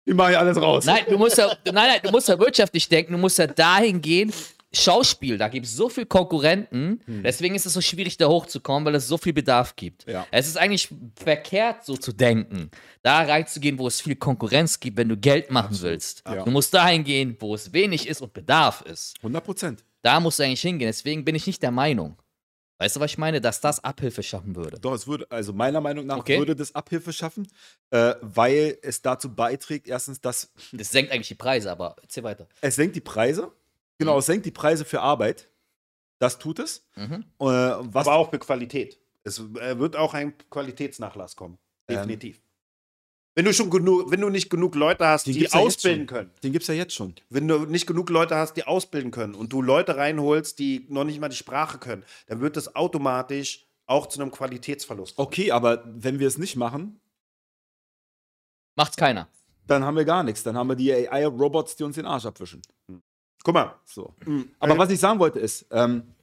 Die 0.06 0.14
machen 0.14 0.30
hier 0.30 0.40
alles 0.40 0.62
raus. 0.62 0.86
nein, 0.86 1.06
du 1.10 1.18
musst 1.18 1.38
ja, 1.38 1.48
nein, 1.66 1.74
nein, 1.74 2.00
du 2.04 2.12
musst 2.12 2.28
ja 2.28 2.38
wirtschaftlich 2.38 2.88
denken, 2.88 3.14
du 3.14 3.18
musst 3.18 3.40
ja 3.40 3.48
dahin 3.48 4.02
gehen. 4.02 4.32
Schauspiel, 4.76 5.38
da 5.38 5.48
gibt 5.50 5.66
es 5.66 5.76
so 5.76 5.88
viele 5.90 6.06
Konkurrenten, 6.08 7.02
deswegen 7.08 7.54
ist 7.56 7.66
es 7.66 7.74
so 7.74 7.82
schwierig, 7.82 8.18
da 8.18 8.28
hochzukommen, 8.28 8.86
weil 8.86 8.96
es 8.96 9.08
so 9.08 9.18
viel 9.18 9.34
Bedarf 9.34 9.76
gibt. 9.76 10.06
Ja. 10.10 10.26
Es 10.32 10.48
ist 10.48 10.58
eigentlich 10.58 10.90
verkehrt, 11.16 11.86
so 11.86 11.96
zu 11.96 12.12
denken, 12.12 12.72
da 13.04 13.22
reinzugehen, 13.22 13.78
wo 13.78 13.88
es 13.88 14.02
viel 14.02 14.16
Konkurrenz 14.16 14.80
gibt, 14.80 14.98
wenn 14.98 15.10
du 15.10 15.18
Geld 15.18 15.52
machen 15.52 15.80
willst. 15.82 16.24
Ja. 16.28 16.44
Du 16.44 16.52
musst 16.52 16.74
dahin 16.74 17.04
gehen, 17.04 17.38
wo 17.40 17.54
es 17.56 17.72
wenig 17.74 18.08
ist 18.08 18.22
und 18.22 18.34
Bedarf 18.34 18.82
ist. 18.82 19.16
100 19.18 19.44
Prozent. 19.44 19.84
Da 20.02 20.20
musst 20.20 20.40
du 20.40 20.44
eigentlich 20.44 20.62
hingehen. 20.62 20.88
Deswegen 20.90 21.24
bin 21.24 21.36
ich 21.36 21.48
nicht 21.48 21.62
der 21.64 21.72
Meinung. 21.72 22.18
Weißt 22.80 22.96
du, 22.98 23.00
was 23.00 23.12
ich 23.12 23.18
meine? 23.18 23.40
Dass 23.40 23.62
das 23.62 23.82
Abhilfe 23.84 24.24
schaffen 24.24 24.56
würde. 24.56 24.78
Doch, 24.80 24.94
es 24.94 25.08
würde, 25.08 25.26
also 25.30 25.54
meiner 25.54 25.80
Meinung 25.80 26.06
nach 26.06 26.18
Okay. 26.18 26.40
würde 26.40 26.56
das 26.56 26.76
Abhilfe 26.76 27.14
schaffen, 27.14 27.48
äh, 27.92 28.16
weil 28.22 28.78
es 28.82 29.02
dazu 29.02 29.34
beiträgt, 29.34 29.88
erstens, 29.88 30.20
dass 30.20 30.52
Das 30.74 30.90
senkt 30.90 31.12
eigentlich 31.12 31.30
die 31.30 31.36
Preise, 31.36 31.72
aber 31.72 31.96
erzähl 32.02 32.24
weiter. 32.24 32.48
es 32.60 32.76
senkt 32.76 32.96
die 32.96 33.02
Preise. 33.02 33.52
Genau, 34.06 34.20
es 34.20 34.26
senkt 34.26 34.46
die 34.46 34.52
Preise 34.52 34.86
für 34.86 35.02
Arbeit. 35.02 35.50
Das 36.20 36.40
tut 36.40 36.60
es. 36.60 36.88
Mhm. 36.96 37.26
Äh, 37.40 37.46
was 37.46 38.08
Aber 38.08 38.16
auch 38.16 38.30
für 38.30 38.40
Qualität. 38.40 39.00
Es 39.24 39.40
äh, 39.40 39.78
wird 39.80 39.96
auch 39.96 40.14
ein 40.14 40.34
Qualitätsnachlass 40.50 41.36
kommen. 41.36 41.58
Ähm. 41.88 41.98
Definitiv. 41.98 42.42
wenn, 43.36 43.46
du 43.46 43.54
schon 43.54 43.70
genug, 43.70 44.12
wenn 44.12 44.22
du 44.22 44.30
nicht 44.30 44.50
genug 44.50 44.76
Leute 44.76 45.06
hast, 45.06 45.28
Den 45.28 45.34
die 45.34 45.52
ausbilden 45.52 46.08
können. 46.08 46.32
Den 46.44 46.52
gibt 46.52 46.64
es 46.64 46.68
ja 46.68 46.76
jetzt 46.76 46.94
schon. 46.94 47.16
Wenn 47.30 47.48
du 47.48 47.60
nicht 47.66 47.88
genug 47.88 48.10
Leute 48.10 48.36
hast, 48.36 48.54
die 48.54 48.66
ausbilden 48.66 49.12
können 49.12 49.36
und 49.36 49.52
du 49.52 49.62
Leute 49.62 49.98
reinholst, 49.98 50.60
die 50.60 50.86
noch 50.90 51.04
nicht 51.04 51.20
mal 51.20 51.30
die 51.30 51.36
Sprache 51.36 51.78
können, 51.78 52.04
dann 52.28 52.42
wird 52.42 52.56
das 52.58 52.76
automatisch 52.76 53.66
auch 53.86 54.08
zu 54.08 54.22
einem 54.22 54.32
Qualitätsverlust. 54.32 55.16
kommen. 55.16 55.28
Okay, 55.28 55.52
aber 55.52 55.84
wenn 55.86 56.20
wir 56.20 56.28
es 56.28 56.38
nicht 56.38 56.56
machen, 56.56 57.00
Macht's 58.76 58.96
keiner. 58.96 59.28
dann 59.68 59.84
haben 59.84 59.98
wir 59.98 60.06
gar 60.06 60.24
nichts. 60.24 60.44
Dann 60.44 60.58
haben 60.58 60.70
wir 60.70 60.76
die 60.76 60.92
AI-Robots, 60.94 61.76
die 61.76 61.84
uns 61.84 61.96
den 61.96 62.06
Arsch 62.06 62.26
abwischen. 62.26 62.62
Guck 63.44 63.54
mal. 63.54 63.76
So. 63.86 64.14
Mhm. 64.26 64.50
Aber 64.60 64.78
was 64.78 64.90
ich 64.90 65.00
sagen 65.00 65.20
wollte 65.20 65.40
ist, 65.40 65.66
ähm, 65.72 66.16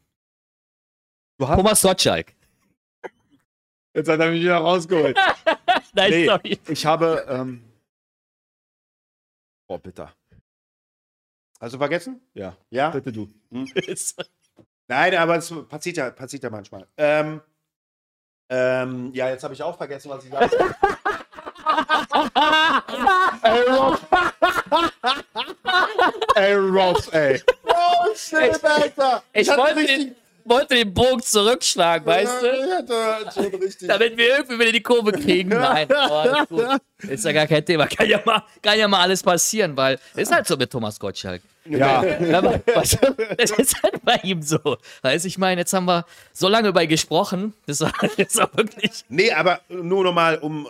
du 1.38 1.46
hast. 1.48 1.56
Thomas 1.56 1.82
Gottschalk. 1.82 2.34
Jetzt 3.94 4.08
hat 4.08 4.20
er 4.20 4.30
mich 4.30 4.40
wieder 4.42 4.56
rausgeholt. 4.58 5.16
Nein, 5.94 6.10
Nee, 6.10 6.26
sorry. 6.26 6.58
ich 6.68 6.86
habe. 6.86 7.26
Ähm, 7.28 7.64
boah, 9.68 9.78
bitte. 9.78 10.08
Hast 11.60 11.74
du 11.74 11.78
vergessen? 11.78 12.20
Ja, 12.32 12.56
Ja? 12.70 12.90
bitte 12.90 13.12
du. 13.12 13.28
Nein, 14.88 15.14
aber 15.14 15.36
es 15.36 15.52
passiert 15.68 15.96
ja, 15.98 16.10
passiert 16.10 16.42
ja 16.42 16.50
manchmal. 16.50 16.86
Ähm, 16.96 17.40
ähm, 18.48 19.12
ja, 19.12 19.28
jetzt 19.28 19.44
habe 19.44 19.52
ich 19.54 19.62
auch 19.62 19.76
vergessen, 19.76 20.08
was 20.10 20.24
ich 20.24 20.30
sagte. 20.30 20.74
Ey, 26.34 26.54
Rob. 26.54 26.98
ey, 27.12 27.34
ey. 27.34 27.42
Oh, 27.64 28.14
shit, 28.14 28.64
Alter! 28.64 29.22
Ich 29.32 29.48
hatte 29.48 29.60
wollte 29.60 29.76
richtig- 29.80 29.96
den, 29.98 30.16
wollte 30.44 30.74
den 30.74 30.94
Bogen 30.94 31.22
zurückschlagen, 31.22 32.06
weißt 32.06 32.42
du? 32.42 32.46
Ich 32.46 32.72
hatte 32.72 33.30
schon 33.34 33.54
richtig. 33.60 33.88
Damit 33.88 34.16
wir 34.16 34.28
irgendwie 34.38 34.58
wieder 34.58 34.72
die 34.72 34.82
Kurve 34.82 35.12
kriegen. 35.12 35.50
Nein, 35.50 35.86
oh. 35.90 36.76
Ist 37.08 37.24
ja 37.24 37.32
gar 37.32 37.46
kein 37.46 37.64
Thema. 37.64 37.86
Kann 37.86 38.08
ja 38.08 38.20
mal, 38.24 38.42
kann 38.62 38.78
ja 38.78 38.88
mal 38.88 39.00
alles 39.00 39.22
passieren, 39.22 39.76
weil 39.76 39.98
ist 40.16 40.32
halt 40.32 40.46
so 40.46 40.56
mit 40.56 40.70
Thomas 40.70 40.98
Gottschalk. 40.98 41.42
Ja, 41.66 42.02
Ja, 42.04 42.38
aber, 42.38 42.60
was, 42.74 42.96
das 43.36 43.50
ist 43.50 43.82
halt 43.82 44.02
bei 44.02 44.18
ihm 44.22 44.40
so. 44.42 44.58
Weißt 45.02 45.24
du, 45.24 45.28
ich 45.28 45.36
meine, 45.38 45.60
jetzt 45.60 45.72
haben 45.74 45.84
wir 45.84 46.04
so 46.32 46.48
lange 46.48 46.68
über 46.68 46.82
ihn 46.82 46.88
gesprochen. 46.88 47.52
Das 47.66 47.80
war 47.82 47.92
jetzt 48.16 48.40
auch 48.40 48.48
wirklich. 48.54 49.04
Nee, 49.08 49.30
aber 49.32 49.60
nur 49.68 50.04
nochmal, 50.04 50.38
um 50.38 50.66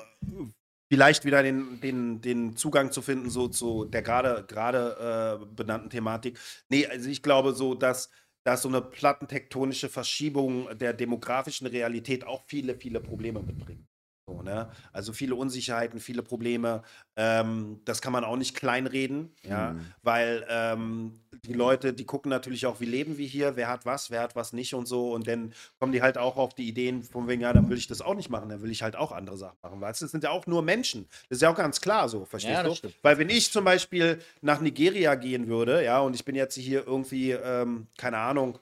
vielleicht 0.91 1.24
wieder 1.24 1.43
den, 1.43 1.80
den, 1.80 2.20
den 2.20 2.57
Zugang 2.57 2.91
zu 2.93 3.01
finden, 3.01 3.30
so 3.30 3.49
zu 3.49 3.84
der 3.84 4.03
gerade 4.03 5.41
äh, 5.43 5.47
benannten 5.55 5.88
Thematik. 5.91 6.38
Nee, 6.68 6.86
also 6.86 7.09
ich 7.09 7.22
glaube 7.22 7.53
so, 7.55 7.74
dass, 7.74 8.11
dass 8.45 8.62
so 8.62 8.68
eine 8.68 8.82
plattentektonische 8.82 9.88
Verschiebung 9.88 10.68
der 10.78 10.93
demografischen 10.93 11.68
Realität 11.68 12.26
auch 12.26 12.43
viele, 12.47 12.74
viele 12.74 13.01
Probleme 13.01 13.41
mitbringt. 13.41 13.89
So, 14.30 14.42
ne? 14.42 14.68
Also 14.92 15.12
viele 15.12 15.34
Unsicherheiten, 15.34 15.98
viele 15.98 16.22
Probleme. 16.22 16.82
Ähm, 17.16 17.80
das 17.84 18.00
kann 18.00 18.12
man 18.12 18.24
auch 18.24 18.36
nicht 18.36 18.54
kleinreden, 18.54 19.30
ja, 19.42 19.72
Mhm. 19.72 19.80
weil 20.02 20.46
ähm, 20.48 21.20
die 21.44 21.52
Leute, 21.52 21.92
die 21.92 22.04
gucken 22.04 22.30
natürlich 22.30 22.66
auch, 22.66 22.80
wie 22.80 22.84
leben 22.84 23.18
wir 23.18 23.26
hier, 23.26 23.56
wer 23.56 23.68
hat 23.68 23.86
was, 23.86 24.10
wer 24.10 24.20
hat 24.22 24.36
was 24.36 24.52
nicht 24.52 24.74
und 24.74 24.86
so. 24.86 25.12
Und 25.12 25.26
dann 25.26 25.52
kommen 25.78 25.92
die 25.92 26.02
halt 26.02 26.16
auch 26.18 26.36
auf 26.36 26.54
die 26.54 26.68
Ideen, 26.68 27.02
von 27.02 27.26
wegen, 27.28 27.40
ja, 27.42 27.52
dann 27.52 27.68
will 27.68 27.78
ich 27.78 27.86
das 27.88 28.00
auch 28.02 28.14
nicht 28.14 28.30
machen, 28.30 28.48
dann 28.50 28.62
will 28.62 28.70
ich 28.70 28.82
halt 28.82 28.94
auch 28.94 29.11
andere 29.12 29.36
Sachen 29.36 29.57
machen. 29.62 29.80
Du, 29.80 29.86
das 29.86 29.98
sind 29.98 30.22
ja 30.22 30.30
auch 30.30 30.46
nur 30.46 30.62
Menschen. 30.62 31.08
Das 31.28 31.36
ist 31.38 31.42
ja 31.42 31.50
auch 31.50 31.57
ganz 31.57 31.80
klar 31.80 32.08
so, 32.08 32.24
verstehst 32.24 32.62
Ja, 32.62 32.68
du? 32.68 32.74
stimmt. 32.74 32.94
Weil 33.02 33.18
wenn 33.18 33.30
ich 33.30 33.50
zum 33.50 33.64
Beispiel 33.64 34.20
nach 34.42 34.61
Nigeria 34.61 35.14
gehen 35.16 35.48
würde, 35.48 35.84
ja, 35.84 35.98
und 36.00 36.14
ich 36.14 36.24
bin 36.24 36.34
jetzt 36.36 36.54
hier 36.57 36.86
irgendwie, 36.86 37.32
ähm, 37.32 37.88
keine 37.98 38.18
Ahnung, 38.18 38.58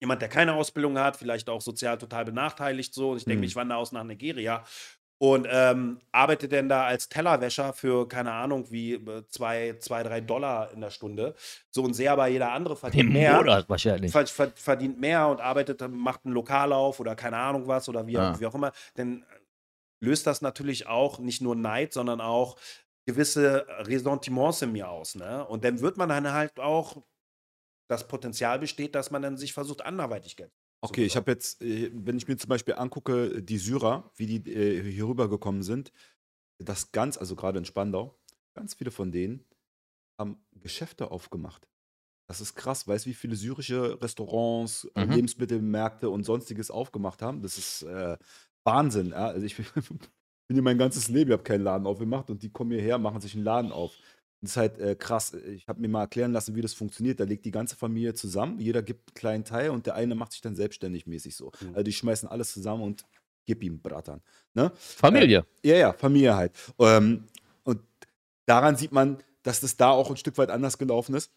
jemand, 0.00 0.20
der 0.22 0.28
keine 0.28 0.54
Ausbildung 0.54 0.98
hat, 0.98 1.16
vielleicht 1.16 1.48
auch 1.48 1.60
sozial 1.60 1.98
total 1.98 2.24
benachteiligt 2.24 2.92
so, 2.94 3.10
und 3.12 3.16
ich 3.18 3.24
denke, 3.24 3.38
Mhm. 3.38 3.44
ich 3.44 3.56
wandere 3.56 3.78
aus 3.78 3.92
nach 3.92 4.04
Nigeria 4.04 4.64
und 5.18 5.48
ähm, 5.50 5.98
arbeite 6.12 6.46
denn 6.46 6.68
da 6.68 6.84
als 6.84 7.08
Tellerwäscher 7.08 7.72
für, 7.72 8.06
keine 8.06 8.32
Ahnung, 8.32 8.70
wie 8.70 8.94
äh, 8.94 9.22
zwei, 9.28 9.74
zwei, 9.78 10.02
drei 10.02 10.20
Dollar 10.20 10.70
in 10.72 10.82
der 10.82 10.90
Stunde. 10.90 11.34
So 11.70 11.82
und 11.82 11.94
sehe 11.94 12.10
aber 12.12 12.26
jeder 12.26 12.52
andere 12.52 12.76
verdient 12.76 13.06
Im 13.08 13.12
mehr. 13.14 13.36
Monat 13.38 13.66
wahrscheinlich. 13.70 14.12
Ver- 14.12 14.26
ver- 14.26 14.52
verdient 14.54 15.00
mehr 15.00 15.26
und 15.28 15.40
arbeitet, 15.40 15.80
macht 15.90 16.26
ein 16.26 16.32
Lokal 16.32 16.72
auf 16.74 17.00
oder 17.00 17.16
keine 17.16 17.38
Ahnung 17.38 17.66
was 17.66 17.88
oder 17.88 18.06
wie, 18.06 18.12
Ja. 18.12 18.38
wie 18.38 18.44
auch 18.44 18.54
immer, 18.54 18.72
dann 18.96 19.24
löst 20.00 20.26
das 20.26 20.42
natürlich 20.42 20.86
auch 20.86 21.18
nicht 21.18 21.40
nur 21.40 21.56
Neid, 21.56 21.94
sondern 21.94 22.20
auch 22.20 22.56
gewisse 23.06 23.66
Ressentiments 23.86 24.60
in 24.60 24.72
mir 24.72 24.90
aus. 24.90 25.14
Ne? 25.14 25.46
Und 25.46 25.64
dann 25.64 25.80
wird 25.80 25.96
man 25.96 26.10
dann 26.10 26.30
halt 26.30 26.60
auch, 26.60 27.02
das 27.88 28.08
Potenzial 28.08 28.58
besteht, 28.58 28.94
dass 28.94 29.10
man 29.10 29.22
dann 29.22 29.36
sich 29.36 29.52
versucht, 29.52 29.82
anderweitig 29.82 30.36
Geld. 30.36 30.52
Okay, 30.82 31.04
ich 31.04 31.16
habe 31.16 31.30
jetzt, 31.30 31.62
äh, 31.62 31.90
wenn 31.94 32.16
ich 32.16 32.28
mir 32.28 32.36
zum 32.36 32.48
Beispiel 32.48 32.74
angucke, 32.74 33.42
die 33.42 33.58
Syrer, 33.58 34.10
wie 34.16 34.26
die 34.26 34.50
äh, 34.52 34.82
hier 34.90 35.06
rübergekommen 35.08 35.62
sind, 35.62 35.92
dass 36.58 36.92
ganz, 36.92 37.18
also 37.18 37.36
gerade 37.36 37.58
in 37.58 37.64
Spandau, 37.64 38.18
ganz 38.54 38.74
viele 38.74 38.90
von 38.90 39.12
denen 39.12 39.44
haben 40.20 40.44
Geschäfte 40.52 41.10
aufgemacht. 41.10 41.68
Das 42.28 42.40
ist 42.40 42.54
krass. 42.56 42.88
Weißt 42.88 43.06
du, 43.06 43.10
wie 43.10 43.14
viele 43.14 43.36
syrische 43.36 44.00
Restaurants, 44.02 44.88
äh, 44.94 45.06
Mhm. 45.06 45.12
Lebensmittelmärkte 45.12 46.10
und 46.10 46.24
sonstiges 46.24 46.70
aufgemacht 46.70 47.22
haben? 47.22 47.42
Das 47.42 47.58
ist 47.58 47.82
äh, 47.82 48.16
Wahnsinn. 48.64 49.10
Ja? 49.10 49.28
Also 49.28 49.46
ich 49.46 49.56
bin 50.48 50.54
hier 50.54 50.62
mein 50.62 50.78
ganzes 50.78 51.08
Leben, 51.08 51.30
ich 51.30 51.34
habe 51.34 51.42
keinen 51.44 51.62
Laden 51.64 51.86
aufgemacht 51.86 52.30
und 52.30 52.42
die 52.42 52.50
kommen 52.50 52.72
hierher, 52.72 52.98
machen 52.98 53.20
sich 53.20 53.34
einen 53.34 53.44
Laden 53.44 53.72
auf. 53.72 53.92
Das 54.46 54.52
ist 54.52 54.56
halt 54.58 54.78
äh, 54.78 54.94
krass. 54.94 55.34
Ich 55.34 55.66
habe 55.66 55.80
mir 55.80 55.88
mal 55.88 56.02
erklären 56.02 56.32
lassen, 56.32 56.54
wie 56.54 56.60
das 56.60 56.72
funktioniert. 56.72 57.18
Da 57.18 57.24
legt 57.24 57.44
die 57.44 57.50
ganze 57.50 57.74
Familie 57.74 58.14
zusammen, 58.14 58.60
jeder 58.60 58.80
gibt 58.80 59.10
einen 59.10 59.14
kleinen 59.14 59.44
Teil 59.44 59.70
und 59.70 59.86
der 59.86 59.96
eine 59.96 60.14
macht 60.14 60.32
sich 60.32 60.40
dann 60.40 60.54
selbstständig 60.54 61.06
mäßig 61.06 61.34
so. 61.34 61.50
Mhm. 61.60 61.68
Also 61.70 61.82
die 61.82 61.92
schmeißen 61.92 62.28
alles 62.28 62.52
zusammen 62.52 62.84
und 62.84 63.04
gib 63.44 63.64
ihm 63.64 63.80
Bratan. 63.80 64.22
Ne? 64.54 64.70
Familie. 64.76 65.44
Ja, 65.64 65.76
ja, 65.76 65.92
Familie 65.92 66.36
halt. 66.36 66.52
Ähm, 66.78 67.24
und 67.64 67.80
daran 68.46 68.76
sieht 68.76 68.92
man, 68.92 69.18
dass 69.42 69.60
das 69.60 69.76
da 69.76 69.90
auch 69.90 70.10
ein 70.10 70.16
Stück 70.16 70.38
weit 70.38 70.50
anders 70.50 70.78
gelaufen 70.78 71.16
ist, 71.16 71.32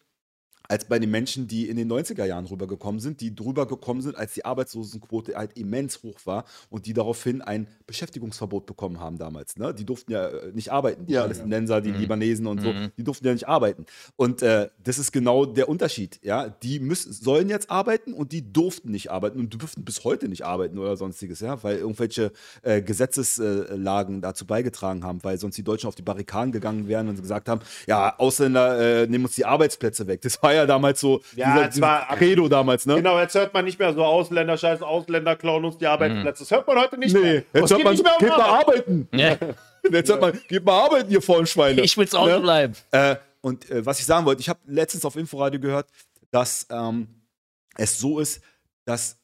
als 0.70 0.84
bei 0.84 1.00
den 1.00 1.10
Menschen, 1.10 1.48
die 1.48 1.68
in 1.68 1.76
den 1.76 1.90
90er 1.90 2.24
Jahren 2.24 2.46
rübergekommen 2.46 3.00
sind, 3.00 3.20
die 3.20 3.34
drüber 3.34 3.66
gekommen 3.66 4.02
sind, 4.02 4.16
als 4.16 4.34
die 4.34 4.44
Arbeitslosenquote 4.44 5.34
halt 5.34 5.58
immens 5.58 6.02
hoch 6.04 6.20
war 6.26 6.44
und 6.70 6.86
die 6.86 6.92
daraufhin 6.92 7.42
ein 7.42 7.66
Beschäftigungsverbot 7.88 8.66
bekommen 8.66 9.00
haben 9.00 9.18
damals. 9.18 9.56
Ne? 9.56 9.74
Die 9.74 9.84
durften 9.84 10.12
ja 10.12 10.28
äh, 10.28 10.52
nicht 10.52 10.70
arbeiten, 10.70 11.06
die 11.06 11.14
Ja, 11.14 11.22
Palästinenser, 11.22 11.80
die 11.80 11.90
Mhm. 11.90 11.98
Libanesen 11.98 12.46
und 12.46 12.60
so, 12.62 12.72
Mhm. 12.72 12.92
die 12.96 13.02
durften 13.02 13.26
ja 13.26 13.32
nicht 13.32 13.48
arbeiten. 13.48 13.84
Und 14.14 14.42
äh, 14.42 14.68
das 14.84 14.98
ist 15.00 15.10
genau 15.10 15.44
der 15.44 15.68
Unterschied. 15.68 16.20
Ja? 16.22 16.48
Die 16.48 16.78
müssen, 16.78 17.12
sollen 17.12 17.48
jetzt 17.48 17.68
arbeiten 17.68 18.12
und 18.12 18.30
die 18.30 18.52
durften 18.52 18.92
nicht 18.92 19.10
arbeiten 19.10 19.40
und 19.40 19.60
dürften 19.60 19.84
bis 19.84 20.04
heute 20.04 20.28
nicht 20.28 20.44
arbeiten 20.44 20.78
oder 20.78 20.96
sonstiges, 20.96 21.40
ja? 21.40 21.60
weil 21.64 21.78
irgendwelche 21.78 22.30
äh, 22.62 22.80
Gesetzeslagen 22.80 24.20
dazu 24.20 24.46
beigetragen 24.46 25.04
haben, 25.04 25.18
weil 25.24 25.38
sonst 25.38 25.56
die 25.56 25.64
Deutschen 25.64 25.88
auf 25.88 25.94
die 25.94 26.02
Barrikaden 26.02 26.52
gegangen 26.52 26.88
wären 26.88 27.08
und 27.08 27.20
gesagt 27.20 27.48
haben, 27.48 27.60
ja, 27.86 28.16
Ausländer 28.18 29.02
äh, 29.02 29.06
nehmen 29.08 29.24
uns 29.24 29.34
die 29.34 29.44
Arbeitsplätze 29.44 30.06
weg. 30.06 30.20
Das 30.22 30.40
war 30.42 30.54
ja 30.54 30.59
damals 30.66 31.00
so 31.00 31.20
Ja, 31.36 31.66
dieser, 31.68 32.06
Credo 32.16 32.48
damals, 32.48 32.86
ne? 32.86 32.96
Genau, 32.96 33.18
jetzt 33.18 33.34
hört 33.34 33.52
man 33.54 33.64
nicht 33.64 33.78
mehr 33.78 33.92
so 33.94 34.04
Ausländer, 34.04 34.56
scheiß 34.56 34.82
Ausländer 34.82 35.36
klauen 35.36 35.64
uns 35.64 35.78
die 35.78 35.86
Arbeitsplätze. 35.86 36.42
Das 36.44 36.50
hört 36.50 36.66
man 36.66 36.78
heute 36.78 36.98
nicht 36.98 37.14
Nee, 37.14 37.20
mehr. 37.20 37.44
jetzt 37.54 37.70
hört 37.70 37.84
man, 37.84 37.92
nicht 37.92 38.04
mehr 38.04 38.16
geht 38.18 38.28
mal 38.28 38.40
Arbeit. 38.40 38.86
arbeiten. 38.86 39.08
Ja. 39.12 39.36
Jetzt 39.90 40.10
hört 40.10 40.20
man, 40.20 40.38
geht 40.46 40.62
mal 40.62 40.84
arbeiten, 40.84 41.10
ihr 41.10 41.22
vollen 41.22 41.46
Schweine. 41.46 41.80
Ich 41.80 41.96
will's 41.96 42.14
auch 42.14 42.26
Ne? 42.26 42.38
bleiben. 42.38 42.74
Äh, 42.90 43.16
und 43.40 43.70
äh, 43.70 43.84
was 43.86 43.98
ich 43.98 44.04
sagen 44.04 44.26
wollte, 44.26 44.42
ich 44.42 44.48
habe 44.50 44.60
letztens 44.66 45.06
auf 45.06 45.16
Inforadio 45.16 45.58
gehört, 45.58 45.88
dass 46.30 46.66
ähm, 46.70 47.08
es 47.78 47.98
so 47.98 48.18
ist, 48.18 48.42
dass 48.84 49.16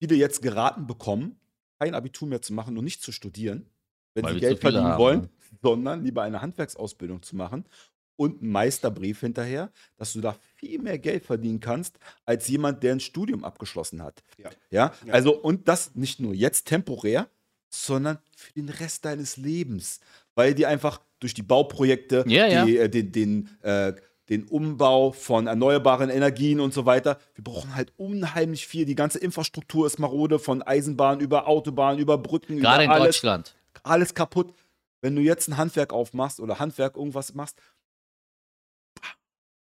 viele 0.00 0.16
jetzt 0.16 0.42
geraten 0.42 0.86
bekommen, 0.88 1.38
kein 1.78 1.94
Abitur 1.94 2.26
mehr 2.26 2.42
zu 2.42 2.52
machen 2.52 2.76
und 2.76 2.82
nicht 2.84 3.02
zu 3.02 3.12
studieren, 3.12 3.66
wenn 4.14 4.24
Weil 4.24 4.34
sie 4.34 4.40
Geld 4.40 4.58
verdienen 4.60 4.84
haben, 4.84 4.98
wollen, 4.98 5.20
ne? 5.20 5.28
sondern 5.62 6.02
lieber 6.04 6.22
eine 6.22 6.42
Handwerksausbildung 6.42 7.22
zu 7.22 7.36
machen 7.36 7.64
und 8.20 8.42
einen 8.42 8.52
Meisterbrief 8.52 9.20
hinterher, 9.20 9.70
dass 9.96 10.12
du 10.12 10.20
da 10.20 10.36
viel 10.56 10.78
mehr 10.78 10.98
Geld 10.98 11.24
verdienen 11.24 11.58
kannst, 11.60 11.98
als 12.26 12.46
jemand, 12.48 12.82
der 12.82 12.92
ein 12.92 13.00
Studium 13.00 13.44
abgeschlossen 13.44 14.02
hat. 14.02 14.22
Ja. 14.36 14.50
Ja, 14.70 14.92
Ja. 15.06 15.14
also 15.14 15.34
und 15.34 15.68
das 15.68 15.94
nicht 15.94 16.20
nur 16.20 16.34
jetzt 16.34 16.66
temporär, 16.66 17.28
sondern 17.70 18.18
für 18.36 18.52
den 18.52 18.68
Rest 18.68 19.06
deines 19.06 19.38
Lebens, 19.38 20.00
weil 20.34 20.54
die 20.54 20.66
einfach 20.66 21.00
durch 21.18 21.32
die 21.32 21.42
Bauprojekte, 21.42 22.24
Ja, 22.26 22.46
ja. 22.46 22.64
die, 22.66 22.76
äh, 22.76 22.88
den, 22.90 23.10
den, 23.12 23.48
äh, 23.62 23.94
den 24.28 24.44
Umbau 24.44 25.12
von 25.12 25.46
erneuerbaren 25.46 26.10
Energien 26.10 26.60
und 26.60 26.74
so 26.74 26.84
weiter, 26.84 27.18
wir 27.34 27.42
brauchen 27.42 27.74
halt 27.74 27.92
unheimlich 27.96 28.66
viel. 28.66 28.84
Die 28.84 28.94
ganze 28.94 29.18
Infrastruktur 29.18 29.86
ist 29.86 29.98
marode, 29.98 30.38
von 30.38 30.60
Eisenbahn 30.62 31.20
über 31.20 31.48
Autobahn, 31.48 31.98
über 31.98 32.18
Brücken, 32.18 32.58
Gerade 32.60 32.84
in 32.84 32.90
über 32.90 32.94
alles, 33.00 33.16
Deutschland. 33.16 33.56
alles 33.82 34.12
kaputt. 34.14 34.52
Wenn 35.00 35.16
du 35.16 35.22
jetzt 35.22 35.48
ein 35.48 35.56
Handwerk 35.56 35.94
aufmachst 35.94 36.40
oder 36.40 36.58
Handwerk 36.58 36.96
irgendwas 36.98 37.32
machst, 37.34 37.56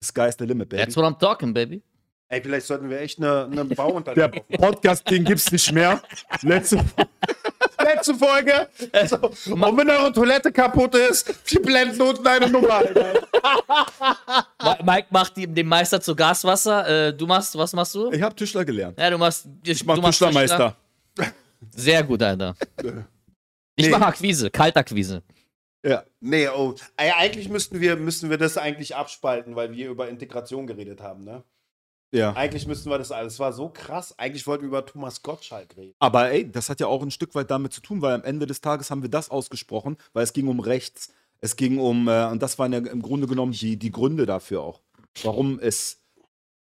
sky's 0.05 0.35
the 0.37 0.45
limit, 0.45 0.69
baby. 0.69 0.83
That's 0.83 0.95
what 0.95 1.05
I'm 1.05 1.17
talking, 1.19 1.53
baby. 1.53 1.81
Ey, 2.27 2.41
vielleicht 2.41 2.65
sollten 2.65 2.89
wir 2.89 2.99
echt 2.99 3.19
eine, 3.19 3.45
eine 3.45 3.65
Der 3.65 3.75
Bauunternehmen 3.75 4.31
aufmachen. 4.39 4.57
Podcast, 4.73 5.09
den 5.09 5.23
gibt's 5.25 5.51
nicht 5.51 5.71
mehr. 5.71 6.01
Letzte 6.41 6.83
Letzte 7.83 8.15
Folge. 8.15 8.67
So. 9.07 9.17
Und 9.53 9.77
wenn 9.77 9.89
eure 9.89 10.11
Toilette 10.11 10.51
kaputt 10.51 10.95
ist, 10.95 11.31
wir 11.53 11.61
blenden 11.61 12.01
unten 12.01 12.25
eine 12.25 12.49
Nummer 12.49 12.81
Mike 14.83 15.07
macht 15.11 15.37
die, 15.37 15.45
den 15.45 15.67
Meister 15.67 16.01
zu 16.01 16.15
Gaswasser. 16.15 17.07
Äh, 17.09 17.13
du 17.13 17.27
machst, 17.27 17.55
was 17.57 17.73
machst 17.73 17.93
du? 17.93 18.11
Ich 18.11 18.21
habe 18.21 18.35
Tischler 18.35 18.65
gelernt. 18.65 18.97
Ja, 18.99 19.09
du 19.11 19.17
machst. 19.19 19.47
Ich 19.63 19.85
mach 19.85 19.95
du 19.95 20.01
machst 20.01 20.19
Tischlermeister. 20.19 20.75
Sehr 21.75 22.03
gut, 22.03 22.21
Alter. 22.21 22.55
Ich 23.77 23.87
Nee. 23.87 23.91
mach 23.91 24.07
Akquise, 24.07 24.49
Kaltakquise. 24.49 25.21
Ja. 25.85 26.03
Nee, 26.19 26.47
oh. 26.49 26.73
Eigentlich 26.97 27.47
müssten 27.47 27.79
wir, 27.79 27.95
müssten 27.95 28.29
wir 28.29 28.37
das 28.37 28.57
eigentlich 28.57 28.95
abspalten, 28.95 29.55
weil 29.55 29.71
wir 29.73 29.89
über 29.89 30.09
Integration 30.09 30.65
geredet 30.65 30.99
haben, 31.01 31.23
ne? 31.23 31.43
ja. 32.11 32.33
Eigentlich 32.33 32.65
müssten 32.65 32.89
wir 32.89 32.97
das 32.97 33.11
alles. 33.11 33.33
Es 33.33 33.39
war 33.39 33.53
so 33.53 33.69
krass. 33.69 34.17
Eigentlich 34.17 34.47
wollten 34.47 34.63
wir 34.63 34.69
über 34.69 34.85
Thomas 34.85 35.21
Gottschalk 35.21 35.77
reden. 35.77 35.93
Aber 35.99 36.31
ey, 36.31 36.51
das 36.51 36.69
hat 36.69 36.79
ja 36.79 36.87
auch 36.87 37.03
ein 37.03 37.11
Stück 37.11 37.35
weit 37.35 37.51
damit 37.51 37.73
zu 37.73 37.81
tun, 37.81 38.01
weil 38.01 38.15
am 38.15 38.23
Ende 38.23 38.47
des 38.47 38.61
Tages 38.61 38.89
haben 38.89 39.03
wir 39.03 39.09
das 39.09 39.29
ausgesprochen, 39.29 39.97
weil 40.13 40.23
es 40.23 40.33
ging 40.33 40.47
um 40.47 40.59
rechts. 40.59 41.13
Es 41.39 41.55
ging 41.55 41.77
um, 41.77 42.07
äh, 42.07 42.25
und 42.25 42.41
das 42.41 42.57
waren 42.57 42.73
ja 42.73 42.79
im 42.79 43.01
Grunde 43.01 43.27
genommen 43.27 43.51
die, 43.51 43.77
die 43.77 43.91
Gründe 43.91 44.25
dafür 44.25 44.61
auch, 44.61 44.81
warum 45.21 45.59
es 45.59 46.01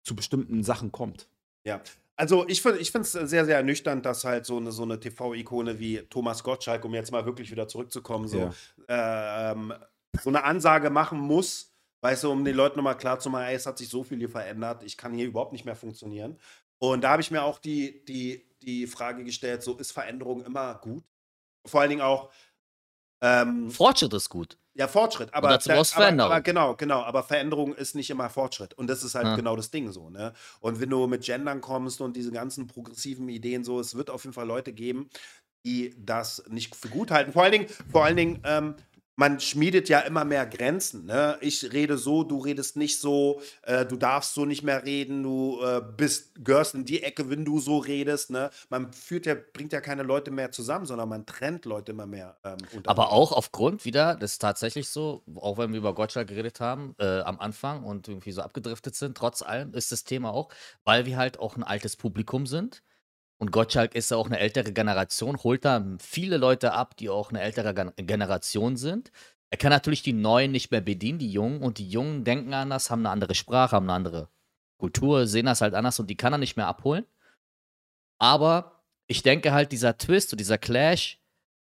zu 0.04 0.14
bestimmten 0.14 0.62
Sachen 0.62 0.92
kommt. 0.92 1.28
Ja. 1.64 1.80
Also 2.20 2.46
ich 2.48 2.60
finde 2.60 2.80
ich 2.80 2.94
es 2.94 3.12
sehr, 3.12 3.46
sehr 3.46 3.56
ernüchternd, 3.56 4.04
dass 4.04 4.24
halt 4.24 4.44
so 4.44 4.58
eine, 4.58 4.72
so 4.72 4.82
eine 4.82 5.00
TV-Ikone 5.00 5.78
wie 5.78 6.02
Thomas 6.10 6.44
Gottschalk, 6.44 6.84
um 6.84 6.92
jetzt 6.92 7.10
mal 7.10 7.24
wirklich 7.24 7.50
wieder 7.50 7.66
zurückzukommen, 7.66 8.28
so, 8.28 8.52
ähm, 8.88 9.72
so 10.20 10.28
eine 10.28 10.44
Ansage 10.44 10.90
machen 10.90 11.18
muss, 11.18 11.72
weißt 12.02 12.24
du, 12.24 12.30
um 12.30 12.44
den 12.44 12.56
Leuten 12.56 12.76
nochmal 12.76 12.98
klarzumachen, 12.98 13.46
ey, 13.46 13.54
es 13.54 13.64
hat 13.64 13.78
sich 13.78 13.88
so 13.88 14.04
viel 14.04 14.18
hier 14.18 14.28
verändert, 14.28 14.82
ich 14.82 14.98
kann 14.98 15.14
hier 15.14 15.26
überhaupt 15.26 15.52
nicht 15.52 15.64
mehr 15.64 15.76
funktionieren. 15.76 16.38
Und 16.78 17.04
da 17.04 17.12
habe 17.12 17.22
ich 17.22 17.30
mir 17.30 17.42
auch 17.42 17.58
die, 17.58 18.04
die, 18.04 18.46
die 18.60 18.86
Frage 18.86 19.24
gestellt, 19.24 19.62
so 19.62 19.78
ist 19.78 19.92
Veränderung 19.92 20.44
immer 20.44 20.74
gut? 20.74 21.02
Vor 21.64 21.80
allen 21.80 21.88
Dingen 21.88 22.02
auch, 22.02 22.30
ähm, 23.22 23.70
Fortschritt 23.70 24.12
ist 24.14 24.28
gut. 24.28 24.56
ja, 24.74 24.88
Fortschritt, 24.88 25.32
aber, 25.34 25.48
dazu 25.50 25.68
brauchst 25.68 25.94
aber, 25.94 26.04
Veränderung. 26.04 26.32
aber 26.32 26.40
genau, 26.40 26.74
genau, 26.74 27.02
aber 27.02 27.22
Veränderung 27.22 27.74
ist 27.74 27.94
nicht 27.94 28.08
immer 28.10 28.30
Fortschritt. 28.30 28.72
Und 28.74 28.86
das 28.88 29.02
ist 29.04 29.14
halt 29.14 29.26
Ja. 29.26 29.36
genau 29.36 29.56
das 29.56 29.70
Ding 29.70 29.90
so, 29.92 30.08
ne? 30.10 30.32
Und 30.60 30.80
wenn 30.80 30.88
du 30.90 31.06
mit 31.06 31.22
Gendern 31.24 31.60
kommst 31.60 32.00
und 32.00 32.16
diese 32.16 32.30
ganzen 32.32 32.66
progressiven 32.66 33.28
Ideen 33.28 33.62
so, 33.64 33.78
es 33.80 33.94
wird 33.94 34.08
auf 34.10 34.24
jeden 34.24 34.32
Fall 34.34 34.46
Leute 34.46 34.72
geben, 34.72 35.10
die 35.66 35.94
das 35.98 36.42
nicht 36.48 36.74
für 36.74 36.88
gut 36.88 37.10
halten. 37.10 37.32
Vor 37.32 37.42
allen 37.42 37.52
Dingen, 37.52 37.66
vor 37.92 38.04
allen 38.04 38.16
Dingen, 38.16 38.40
ähm, 38.44 38.74
man 39.20 39.38
schmiedet 39.38 39.90
ja 39.90 40.00
immer 40.00 40.24
mehr 40.24 40.46
Grenzen. 40.46 41.04
Ne? 41.04 41.36
Ich 41.42 41.74
rede 41.74 41.98
so, 41.98 42.24
du 42.24 42.38
redest 42.38 42.76
nicht 42.76 42.98
so, 42.98 43.42
äh, 43.64 43.84
du 43.84 43.96
darfst 43.96 44.32
so 44.32 44.46
nicht 44.46 44.62
mehr 44.62 44.82
reden, 44.86 45.22
du 45.22 45.60
äh, 45.62 45.82
bist, 45.94 46.42
gehörst 46.42 46.74
in 46.74 46.86
die 46.86 47.02
Ecke, 47.02 47.28
wenn 47.28 47.44
du 47.44 47.60
so 47.60 47.76
redest. 47.76 48.30
Ne? 48.30 48.48
Man 48.70 48.94
führt 48.94 49.26
ja, 49.26 49.34
bringt 49.34 49.74
ja 49.74 49.82
keine 49.82 50.04
Leute 50.04 50.30
mehr 50.30 50.52
zusammen, 50.52 50.86
sondern 50.86 51.10
man 51.10 51.26
trennt 51.26 51.66
Leute 51.66 51.92
immer 51.92 52.06
mehr. 52.06 52.38
Ähm. 52.44 52.56
Aber 52.86 53.12
auch 53.12 53.32
aufgrund 53.32 53.84
wieder, 53.84 54.16
das 54.16 54.32
ist 54.32 54.38
tatsächlich 54.38 54.88
so, 54.88 55.22
auch 55.34 55.58
wenn 55.58 55.72
wir 55.72 55.80
über 55.80 55.94
Gottschalk 55.94 56.28
geredet 56.28 56.58
haben 56.60 56.94
äh, 56.98 57.20
am 57.20 57.38
Anfang 57.40 57.84
und 57.84 58.08
irgendwie 58.08 58.32
so 58.32 58.40
abgedriftet 58.40 58.94
sind, 58.94 59.18
trotz 59.18 59.42
allem 59.42 59.74
ist 59.74 59.92
das 59.92 60.04
Thema 60.04 60.32
auch, 60.32 60.48
weil 60.84 61.04
wir 61.04 61.18
halt 61.18 61.38
auch 61.38 61.58
ein 61.58 61.62
altes 61.62 61.94
Publikum 61.94 62.46
sind. 62.46 62.82
Und 63.40 63.52
Gottschalk 63.52 63.94
ist 63.94 64.10
ja 64.10 64.18
auch 64.18 64.26
eine 64.26 64.38
ältere 64.38 64.70
Generation, 64.72 65.42
holt 65.42 65.64
da 65.64 65.82
viele 65.98 66.36
Leute 66.36 66.74
ab, 66.74 66.96
die 66.98 67.08
auch 67.08 67.30
eine 67.30 67.40
ältere 67.40 67.72
Gen 67.72 67.92
Generation 67.96 68.76
sind. 68.76 69.10
Er 69.48 69.56
kann 69.56 69.70
natürlich 69.70 70.02
die 70.02 70.12
Neuen 70.12 70.52
nicht 70.52 70.70
mehr 70.70 70.82
bedienen, 70.82 71.18
die 71.18 71.32
Jungen, 71.32 71.62
und 71.62 71.78
die 71.78 71.88
Jungen 71.88 72.24
denken 72.24 72.52
anders, 72.52 72.90
haben 72.90 73.00
eine 73.00 73.10
andere 73.10 73.34
Sprache, 73.34 73.76
haben 73.76 73.86
eine 73.86 73.94
andere 73.94 74.28
Kultur, 74.78 75.26
sehen 75.26 75.46
das 75.46 75.62
halt 75.62 75.74
anders 75.74 75.98
und 75.98 76.08
die 76.08 76.16
kann 76.16 76.34
er 76.34 76.38
nicht 76.38 76.56
mehr 76.56 76.66
abholen. 76.66 77.06
Aber 78.18 78.84
ich 79.06 79.22
denke 79.22 79.52
halt, 79.52 79.72
dieser 79.72 79.96
Twist 79.96 80.32
und 80.32 80.38
dieser 80.38 80.58
Clash 80.58 81.18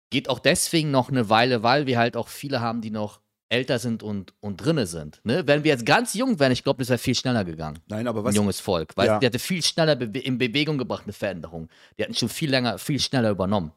geht 0.09 0.27
auch 0.27 0.39
deswegen 0.39 0.91
noch 0.91 1.09
eine 1.09 1.29
Weile, 1.29 1.63
weil 1.63 1.87
wir 1.87 1.97
halt 1.97 2.17
auch 2.17 2.27
viele 2.27 2.59
haben, 2.59 2.81
die 2.81 2.91
noch 2.91 3.21
älter 3.51 3.79
sind 3.79 4.01
und, 4.01 4.33
und 4.39 4.57
drinne 4.57 4.85
sind. 4.87 5.19
Ne? 5.23 5.43
Wenn 5.45 5.63
wir 5.63 5.71
jetzt 5.71 5.85
ganz 5.85 6.13
jung 6.13 6.39
wären, 6.39 6.51
ich 6.51 6.63
glaube, 6.63 6.79
das 6.79 6.89
wäre 6.89 6.97
viel 6.97 7.15
schneller 7.15 7.43
gegangen. 7.43 7.79
Nein, 7.87 8.07
aber 8.07 8.21
Ein 8.21 8.25
was, 8.25 8.35
junges 8.35 8.59
Volk. 8.59 8.95
Weil 8.95 9.07
Ja. 9.07 9.19
die 9.19 9.25
hatte 9.25 9.39
viel 9.39 9.61
schneller 9.61 9.95
bewe 9.95 10.19
in 10.19 10.37
Bewegung 10.37 10.77
gebracht, 10.77 11.03
eine 11.03 11.13
Veränderung. 11.13 11.67
Die 11.97 12.03
hatten 12.03 12.13
schon 12.13 12.29
viel 12.29 12.49
länger, 12.49 12.77
viel 12.77 12.99
schneller 12.99 13.29
übernommen. 13.29 13.71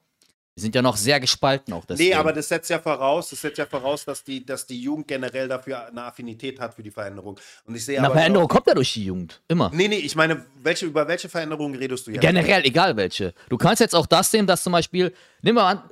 Die 0.56 0.60
sind 0.62 0.72
ja 0.76 0.82
noch 0.82 0.96
sehr 0.96 1.18
gespalten 1.18 1.74
auch. 1.74 1.84
Deswegen. 1.84 2.10
Nee, 2.10 2.14
aber 2.14 2.32
das 2.32 2.48
setzt 2.48 2.70
ja 2.70 2.78
voraus, 2.78 3.30
das 3.30 3.40
setzt 3.40 3.58
ja 3.58 3.66
voraus, 3.66 4.04
dass 4.04 4.22
die, 4.22 4.46
dass 4.46 4.64
die 4.64 4.80
Jugend 4.80 5.08
generell 5.08 5.48
dafür 5.48 5.88
eine 5.88 6.04
Affinität 6.04 6.60
hat 6.60 6.74
für 6.74 6.82
die 6.84 6.92
Veränderung. 6.92 7.40
Und 7.64 7.74
ich 7.74 7.84
sehe 7.84 7.98
Eine 7.98 8.06
aber 8.06 8.14
Veränderung 8.14 8.46
kommt 8.46 8.68
ja 8.68 8.74
durch 8.74 8.92
die 8.92 9.06
Jugend. 9.06 9.42
Immer. 9.48 9.72
Nee, 9.74 9.88
nee, 9.88 9.96
ich 9.96 10.14
meine, 10.14 10.44
welche, 10.62 10.86
über 10.86 11.08
welche 11.08 11.28
Veränderungen 11.28 11.74
redest 11.74 12.06
du 12.06 12.12
jetzt? 12.12 12.20
Generell, 12.20 12.64
egal 12.64 12.96
welche. 12.96 13.34
Du 13.48 13.56
kannst 13.56 13.80
jetzt 13.80 13.96
auch 13.96 14.06
das 14.06 14.30
sehen, 14.30 14.46
dass 14.46 14.62
zum 14.62 14.72
Beispiel, 14.72 15.12
nimm 15.42 15.56
mal 15.56 15.72
an, 15.72 15.82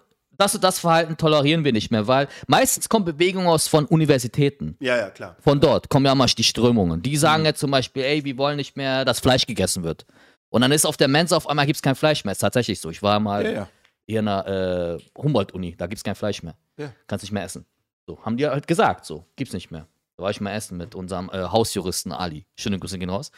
das 0.43 0.55
und 0.55 0.65
das 0.65 0.79
Verhalten 0.81 1.17
tolerieren 1.17 1.65
wir 1.65 1.73
nicht 1.73 1.91
mehr, 1.91 2.07
weil 2.07 2.29
meistens 2.47 2.89
kommt 2.89 3.07
Bewegung 3.07 3.47
aus 3.47 3.69
von 3.69 3.87
Universitäten. 3.87 4.77
Ja, 4.81 4.97
ja, 4.97 5.11
klar. 5.11 5.37
Von 5.41 5.61
dort 5.61 5.89
kommen 5.89 6.05
ja 6.07 6.15
mal 6.15 6.27
die 6.27 6.45
Strömungen. 6.45 7.03
Die 7.03 7.17
sagen 7.17 7.45
jetzt 7.45 7.61
zum 7.61 7.71
Beispiel, 7.71 8.03
ey, 8.03 8.25
wir 8.25 8.37
wollen 8.37 8.57
nicht 8.57 8.77
mehr, 8.77 9.05
dass 9.05 9.21
Fleisch 9.21 9.47
gegessen 9.47 9.83
wird. 9.85 10.05
Und 10.51 10.61
dann 10.61 10.73
ist 10.73 10.85
auf 10.85 10.97
der 10.97 11.09
Mensa 11.09 11.37
auf 11.37 11.49
einmal 11.49 11.67
gibt 11.67 11.77
es 11.77 11.83
kein 11.83 11.95
Fleisch 11.95 12.25
mehr. 12.25 12.33
Ist 12.33 12.39
tatsächlich 12.39 12.81
so. 12.81 12.91
Ich 12.91 13.03
war 13.03 13.21
mal 13.21 13.45
Ja, 13.45 13.53
ja. 13.53 13.69
hier 14.07 14.21
in 14.21 14.27
der 14.27 14.99
äh, 14.99 15.21
Humboldt-Uni, 15.21 15.77
da 15.77 15.87
gibt's 15.87 16.05
kein 16.05 16.15
Fleisch 16.15 16.43
mehr. 16.43 16.55
Ja. 16.77 16.93
Kannst 17.07 17.23
nicht 17.23 17.33
mehr 17.33 17.45
essen. 17.45 17.65
So, 18.07 18.19
haben 18.25 18.37
die 18.37 18.47
halt 18.47 18.67
gesagt, 18.67 19.07
so, 19.07 19.25
gibt's 19.37 19.55
nicht 19.55 19.71
mehr. 19.71 19.87
Da 20.17 20.25
war 20.25 20.31
ich 20.31 20.41
mal 20.41 20.53
essen 20.53 20.77
mit 20.77 20.95
unserem 20.95 21.31
äh, 21.33 21.39
Hausjuristen 21.45 22.13
Ali. 22.13 22.45
Schöne 22.57 22.79
Grüße 22.79 22.99
gehen 22.99 23.11
raus. 23.11 23.31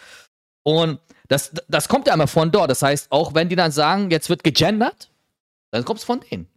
Und 0.65 0.99
das, 1.29 1.53
das 1.69 1.89
kommt 1.89 2.07
ja 2.07 2.15
immer 2.15 2.27
von 2.27 2.51
dort. 2.51 2.71
Das 2.71 2.83
heißt, 2.83 3.13
auch 3.13 3.35
wenn 3.35 3.49
die 3.49 3.57
dann 3.57 3.71
sagen, 3.71 4.11
jetzt 4.11 4.31
wird 4.31 4.43
gegendert, 4.43 5.11
dann 5.71 5.85
kommt 5.85 5.99
es 6.01 6.05
von 6.05 6.21
denen. 6.21 6.49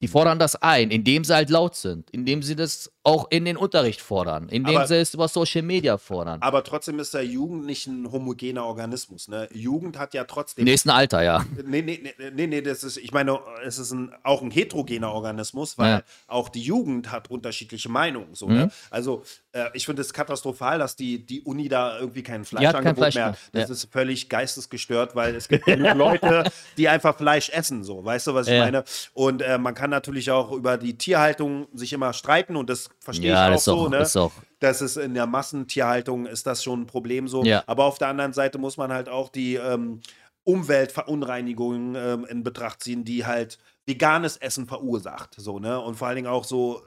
Die 0.00 0.08
fordern 0.08 0.38
das 0.38 0.56
ein, 0.56 0.90
indem 0.90 1.24
sie 1.24 1.34
halt 1.34 1.50
laut 1.50 1.74
sind, 1.74 2.10
indem 2.10 2.42
sie 2.42 2.54
das 2.54 2.92
auch 3.08 3.26
in 3.30 3.44
den 3.44 3.56
Unterricht 3.56 4.00
fordern, 4.00 4.48
indem 4.48 4.76
Aber- 4.76 4.86
sie 4.86 4.96
es 4.96 5.14
über 5.14 5.28
Social 5.28 5.62
Media 5.62 5.98
fordern. 5.98 6.40
Aber 6.42 6.62
trotzdem 6.64 6.98
ist 6.98 7.14
der 7.14 7.24
Jugend 7.24 7.64
nicht 7.66 7.86
ein 7.86 8.10
homogener 8.12 8.64
Organismus. 8.64 9.28
Ne? 9.28 9.48
Jugend 9.52 9.98
hat 9.98 10.14
ja 10.14 10.22
Im 10.22 10.28
trotzdem. 10.28 10.64
nächsten 10.64 10.90
Alter, 10.90 11.22
ja. 11.22 11.44
Nee, 11.64 11.82
nee, 11.82 12.00
nee, 12.02 12.30
nee, 12.32 12.46
nee, 12.46 12.60
das 12.62 12.84
ist, 12.84 12.96
ich 12.98 13.12
meine, 13.12 13.38
es 13.64 13.78
ist 13.78 13.92
ein, 13.92 14.12
auch 14.22 14.42
ein 14.42 14.50
heterogener 14.50 15.12
Organismus, 15.12 15.76
weil 15.78 15.90
Ja. 15.90 16.02
auch 16.26 16.48
die 16.48 16.62
Jugend 16.62 17.10
hat 17.10 17.30
unterschiedliche 17.30 17.88
Meinungen. 17.88 18.34
So, 18.34 18.46
Mhm. 18.48 18.54
ne? 18.54 18.70
Also, 18.90 19.22
äh, 19.52 19.66
ich 19.74 19.86
finde 19.86 20.02
es 20.02 20.12
katastrophal, 20.12 20.78
dass 20.78 20.96
die, 20.96 21.24
die 21.24 21.42
Uni 21.42 21.68
da 21.68 21.98
irgendwie 21.98 22.22
kein 22.22 22.42
hat 22.42 22.48
kein 22.50 22.60
Fleischangebot 22.60 22.96
Fleisch 22.96 23.14
mehr 23.14 23.24
mehr. 23.26 23.32
hat. 23.32 23.38
Das 23.52 23.68
Ja. 23.68 23.72
ist 23.74 23.88
völlig 23.90 24.28
geistesgestört, 24.28 25.14
weil 25.16 25.34
es 25.34 25.48
gibt 25.48 25.64
genug 25.64 25.94
Leute, 25.96 26.44
die 26.76 26.88
einfach 26.88 27.16
Fleisch 27.16 27.50
essen. 27.50 27.84
So, 27.84 28.04
weißt 28.04 28.26
du, 28.28 28.34
was 28.34 28.46
ich 28.46 28.54
Ja. 28.54 28.64
meine? 28.64 28.84
Und 29.14 29.42
äh, 29.42 29.58
man 29.58 29.74
kann 29.74 29.90
natürlich 29.90 30.30
auch 30.30 30.52
über 30.52 30.76
die 30.78 30.96
Tierhaltung 30.98 31.66
sich 31.74 31.92
immer 31.92 32.12
streiten 32.12 32.56
und 32.56 32.68
das 32.70 32.90
verstehe 33.00 33.30
Ja, 33.30 33.50
ich 33.50 33.56
auch 33.56 33.60
so. 33.60 33.74
auch, 33.76 33.88
ne? 33.90 33.98
ist 33.98 34.16
auch. 34.16 34.32
Das 34.60 34.82
ist 34.82 34.96
in 34.96 35.14
der 35.14 35.26
Massentierhaltung 35.26 36.26
ist 36.26 36.46
das 36.46 36.62
schon 36.64 36.82
ein 36.82 36.86
Problem 36.86 37.28
so. 37.28 37.44
Ja. 37.44 37.62
Aber 37.66 37.84
auf 37.84 37.98
der 37.98 38.08
anderen 38.08 38.32
Seite 38.32 38.58
muss 38.58 38.76
man 38.76 38.92
halt 38.92 39.08
auch 39.08 39.28
die 39.28 39.54
ähm, 39.54 40.00
Umweltverunreinigungen 40.44 41.94
ähm, 41.94 42.24
in 42.28 42.42
Betracht 42.42 42.82
ziehen, 42.82 43.04
die 43.04 43.26
halt 43.26 43.58
veganes 43.86 44.36
Essen 44.36 44.66
verursacht. 44.66 45.34
So, 45.36 45.58
ne? 45.58 45.80
Und 45.80 45.96
vor 45.96 46.08
allen 46.08 46.16
Dingen 46.16 46.28
auch 46.28 46.44
so 46.44 46.82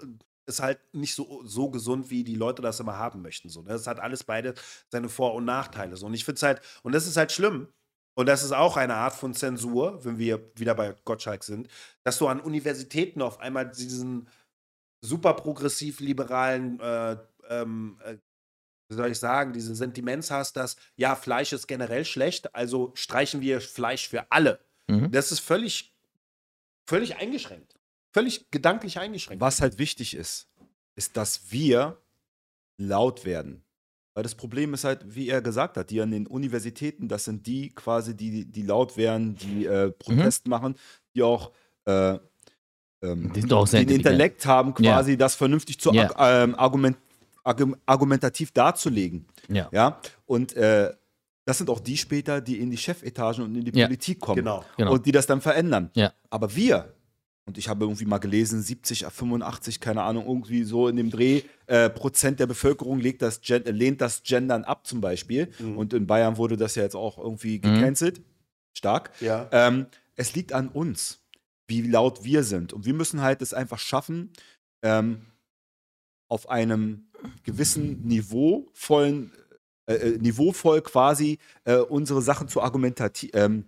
ist 0.48 0.62
halt 0.62 0.80
nicht 0.94 1.16
so, 1.16 1.42
so 1.46 1.70
gesund, 1.70 2.10
wie 2.10 2.24
die 2.24 2.36
Leute 2.36 2.62
das 2.62 2.80
immer 2.80 2.98
haben 2.98 3.22
möchten. 3.22 3.50
So, 3.50 3.62
ne? 3.62 3.70
Das 3.70 3.88
hat 3.88 4.00
alles 4.00 4.24
beide 4.24 4.54
seine 4.90 5.08
Vor- 5.08 5.34
und 5.36 5.46
Nachteile. 5.46 5.96
So. 5.96 6.08
Und 6.08 6.14
ich 6.14 6.26
finde 6.26 6.38
es 6.38 6.44
halt, 6.44 6.62
und 6.84 6.94
das 6.94 7.08
ist 7.08 7.18
halt 7.18 7.32
schlimm. 7.32 7.68
Und 8.14 8.28
das 8.28 8.44
ist 8.44 8.52
auch 8.52 8.76
eine 8.76 8.96
Art 8.96 9.14
von 9.14 9.34
Zensur, 9.34 10.04
wenn 10.04 10.18
wir 10.18 10.52
wieder 10.56 10.76
bei 10.76 10.94
Gottschalk 11.06 11.44
sind, 11.44 11.70
dass 12.04 12.18
du 12.18 12.28
an 12.28 12.42
Universitäten 12.42 13.22
auf 13.22 13.40
einmal 13.40 13.70
diesen 13.70 14.28
super 15.02 15.34
progressiv-liberalen, 15.34 16.80
äh, 16.80 17.18
ähm, 17.50 18.00
äh, 18.04 18.18
wie 18.90 18.96
soll 18.96 19.12
ich 19.12 19.20
sagen, 19.20 19.54
diese 19.54 19.76
Sentiments 19.76 20.32
hast, 20.32 20.58
dass 20.58 20.76
ja, 20.96 21.16
Fleisch 21.16 21.54
ist 21.54 21.68
generell 21.68 22.06
schlecht, 22.06 22.54
also 22.56 22.92
streichen 22.96 23.42
wir 23.42 23.62
Fleisch 23.62 24.08
für 24.08 24.32
alle. 24.32 24.60
Mhm. 24.88 25.12
Das 25.12 25.32
ist 25.32 25.40
völlig, 25.40 25.96
völlig 26.86 27.16
eingeschränkt. 27.18 27.80
Völlig 28.14 28.52
gedanklich 28.52 29.00
eingeschränkt. 29.00 29.42
Was 29.42 29.62
halt 29.62 29.80
wichtig 29.80 30.14
ist, 30.16 30.50
ist, 30.96 31.16
dass 31.16 31.52
wir 31.52 32.02
laut 32.78 33.26
werden. 33.26 33.64
Weil 34.14 34.24
das 34.24 34.36
Problem 34.36 34.74
ist 34.74 34.84
halt, 34.84 35.16
wie 35.16 35.30
er 35.30 35.42
gesagt 35.42 35.78
hat, 35.78 35.90
die 35.90 36.02
an 36.02 36.12
den 36.12 36.28
Universitäten, 36.28 37.08
das 37.08 37.24
sind 37.24 37.48
die 37.48 37.70
quasi, 37.74 38.16
die, 38.16 38.46
die 38.46 38.64
laut 38.64 38.98
werden, 38.98 39.36
die 39.36 39.66
äh, 39.66 39.92
Protest 39.92 40.48
machen, 40.48 40.76
die 41.16 41.24
auch 41.24 41.54
äh, 41.86 42.20
ähm, 43.02 43.32
den. 43.34 43.90
Intellekt 43.90 44.46
haben, 44.46 44.74
Ja. 44.80 44.94
quasi 44.94 45.18
das 45.18 45.36
vernünftig 45.36 45.80
zu 45.80 45.92
Ja. 45.92 46.16
arg 46.16 46.44
ähm, 46.50 46.56
argument 46.56 46.98
argu 47.44 47.74
argumentativ 47.86 48.52
darzulegen. 48.52 49.26
Ja. 49.50 49.68
Ja, 49.72 50.00
und 50.26 50.56
äh, 50.56 50.92
das 51.46 51.58
sind 51.58 51.70
auch 51.72 51.80
die 51.80 51.98
später, 51.98 52.40
die 52.40 52.60
in 52.60 52.70
die 52.70 52.78
Chefetagen 52.78 53.44
und 53.44 53.56
in 53.56 53.66
die 53.66 53.78
Ja. 53.78 53.88
Politik 53.88 54.20
kommen. 54.20 54.38
Genau. 54.38 54.64
Genau. 54.78 54.94
Und 54.94 55.06
die 55.06 55.12
das 55.12 55.26
dann 55.26 55.42
verändern. 55.42 55.90
Ja. 55.96 56.14
Aber 56.30 56.56
wir, 56.56 56.94
und 57.46 57.58
ich 57.58 57.68
habe 57.68 57.84
irgendwie 57.86 58.06
mal 58.06 58.20
gelesen, 58.20 58.62
70, 58.62 59.06
85, 59.08 59.80
keine 59.80 60.04
Ahnung, 60.04 60.26
irgendwie 60.28 60.64
so 60.64 60.88
in 60.88 60.96
dem 60.98 61.10
Dreh, 61.10 61.42
äh, 61.66 61.90
Prozent 61.90 62.40
der 62.40 62.46
Bevölkerung 62.46 63.00
legt 63.00 63.24
das 63.24 63.42
Gen 63.42 63.66
äh, 63.66 63.72
lehnt 63.72 64.02
das 64.02 64.22
Gendern 64.22 64.64
ab 64.64 64.86
zum 64.86 65.02
Beispiel. 65.02 65.52
Mhm. 65.58 65.78
Und 65.80 65.94
in 65.94 66.06
Bayern 66.06 66.38
wurde 66.38 66.58
das 66.58 66.76
ja 66.76 66.84
jetzt 66.84 66.96
auch 66.96 67.18
irgendwie 67.18 67.60
gecancelt. 67.60 68.22
Stark. 68.78 69.10
Ja. 69.20 69.50
Ähm, 69.52 69.88
es 70.16 70.36
liegt 70.36 70.54
an 70.54 70.68
uns, 70.70 71.21
wie 71.72 71.82
laut 71.82 72.24
wir 72.26 72.44
sind. 72.44 72.74
Und 72.74 72.86
wir 72.86 72.94
müssen 72.94 73.22
halt 73.22 73.42
es 73.42 73.54
einfach 73.54 73.80
schaffen, 73.80 74.32
ähm, 74.84 75.22
auf 76.28 76.50
einem 76.50 77.08
gewissen 77.44 78.06
niveauvollen, 78.06 79.32
äh, 79.88 79.94
äh, 79.94 80.18
niveauvoll 80.18 80.82
quasi 80.82 81.40
äh, 81.64 81.78
unsere 81.78 82.22
Sachen 82.22 82.50
zu 82.50 82.62
argumentativ, 82.62 83.32
ähm, 83.34 83.66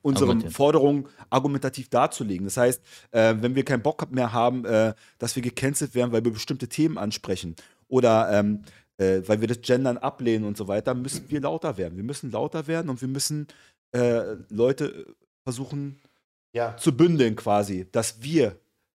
unsere 0.00 0.30
Argumentieren. 0.30 0.54
Forderungen 0.54 1.08
argumentativ 1.28 1.88
darzulegen. 1.90 2.46
Das 2.46 2.56
heißt, 2.56 2.82
äh, 3.10 3.34
wenn 3.40 3.54
wir 3.54 3.64
keinen 3.64 3.82
Bock 3.82 4.10
mehr 4.10 4.32
haben, 4.32 4.64
äh, 4.64 4.94
dass 5.18 5.36
wir 5.36 5.42
gecancelt 5.42 5.94
werden, 5.94 6.12
weil 6.12 6.24
wir 6.24 6.32
bestimmte 6.32 6.68
Themen 6.68 6.96
ansprechen 6.96 7.56
oder 7.88 8.30
ähm, 8.32 8.62
äh, 8.96 9.22
weil 9.26 9.40
wir 9.40 9.48
das 9.48 9.60
Gendern 9.60 9.98
ablehnen 9.98 10.46
und 10.46 10.56
so 10.56 10.66
weiter, 10.66 10.94
müssen 10.94 11.30
wir 11.30 11.40
lauter 11.40 11.76
werden. 11.76 11.96
Wir 11.96 12.04
müssen 12.04 12.30
lauter 12.30 12.66
werden 12.66 12.88
und 12.88 13.00
wir 13.00 13.08
müssen 13.08 13.48
äh, 13.92 14.36
Leute 14.48 15.14
versuchen 15.42 16.00
Ja. 16.54 16.76
zu 16.76 16.96
bündeln 16.96 17.36
quasi, 17.36 17.86
dass 17.92 18.22
wir, 18.22 18.58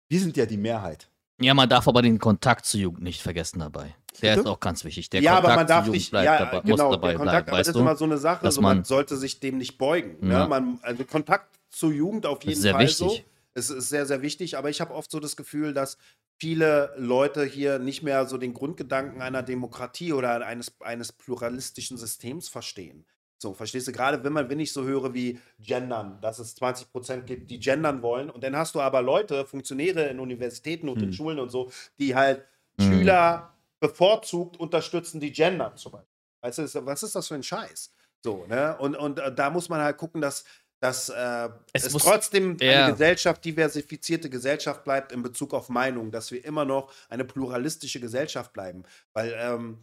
wir 0.09 0.19
sind 0.19 0.37
ja 0.37 0.45
die 0.45 0.57
Mehrheit. 0.57 1.09
Ja, 1.41 1.53
man 1.53 1.67
darf 1.67 1.87
aber 1.87 2.01
den 2.01 2.19
Kontakt 2.19 2.65
zur 2.65 2.79
Jugend 2.79 3.01
nicht 3.03 3.21
vergessen 3.21 3.59
dabei. 3.59 3.95
Der 4.21 4.29
Bitte? 4.35 4.41
ist 4.41 4.47
auch 4.47 4.59
ganz 4.59 4.83
wichtig. 4.85 5.09
Der 5.09 5.21
ja, 5.21 5.35
Kontakt 5.35 5.47
aber 5.47 5.55
man 5.61 5.67
darf 5.67 5.87
nicht, 5.87 6.11
bleibt 6.11 6.25
ja, 6.25 6.37
dabei, 6.37 6.61
genau, 6.61 6.69
muss 6.69 6.95
dabei 6.95 7.07
der 7.09 7.17
Kontakt, 7.17 7.45
bleiben, 7.47 7.49
aber 7.49 7.57
das 7.57 7.67
ist 7.67 7.75
immer 7.75 7.95
so 7.95 8.05
eine 8.05 8.17
Sache, 8.17 8.51
so, 8.51 8.61
man, 8.61 8.77
man- 8.77 8.83
sollte 8.85 9.17
sich 9.17 9.39
dem 9.39 9.57
nicht 9.57 9.77
beugen. 9.77 10.17
Ne? 10.25 10.33
Ja. 10.33 10.47
Man, 10.47 10.79
also 10.83 11.03
Kontakt 11.03 11.59
zur 11.69 11.91
Jugend 11.91 12.25
auf 12.25 12.43
jeden 12.43 12.59
sehr 12.59 12.73
Fall 12.73 12.83
wichtig. 12.83 12.97
so. 12.97 13.19
Es 13.53 13.69
ist 13.69 13.89
sehr, 13.89 14.05
sehr 14.05 14.21
wichtig, 14.21 14.57
aber 14.57 14.69
ich 14.69 14.81
habe 14.81 14.93
oft 14.93 15.09
so 15.09 15.19
das 15.19 15.35
Gefühl, 15.37 15.73
dass 15.73 15.97
viele 16.37 16.93
Leute 16.97 17.45
hier 17.45 17.79
nicht 17.79 18.03
mehr 18.03 18.25
so 18.25 18.37
den 18.37 18.53
Grundgedanken 18.53 19.21
einer 19.21 19.43
Demokratie 19.43 20.11
oder 20.13 20.45
eines, 20.45 20.73
eines 20.81 21.13
pluralistischen 21.13 21.97
Systems 21.97 22.49
verstehen. 22.49 23.05
So, 23.37 23.53
verstehst 23.53 23.87
du? 23.87 23.91
Gerade 23.91 24.23
wenn 24.23 24.33
man, 24.33 24.49
wenn 24.49 24.59
ich 24.59 24.71
so 24.71 24.83
höre 24.83 25.13
wie 25.13 25.39
Gendern, 25.59 26.19
dass 26.21 26.39
es 26.39 26.55
20 26.55 26.91
Prozent 26.91 27.27
gibt, 27.27 27.51
die 27.51 27.59
gendern 27.59 28.01
wollen. 28.01 28.29
Und 28.29 28.43
dann 28.43 28.55
hast 28.55 28.75
du 28.75 28.81
aber 28.81 29.01
Leute, 29.01 29.45
Funktionäre 29.45 30.07
in 30.07 30.19
Universitäten 30.19 30.87
und 30.89 31.01
in 31.01 31.09
Hm. 31.09 31.13
Schulen 31.13 31.39
und 31.39 31.49
so, 31.49 31.69
die 31.99 32.15
halt 32.15 32.45
Hm. 32.79 32.87
Schüler 32.87 33.53
bevorzugt 33.79 34.57
unterstützen, 34.57 35.19
die 35.19 35.31
gendern 35.31 35.75
zum 35.77 35.91
Beispiel. 35.93 36.09
Weißt 36.41 36.75
du, 36.75 36.85
was 36.85 37.03
ist 37.03 37.15
das 37.15 37.27
für 37.27 37.35
ein 37.35 37.43
Scheiß? 37.43 37.93
So, 38.23 38.45
ne? 38.47 38.77
Und, 38.79 38.95
und 38.95 39.19
äh, 39.19 39.33
da 39.33 39.49
muss 39.49 39.69
man 39.69 39.81
halt 39.81 39.97
gucken, 39.97 40.21
dass, 40.21 40.45
dass 40.79 41.09
äh, 41.09 41.49
Es 41.73 41.83
es, 41.83 41.93
muss- 41.93 42.03
trotzdem 42.03 42.57
ja. 42.61 42.85
eine 42.85 42.91
Gesellschaft, 42.93 43.43
diversifizierte 43.43 44.29
Gesellschaft 44.29 44.83
bleibt 44.83 45.11
in 45.11 45.21
Bezug 45.23 45.53
auf 45.53 45.69
Meinung, 45.69 46.11
dass 46.11 46.31
wir 46.31 46.43
immer 46.45 46.65
noch 46.65 46.91
eine 47.09 47.25
pluralistische 47.25 47.99
Gesellschaft 47.99 48.53
bleiben. 48.53 48.83
Weil 49.13 49.33
ähm, 49.37 49.77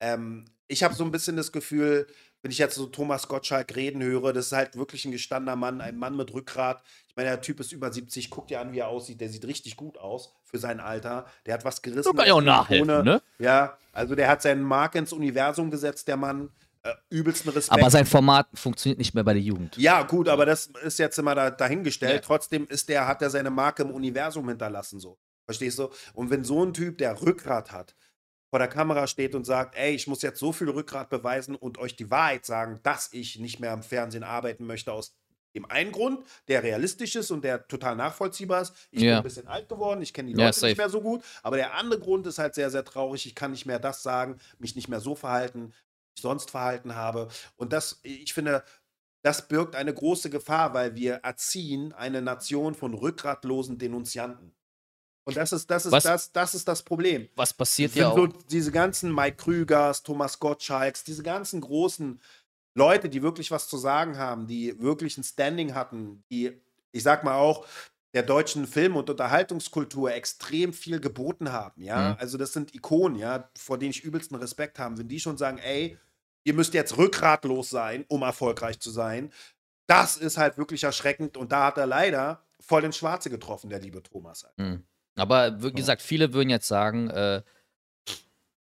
ähm, 0.00 0.44
ich 0.68 0.82
habe 0.82 0.94
so 0.94 1.04
ein 1.04 1.10
bisschen 1.10 1.36
das 1.36 1.52
Gefühl, 1.52 2.06
wenn 2.42 2.50
ich 2.50 2.58
jetzt 2.58 2.74
so 2.74 2.86
Thomas 2.86 3.28
Gottschalk 3.28 3.76
reden 3.76 4.02
höre, 4.02 4.32
das 4.32 4.46
ist 4.46 4.52
halt 4.52 4.76
wirklich 4.76 5.04
ein 5.04 5.12
gestandener 5.12 5.56
Mann, 5.56 5.80
ein 5.80 5.96
Mann 5.96 6.16
mit 6.16 6.32
Rückgrat. 6.32 6.82
Ich 7.08 7.16
meine, 7.16 7.28
der 7.28 7.40
Typ 7.40 7.60
ist 7.60 7.72
über 7.72 7.92
70, 7.92 8.30
guck 8.30 8.48
dir 8.48 8.60
an, 8.60 8.72
wie 8.72 8.78
er 8.78 8.88
aussieht. 8.88 9.20
Der 9.20 9.28
sieht 9.28 9.44
richtig 9.46 9.76
gut 9.76 9.98
aus 9.98 10.32
für 10.44 10.58
sein 10.58 10.80
Alter. 10.80 11.26
Der 11.44 11.54
hat 11.54 11.64
was 11.64 11.82
gerissen. 11.82 12.10
Du 12.10 12.12
kannst 12.12 12.28
ja 12.28 12.34
auch 12.34 12.40
nachhelfen, 12.40 12.88
Ikone. 12.88 13.04
ne? 13.04 13.22
Ja, 13.38 13.76
also 13.92 14.14
der 14.14 14.28
hat 14.28 14.42
seinen 14.42 14.62
Mark 14.62 14.94
ins 14.94 15.12
Universum 15.12 15.70
gesetzt, 15.70 16.08
der 16.08 16.16
Mann. 16.16 16.50
Äh, 16.82 16.94
übelsten 17.10 17.50
Respekt. 17.50 17.78
Aber 17.78 17.90
sein 17.90 18.06
Format 18.06 18.48
funktioniert 18.54 18.98
nicht 18.98 19.14
mehr 19.14 19.22
bei 19.22 19.34
der 19.34 19.42
Jugend. 19.42 19.76
Ja, 19.76 20.02
gut, 20.02 20.30
aber 20.30 20.46
das 20.46 20.70
ist 20.82 20.98
jetzt 20.98 21.18
immer 21.18 21.34
da, 21.34 21.50
dahingestellt. 21.50 22.14
Ja. 22.14 22.20
Trotzdem 22.20 22.66
ist 22.68 22.88
der, 22.88 23.06
hat 23.06 23.20
er 23.20 23.28
seine 23.28 23.50
Marke 23.50 23.82
im 23.82 23.90
Universum 23.90 24.48
hinterlassen, 24.48 24.98
so. 24.98 25.18
Verstehst 25.44 25.78
du? 25.78 25.90
Und 26.14 26.30
wenn 26.30 26.42
so 26.42 26.64
ein 26.64 26.72
Typ, 26.72 26.96
der 26.96 27.20
Rückgrat 27.20 27.70
hat, 27.70 27.94
vor 28.50 28.58
der 28.58 28.68
Kamera 28.68 29.06
steht 29.06 29.34
und 29.34 29.44
sagt, 29.44 29.76
ey, 29.76 29.94
ich 29.94 30.06
muss 30.06 30.22
jetzt 30.22 30.40
so 30.40 30.52
viel 30.52 30.68
Rückgrat 30.68 31.08
beweisen 31.08 31.54
und 31.54 31.78
euch 31.78 31.96
die 31.96 32.10
Wahrheit 32.10 32.44
sagen, 32.44 32.80
dass 32.82 33.12
ich 33.12 33.38
nicht 33.38 33.60
mehr 33.60 33.72
im 33.72 33.82
Fernsehen 33.82 34.24
arbeiten 34.24 34.66
möchte 34.66 34.92
aus 34.92 35.14
dem 35.54 35.64
einen 35.66 35.90
Grund, 35.90 36.24
der 36.48 36.62
realistisch 36.62 37.16
ist 37.16 37.30
und 37.30 37.42
der 37.44 37.66
total 37.66 37.96
nachvollziehbar 37.96 38.62
ist. 38.62 38.72
Ich 38.90 39.00
bin 39.00 39.08
Ja. 39.08 39.16
ein 39.18 39.22
bisschen 39.22 39.48
alt 39.48 39.68
geworden, 39.68 40.00
ich 40.02 40.12
kenne 40.12 40.28
die 40.28 40.34
Leute 40.34 40.52
safe. 40.52 40.66
nicht 40.66 40.78
mehr 40.78 40.90
so 40.90 41.00
gut, 41.00 41.24
aber 41.42 41.56
der 41.56 41.74
andere 41.74 41.98
Grund 41.98 42.26
ist 42.26 42.38
halt 42.38 42.54
sehr, 42.54 42.70
sehr 42.70 42.84
traurig. 42.84 43.26
Ich 43.26 43.34
kann 43.34 43.50
nicht 43.50 43.66
mehr 43.66 43.78
das 43.80 44.02
sagen, 44.02 44.38
mich 44.58 44.76
nicht 44.76 44.88
mehr 44.88 45.00
so 45.00 45.14
verhalten, 45.14 45.72
wie 45.72 46.14
ich 46.16 46.22
sonst 46.22 46.50
verhalten 46.50 46.94
habe. 46.94 47.28
Und 47.56 47.72
das, 47.72 47.98
ich 48.02 48.32
finde, 48.32 48.62
das 49.22 49.48
birgt 49.48 49.74
eine 49.74 49.92
große 49.92 50.30
Gefahr, 50.30 50.72
weil 50.72 50.94
wir 50.94 51.14
erziehen 51.16 51.92
eine 51.92 52.22
Nation 52.22 52.74
von 52.74 52.94
rückgratlosen 52.94 53.78
Denunzianten. 53.78 54.54
Und 55.24 55.36
das 55.36 55.52
ist 55.52 55.70
das, 55.70 55.86
ist 55.86 55.92
Was- 55.92 56.02
das, 56.02 56.32
das, 56.32 56.54
ist 56.54 56.66
das 56.66 56.82
Problem. 56.82 57.28
Was 57.36 57.52
passiert 57.52 57.94
ja 57.94 58.12
so 58.14 58.24
auch. 58.24 58.42
diese 58.50 58.72
ganzen 58.72 59.14
Mike 59.14 59.36
Krügers, 59.36 60.02
Thomas 60.02 60.38
Gottschalks, 60.38 61.04
diese 61.04 61.22
ganzen 61.22 61.60
großen 61.60 62.20
Leute, 62.74 63.08
die 63.08 63.22
wirklich 63.22 63.50
was 63.50 63.68
zu 63.68 63.76
sagen 63.76 64.16
haben, 64.18 64.46
die 64.46 64.80
wirklich 64.80 65.18
ein 65.18 65.24
Standing 65.24 65.74
hatten, 65.74 66.24
die, 66.30 66.52
ich 66.92 67.02
sag 67.02 67.24
mal 67.24 67.34
auch, 67.34 67.66
der 68.14 68.22
deutschen 68.22 68.66
Film- 68.66 68.96
und 68.96 69.08
Unterhaltungskultur 69.08 70.12
extrem 70.12 70.72
viel 70.72 70.98
geboten 71.00 71.52
haben, 71.52 71.82
ja. 71.82 72.10
Mhm. 72.12 72.16
Also 72.18 72.38
das 72.38 72.52
sind 72.52 72.74
Ikonen, 72.74 73.18
ja, 73.18 73.48
vor 73.56 73.78
denen 73.78 73.92
ich 73.92 74.02
übelsten 74.02 74.36
Respekt 74.36 74.78
habe. 74.78 74.98
Wenn 74.98 75.08
die 75.08 75.20
schon 75.20 75.36
sagen, 75.36 75.58
ey, 75.58 75.96
ihr 76.44 76.54
müsst 76.54 76.74
jetzt 76.74 76.96
rückgratlos 76.96 77.70
sein, 77.70 78.04
um 78.08 78.22
erfolgreich 78.22 78.80
zu 78.80 78.90
sein, 78.90 79.32
das 79.86 80.16
ist 80.16 80.38
halt 80.38 80.58
wirklich 80.58 80.82
erschreckend. 80.82 81.36
Und 81.36 81.52
da 81.52 81.66
hat 81.66 81.78
er 81.78 81.86
leider 81.86 82.44
voll 82.60 82.84
ins 82.84 82.96
Schwarze 82.96 83.30
getroffen, 83.30 83.70
der 83.70 83.80
liebe 83.80 84.02
Thomas. 84.02 84.44
Alter. 84.44 84.62
Hm. 84.62 84.84
Aber 85.20 85.62
wie 85.62 85.72
gesagt, 85.72 86.02
viele 86.02 86.32
würden 86.32 86.50
jetzt 86.50 86.66
sagen, 86.68 87.10
äh, 87.10 87.42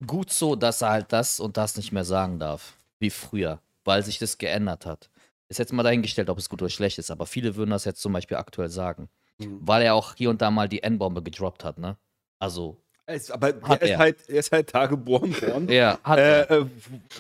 gut 0.06 0.32
so, 0.32 0.56
dass 0.56 0.82
er 0.82 0.90
halt 0.92 1.12
das 1.12 1.40
und 1.40 1.58
das 1.58 1.78
nicht 1.78 1.92
mehr 1.92 2.06
sagen 2.06 2.40
darf, 2.40 2.74
wie 3.00 3.10
früher, 3.10 3.60
weil 3.84 4.04
sich 4.04 4.20
das 4.20 4.38
geändert 4.38 4.86
hat. 4.86 5.10
Ist 5.48 5.60
jetzt 5.60 5.74
mal 5.74 5.84
dahingestellt, 5.84 6.30
ob 6.30 6.38
es 6.38 6.50
gut 6.50 6.62
oder 6.62 6.70
schlecht 6.70 6.98
ist, 6.98 7.12
aber 7.12 7.26
viele 7.26 7.56
würden 7.56 7.70
das 7.72 7.86
jetzt 7.86 8.02
zum 8.02 8.14
Beispiel 8.14 8.38
aktuell 8.38 8.70
sagen, 8.70 9.10
Mhm. 9.38 9.60
weil 9.62 9.82
er 9.84 9.96
auch 9.96 10.16
hier 10.16 10.30
und 10.30 10.42
da 10.42 10.50
mal 10.50 10.70
die 10.70 10.82
N-Bombe 10.82 11.22
gedroppt 11.22 11.64
hat, 11.66 11.78
ne? 11.78 11.98
Also, 12.40 12.78
Es- 13.08 13.30
Aber 13.30 13.48
Hat 13.62 13.82
er 13.82 13.84
ist, 13.84 13.90
er. 13.92 13.98
halt, 14.00 14.30
er 14.30 14.40
ist 14.40 14.52
halt 14.52 14.74
da 14.74 14.86
geboren 14.88 15.40
worden. 15.40 15.70
ja, 15.70 16.00
hat 16.04 16.18
er. 16.18 16.50
Äh, 16.50 16.56
äh, 16.62 16.66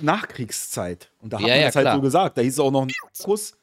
Nachkriegszeit. 0.01 1.11
Und 1.21 1.31
da 1.33 1.37
hat 1.37 1.43
Ja, 1.47 1.53
man 1.53 1.59
ja, 1.59 1.65
das 1.67 1.75
halt 1.75 1.83
klar. 1.83 1.95
so 1.97 2.01
gesagt. 2.01 2.37
Da 2.37 2.41
hieß 2.41 2.53
es 2.53 2.59
auch 2.59 2.71
noch 2.71 2.81
ein 2.83 2.91
Kuss. 3.23 3.55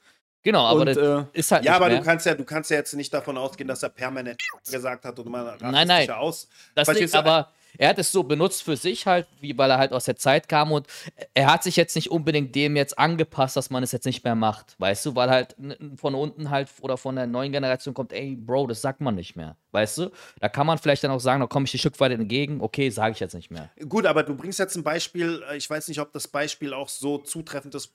Genau, 0.42 0.64
aber 0.64 0.80
und, 0.80 0.86
das 0.86 0.96
äh, 0.96 1.24
ist 1.32 1.52
halt 1.52 1.64
Ja, 1.64 1.72
nicht 1.72 1.76
aber 1.76 1.88
mehr. 1.88 1.98
du 1.98 2.04
kannst 2.04 2.26
ja, 2.26 2.34
du 2.34 2.44
kannst 2.44 2.70
ja 2.70 2.76
jetzt 2.76 2.94
nicht 2.94 3.12
davon 3.14 3.36
ausgehen, 3.38 3.68
dass 3.68 3.82
er 3.82 3.90
permanent 3.90 4.40
gesagt 4.70 5.04
hat 5.04 5.18
und 5.18 5.28
mal 5.28 5.56
Nein, 5.60 5.86
nein. 5.86 6.10
aus. 6.10 6.48
Das 6.74 6.88
nicht, 6.88 7.14
aber 7.14 7.48
er 7.78 7.88
hat 7.88 7.98
es 7.98 8.12
so 8.12 8.22
benutzt 8.22 8.62
für 8.62 8.76
sich 8.76 9.06
halt, 9.06 9.26
wie 9.40 9.56
weil 9.56 9.70
er 9.70 9.78
halt 9.78 9.92
aus 9.92 10.04
der 10.04 10.16
Zeit 10.16 10.48
kam 10.48 10.72
und 10.72 10.86
er 11.34 11.50
hat 11.50 11.62
sich 11.62 11.76
jetzt 11.76 11.94
nicht 11.96 12.10
unbedingt 12.10 12.54
dem 12.54 12.76
jetzt 12.76 12.98
angepasst, 12.98 13.56
dass 13.56 13.70
man 13.70 13.82
es 13.82 13.92
jetzt 13.92 14.04
nicht 14.04 14.24
mehr 14.24 14.34
macht, 14.34 14.74
weißt 14.78 15.06
du, 15.06 15.14
weil 15.14 15.30
halt 15.30 15.56
von 15.96 16.14
unten 16.14 16.50
halt 16.50 16.68
oder 16.80 16.96
von 16.96 17.16
der 17.16 17.26
neuen 17.26 17.52
Generation 17.52 17.94
kommt, 17.94 18.12
ey 18.12 18.36
Bro, 18.36 18.66
das 18.66 18.82
sagt 18.82 19.00
man 19.00 19.14
nicht 19.14 19.36
mehr, 19.36 19.56
weißt 19.70 19.98
du? 19.98 20.10
Da 20.40 20.48
kann 20.48 20.66
man 20.66 20.78
vielleicht 20.78 21.04
dann 21.04 21.10
auch 21.10 21.20
sagen, 21.20 21.40
da 21.40 21.46
komme 21.46 21.64
ich 21.64 21.74
ein 21.74 21.78
Stück 21.78 21.98
weit 22.00 22.12
entgegen, 22.12 22.60
okay, 22.60 22.90
sage 22.90 23.12
ich 23.12 23.20
jetzt 23.20 23.34
nicht 23.34 23.50
mehr. 23.50 23.70
Gut, 23.88 24.06
aber 24.06 24.22
du 24.22 24.34
bringst 24.34 24.58
jetzt 24.58 24.76
ein 24.76 24.82
Beispiel, 24.82 25.42
äh, 25.50 25.56
ich 25.56 25.68
weiß 25.68 25.88
nicht, 25.88 26.00
ob 26.00 26.12
das 26.12 26.28
Beispiel 26.28 26.74
auch 26.74 26.88
so 26.88 27.18
zutreffend 27.18 27.74
ist 27.74 27.94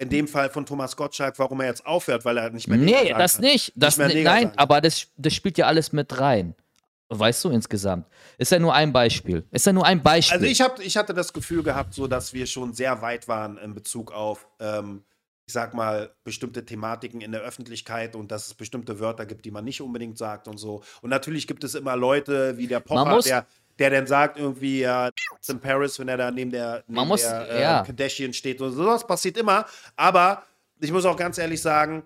in, 0.00 0.08
dem 0.08 0.26
Fall 0.28 0.50
von 0.50 0.66
Thomas 0.66 0.96
Gottschalk, 0.96 1.38
warum 1.38 1.60
er 1.60 1.66
jetzt 1.68 1.84
aufhört, 1.86 2.24
weil 2.24 2.36
er 2.38 2.50
nicht 2.50 2.66
mehr 2.68 2.78
Nee, 2.78 3.12
das 3.16 3.34
kann. 3.34 3.42
nicht, 3.42 3.72
das 3.76 3.96
mehr 3.98 4.08
ni- 4.08 4.14
Neger 4.14 4.30
nein, 4.30 4.52
aber 4.56 4.80
das, 4.80 5.06
das 5.16 5.34
spielt 5.34 5.58
ja 5.58 5.66
alles 5.66 5.92
mit 5.92 6.18
rein. 6.18 6.54
Weißt 7.12 7.42
du, 7.44 7.50
insgesamt. 7.50 8.06
Ist 8.38 8.52
ja 8.52 8.58
nur 8.60 8.72
ein 8.72 8.92
Beispiel. 8.92 9.44
Ist 9.50 9.66
ja 9.66 9.72
nur 9.72 9.84
ein 9.84 10.00
Beispiel. 10.02 10.34
Also 10.38 10.46
ich, 10.46 10.60
hab, 10.60 10.78
ich 10.80 10.96
hatte 10.96 11.12
das 11.12 11.32
Gefühl 11.32 11.62
gehabt, 11.64 11.92
so 11.92 12.06
dass 12.06 12.32
wir 12.32 12.46
schon 12.46 12.72
sehr 12.72 13.02
weit 13.02 13.26
waren 13.26 13.58
in 13.58 13.74
Bezug 13.74 14.12
auf, 14.12 14.46
ähm, 14.60 15.02
ich 15.46 15.52
sag 15.52 15.74
mal, 15.74 16.14
bestimmte 16.22 16.64
Thematiken 16.64 17.20
in 17.20 17.32
der 17.32 17.40
Öffentlichkeit 17.40 18.14
und 18.14 18.30
dass 18.30 18.46
es 18.46 18.54
bestimmte 18.54 19.00
Wörter 19.00 19.26
gibt, 19.26 19.44
die 19.44 19.50
man 19.50 19.64
nicht 19.64 19.80
unbedingt 19.80 20.16
sagt 20.18 20.46
und 20.46 20.58
so. 20.58 20.84
Und 21.02 21.10
natürlich 21.10 21.48
gibt 21.48 21.64
es 21.64 21.74
immer 21.74 21.96
Leute 21.96 22.56
wie 22.56 22.68
der 22.68 22.80
muss- 22.88 23.24
der, 23.24 23.44
der 23.80 23.90
dann 23.90 24.06
sagt 24.06 24.38
irgendwie, 24.38 24.80
ja, 24.80 25.10
in 25.48 25.58
Paris, 25.58 25.98
wenn 25.98 26.08
er 26.08 26.18
da 26.18 26.30
neben 26.30 26.50
der, 26.50 26.84
neben 26.86 27.08
muss- 27.08 27.22
der 27.22 27.48
äh, 27.50 27.62
ja. 27.62 27.82
Kardashian 27.82 28.32
steht 28.32 28.60
und 28.60 28.72
so. 28.72 28.84
Das 28.84 29.06
passiert 29.06 29.36
immer. 29.38 29.64
Aber 29.96 30.42
ich 30.78 30.92
muss 30.92 31.04
auch 31.06 31.16
ganz 31.16 31.38
ehrlich 31.38 31.60
sagen, 31.60 32.02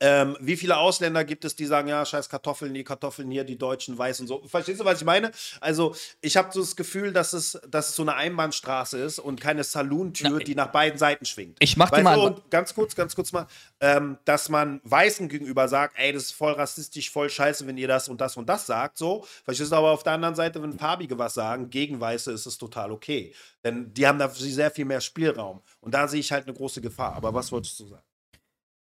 ähm, 0.00 0.36
wie 0.40 0.56
viele 0.56 0.76
Ausländer 0.76 1.24
gibt 1.24 1.44
es, 1.44 1.56
die 1.56 1.66
sagen, 1.66 1.88
ja, 1.88 2.04
scheiß 2.04 2.28
Kartoffeln, 2.28 2.74
die 2.74 2.84
Kartoffeln 2.84 3.30
hier, 3.30 3.44
die 3.44 3.58
Deutschen 3.58 3.96
weiß 3.96 4.20
und 4.20 4.26
so. 4.26 4.42
Verstehst 4.46 4.80
du, 4.80 4.84
was 4.84 5.00
ich 5.00 5.04
meine? 5.04 5.30
Also, 5.60 5.94
ich 6.20 6.36
habe 6.36 6.52
so 6.52 6.60
das 6.60 6.76
Gefühl, 6.76 7.12
dass 7.12 7.32
es, 7.32 7.58
dass 7.68 7.90
es 7.90 7.96
so 7.96 8.02
eine 8.02 8.14
Einbahnstraße 8.14 8.98
ist 8.98 9.18
und 9.18 9.40
keine 9.40 9.64
Saloon-Tür, 9.64 10.40
die 10.40 10.54
nach 10.54 10.72
beiden 10.72 10.98
Seiten 10.98 11.24
schwingt. 11.24 11.56
Ich 11.60 11.76
mach 11.76 11.90
dir 11.90 11.96
Weißt 11.96 12.04
mal 12.04 12.16
du, 12.16 12.26
und 12.26 12.50
ganz 12.50 12.74
kurz, 12.74 12.94
ganz 12.94 13.14
kurz 13.14 13.32
mal, 13.32 13.46
ähm, 13.80 14.18
dass 14.24 14.48
man 14.48 14.80
Weißen 14.84 15.28
gegenüber 15.28 15.68
sagt, 15.68 15.98
ey, 15.98 16.12
das 16.12 16.24
ist 16.24 16.32
voll 16.32 16.52
rassistisch, 16.52 17.10
voll 17.10 17.30
scheiße, 17.30 17.66
wenn 17.66 17.78
ihr 17.78 17.88
das 17.88 18.08
und 18.08 18.20
das 18.20 18.36
und 18.36 18.48
das 18.48 18.66
sagt, 18.66 18.98
so. 18.98 19.24
Verstehst 19.44 19.72
du, 19.72 19.76
aber 19.76 19.90
auf 19.90 20.02
der 20.02 20.12
anderen 20.14 20.34
Seite, 20.34 20.62
wenn 20.62 20.78
Farbige 20.78 21.18
was 21.18 21.34
sagen, 21.34 21.70
gegen 21.70 22.00
Weiße 22.00 22.32
ist 22.32 22.46
es 22.46 22.58
total 22.58 22.92
okay. 22.92 23.34
Denn 23.64 23.92
die 23.94 24.06
haben 24.06 24.18
da 24.18 24.28
sehr 24.28 24.70
viel 24.70 24.84
mehr 24.84 25.00
Spielraum. 25.00 25.62
Und 25.80 25.94
da 25.94 26.06
sehe 26.08 26.20
ich 26.20 26.32
halt 26.32 26.46
eine 26.46 26.54
große 26.54 26.80
Gefahr. 26.80 27.14
Aber 27.14 27.34
was 27.34 27.50
wolltest 27.50 27.80
du 27.80 27.86
sagen? 27.86 28.02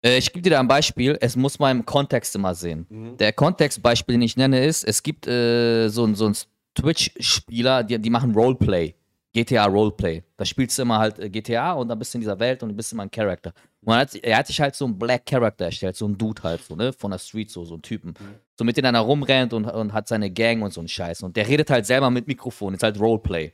Äh, 0.03 0.17
ich 0.17 0.31
gebe 0.31 0.41
dir 0.43 0.51
da 0.51 0.59
ein 0.59 0.67
Beispiel. 0.67 1.17
Es 1.21 1.35
muss 1.35 1.59
man 1.59 1.80
im 1.80 1.85
Kontext 1.85 2.35
immer 2.35 2.55
sehen. 2.55 2.85
Mhm. 2.89 3.17
Der 3.17 3.34
Kontextbeispiel, 3.34 4.13
den 4.13 4.21
ich 4.21 4.38
nenne, 4.38 4.63
ist, 4.65 4.84
es 4.84 5.03
gibt 5.03 5.27
äh, 5.27 5.89
so, 5.89 6.05
ein- 6.05 6.15
so 6.15 6.26
einen 6.26 6.35
Twitch-Spieler, 6.76 7.84
die, 7.84 7.99
die 7.99 8.09
machen 8.09 8.34
Roleplay. 8.34 8.93
GTA 9.31 9.65
Roleplay. 9.65 10.23
Da 10.38 10.43
spielst 10.45 10.77
du 10.77 10.81
immer 10.81 10.97
halt 10.97 11.19
äh, 11.19 11.30
GTA 11.30 11.73
und 11.73 11.88
dann 11.88 11.99
bist 11.99 12.13
du 12.13 12.17
in 12.17 12.21
dieser 12.21 12.39
Welt 12.39 12.63
und 12.63 12.69
du 12.69 12.76
bist 12.76 12.91
immer 12.93 13.03
ein 13.03 13.11
Charakter. 13.11 13.53
Und 13.85 13.93
er 13.93 13.99
hat, 13.99 14.15
er 14.15 14.38
hat 14.38 14.47
sich 14.47 14.59
halt 14.59 14.73
so 14.76 14.85
einen 14.85 14.97
Black 14.97 15.26
Character 15.26 15.65
erstellt, 15.65 15.95
so 15.95 16.05
einen 16.05 16.17
Dude 16.17 16.41
halt, 16.41 16.61
so, 16.63 16.76
ne, 16.76 16.91
von 16.91 17.11
der 17.11 17.19
Street, 17.19 17.51
so, 17.51 17.63
so 17.63 17.76
einen 17.76 17.84
Typen. 17.84 18.15
So 18.57 18.65
mit 18.65 18.76
dem 18.76 18.85
er 18.85 18.99
rumrennt 18.99 19.53
und, 19.53 19.65
und 19.65 19.93
hat 19.93 20.07
seine 20.07 20.31
Gang 20.31 20.63
und 20.63 20.73
so 20.73 20.81
einen 20.81 20.88
Scheiß. 20.88 21.21
Und 21.23 21.38
der 21.38 21.47
redet 21.47 21.69
halt 21.69 21.85
selber 21.85 22.09
mit 22.09 22.27
Mikrofon, 22.27 22.73
ist 22.73 22.81
halt 22.84 22.99
Roleplay. 22.99 23.53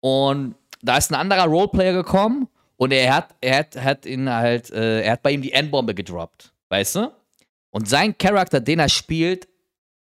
Und 0.00 0.56
da 0.82 0.96
ist 0.96 1.10
ein 1.10 1.14
anderer 1.14 1.44
Roleplayer 1.44 1.92
gekommen 1.92 2.48
und 2.80 2.92
er 2.92 3.14
hat, 3.14 3.34
er 3.42 3.58
hat, 3.58 3.76
hat 3.76 4.06
ihn 4.06 4.30
halt, 4.30 4.70
äh, 4.70 5.02
er 5.02 5.12
hat 5.12 5.22
bei 5.22 5.32
ihm 5.32 5.42
die 5.42 5.52
N-Bombe 5.52 5.94
gedroppt, 5.94 6.50
weißt 6.70 6.94
du? 6.96 7.12
Und 7.70 7.86
sein 7.90 8.16
Charakter, 8.16 8.58
den 8.58 8.78
er 8.78 8.88
spielt, 8.88 9.46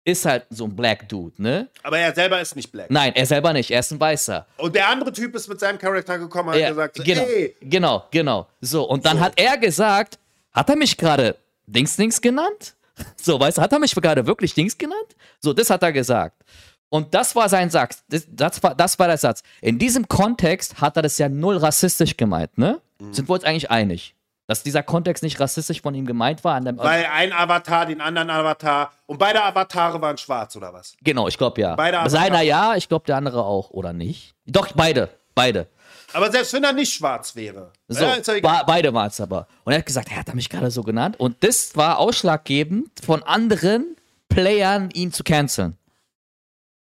ist 0.03 0.25
halt 0.25 0.45
so 0.49 0.65
ein 0.65 0.75
Black 0.75 1.07
Dude, 1.07 1.41
ne? 1.41 1.69
Aber 1.83 1.97
er 1.97 2.13
selber 2.13 2.39
ist 2.41 2.53
nicht 2.55 2.71
black. 2.73 2.91
Nein, 2.91 3.13
er 3.15 3.25
selber 3.25 3.53
nicht, 3.53 3.71
er 3.71 3.79
ist 3.79 3.91
ein 3.91 3.99
Weißer. 3.99 4.45
Und 4.57 4.75
der 4.75 4.89
andere 4.89 5.13
Typ 5.13 5.33
ist 5.35 5.47
mit 5.47 5.57
seinem 5.59 5.77
Charakter 5.79 6.19
gekommen 6.19 6.49
und 6.49 6.55
hat 6.55 6.61
Ja, 6.61 6.69
gesagt, 6.69 6.97
so, 6.97 7.03
genau, 7.03 7.23
ey, 7.23 7.55
genau, 7.61 8.03
genau. 8.11 8.47
So, 8.59 8.83
und 8.87 9.05
dann 9.05 9.17
So. 9.17 9.23
hat 9.23 9.39
er 9.39 9.57
gesagt, 9.57 10.19
hat 10.51 10.69
er 10.69 10.75
mich 10.75 10.97
gerade 10.97 11.37
Dings 11.65 11.95
Dings 11.95 12.19
genannt? 12.21 12.75
So, 13.21 13.39
weißt 13.39 13.57
du, 13.57 13.61
hat 13.61 13.71
er 13.73 13.79
mich 13.79 13.93
gerade 13.95 14.25
wirklich 14.27 14.53
Dings 14.53 14.77
genannt? 14.77 15.15
So, 15.39 15.51
das 15.53 15.69
hat 15.69 15.81
er 15.83 15.91
gesagt. 15.91 16.41
Und 16.95 17.13
das 17.13 17.35
war 17.35 17.49
sein 17.49 17.69
Satz. 17.69 18.05
Das, 18.07 18.25
das, 18.29 18.63
war, 18.63 18.73
das 18.73 18.97
war 18.97 19.07
der 19.07 19.17
Satz. 19.17 19.43
In 19.59 19.77
diesem 19.77 20.07
Kontext 20.07 20.79
hat 20.79 20.95
er 20.95 21.01
das 21.01 21.17
ja 21.17 21.27
null 21.27 21.57
rassistisch 21.57 22.15
gemeint, 22.15 22.57
ne? 22.57 22.79
Mhm. 22.99 23.13
Sind 23.13 23.27
wir 23.27 23.33
uns 23.33 23.43
eigentlich 23.43 23.69
einig? 23.69 24.15
Dass 24.47 24.63
dieser 24.63 24.81
Kontext 24.81 25.21
nicht 25.21 25.37
rassistisch 25.37 25.81
von 25.81 25.93
ihm 25.93 26.05
gemeint 26.05 26.45
war? 26.45 26.63
Weil 26.63 27.05
ein 27.11 27.33
Avatar 27.33 27.85
den 27.85 27.99
anderen 27.99 28.29
Avatar 28.29 28.93
und 29.07 29.17
beide 29.17 29.43
Avatare 29.43 30.01
waren 30.01 30.17
schwarz 30.17 30.55
oder 30.55 30.71
was? 30.71 30.95
genau, 31.03 31.27
ich 31.27 31.37
glaube 31.37 31.59
ja. 31.59 31.75
Beide 31.75 32.09
Seiner 32.09 32.27
Avatare. 32.27 32.45
ja, 32.45 32.75
ich 32.75 32.87
glaube 32.87 33.05
der 33.07 33.17
andere 33.17 33.43
auch, 33.43 33.71
oder 33.71 33.91
nicht? 33.91 34.33
Doch, 34.45 34.71
beide. 34.73 35.09
Beide. 35.33 35.67
Aber 36.13 36.31
selbst 36.31 36.53
wenn 36.53 36.63
er 36.63 36.71
nicht 36.71 36.93
schwarz 36.93 37.35
wäre. 37.35 37.73
So, 37.89 38.05
ja, 38.05 38.15
ja 38.41 38.63
beide 38.63 38.93
waren 38.93 39.09
es 39.09 39.19
aber. 39.19 39.47
Und 39.65 39.73
er 39.73 39.79
hat 39.79 39.85
gesagt, 39.85 40.09
er 40.11 40.17
hat 40.19 40.33
mich 40.33 40.49
gerade 40.49 40.71
so 40.71 40.81
genannt. 40.81 41.19
Und 41.19 41.43
das 41.43 41.75
war 41.75 41.99
ausschlaggebend 41.99 43.01
von 43.05 43.21
anderen 43.23 43.97
Playern, 44.29 44.91
ihn 44.93 45.11
zu 45.11 45.25
canceln. 45.25 45.77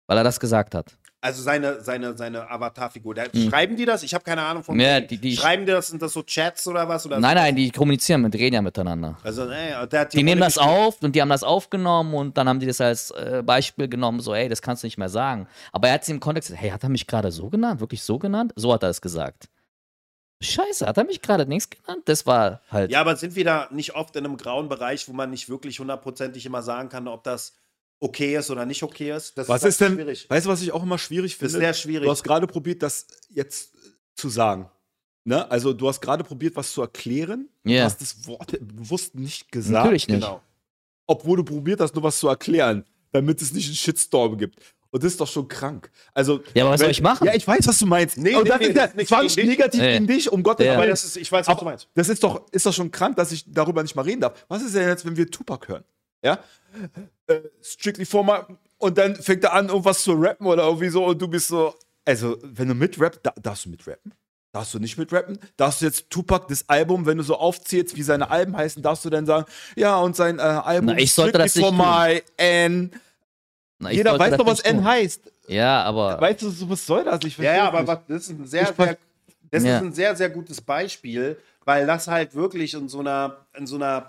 Weil 0.07 0.17
er 0.17 0.23
das 0.23 0.39
gesagt 0.39 0.75
hat. 0.75 0.97
Also 1.21 1.41
seine, 1.41 1.79
seine, 1.81 2.17
seine 2.17 2.51
Avatarfigur. 2.51 3.15
Der- 3.15 3.29
Schreiben 3.33 3.77
die 3.77 3.85
das? 3.85 4.03
Ich 4.03 4.13
habe 4.13 4.25
keine 4.25 4.41
Ahnung 4.41 4.61
von. 4.61 4.77
Ja, 4.77 4.99
die- 4.99 5.17
die- 5.17 5.37
Schreiben 5.37 5.65
die 5.65 5.71
das? 5.71 5.87
Sind 5.87 6.01
das 6.01 6.11
so 6.11 6.21
Chats 6.23 6.67
oder 6.67 6.85
was? 6.89 7.05
Oder 7.05 7.17
Nein, 7.21 7.35
nein, 7.35 7.55
die 7.55 7.71
kommunizieren 7.71 8.21
mit, 8.23 8.35
reden 8.35 8.55
ja 8.55 8.61
miteinander. 8.61 9.17
Also, 9.23 9.49
ey, 9.49 9.87
der 9.87 10.01
hat 10.01 10.13
Die 10.13 10.21
nehmen 10.21 10.41
das 10.41 10.57
auf 10.57 11.01
und 11.01 11.15
die 11.15 11.21
haben 11.21 11.29
das 11.29 11.43
aufgenommen 11.43 12.13
und 12.13 12.37
dann 12.37 12.49
haben 12.49 12.59
die 12.59 12.65
das 12.65 12.81
als 12.81 13.11
äh, 13.11 13.41
Beispiel 13.45 13.87
genommen, 13.87 14.19
so, 14.19 14.33
ey, 14.35 14.49
das 14.49 14.61
kannst 14.61 14.83
du 14.83 14.87
nicht 14.87 14.97
mehr 14.97 15.07
sagen. 15.07 15.47
Aber 15.71 15.87
er 15.87 15.93
hat 15.93 16.01
es 16.03 16.09
im 16.09 16.19
Kontext 16.19 16.49
gesagt, 16.49 16.61
hey, 16.61 16.71
hat 16.71 16.83
er 16.83 16.89
mich 16.89 17.07
gerade 17.07 17.31
so 17.31 17.49
genannt? 17.49 17.79
Wirklich 17.79 18.03
so 18.03 18.19
genannt? 18.19 18.51
So 18.57 18.73
hat 18.73 18.83
er 18.83 18.89
es 18.89 18.99
gesagt. 18.99 19.47
Scheiße, 20.41 20.85
hat 20.85 20.97
er 20.97 21.05
mich 21.05 21.21
gerade 21.21 21.45
nichts 21.45 21.69
genannt? 21.69 22.01
Das 22.03 22.25
war 22.25 22.59
halt. 22.69 22.91
Ja, 22.91 22.99
aber 22.99 23.15
sind 23.15 23.35
wir 23.37 23.45
da 23.45 23.67
nicht 23.71 23.95
oft 23.95 24.13
in 24.17 24.25
einem 24.25 24.35
grauen 24.35 24.67
Bereich, 24.67 25.07
wo 25.07 25.13
man 25.13 25.29
nicht 25.29 25.47
wirklich 25.47 25.79
hundertprozentig 25.79 26.45
immer 26.45 26.61
sagen 26.61 26.89
kann, 26.89 27.07
ob 27.07 27.23
das 27.23 27.53
okay 28.03 28.35
ist 28.37 28.49
oder 28.51 28.65
nicht 28.65 28.83
okay 28.83 29.15
ist? 29.15 29.37
Das 29.37 29.47
Was 29.49 29.61
halt 29.61 29.69
ist 29.71 29.81
denn, 29.81 29.93
schwierig. 29.93 30.29
weißt 30.29 30.45
du, 30.45 30.49
was 30.49 30.61
ich 30.61 30.71
auch 30.71 30.83
immer 30.83 30.97
schwierig 30.97 31.33
Das 31.33 31.51
finde? 31.51 31.57
ist 31.57 31.59
sehr 31.61 31.73
schwierig. 31.73 32.05
Du 32.05 32.11
hast 32.11 32.23
gerade 32.23 32.45
probiert, 32.47 32.83
das 32.83 33.07
jetzt 33.29 33.71
zu 34.15 34.29
sagen. 34.29 34.69
Ne? 35.25 35.49
Also, 35.49 35.71
du 35.73 35.87
hast 35.87 36.01
gerade 36.01 36.23
probiert, 36.23 36.55
was 36.55 36.71
zu 36.73 36.81
erklären. 36.81 37.47
Ja. 37.63 37.79
Du 37.79 37.85
hast 37.85 38.01
das 38.01 38.27
Wort 38.27 38.51
bewusst 38.59 39.15
nicht 39.15 39.51
gesagt. 39.51 39.85
Natürlich 39.85 40.07
nicht. 40.07 40.19
Genau. 40.21 40.41
Obwohl 41.07 41.37
du 41.37 41.43
probiert 41.43 41.79
hast, 41.79 41.95
nur 41.95 42.03
was 42.03 42.19
zu 42.19 42.27
erklären, 42.27 42.85
damit 43.11 43.41
es 43.41 43.53
nicht 43.53 43.67
einen 43.67 43.75
Shitstorm 43.75 44.37
gibt. 44.37 44.59
Und 44.91 45.01
das 45.03 45.13
ist 45.13 45.21
doch 45.21 45.27
schon 45.27 45.47
krank. 45.47 45.89
Also, 46.13 46.41
Ja, 46.53 46.63
aber 46.63 46.73
was 46.73 46.79
wenn- 46.81 46.85
soll 46.85 46.91
ich 46.91 47.01
machen? 47.01 47.25
Ja, 47.25 47.33
ich 47.33 47.47
weiß, 47.47 47.65
was 47.67 47.79
du 47.79 47.85
meinst. 47.87 48.17
Nee, 48.17 48.35
Und 48.35 48.43
nee, 48.43 48.49
das 48.49 48.59
nee, 48.59 48.65
ist 48.67 48.75
ja 48.75 48.87
das 48.87 49.25
ist 49.25 49.35
gegen 49.35 49.47
dich. 49.49 49.57
negativ 49.57 49.81
Nee. 49.81 49.93
gegen 49.93 50.07
dich, 50.07 50.31
um 50.31 50.43
Gottes 50.43 50.65
Ja. 50.67 50.77
Willen. 50.77 50.89
das 50.89 51.03
ist, 51.03 51.17
ich 51.17 51.31
weiß, 51.31 51.47
was 51.47 51.55
du 51.55 51.61
Aber 51.61 51.71
meinst. 51.71 51.87
das 51.95 52.09
ist 52.09 52.23
doch, 52.23 52.45
ist 52.51 52.65
doch 52.65 52.73
schon 52.73 52.91
krank, 52.91 53.15
dass 53.15 53.31
ich 53.31 53.43
darüber 53.51 53.81
nicht 53.81 53.95
mal 53.95 54.03
reden 54.03 54.21
darf. 54.21 54.45
Was 54.49 54.61
ist 54.61 54.75
denn 54.75 54.87
jetzt, 54.87 55.03
wenn 55.05 55.15
wir 55.17 55.29
Tupac 55.31 55.67
hören? 55.67 55.83
Ja? 56.23 56.39
Äh, 57.27 57.41
Strictly 57.61 58.05
for 58.05 58.23
my. 58.23 58.39
Und 58.77 58.97
dann 58.97 59.15
fängt 59.15 59.43
er 59.43 59.53
an, 59.53 59.69
irgendwas 59.69 60.03
zu 60.03 60.13
rappen 60.13 60.47
oder 60.47 60.63
irgendwie 60.63 60.89
so 60.89 61.05
und 61.05 61.21
du 61.21 61.27
bist 61.27 61.47
so. 61.47 61.73
Also, 62.05 62.37
wenn 62.41 62.67
du 62.67 62.73
mitrappst, 62.75 63.19
da, 63.23 63.33
darfst 63.41 63.65
du 63.65 63.69
mitrappen? 63.69 64.13
Darfst 64.51 64.73
du 64.73 64.79
nicht 64.79 64.97
mitrappen? 64.97 65.39
Darfst 65.57 65.81
du 65.81 65.85
jetzt 65.85 66.09
Tupac 66.09 66.47
das 66.47 66.67
Album, 66.69 67.05
wenn 67.05 67.17
du 67.17 67.23
so 67.23 67.35
aufzählst, 67.37 67.95
wie 67.95 68.03
seine 68.03 68.29
Alben 68.29 68.55
heißen, 68.55 68.83
darfst 68.83 69.03
du 69.05 69.09
dann 69.09 69.25
sagen, 69.25 69.45
ja, 69.75 69.97
und 69.97 70.15
sein 70.15 70.37
äh, 70.37 70.41
Album 70.41 70.87
Na, 70.93 70.97
ich 70.99 71.13
sollte 71.13 71.37
das 71.37 71.57
for 71.57 71.71
my 71.71 72.21
N. 72.37 72.91
Na, 73.79 73.89
ich 73.89 73.97
Jeder 73.97 74.19
weiß 74.19 74.37
doch, 74.37 74.45
was 74.45 74.59
N 74.59 74.77
tun. 74.77 74.85
heißt. 74.85 75.31
Ja, 75.47 75.83
aber. 75.83 76.19
Weißt 76.21 76.41
du, 76.41 76.49
so, 76.49 76.69
was 76.69 76.85
soll 76.85 77.03
das? 77.03 77.19
Ich 77.25 77.37
Ja, 77.37 77.55
ja, 77.55 77.67
aber 77.67 77.79
nicht. 77.79 77.87
was, 77.87 77.99
das 78.07 78.21
ist 78.23 78.29
ein 78.29 78.45
sehr, 78.45 78.69
Ich 78.69 78.75
sehr, 78.75 78.97
das 79.49 79.63
Ja. 79.63 79.77
ist 79.77 79.83
ein 79.83 79.93
sehr, 79.93 80.15
sehr 80.15 80.29
gutes 80.29 80.61
Beispiel, 80.61 81.37
weil 81.65 81.87
das 81.87 82.07
halt 82.07 82.35
wirklich 82.35 82.73
in 82.73 82.89
so 82.89 82.99
einer, 82.99 83.37
in 83.57 83.65
so 83.65 83.75
einer 83.77 84.07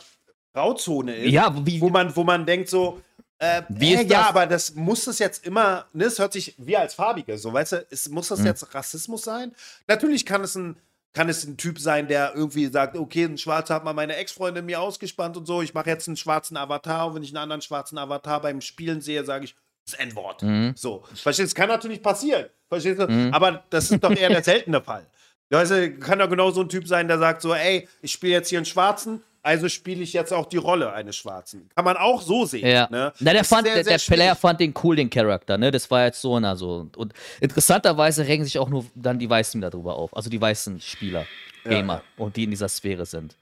Grauzone 0.55 1.15
ist, 1.17 1.33
Ja, 1.33 1.55
wie- 1.67 1.81
wo 1.81 1.91
man, 1.91 2.15
wo 2.17 2.25
man 2.25 2.47
denkt 2.47 2.69
so, 2.69 3.01
äh, 3.39 3.63
Wie 3.69 3.93
äh, 3.95 4.03
ist 4.03 4.11
ja, 4.11 4.21
das? 4.21 4.29
aber 4.29 4.47
das 4.47 4.75
muss 4.75 5.07
es 5.07 5.19
jetzt 5.19 5.45
immer, 5.45 5.87
ne, 5.93 6.05
es 6.05 6.19
hört 6.19 6.33
sich, 6.33 6.55
wir 6.57 6.81
als 6.81 6.95
Farbige, 6.95 7.37
so, 7.37 7.53
weißt 7.53 7.73
du, 7.73 7.87
es, 7.91 8.09
muss 8.09 8.29
das 8.29 8.43
jetzt 8.45 8.75
Rassismus 8.75 9.23
sein? 9.23 9.53
Natürlich 9.89 10.25
kann 10.25 10.43
es 10.43 10.55
ein, 10.55 10.77
kann 11.13 11.29
es 11.29 11.45
ein 11.45 11.57
Typ 11.57 11.79
sein, 11.81 12.07
der 12.09 12.35
irgendwie 12.35 12.67
sagt, 12.67 12.97
okay, 12.97 13.25
ein 13.25 13.37
Schwarzer 13.39 13.75
hat 13.75 13.85
mal 13.85 13.93
meine 13.93 14.17
Ex-Freundin 14.17 14.65
mir 14.65 14.81
ausgespannt 14.81 15.37
und 15.37 15.47
so, 15.47 15.63
ich 15.63 15.75
mache 15.75 15.91
jetzt 15.91 16.07
einen 16.09 16.17
schwarzen 16.17 16.57
Avatar 16.57 17.09
und 17.09 17.17
wenn 17.17 17.23
ich 17.25 17.31
einen 17.31 17.39
anderen 17.39 17.63
schwarzen 17.63 17.99
Avatar 17.99 18.41
beim 18.41 18.61
Spielen 18.61 19.01
sehe, 19.01 19.25
sage 19.25 19.45
ich, 19.47 19.55
das 19.87 19.95
N-Wort. 19.99 20.43
Mhm. 20.43 20.73
So, 20.77 21.03
verstehst 21.15 21.39
du? 21.39 21.43
Das 21.45 21.55
kann 21.55 21.69
natürlich 21.69 22.01
passieren, 22.03 22.47
verstehst 22.69 23.01
du? 23.01 23.31
Aber 23.33 23.65
das 23.71 23.91
ist 23.91 24.03
doch 24.03 24.11
eher 24.17 24.29
der 24.31 24.43
seltene 24.45 24.81
Fall. 24.81 25.07
Weißt 25.51 25.71
du, 25.73 25.99
kann 25.99 26.19
doch 26.21 26.31
genau 26.31 26.51
so 26.53 26.63
ein 26.63 26.69
Typ 26.69 26.89
sein, 26.89 27.07
der 27.07 27.19
sagt 27.19 27.43
so, 27.43 27.53
ey, 27.55 27.87
ich 28.01 28.11
spiele 28.13 28.33
jetzt 28.33 28.49
hier 28.49 28.59
einen 28.59 28.65
Schwarzen, 28.67 29.23
also 29.45 29.69
spiele 29.69 30.03
ich 30.03 30.13
jetzt 30.15 30.33
auch 30.33 30.47
die 30.47 30.57
Rolle 30.57 30.93
eines 30.93 31.17
Schwarzen. 31.17 31.69
Kann 31.77 31.85
man 31.85 31.97
auch 31.97 32.23
so 32.23 32.47
sehen. 32.47 32.67
Ja. 32.67 32.89
Ne? 32.91 33.13
Na, 33.21 33.33
der, 33.33 33.45
fand, 33.45 33.67
sehr, 33.67 33.75
der, 33.75 33.85
sehr 33.85 33.99
der 33.99 34.15
Player 34.17 34.35
fand 34.35 34.59
den 34.59 34.73
cool, 34.83 34.97
den 34.97 35.11
Charakter, 35.11 35.59
ne? 35.59 35.71
Das 35.71 35.91
war 35.91 36.07
jetzt 36.07 36.21
so, 36.21 36.41
na 36.41 36.57
so. 36.57 36.89
Und 36.97 37.13
interessanterweise 37.41 38.27
regen 38.27 38.45
sich 38.45 38.59
auch 38.59 38.71
nur 38.71 38.87
dann 38.95 39.19
die 39.19 39.29
Weißen 39.29 39.61
darüber 39.61 39.97
auf. 39.97 40.17
Also 40.17 40.31
die 40.31 40.41
weißen 40.41 40.81
Spieler, 40.81 41.27
Gamer, 41.65 42.03
und 42.17 42.37
die 42.37 42.45
in 42.45 42.51
dieser 42.51 42.69
Sphäre 42.69 43.05
sind. 43.05 43.37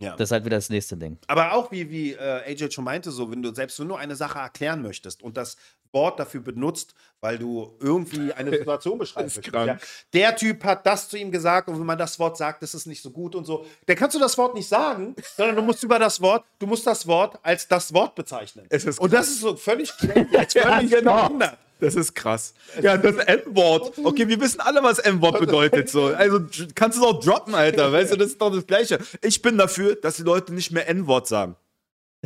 Ja. 0.00 0.12
Das 0.12 0.28
ist 0.28 0.32
halt 0.32 0.44
wieder 0.44 0.56
das 0.56 0.70
nächste 0.70 0.96
Ding. 0.96 1.18
Aber 1.26 1.54
auch 1.54 1.72
wie, 1.72 1.90
wie 1.90 2.12
äh, 2.12 2.42
AJ 2.46 2.70
schon 2.70 2.84
meinte, 2.84 3.10
so, 3.10 3.30
wenn 3.32 3.42
du 3.42 3.52
selbst 3.52 3.80
nur 3.80 3.98
eine 3.98 4.14
Sache 4.14 4.38
erklären 4.38 4.80
möchtest 4.80 5.24
und 5.24 5.36
das 5.36 5.56
Wort 5.92 6.18
dafür 6.18 6.40
benutzt, 6.40 6.94
weil 7.20 7.38
du 7.38 7.76
irgendwie 7.80 8.32
eine 8.32 8.50
Situation 8.58 8.98
beschreibst. 8.98 9.38
ist 9.38 9.50
krank. 9.50 9.66
Ja, 9.66 9.78
der 10.12 10.36
Typ 10.36 10.64
hat 10.64 10.86
das 10.86 11.08
zu 11.08 11.16
ihm 11.16 11.30
gesagt 11.30 11.68
und 11.68 11.78
wenn 11.78 11.86
man 11.86 11.98
das 11.98 12.18
Wort 12.18 12.36
sagt, 12.36 12.62
das 12.62 12.74
ist 12.74 12.86
nicht 12.86 13.02
so 13.02 13.10
gut 13.10 13.34
und 13.34 13.44
so. 13.44 13.66
Dann 13.86 13.96
kannst 13.96 14.14
du 14.14 14.20
das 14.20 14.36
Wort 14.38 14.54
nicht 14.54 14.68
sagen, 14.68 15.14
sondern 15.36 15.56
du 15.56 15.62
musst 15.62 15.82
über 15.82 15.98
das 15.98 16.20
Wort, 16.20 16.44
du 16.58 16.66
musst 16.66 16.86
das 16.86 17.06
Wort 17.06 17.38
als 17.42 17.66
das 17.68 17.92
Wort 17.92 18.14
bezeichnen. 18.14 18.66
Und 18.98 19.12
das 19.12 19.28
ist 19.28 19.40
so 19.40 19.56
völlig 19.56 19.90
völlig 19.92 20.90
genau. 20.90 21.26
behindert. 21.26 21.58
Das 21.80 21.94
ist 21.94 22.14
krass. 22.14 22.54
Ja, 22.82 22.96
das 22.96 23.16
M-Wort. 23.16 23.98
Okay, 24.02 24.26
wir 24.26 24.40
wissen 24.40 24.60
alle, 24.60 24.82
was 24.82 24.98
M-Wort 24.98 25.38
bedeutet. 25.38 25.88
So. 25.88 26.08
Also 26.18 26.40
kannst 26.74 26.98
du 26.98 27.02
es 27.02 27.06
auch 27.06 27.20
droppen, 27.20 27.54
Alter. 27.54 27.92
Weißt 27.92 28.12
du, 28.12 28.16
das 28.16 28.28
ist 28.28 28.40
doch 28.40 28.52
das 28.52 28.66
Gleiche. 28.66 28.98
Ich 29.22 29.40
bin 29.40 29.56
dafür, 29.56 29.94
dass 29.94 30.16
die 30.16 30.22
Leute 30.22 30.52
nicht 30.52 30.72
mehr 30.72 30.88
N-Wort 30.88 31.28
sagen. 31.28 31.54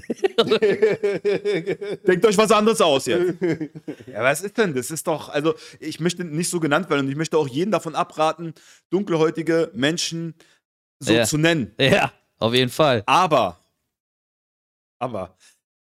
Denkt 2.07 2.27
euch 2.27 2.37
was 2.37 2.51
anderes 2.51 2.81
aus 2.81 3.07
jetzt. 3.07 3.41
Ja, 4.07 4.23
was 4.23 4.43
ist 4.43 4.57
denn? 4.59 4.75
Das 4.75 4.91
ist 4.91 5.07
doch, 5.07 5.29
also 5.29 5.55
ich 5.81 6.01
möchte 6.01 6.25
nicht 6.25 6.51
so 6.51 6.61
genannt 6.61 6.91
werden 6.91 7.07
und 7.07 7.11
ich 7.11 7.17
möchte 7.17 7.39
auch 7.39 7.49
jeden 7.49 7.71
davon 7.71 7.95
abraten, 7.95 8.55
dunkelhäutige 8.91 9.71
Menschen 9.75 10.35
so 11.01 11.13
Ja. 11.13 11.25
zu 11.25 11.39
nennen. 11.39 11.75
Ja, 11.79 12.13
auf 12.39 12.55
jeden 12.55 12.71
Fall. 12.71 13.03
Aber, 13.07 13.59
aber, 14.99 15.29
wir 15.29 15.35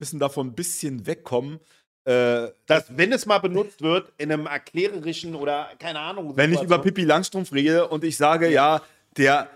müssen 0.01 0.19
davon 0.19 0.49
ein 0.49 0.55
bisschen 0.55 1.07
wegkommen. 1.07 1.61
Äh, 2.07 2.49
Dass, 2.67 2.85
wenn 2.97 3.13
es 3.13 3.25
mal 3.25 3.39
benutzt 3.39 3.81
wird, 3.81 4.13
in 4.19 4.31
einem 4.31 4.47
erklärerischen 4.47 5.35
oder 5.35 5.71
keine 5.79 6.01
Ahnung. 6.01 6.37
Wenn 6.37 6.53
ich 6.53 6.61
über 6.63 6.79
Pippi 6.79 7.05
Langstrumpf 7.05 7.51
rede 7.53 7.89
und 7.89 8.05
ich 8.05 8.17
sage, 8.17 8.51
ja, 8.51 8.83
der 9.17 9.49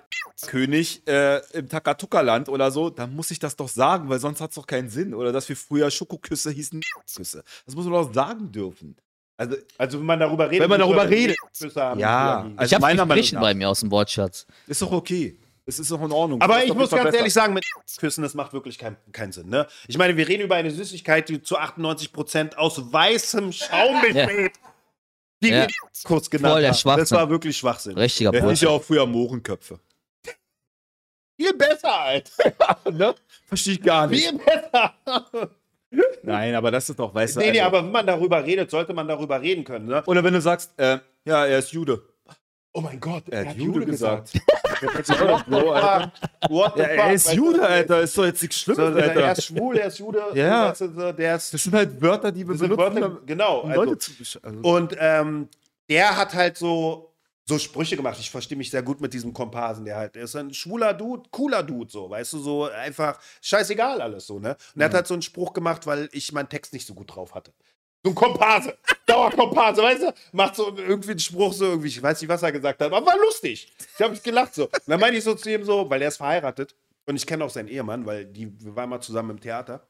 König 0.47 1.03
äh, 1.07 1.41
im 1.53 1.69
Takatuka-Land 1.69 2.49
oder 2.49 2.71
so, 2.71 2.91
dann 2.91 3.15
muss 3.15 3.31
ich 3.31 3.39
das 3.39 3.57
doch 3.57 3.69
sagen, 3.69 4.09
weil 4.09 4.21
sonst 4.21 4.41
hat 4.41 4.51
es 4.51 4.57
doch 4.57 4.67
keinen 4.67 4.89
Sinn. 4.89 5.15
Oder 5.15 5.33
dass 5.33 5.49
wir 5.49 5.57
früher 5.57 5.91
Schokoküsse 5.91 6.51
hießen 6.51 6.81
Küsse. 7.15 7.43
Das 7.67 7.75
muss 7.75 7.85
man 7.87 7.95
doch 7.95 8.15
sagen 8.15 8.53
dürfen. 8.53 8.97
Also, 9.37 9.57
Also 9.77 9.99
wenn 9.99 10.07
man 10.07 10.21
darüber 10.21 10.51
redet. 10.51 10.63
Wenn 10.63 10.71
man 10.71 10.81
darüber 10.81 11.09
redet. 11.09 11.37
Ja, 11.97 12.51
also 12.57 12.65
ich 12.65 12.75
habe 12.75 12.83
meiner 12.83 13.07
Meinung 13.07 13.41
bei 13.41 13.55
mir 13.55 13.69
aus 13.69 13.81
dem 13.81 13.91
Wortschatz. 13.91 14.47
ist 14.67 14.83
doch 14.83 14.93
okay. 14.93 15.39
Es 15.65 15.79
ist 15.79 15.91
doch 15.91 16.03
in 16.03 16.11
Ordnung. 16.11 16.41
Aber 16.41 16.65
ich 16.65 16.73
muss 16.73 16.91
ganz 16.91 17.03
Fall 17.03 17.15
ehrlich 17.15 17.33
sagen, 17.33 17.53
mit 17.53 17.63
Küssen, 17.99 18.23
das 18.23 18.33
macht 18.33 18.55
wirklich 18.55 18.79
keinen 18.79 18.97
keinen 19.13 19.33
Sinn. 19.33 19.51
Ne? 19.51 19.67
Ich 19.87 19.99
meine, 19.99 20.17
wir 20.17 20.27
reden 20.27 20.45
über 20.45 20.55
eine 20.55 20.71
Süßigkeit, 20.71 21.29
die 21.29 21.43
zu 21.43 21.59
98% 21.59 22.55
aus 22.55 22.91
weißem 22.91 23.53
Schaum 23.53 24.01
besteht. 24.01 24.53
Die 25.43 25.51
Ja. 25.51 25.66
kurz 26.05 26.28
genannt 26.28 26.52
Voll 26.55 26.60
der 26.62 26.70
haben. 26.70 26.74
Das 26.74 26.81
Schwachsinn. 26.81 27.16
war 27.16 27.31
wirklich 27.31 27.56
Schwachsinn. 27.56 27.97
Richtiger 27.98 28.32
besser. 28.32 28.47
Ja, 28.47 28.52
ich 28.52 28.60
Bullshit. 28.60 28.69
ja 28.69 28.74
auch 28.74 28.82
früher 28.82 29.06
Mohrenköpfe. 29.06 29.78
Viel 31.40 31.55
besser, 31.55 31.94
Alter. 32.01 32.32
ne? 32.93 33.15
Verstehe 33.47 33.74
ich 33.74 33.82
gar 33.82 34.06
nicht. 34.09 34.28
Viel 34.28 34.39
besser. 34.39 34.94
Nein, 36.23 36.55
aber 36.55 36.70
das 36.70 36.90
ist 36.90 36.98
doch, 36.98 37.15
weißt 37.15 37.36
du. 37.36 37.40
Nee, 37.40 37.52
nee, 37.52 37.60
also- 37.60 37.77
aber 37.77 37.85
wenn 37.86 37.93
man 37.93 38.06
darüber 38.06 38.44
redet, 38.44 38.70
sollte 38.70 38.93
man 38.93 39.06
darüber 39.06 39.40
reden 39.40 39.65
können. 39.65 39.86
Ne? 39.86 40.02
Oder 40.06 40.23
wenn 40.24 40.35
du 40.35 40.40
sagst, 40.40 40.73
äh, 40.78 40.98
ja, 41.24 41.47
er 41.47 41.59
ist 41.60 41.73
Jude. 41.73 42.02
Oh 42.79 42.81
mein 42.81 43.01
Gott, 43.01 43.25
Er 43.29 43.49
hat 43.49 43.57
Jude 43.57 43.85
gesagt. 43.85 44.33
Bro, 45.49 45.71
Alter. 45.73 46.13
fuck? 46.43 46.51
What 46.51 46.73
the 46.77 46.81
Ja, 46.83 46.87
er 46.87 47.05
fuck? 47.07 47.13
ist 47.15 47.33
Jude, 47.33 47.63
Alter. 47.69 48.01
Ist 48.03 48.17
doch 48.17 48.25
jetzt 48.25 48.43
nichts 48.43 48.61
So, 48.61 48.75
Schlimmes, 48.75 48.97
er 48.97 49.09
Alter. 49.11 49.33
ist 49.33 49.45
schwul, 49.47 49.77
er 49.79 49.87
ist 49.89 49.99
Jude. 49.99 50.23
Ja. 50.35 50.75
so, 50.75 50.87
Der 51.13 51.37
ist, 51.37 51.53
Das 51.55 51.63
sind 51.65 51.75
halt 51.75 52.01
Wörter, 52.01 52.31
die 52.31 52.47
wir 52.47 52.57
benutzen, 52.57 52.79
Wörter, 52.79 53.21
genau. 53.27 53.61
um 53.63 53.71
Also, 53.73 53.95
zu 53.97 54.13
also, 54.43 54.61
Und 54.61 54.97
ähm, 55.01 55.49
der 55.91 56.17
hat 56.17 56.35
halt 56.35 56.57
so, 56.57 57.13
so 57.47 57.59
Sprüche 57.59 57.97
gemacht. 57.97 58.19
Ich 58.21 58.31
verstehe 58.31 58.57
mich 58.57 58.71
sehr 58.71 58.83
gut 58.83 59.01
mit 59.01 59.13
diesem 59.13 59.33
Komparsen. 59.33 59.85
Der 59.85 59.97
halt, 59.97 60.15
der 60.15 60.23
ist 60.25 60.37
ein 60.37 60.55
schwuler 60.55 60.95
Dude, 60.95 61.23
cooler 61.33 61.65
Dude, 61.65 61.91
so, 61.91 62.09
weißt 62.11 62.35
du, 62.35 62.39
so 62.39 62.65
einfach 62.71 63.19
scheißegal 63.43 64.01
alles 64.01 64.27
so, 64.29 64.39
ne? 64.39 64.57
Und 64.75 64.81
er 64.83 64.85
hat 64.85 64.95
halt 64.95 65.07
so 65.09 65.15
einen 65.15 65.23
Spruch 65.23 65.53
gemacht, 65.53 65.87
weil 65.87 66.09
ich 66.13 66.31
meinen 66.33 66.49
Text 66.49 66.73
nicht 66.73 66.87
so 66.87 66.95
gut 66.95 67.13
drauf 67.15 67.35
hatte. 67.35 67.53
So 68.05 68.11
ein 68.11 68.15
Komparse, 68.15 68.79
Dauerkomparse, 69.07 69.83
weißt 69.83 70.03
du? 70.03 70.15
Macht 70.33 70.57
so 70.57 70.77
irgendwie 70.77 71.11
einen 71.11 71.19
Spruch, 71.19 71.53
so 71.53 71.65
irgendwie, 71.65 71.89
ich 71.89 72.03
weiß 72.03 72.20
nicht, 72.20 72.29
was 72.29 72.43
er 72.43 72.53
gesagt 72.53 72.81
hat, 72.81 72.93
aber 72.93 73.05
war 73.05 73.19
lustig. 73.19 73.73
Ich 73.97 74.05
habe 74.05 74.16
gelacht 74.19 74.55
so. 74.55 74.65
Und 74.65 74.83
dann 74.87 75.01
meinte 75.01 75.19
ich 75.19 75.25
so 75.25 75.35
zu 75.35 75.53
ihm 75.53 75.65
so, 75.65 75.89
weil 75.91 76.03
er 76.03 76.09
ist 76.09 76.19
verheiratet 76.19 76.77
und 77.07 77.16
ich 77.16 77.27
kenne 77.27 77.45
auch 77.45 77.51
seinen 77.51 77.69
Ehemann, 77.69 78.07
weil 78.07 78.25
die, 78.27 78.53
wir 78.62 78.77
waren 78.77 78.91
mal 78.91 79.01
zusammen 79.01 79.31
im 79.31 79.41
Theater 79.41 79.89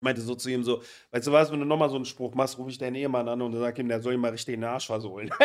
meinte 0.00 0.20
so 0.22 0.34
zu 0.34 0.50
ihm 0.50 0.64
so, 0.64 0.82
weißt 1.12 1.26
du 1.26 1.32
was, 1.32 1.52
wenn 1.52 1.60
du 1.60 1.66
nochmal 1.66 1.90
so 1.90 1.96
einen 1.96 2.04
Spruch 2.04 2.34
machst, 2.34 2.58
rufe 2.58 2.70
ich 2.70 2.78
deinen 2.78 2.96
Ehemann 2.96 3.28
an 3.28 3.40
und 3.42 3.54
sag 3.54 3.78
ihm, 3.78 3.88
der 3.88 4.00
soll 4.00 4.14
ihm 4.14 4.20
mal 4.20 4.30
richtig 4.30 4.54
in 4.54 4.62
den 4.62 4.70
Arsch 4.70 4.86
versohlen. 4.86 5.30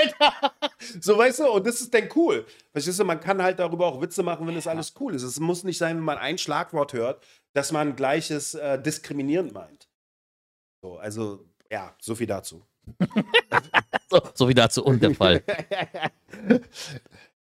So, 1.02 1.18
weißt 1.18 1.40
du, 1.40 1.50
und 1.50 1.66
das 1.66 1.82
ist 1.82 1.94
dann 1.94 2.10
cool. 2.16 2.46
Verstehst 2.72 3.00
du, 3.00 3.06
man 3.06 3.20
kann 3.20 3.42
halt 3.42 3.58
darüber 3.58 3.88
auch 3.88 4.02
Witze 4.02 4.22
machen, 4.22 4.46
wenn 4.46 4.56
das 4.56 4.68
alles 4.68 4.94
cool 5.00 5.16
ist. 5.16 5.24
Es 5.24 5.40
muss 5.40 5.64
nicht 5.64 5.78
sein, 5.78 5.98
wenn 5.98 6.04
man 6.04 6.18
ein 6.18 6.38
Schlagwort 6.38 6.94
hört, 6.94 7.26
dass 7.54 7.72
man 7.72 7.96
gleiches 7.96 8.54
äh, 8.54 8.80
diskriminierend 8.80 9.54
meint. 9.54 9.90
So, 10.84 10.98
also, 10.98 11.44
ja, 11.72 11.96
so 12.00 12.16
viel 12.16 12.28
dazu. 12.28 12.62
So, 14.10 14.22
so 14.34 14.48
wie 14.48 14.54
dazu 14.54 14.84
und 14.86 15.02
der 15.02 15.16
Fall. 15.16 15.44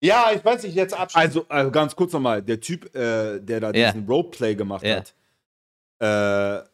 Ja, 0.01 0.31
ich 0.35 0.45
weiß 0.45 0.65
nicht, 0.65 0.75
jetzt 0.75 0.95
abschließend. 0.95 1.37
also, 1.37 1.47
also 1.49 1.71
ganz 1.71 1.95
kurz 1.95 2.13
nochmal, 2.13 2.43
der 2.43 2.61
Typ, 2.61 2.93
äh, 2.95 3.39
der 3.41 3.61
da 3.61 3.71
Ja. 3.73 3.93
diesen 3.93 4.07
Roleplay 4.07 4.55
gemacht 4.57 4.85
Ja. 4.85 4.97
hat, 4.97 5.15
äh, 6.01 6.65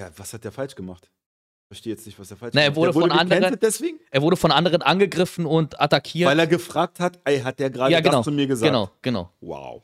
ja, 0.00 0.10
was 0.16 0.32
hat 0.32 0.44
der 0.44 0.52
falsch 0.52 0.74
gemacht? 0.76 1.10
Ich 1.64 1.66
verstehe 1.76 1.92
jetzt 1.94 2.06
nicht, 2.06 2.18
was 2.18 2.30
er 2.30 2.36
falsch 2.36 2.52
Na, 2.54 2.60
er 2.62 2.70
gemacht 2.70 2.94
wurde 2.94 3.10
hat. 3.14 3.20
Der 3.20 3.26
von 3.26 3.32
anderen- 3.44 3.58
deswegen? 3.60 3.98
Er 4.10 4.22
wurde 4.22 4.36
von 4.36 4.52
anderen 4.52 4.82
angegriffen 4.82 5.46
und 5.46 5.80
attackiert. 5.80 6.28
Weil 6.28 6.38
er 6.38 6.46
gefragt 6.46 7.00
hat, 7.00 7.18
ey, 7.24 7.40
hat 7.40 7.58
der 7.58 7.70
gerade 7.70 7.92
ja, 7.92 8.00
genau. 8.00 8.18
das 8.18 8.24
zu 8.24 8.30
mir 8.32 8.46
gesagt? 8.46 8.68
Genau, 8.70 8.90
genau. 9.00 9.32
Wow. 9.40 9.82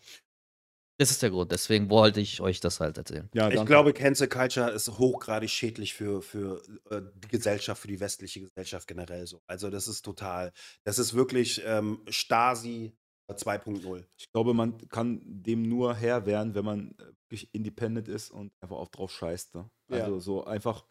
Das 0.98 1.10
ist 1.12 1.22
der 1.22 1.30
Grund. 1.30 1.52
Deswegen 1.52 1.90
wollte 1.90 2.20
ich 2.20 2.40
euch 2.40 2.58
das 2.58 2.80
halt 2.80 2.98
erzählen. 2.98 3.28
Ja, 3.32 3.48
Ich 3.50 3.64
glaube, 3.64 3.92
Cancel 3.92 4.26
Culture 4.28 4.70
ist 4.70 4.98
hochgradig 4.98 5.48
schädlich 5.48 5.94
für, 5.94 6.20
für 6.22 6.60
äh, 6.90 7.00
die 7.14 7.28
Gesellschaft, 7.28 7.80
für 7.80 7.86
die 7.88 8.00
westliche 8.00 8.40
Gesellschaft 8.40 8.88
generell 8.88 9.24
so. 9.26 9.40
Also 9.46 9.70
das 9.70 9.86
ist 9.86 10.02
total, 10.02 10.52
das 10.82 10.98
ist 10.98 11.14
wirklich 11.14 11.62
ähm, 11.64 12.00
Stasi 12.08 12.96
2.0. 13.30 14.04
Ich 14.16 14.32
glaube, 14.32 14.54
man 14.54 14.76
kann 14.88 15.20
dem 15.24 15.62
nur 15.68 15.94
Herr 15.94 16.26
werden, 16.26 16.54
wenn 16.56 16.64
man 16.64 16.90
äh, 16.98 17.04
wirklich 17.28 17.48
independent 17.54 18.08
ist 18.08 18.30
und 18.32 18.52
einfach 18.60 18.76
auch 18.76 18.88
drauf 18.88 19.12
scheißt. 19.12 19.54
Ne? 19.54 19.70
Ja. 19.90 20.04
Also 20.04 20.18
so 20.18 20.44
einfach 20.46 20.84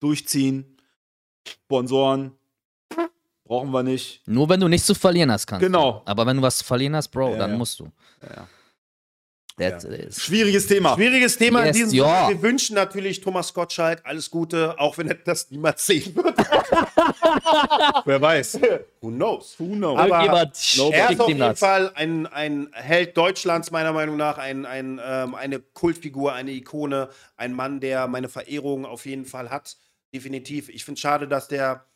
durchziehen, 0.00 0.76
Sponsoren, 1.46 2.32
brauchen 3.44 3.70
wir 3.70 3.84
nicht. 3.84 4.26
Nur 4.26 4.48
wenn 4.48 4.58
du 4.58 4.66
nichts 4.66 4.86
zu 4.86 4.94
verlieren 4.96 5.30
hast, 5.30 5.46
kannst 5.46 5.64
Genau. 5.64 6.00
du. 6.00 6.10
Aber 6.10 6.26
wenn 6.26 6.36
du 6.38 6.42
was 6.42 6.58
zu 6.58 6.64
verlieren 6.64 6.96
hast, 6.96 7.08
Bro, 7.08 7.32
Ja, 7.32 7.38
dann 7.38 7.50
ja. 7.52 7.56
musst 7.56 7.78
du. 7.78 7.92
Ja. 8.22 8.48
That's 9.58 9.84
Ja. 9.84 9.90
it 9.90 10.00
is. 10.08 10.22
Schwieriges 10.22 10.66
Thema. 10.66 10.94
Schwieriges 10.94 11.38
Thema 11.38 11.60
in 11.60 11.66
Yes, 11.68 11.76
diesem 11.76 11.98
ja. 11.98 12.26
Sinne. 12.26 12.42
Wir 12.42 12.42
wünschen 12.48 12.74
natürlich 12.74 13.20
Thomas 13.22 13.54
Gottschalk 13.54 14.02
alles 14.04 14.30
Gute, 14.30 14.78
auch 14.78 14.98
wenn 14.98 15.08
er 15.08 15.14
das 15.14 15.50
niemals 15.50 15.86
sehen 15.86 16.14
wird. 16.14 16.36
Wer 18.04 18.20
weiß. 18.20 18.60
Who 19.00 19.08
knows? 19.10 19.54
Who 19.58 19.66
knows? 19.66 19.98
Aber 19.98 20.24
Er 20.24 21.10
ist 21.10 21.20
auf 21.20 21.28
jeden. 21.28 21.56
Fall 21.56 21.90
ein, 21.94 22.26
ein 22.26 22.68
Held 22.72 23.16
Deutschlands, 23.16 23.70
meiner 23.70 23.92
Meinung 23.92 24.16
nach, 24.16 24.36
ein, 24.38 24.66
ein, 24.66 25.00
ähm, 25.02 25.34
eine 25.34 25.60
Kultfigur, 25.60 26.32
eine 26.34 26.50
Ikone, 26.52 27.08
ein 27.36 27.52
Mann, 27.54 27.80
der 27.80 28.08
meine 28.08 28.28
Verehrung 28.28 28.84
auf 28.84 29.06
jeden 29.06 29.24
Fall 29.24 29.50
hat. 29.50 29.76
Definitiv. 30.14 30.68
Ich 30.68 30.84
finde 30.84 30.96
es 30.98 31.00
schade, 31.00 31.28
dass 31.28 31.48
der, 31.48 31.86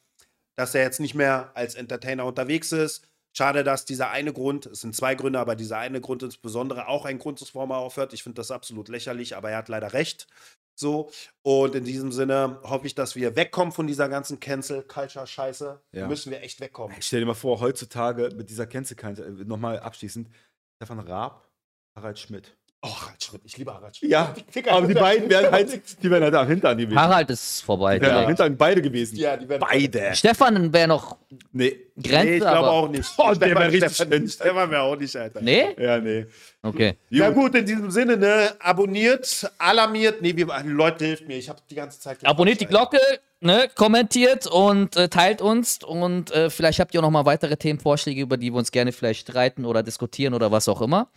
dass 0.56 0.74
er 0.74 0.82
jetzt 0.82 1.00
nicht 1.00 1.14
mehr 1.14 1.50
als 1.54 1.74
Entertainer 1.74 2.24
unterwegs 2.24 2.72
ist. 2.72 3.06
Schade, 3.32 3.62
dass 3.62 3.84
dieser 3.84 4.10
eine 4.10 4.32
Grund, 4.32 4.66
es 4.66 4.80
sind 4.80 4.94
zwei 4.96 5.14
Gründe, 5.14 5.38
aber 5.38 5.54
dieser 5.54 5.78
eine 5.78 6.00
Grund 6.00 6.22
insbesondere 6.22 6.88
auch 6.88 7.04
ein 7.04 7.18
Grund 7.18 7.40
ist, 7.40 7.54
warum 7.54 7.70
er 7.70 7.78
aufhört. 7.78 8.12
Ich 8.12 8.22
finde 8.22 8.36
das 8.36 8.50
absolut 8.50 8.88
lächerlich, 8.88 9.36
aber 9.36 9.50
er 9.50 9.58
hat 9.58 9.68
leider 9.68 9.92
recht. 9.92 10.26
So. 10.74 11.10
Und 11.42 11.74
in 11.74 11.84
diesem 11.84 12.10
Sinne 12.10 12.58
hoffe 12.62 12.86
ich, 12.86 12.94
dass 12.94 13.14
wir 13.14 13.36
wegkommen 13.36 13.70
von 13.72 13.86
dieser 13.86 14.08
ganzen 14.08 14.40
Cancel-Culture-Scheiße. 14.40 15.80
Ja. 15.92 16.08
Müssen 16.08 16.32
wir 16.32 16.42
echt 16.42 16.60
wegkommen. 16.60 16.96
Ich 16.98 17.06
stell 17.06 17.20
dir 17.20 17.26
mal 17.26 17.34
vor, 17.34 17.60
heutzutage 17.60 18.30
mit 18.34 18.50
dieser 18.50 18.66
Cancel 18.66 18.96
nochmal 19.44 19.78
abschließend, 19.78 20.28
Stefan 20.76 21.00
Raab, 21.00 21.46
Harald 21.94 22.18
Schmidt. 22.18 22.56
Oh, 22.82 22.88
Harald 22.88 23.22
Schmidt, 23.22 23.42
ich 23.44 23.58
liebe 23.58 23.74
Harald 23.74 23.94
Schmidt. 23.94 24.10
Ja, 24.10 24.34
Ficker, 24.50 24.72
aber 24.72 24.86
die 24.86 24.94
beiden 24.94 25.28
wären 25.28 25.52
halt, 25.52 26.02
die 26.02 26.10
wären 26.10 26.22
halt 26.22 26.34
am 26.34 26.48
Hintern 26.48 26.78
gewesen. 26.78 26.98
Harald 26.98 27.28
ist 27.28 27.60
vorbei. 27.60 27.98
Die 27.98 28.06
wären 28.06 28.16
am. 28.16 28.26
Hintern 28.26 28.56
beide 28.56 28.80
gewesen. 28.80 29.16
Ja, 29.16 29.36
die 29.36 29.46
werden 29.46 29.60
beide. 29.60 30.14
Stefan 30.14 30.72
wäre 30.72 30.88
noch 30.88 31.18
Nee. 31.52 31.76
Grenze, 32.02 32.26
Nee, 32.26 32.34
ich 32.36 32.40
glaube 32.40 32.70
auch 32.70 32.88
nicht. 32.88 33.10
Oh, 33.18 33.32
der 33.34 33.54
wär 33.54 33.70
richtig 33.70 33.94
Stefan. 33.94 34.28
Stefan 34.28 34.70
wäre 34.70 34.82
auch 34.82 34.96
nicht, 34.96 35.14
Alter. 35.14 35.40
Nee? 35.42 35.74
Ja, 35.78 35.98
nee. 35.98 36.26
Okay. 36.62 36.96
Ja 37.10 37.30
gut, 37.30 37.54
in 37.54 37.66
diesem 37.66 37.90
Sinne, 37.90 38.16
ne, 38.16 38.54
abonniert, 38.60 39.50
alarmiert, 39.58 40.22
nee, 40.22 40.34
wir, 40.34 40.46
Leute, 40.64 41.04
hilft 41.04 41.28
mir, 41.28 41.36
ich 41.36 41.48
habe 41.48 41.60
die 41.68 41.74
ganze 41.74 42.00
Zeit... 42.00 42.24
Abonniert 42.24 42.60
die 42.60 42.66
Glocke, 42.66 42.98
ne, 43.40 43.68
kommentiert 43.74 44.46
und 44.46 44.96
äh, 44.96 45.08
teilt 45.08 45.40
uns 45.40 45.82
und 45.82 46.30
äh, 46.30 46.50
vielleicht 46.50 46.80
habt 46.80 46.94
ihr 46.94 47.00
auch 47.00 47.04
noch 47.04 47.10
mal 47.10 47.26
weitere 47.26 47.56
Themenvorschläge, 47.56 48.20
über 48.20 48.36
die 48.36 48.52
wir 48.52 48.58
uns 48.58 48.70
gerne 48.70 48.92
vielleicht 48.92 49.22
streiten 49.22 49.64
oder 49.64 49.82
diskutieren 49.82 50.34
oder 50.34 50.52
was 50.52 50.68
auch 50.68 50.80
immer. 50.80 51.08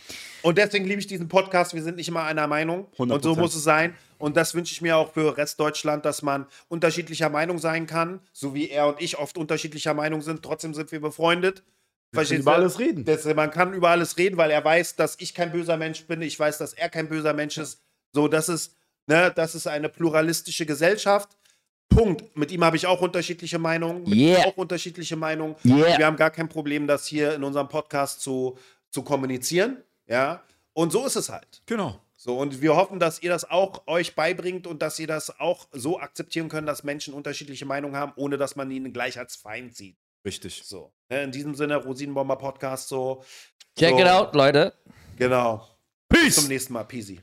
Und 0.42 0.58
deswegen 0.58 0.86
liebe 0.86 1.00
ich 1.00 1.08
diesen 1.08 1.28
Podcast, 1.28 1.74
wir 1.74 1.84
sind 1.84 1.98
nicht 1.98 2.08
immer 2.08 2.24
einer 2.24 2.48
Meinung 2.48 2.88
und 2.98 3.24
so 3.24 3.34
100%. 3.34 3.40
muss 3.40 3.56
es 3.56 3.64
sein 3.64 3.96
und 4.18 4.38
das 4.38 4.56
wünsche 4.56 4.74
ich 4.74 4.82
mir 4.82 4.98
auch 4.98 5.14
für 5.14 5.38
Restdeutschland, 5.38 6.06
dass 6.06 6.22
man 6.22 6.46
unterschiedlicher 6.70 7.30
Meinung 7.30 7.60
sein 7.60 7.88
kann, 7.88 8.22
so 8.32 8.54
wie 8.54 8.70
er 8.70 8.88
und 8.88 9.02
ich 9.02 9.18
oft 9.18 9.38
unterschiedlicher 9.38 9.94
Meinung 9.94 10.22
sind, 10.22 10.44
trotzdem 10.44 10.74
sind 10.74 10.92
wir 10.92 11.02
befreundet. 11.02 11.64
Verstehst 12.14 12.42
über 12.42 12.52
du? 12.52 12.58
alles 12.58 12.80
reden. 12.80 13.06
Das, 13.06 13.26
man 13.26 13.50
kann 13.50 13.74
über 13.74 13.90
alles 13.90 14.18
reden, 14.18 14.38
weil 14.38 14.52
er 14.52 14.64
weiß, 14.64 14.96
dass 14.96 15.16
ich 15.20 15.34
kein 15.34 15.52
böser 15.52 15.78
Mensch 15.78 16.06
bin. 16.06 16.22
Ich 16.22 16.40
weiß, 16.40 16.60
dass 16.60 16.74
er 16.74 16.90
kein 16.90 17.10
böser 17.10 17.34
Mensch 17.34 17.58
ist. 17.58 17.82
So, 18.14 18.28
das 18.28 18.50
ist, 18.50 18.76
ne, 19.08 19.32
das 19.36 19.56
ist 19.56 19.66
eine 19.66 19.90
pluralistische 19.90 20.68
Gesellschaft. 20.68 21.36
Punkt. 21.96 22.36
Mit 22.38 22.52
ihm 22.52 22.64
habe 22.64 22.76
ich 22.78 22.86
auch 22.88 23.02
unterschiedliche 23.02 23.60
Meinungen. 23.60 24.04
Mit 24.04 24.14
Yeah. 24.18 24.44
ihm 24.44 24.50
auch 24.50 24.58
unterschiedliche 24.58 25.16
Meinungen. 25.16 25.56
Yeah. 25.66 25.98
Wir 25.98 26.06
haben 26.06 26.18
gar 26.18 26.32
kein 26.32 26.50
Problem, 26.50 26.88
das 26.88 27.06
hier 27.08 27.34
in 27.36 27.44
unserem 27.44 27.68
Podcast 27.68 28.22
zu, 28.22 28.58
zu 28.90 29.04
kommunizieren. 29.04 29.78
Ja. 30.08 30.44
Und 30.74 30.92
so 30.92 31.06
ist 31.06 31.16
es 31.16 31.30
halt. 31.30 31.62
Genau. 31.66 32.00
So, 32.16 32.38
und 32.40 32.62
wir 32.62 32.76
hoffen, 32.76 33.00
dass 33.00 33.22
ihr 33.22 33.30
das 33.30 33.50
auch 33.50 33.86
euch 33.86 34.16
beibringt 34.16 34.66
und 34.66 34.82
dass 34.82 34.98
ihr 34.98 35.08
das 35.08 35.40
auch 35.40 35.68
so 35.74 36.00
akzeptieren 36.00 36.48
könnt, 36.48 36.68
dass 36.70 36.84
Menschen 36.84 37.14
unterschiedliche 37.14 37.66
Meinungen 37.66 37.98
haben, 37.98 38.14
ohne 38.16 38.38
dass 38.38 38.56
man 38.56 38.72
ihn 38.72 38.94
gleich 38.94 39.20
als 39.20 39.36
Feind 39.36 39.76
sieht. 39.76 39.98
Richtig. 40.26 40.62
So. 40.64 40.94
Ne, 41.10 41.24
In 41.24 41.32
diesem 41.32 41.54
Sinne, 41.54 41.76
Rosinenbomber 41.78 42.38
Podcast, 42.38 42.88
so. 42.88 43.24
Check 43.78 43.92
so, 43.92 44.00
it 44.00 44.08
out, 44.08 44.36
Leute. 44.36 44.74
Genau. 45.18 45.68
Bis 46.08 46.36
zum 46.36 46.48
nächsten 46.48 46.74
Mal. 46.74 46.86
Peasy. 46.86 47.20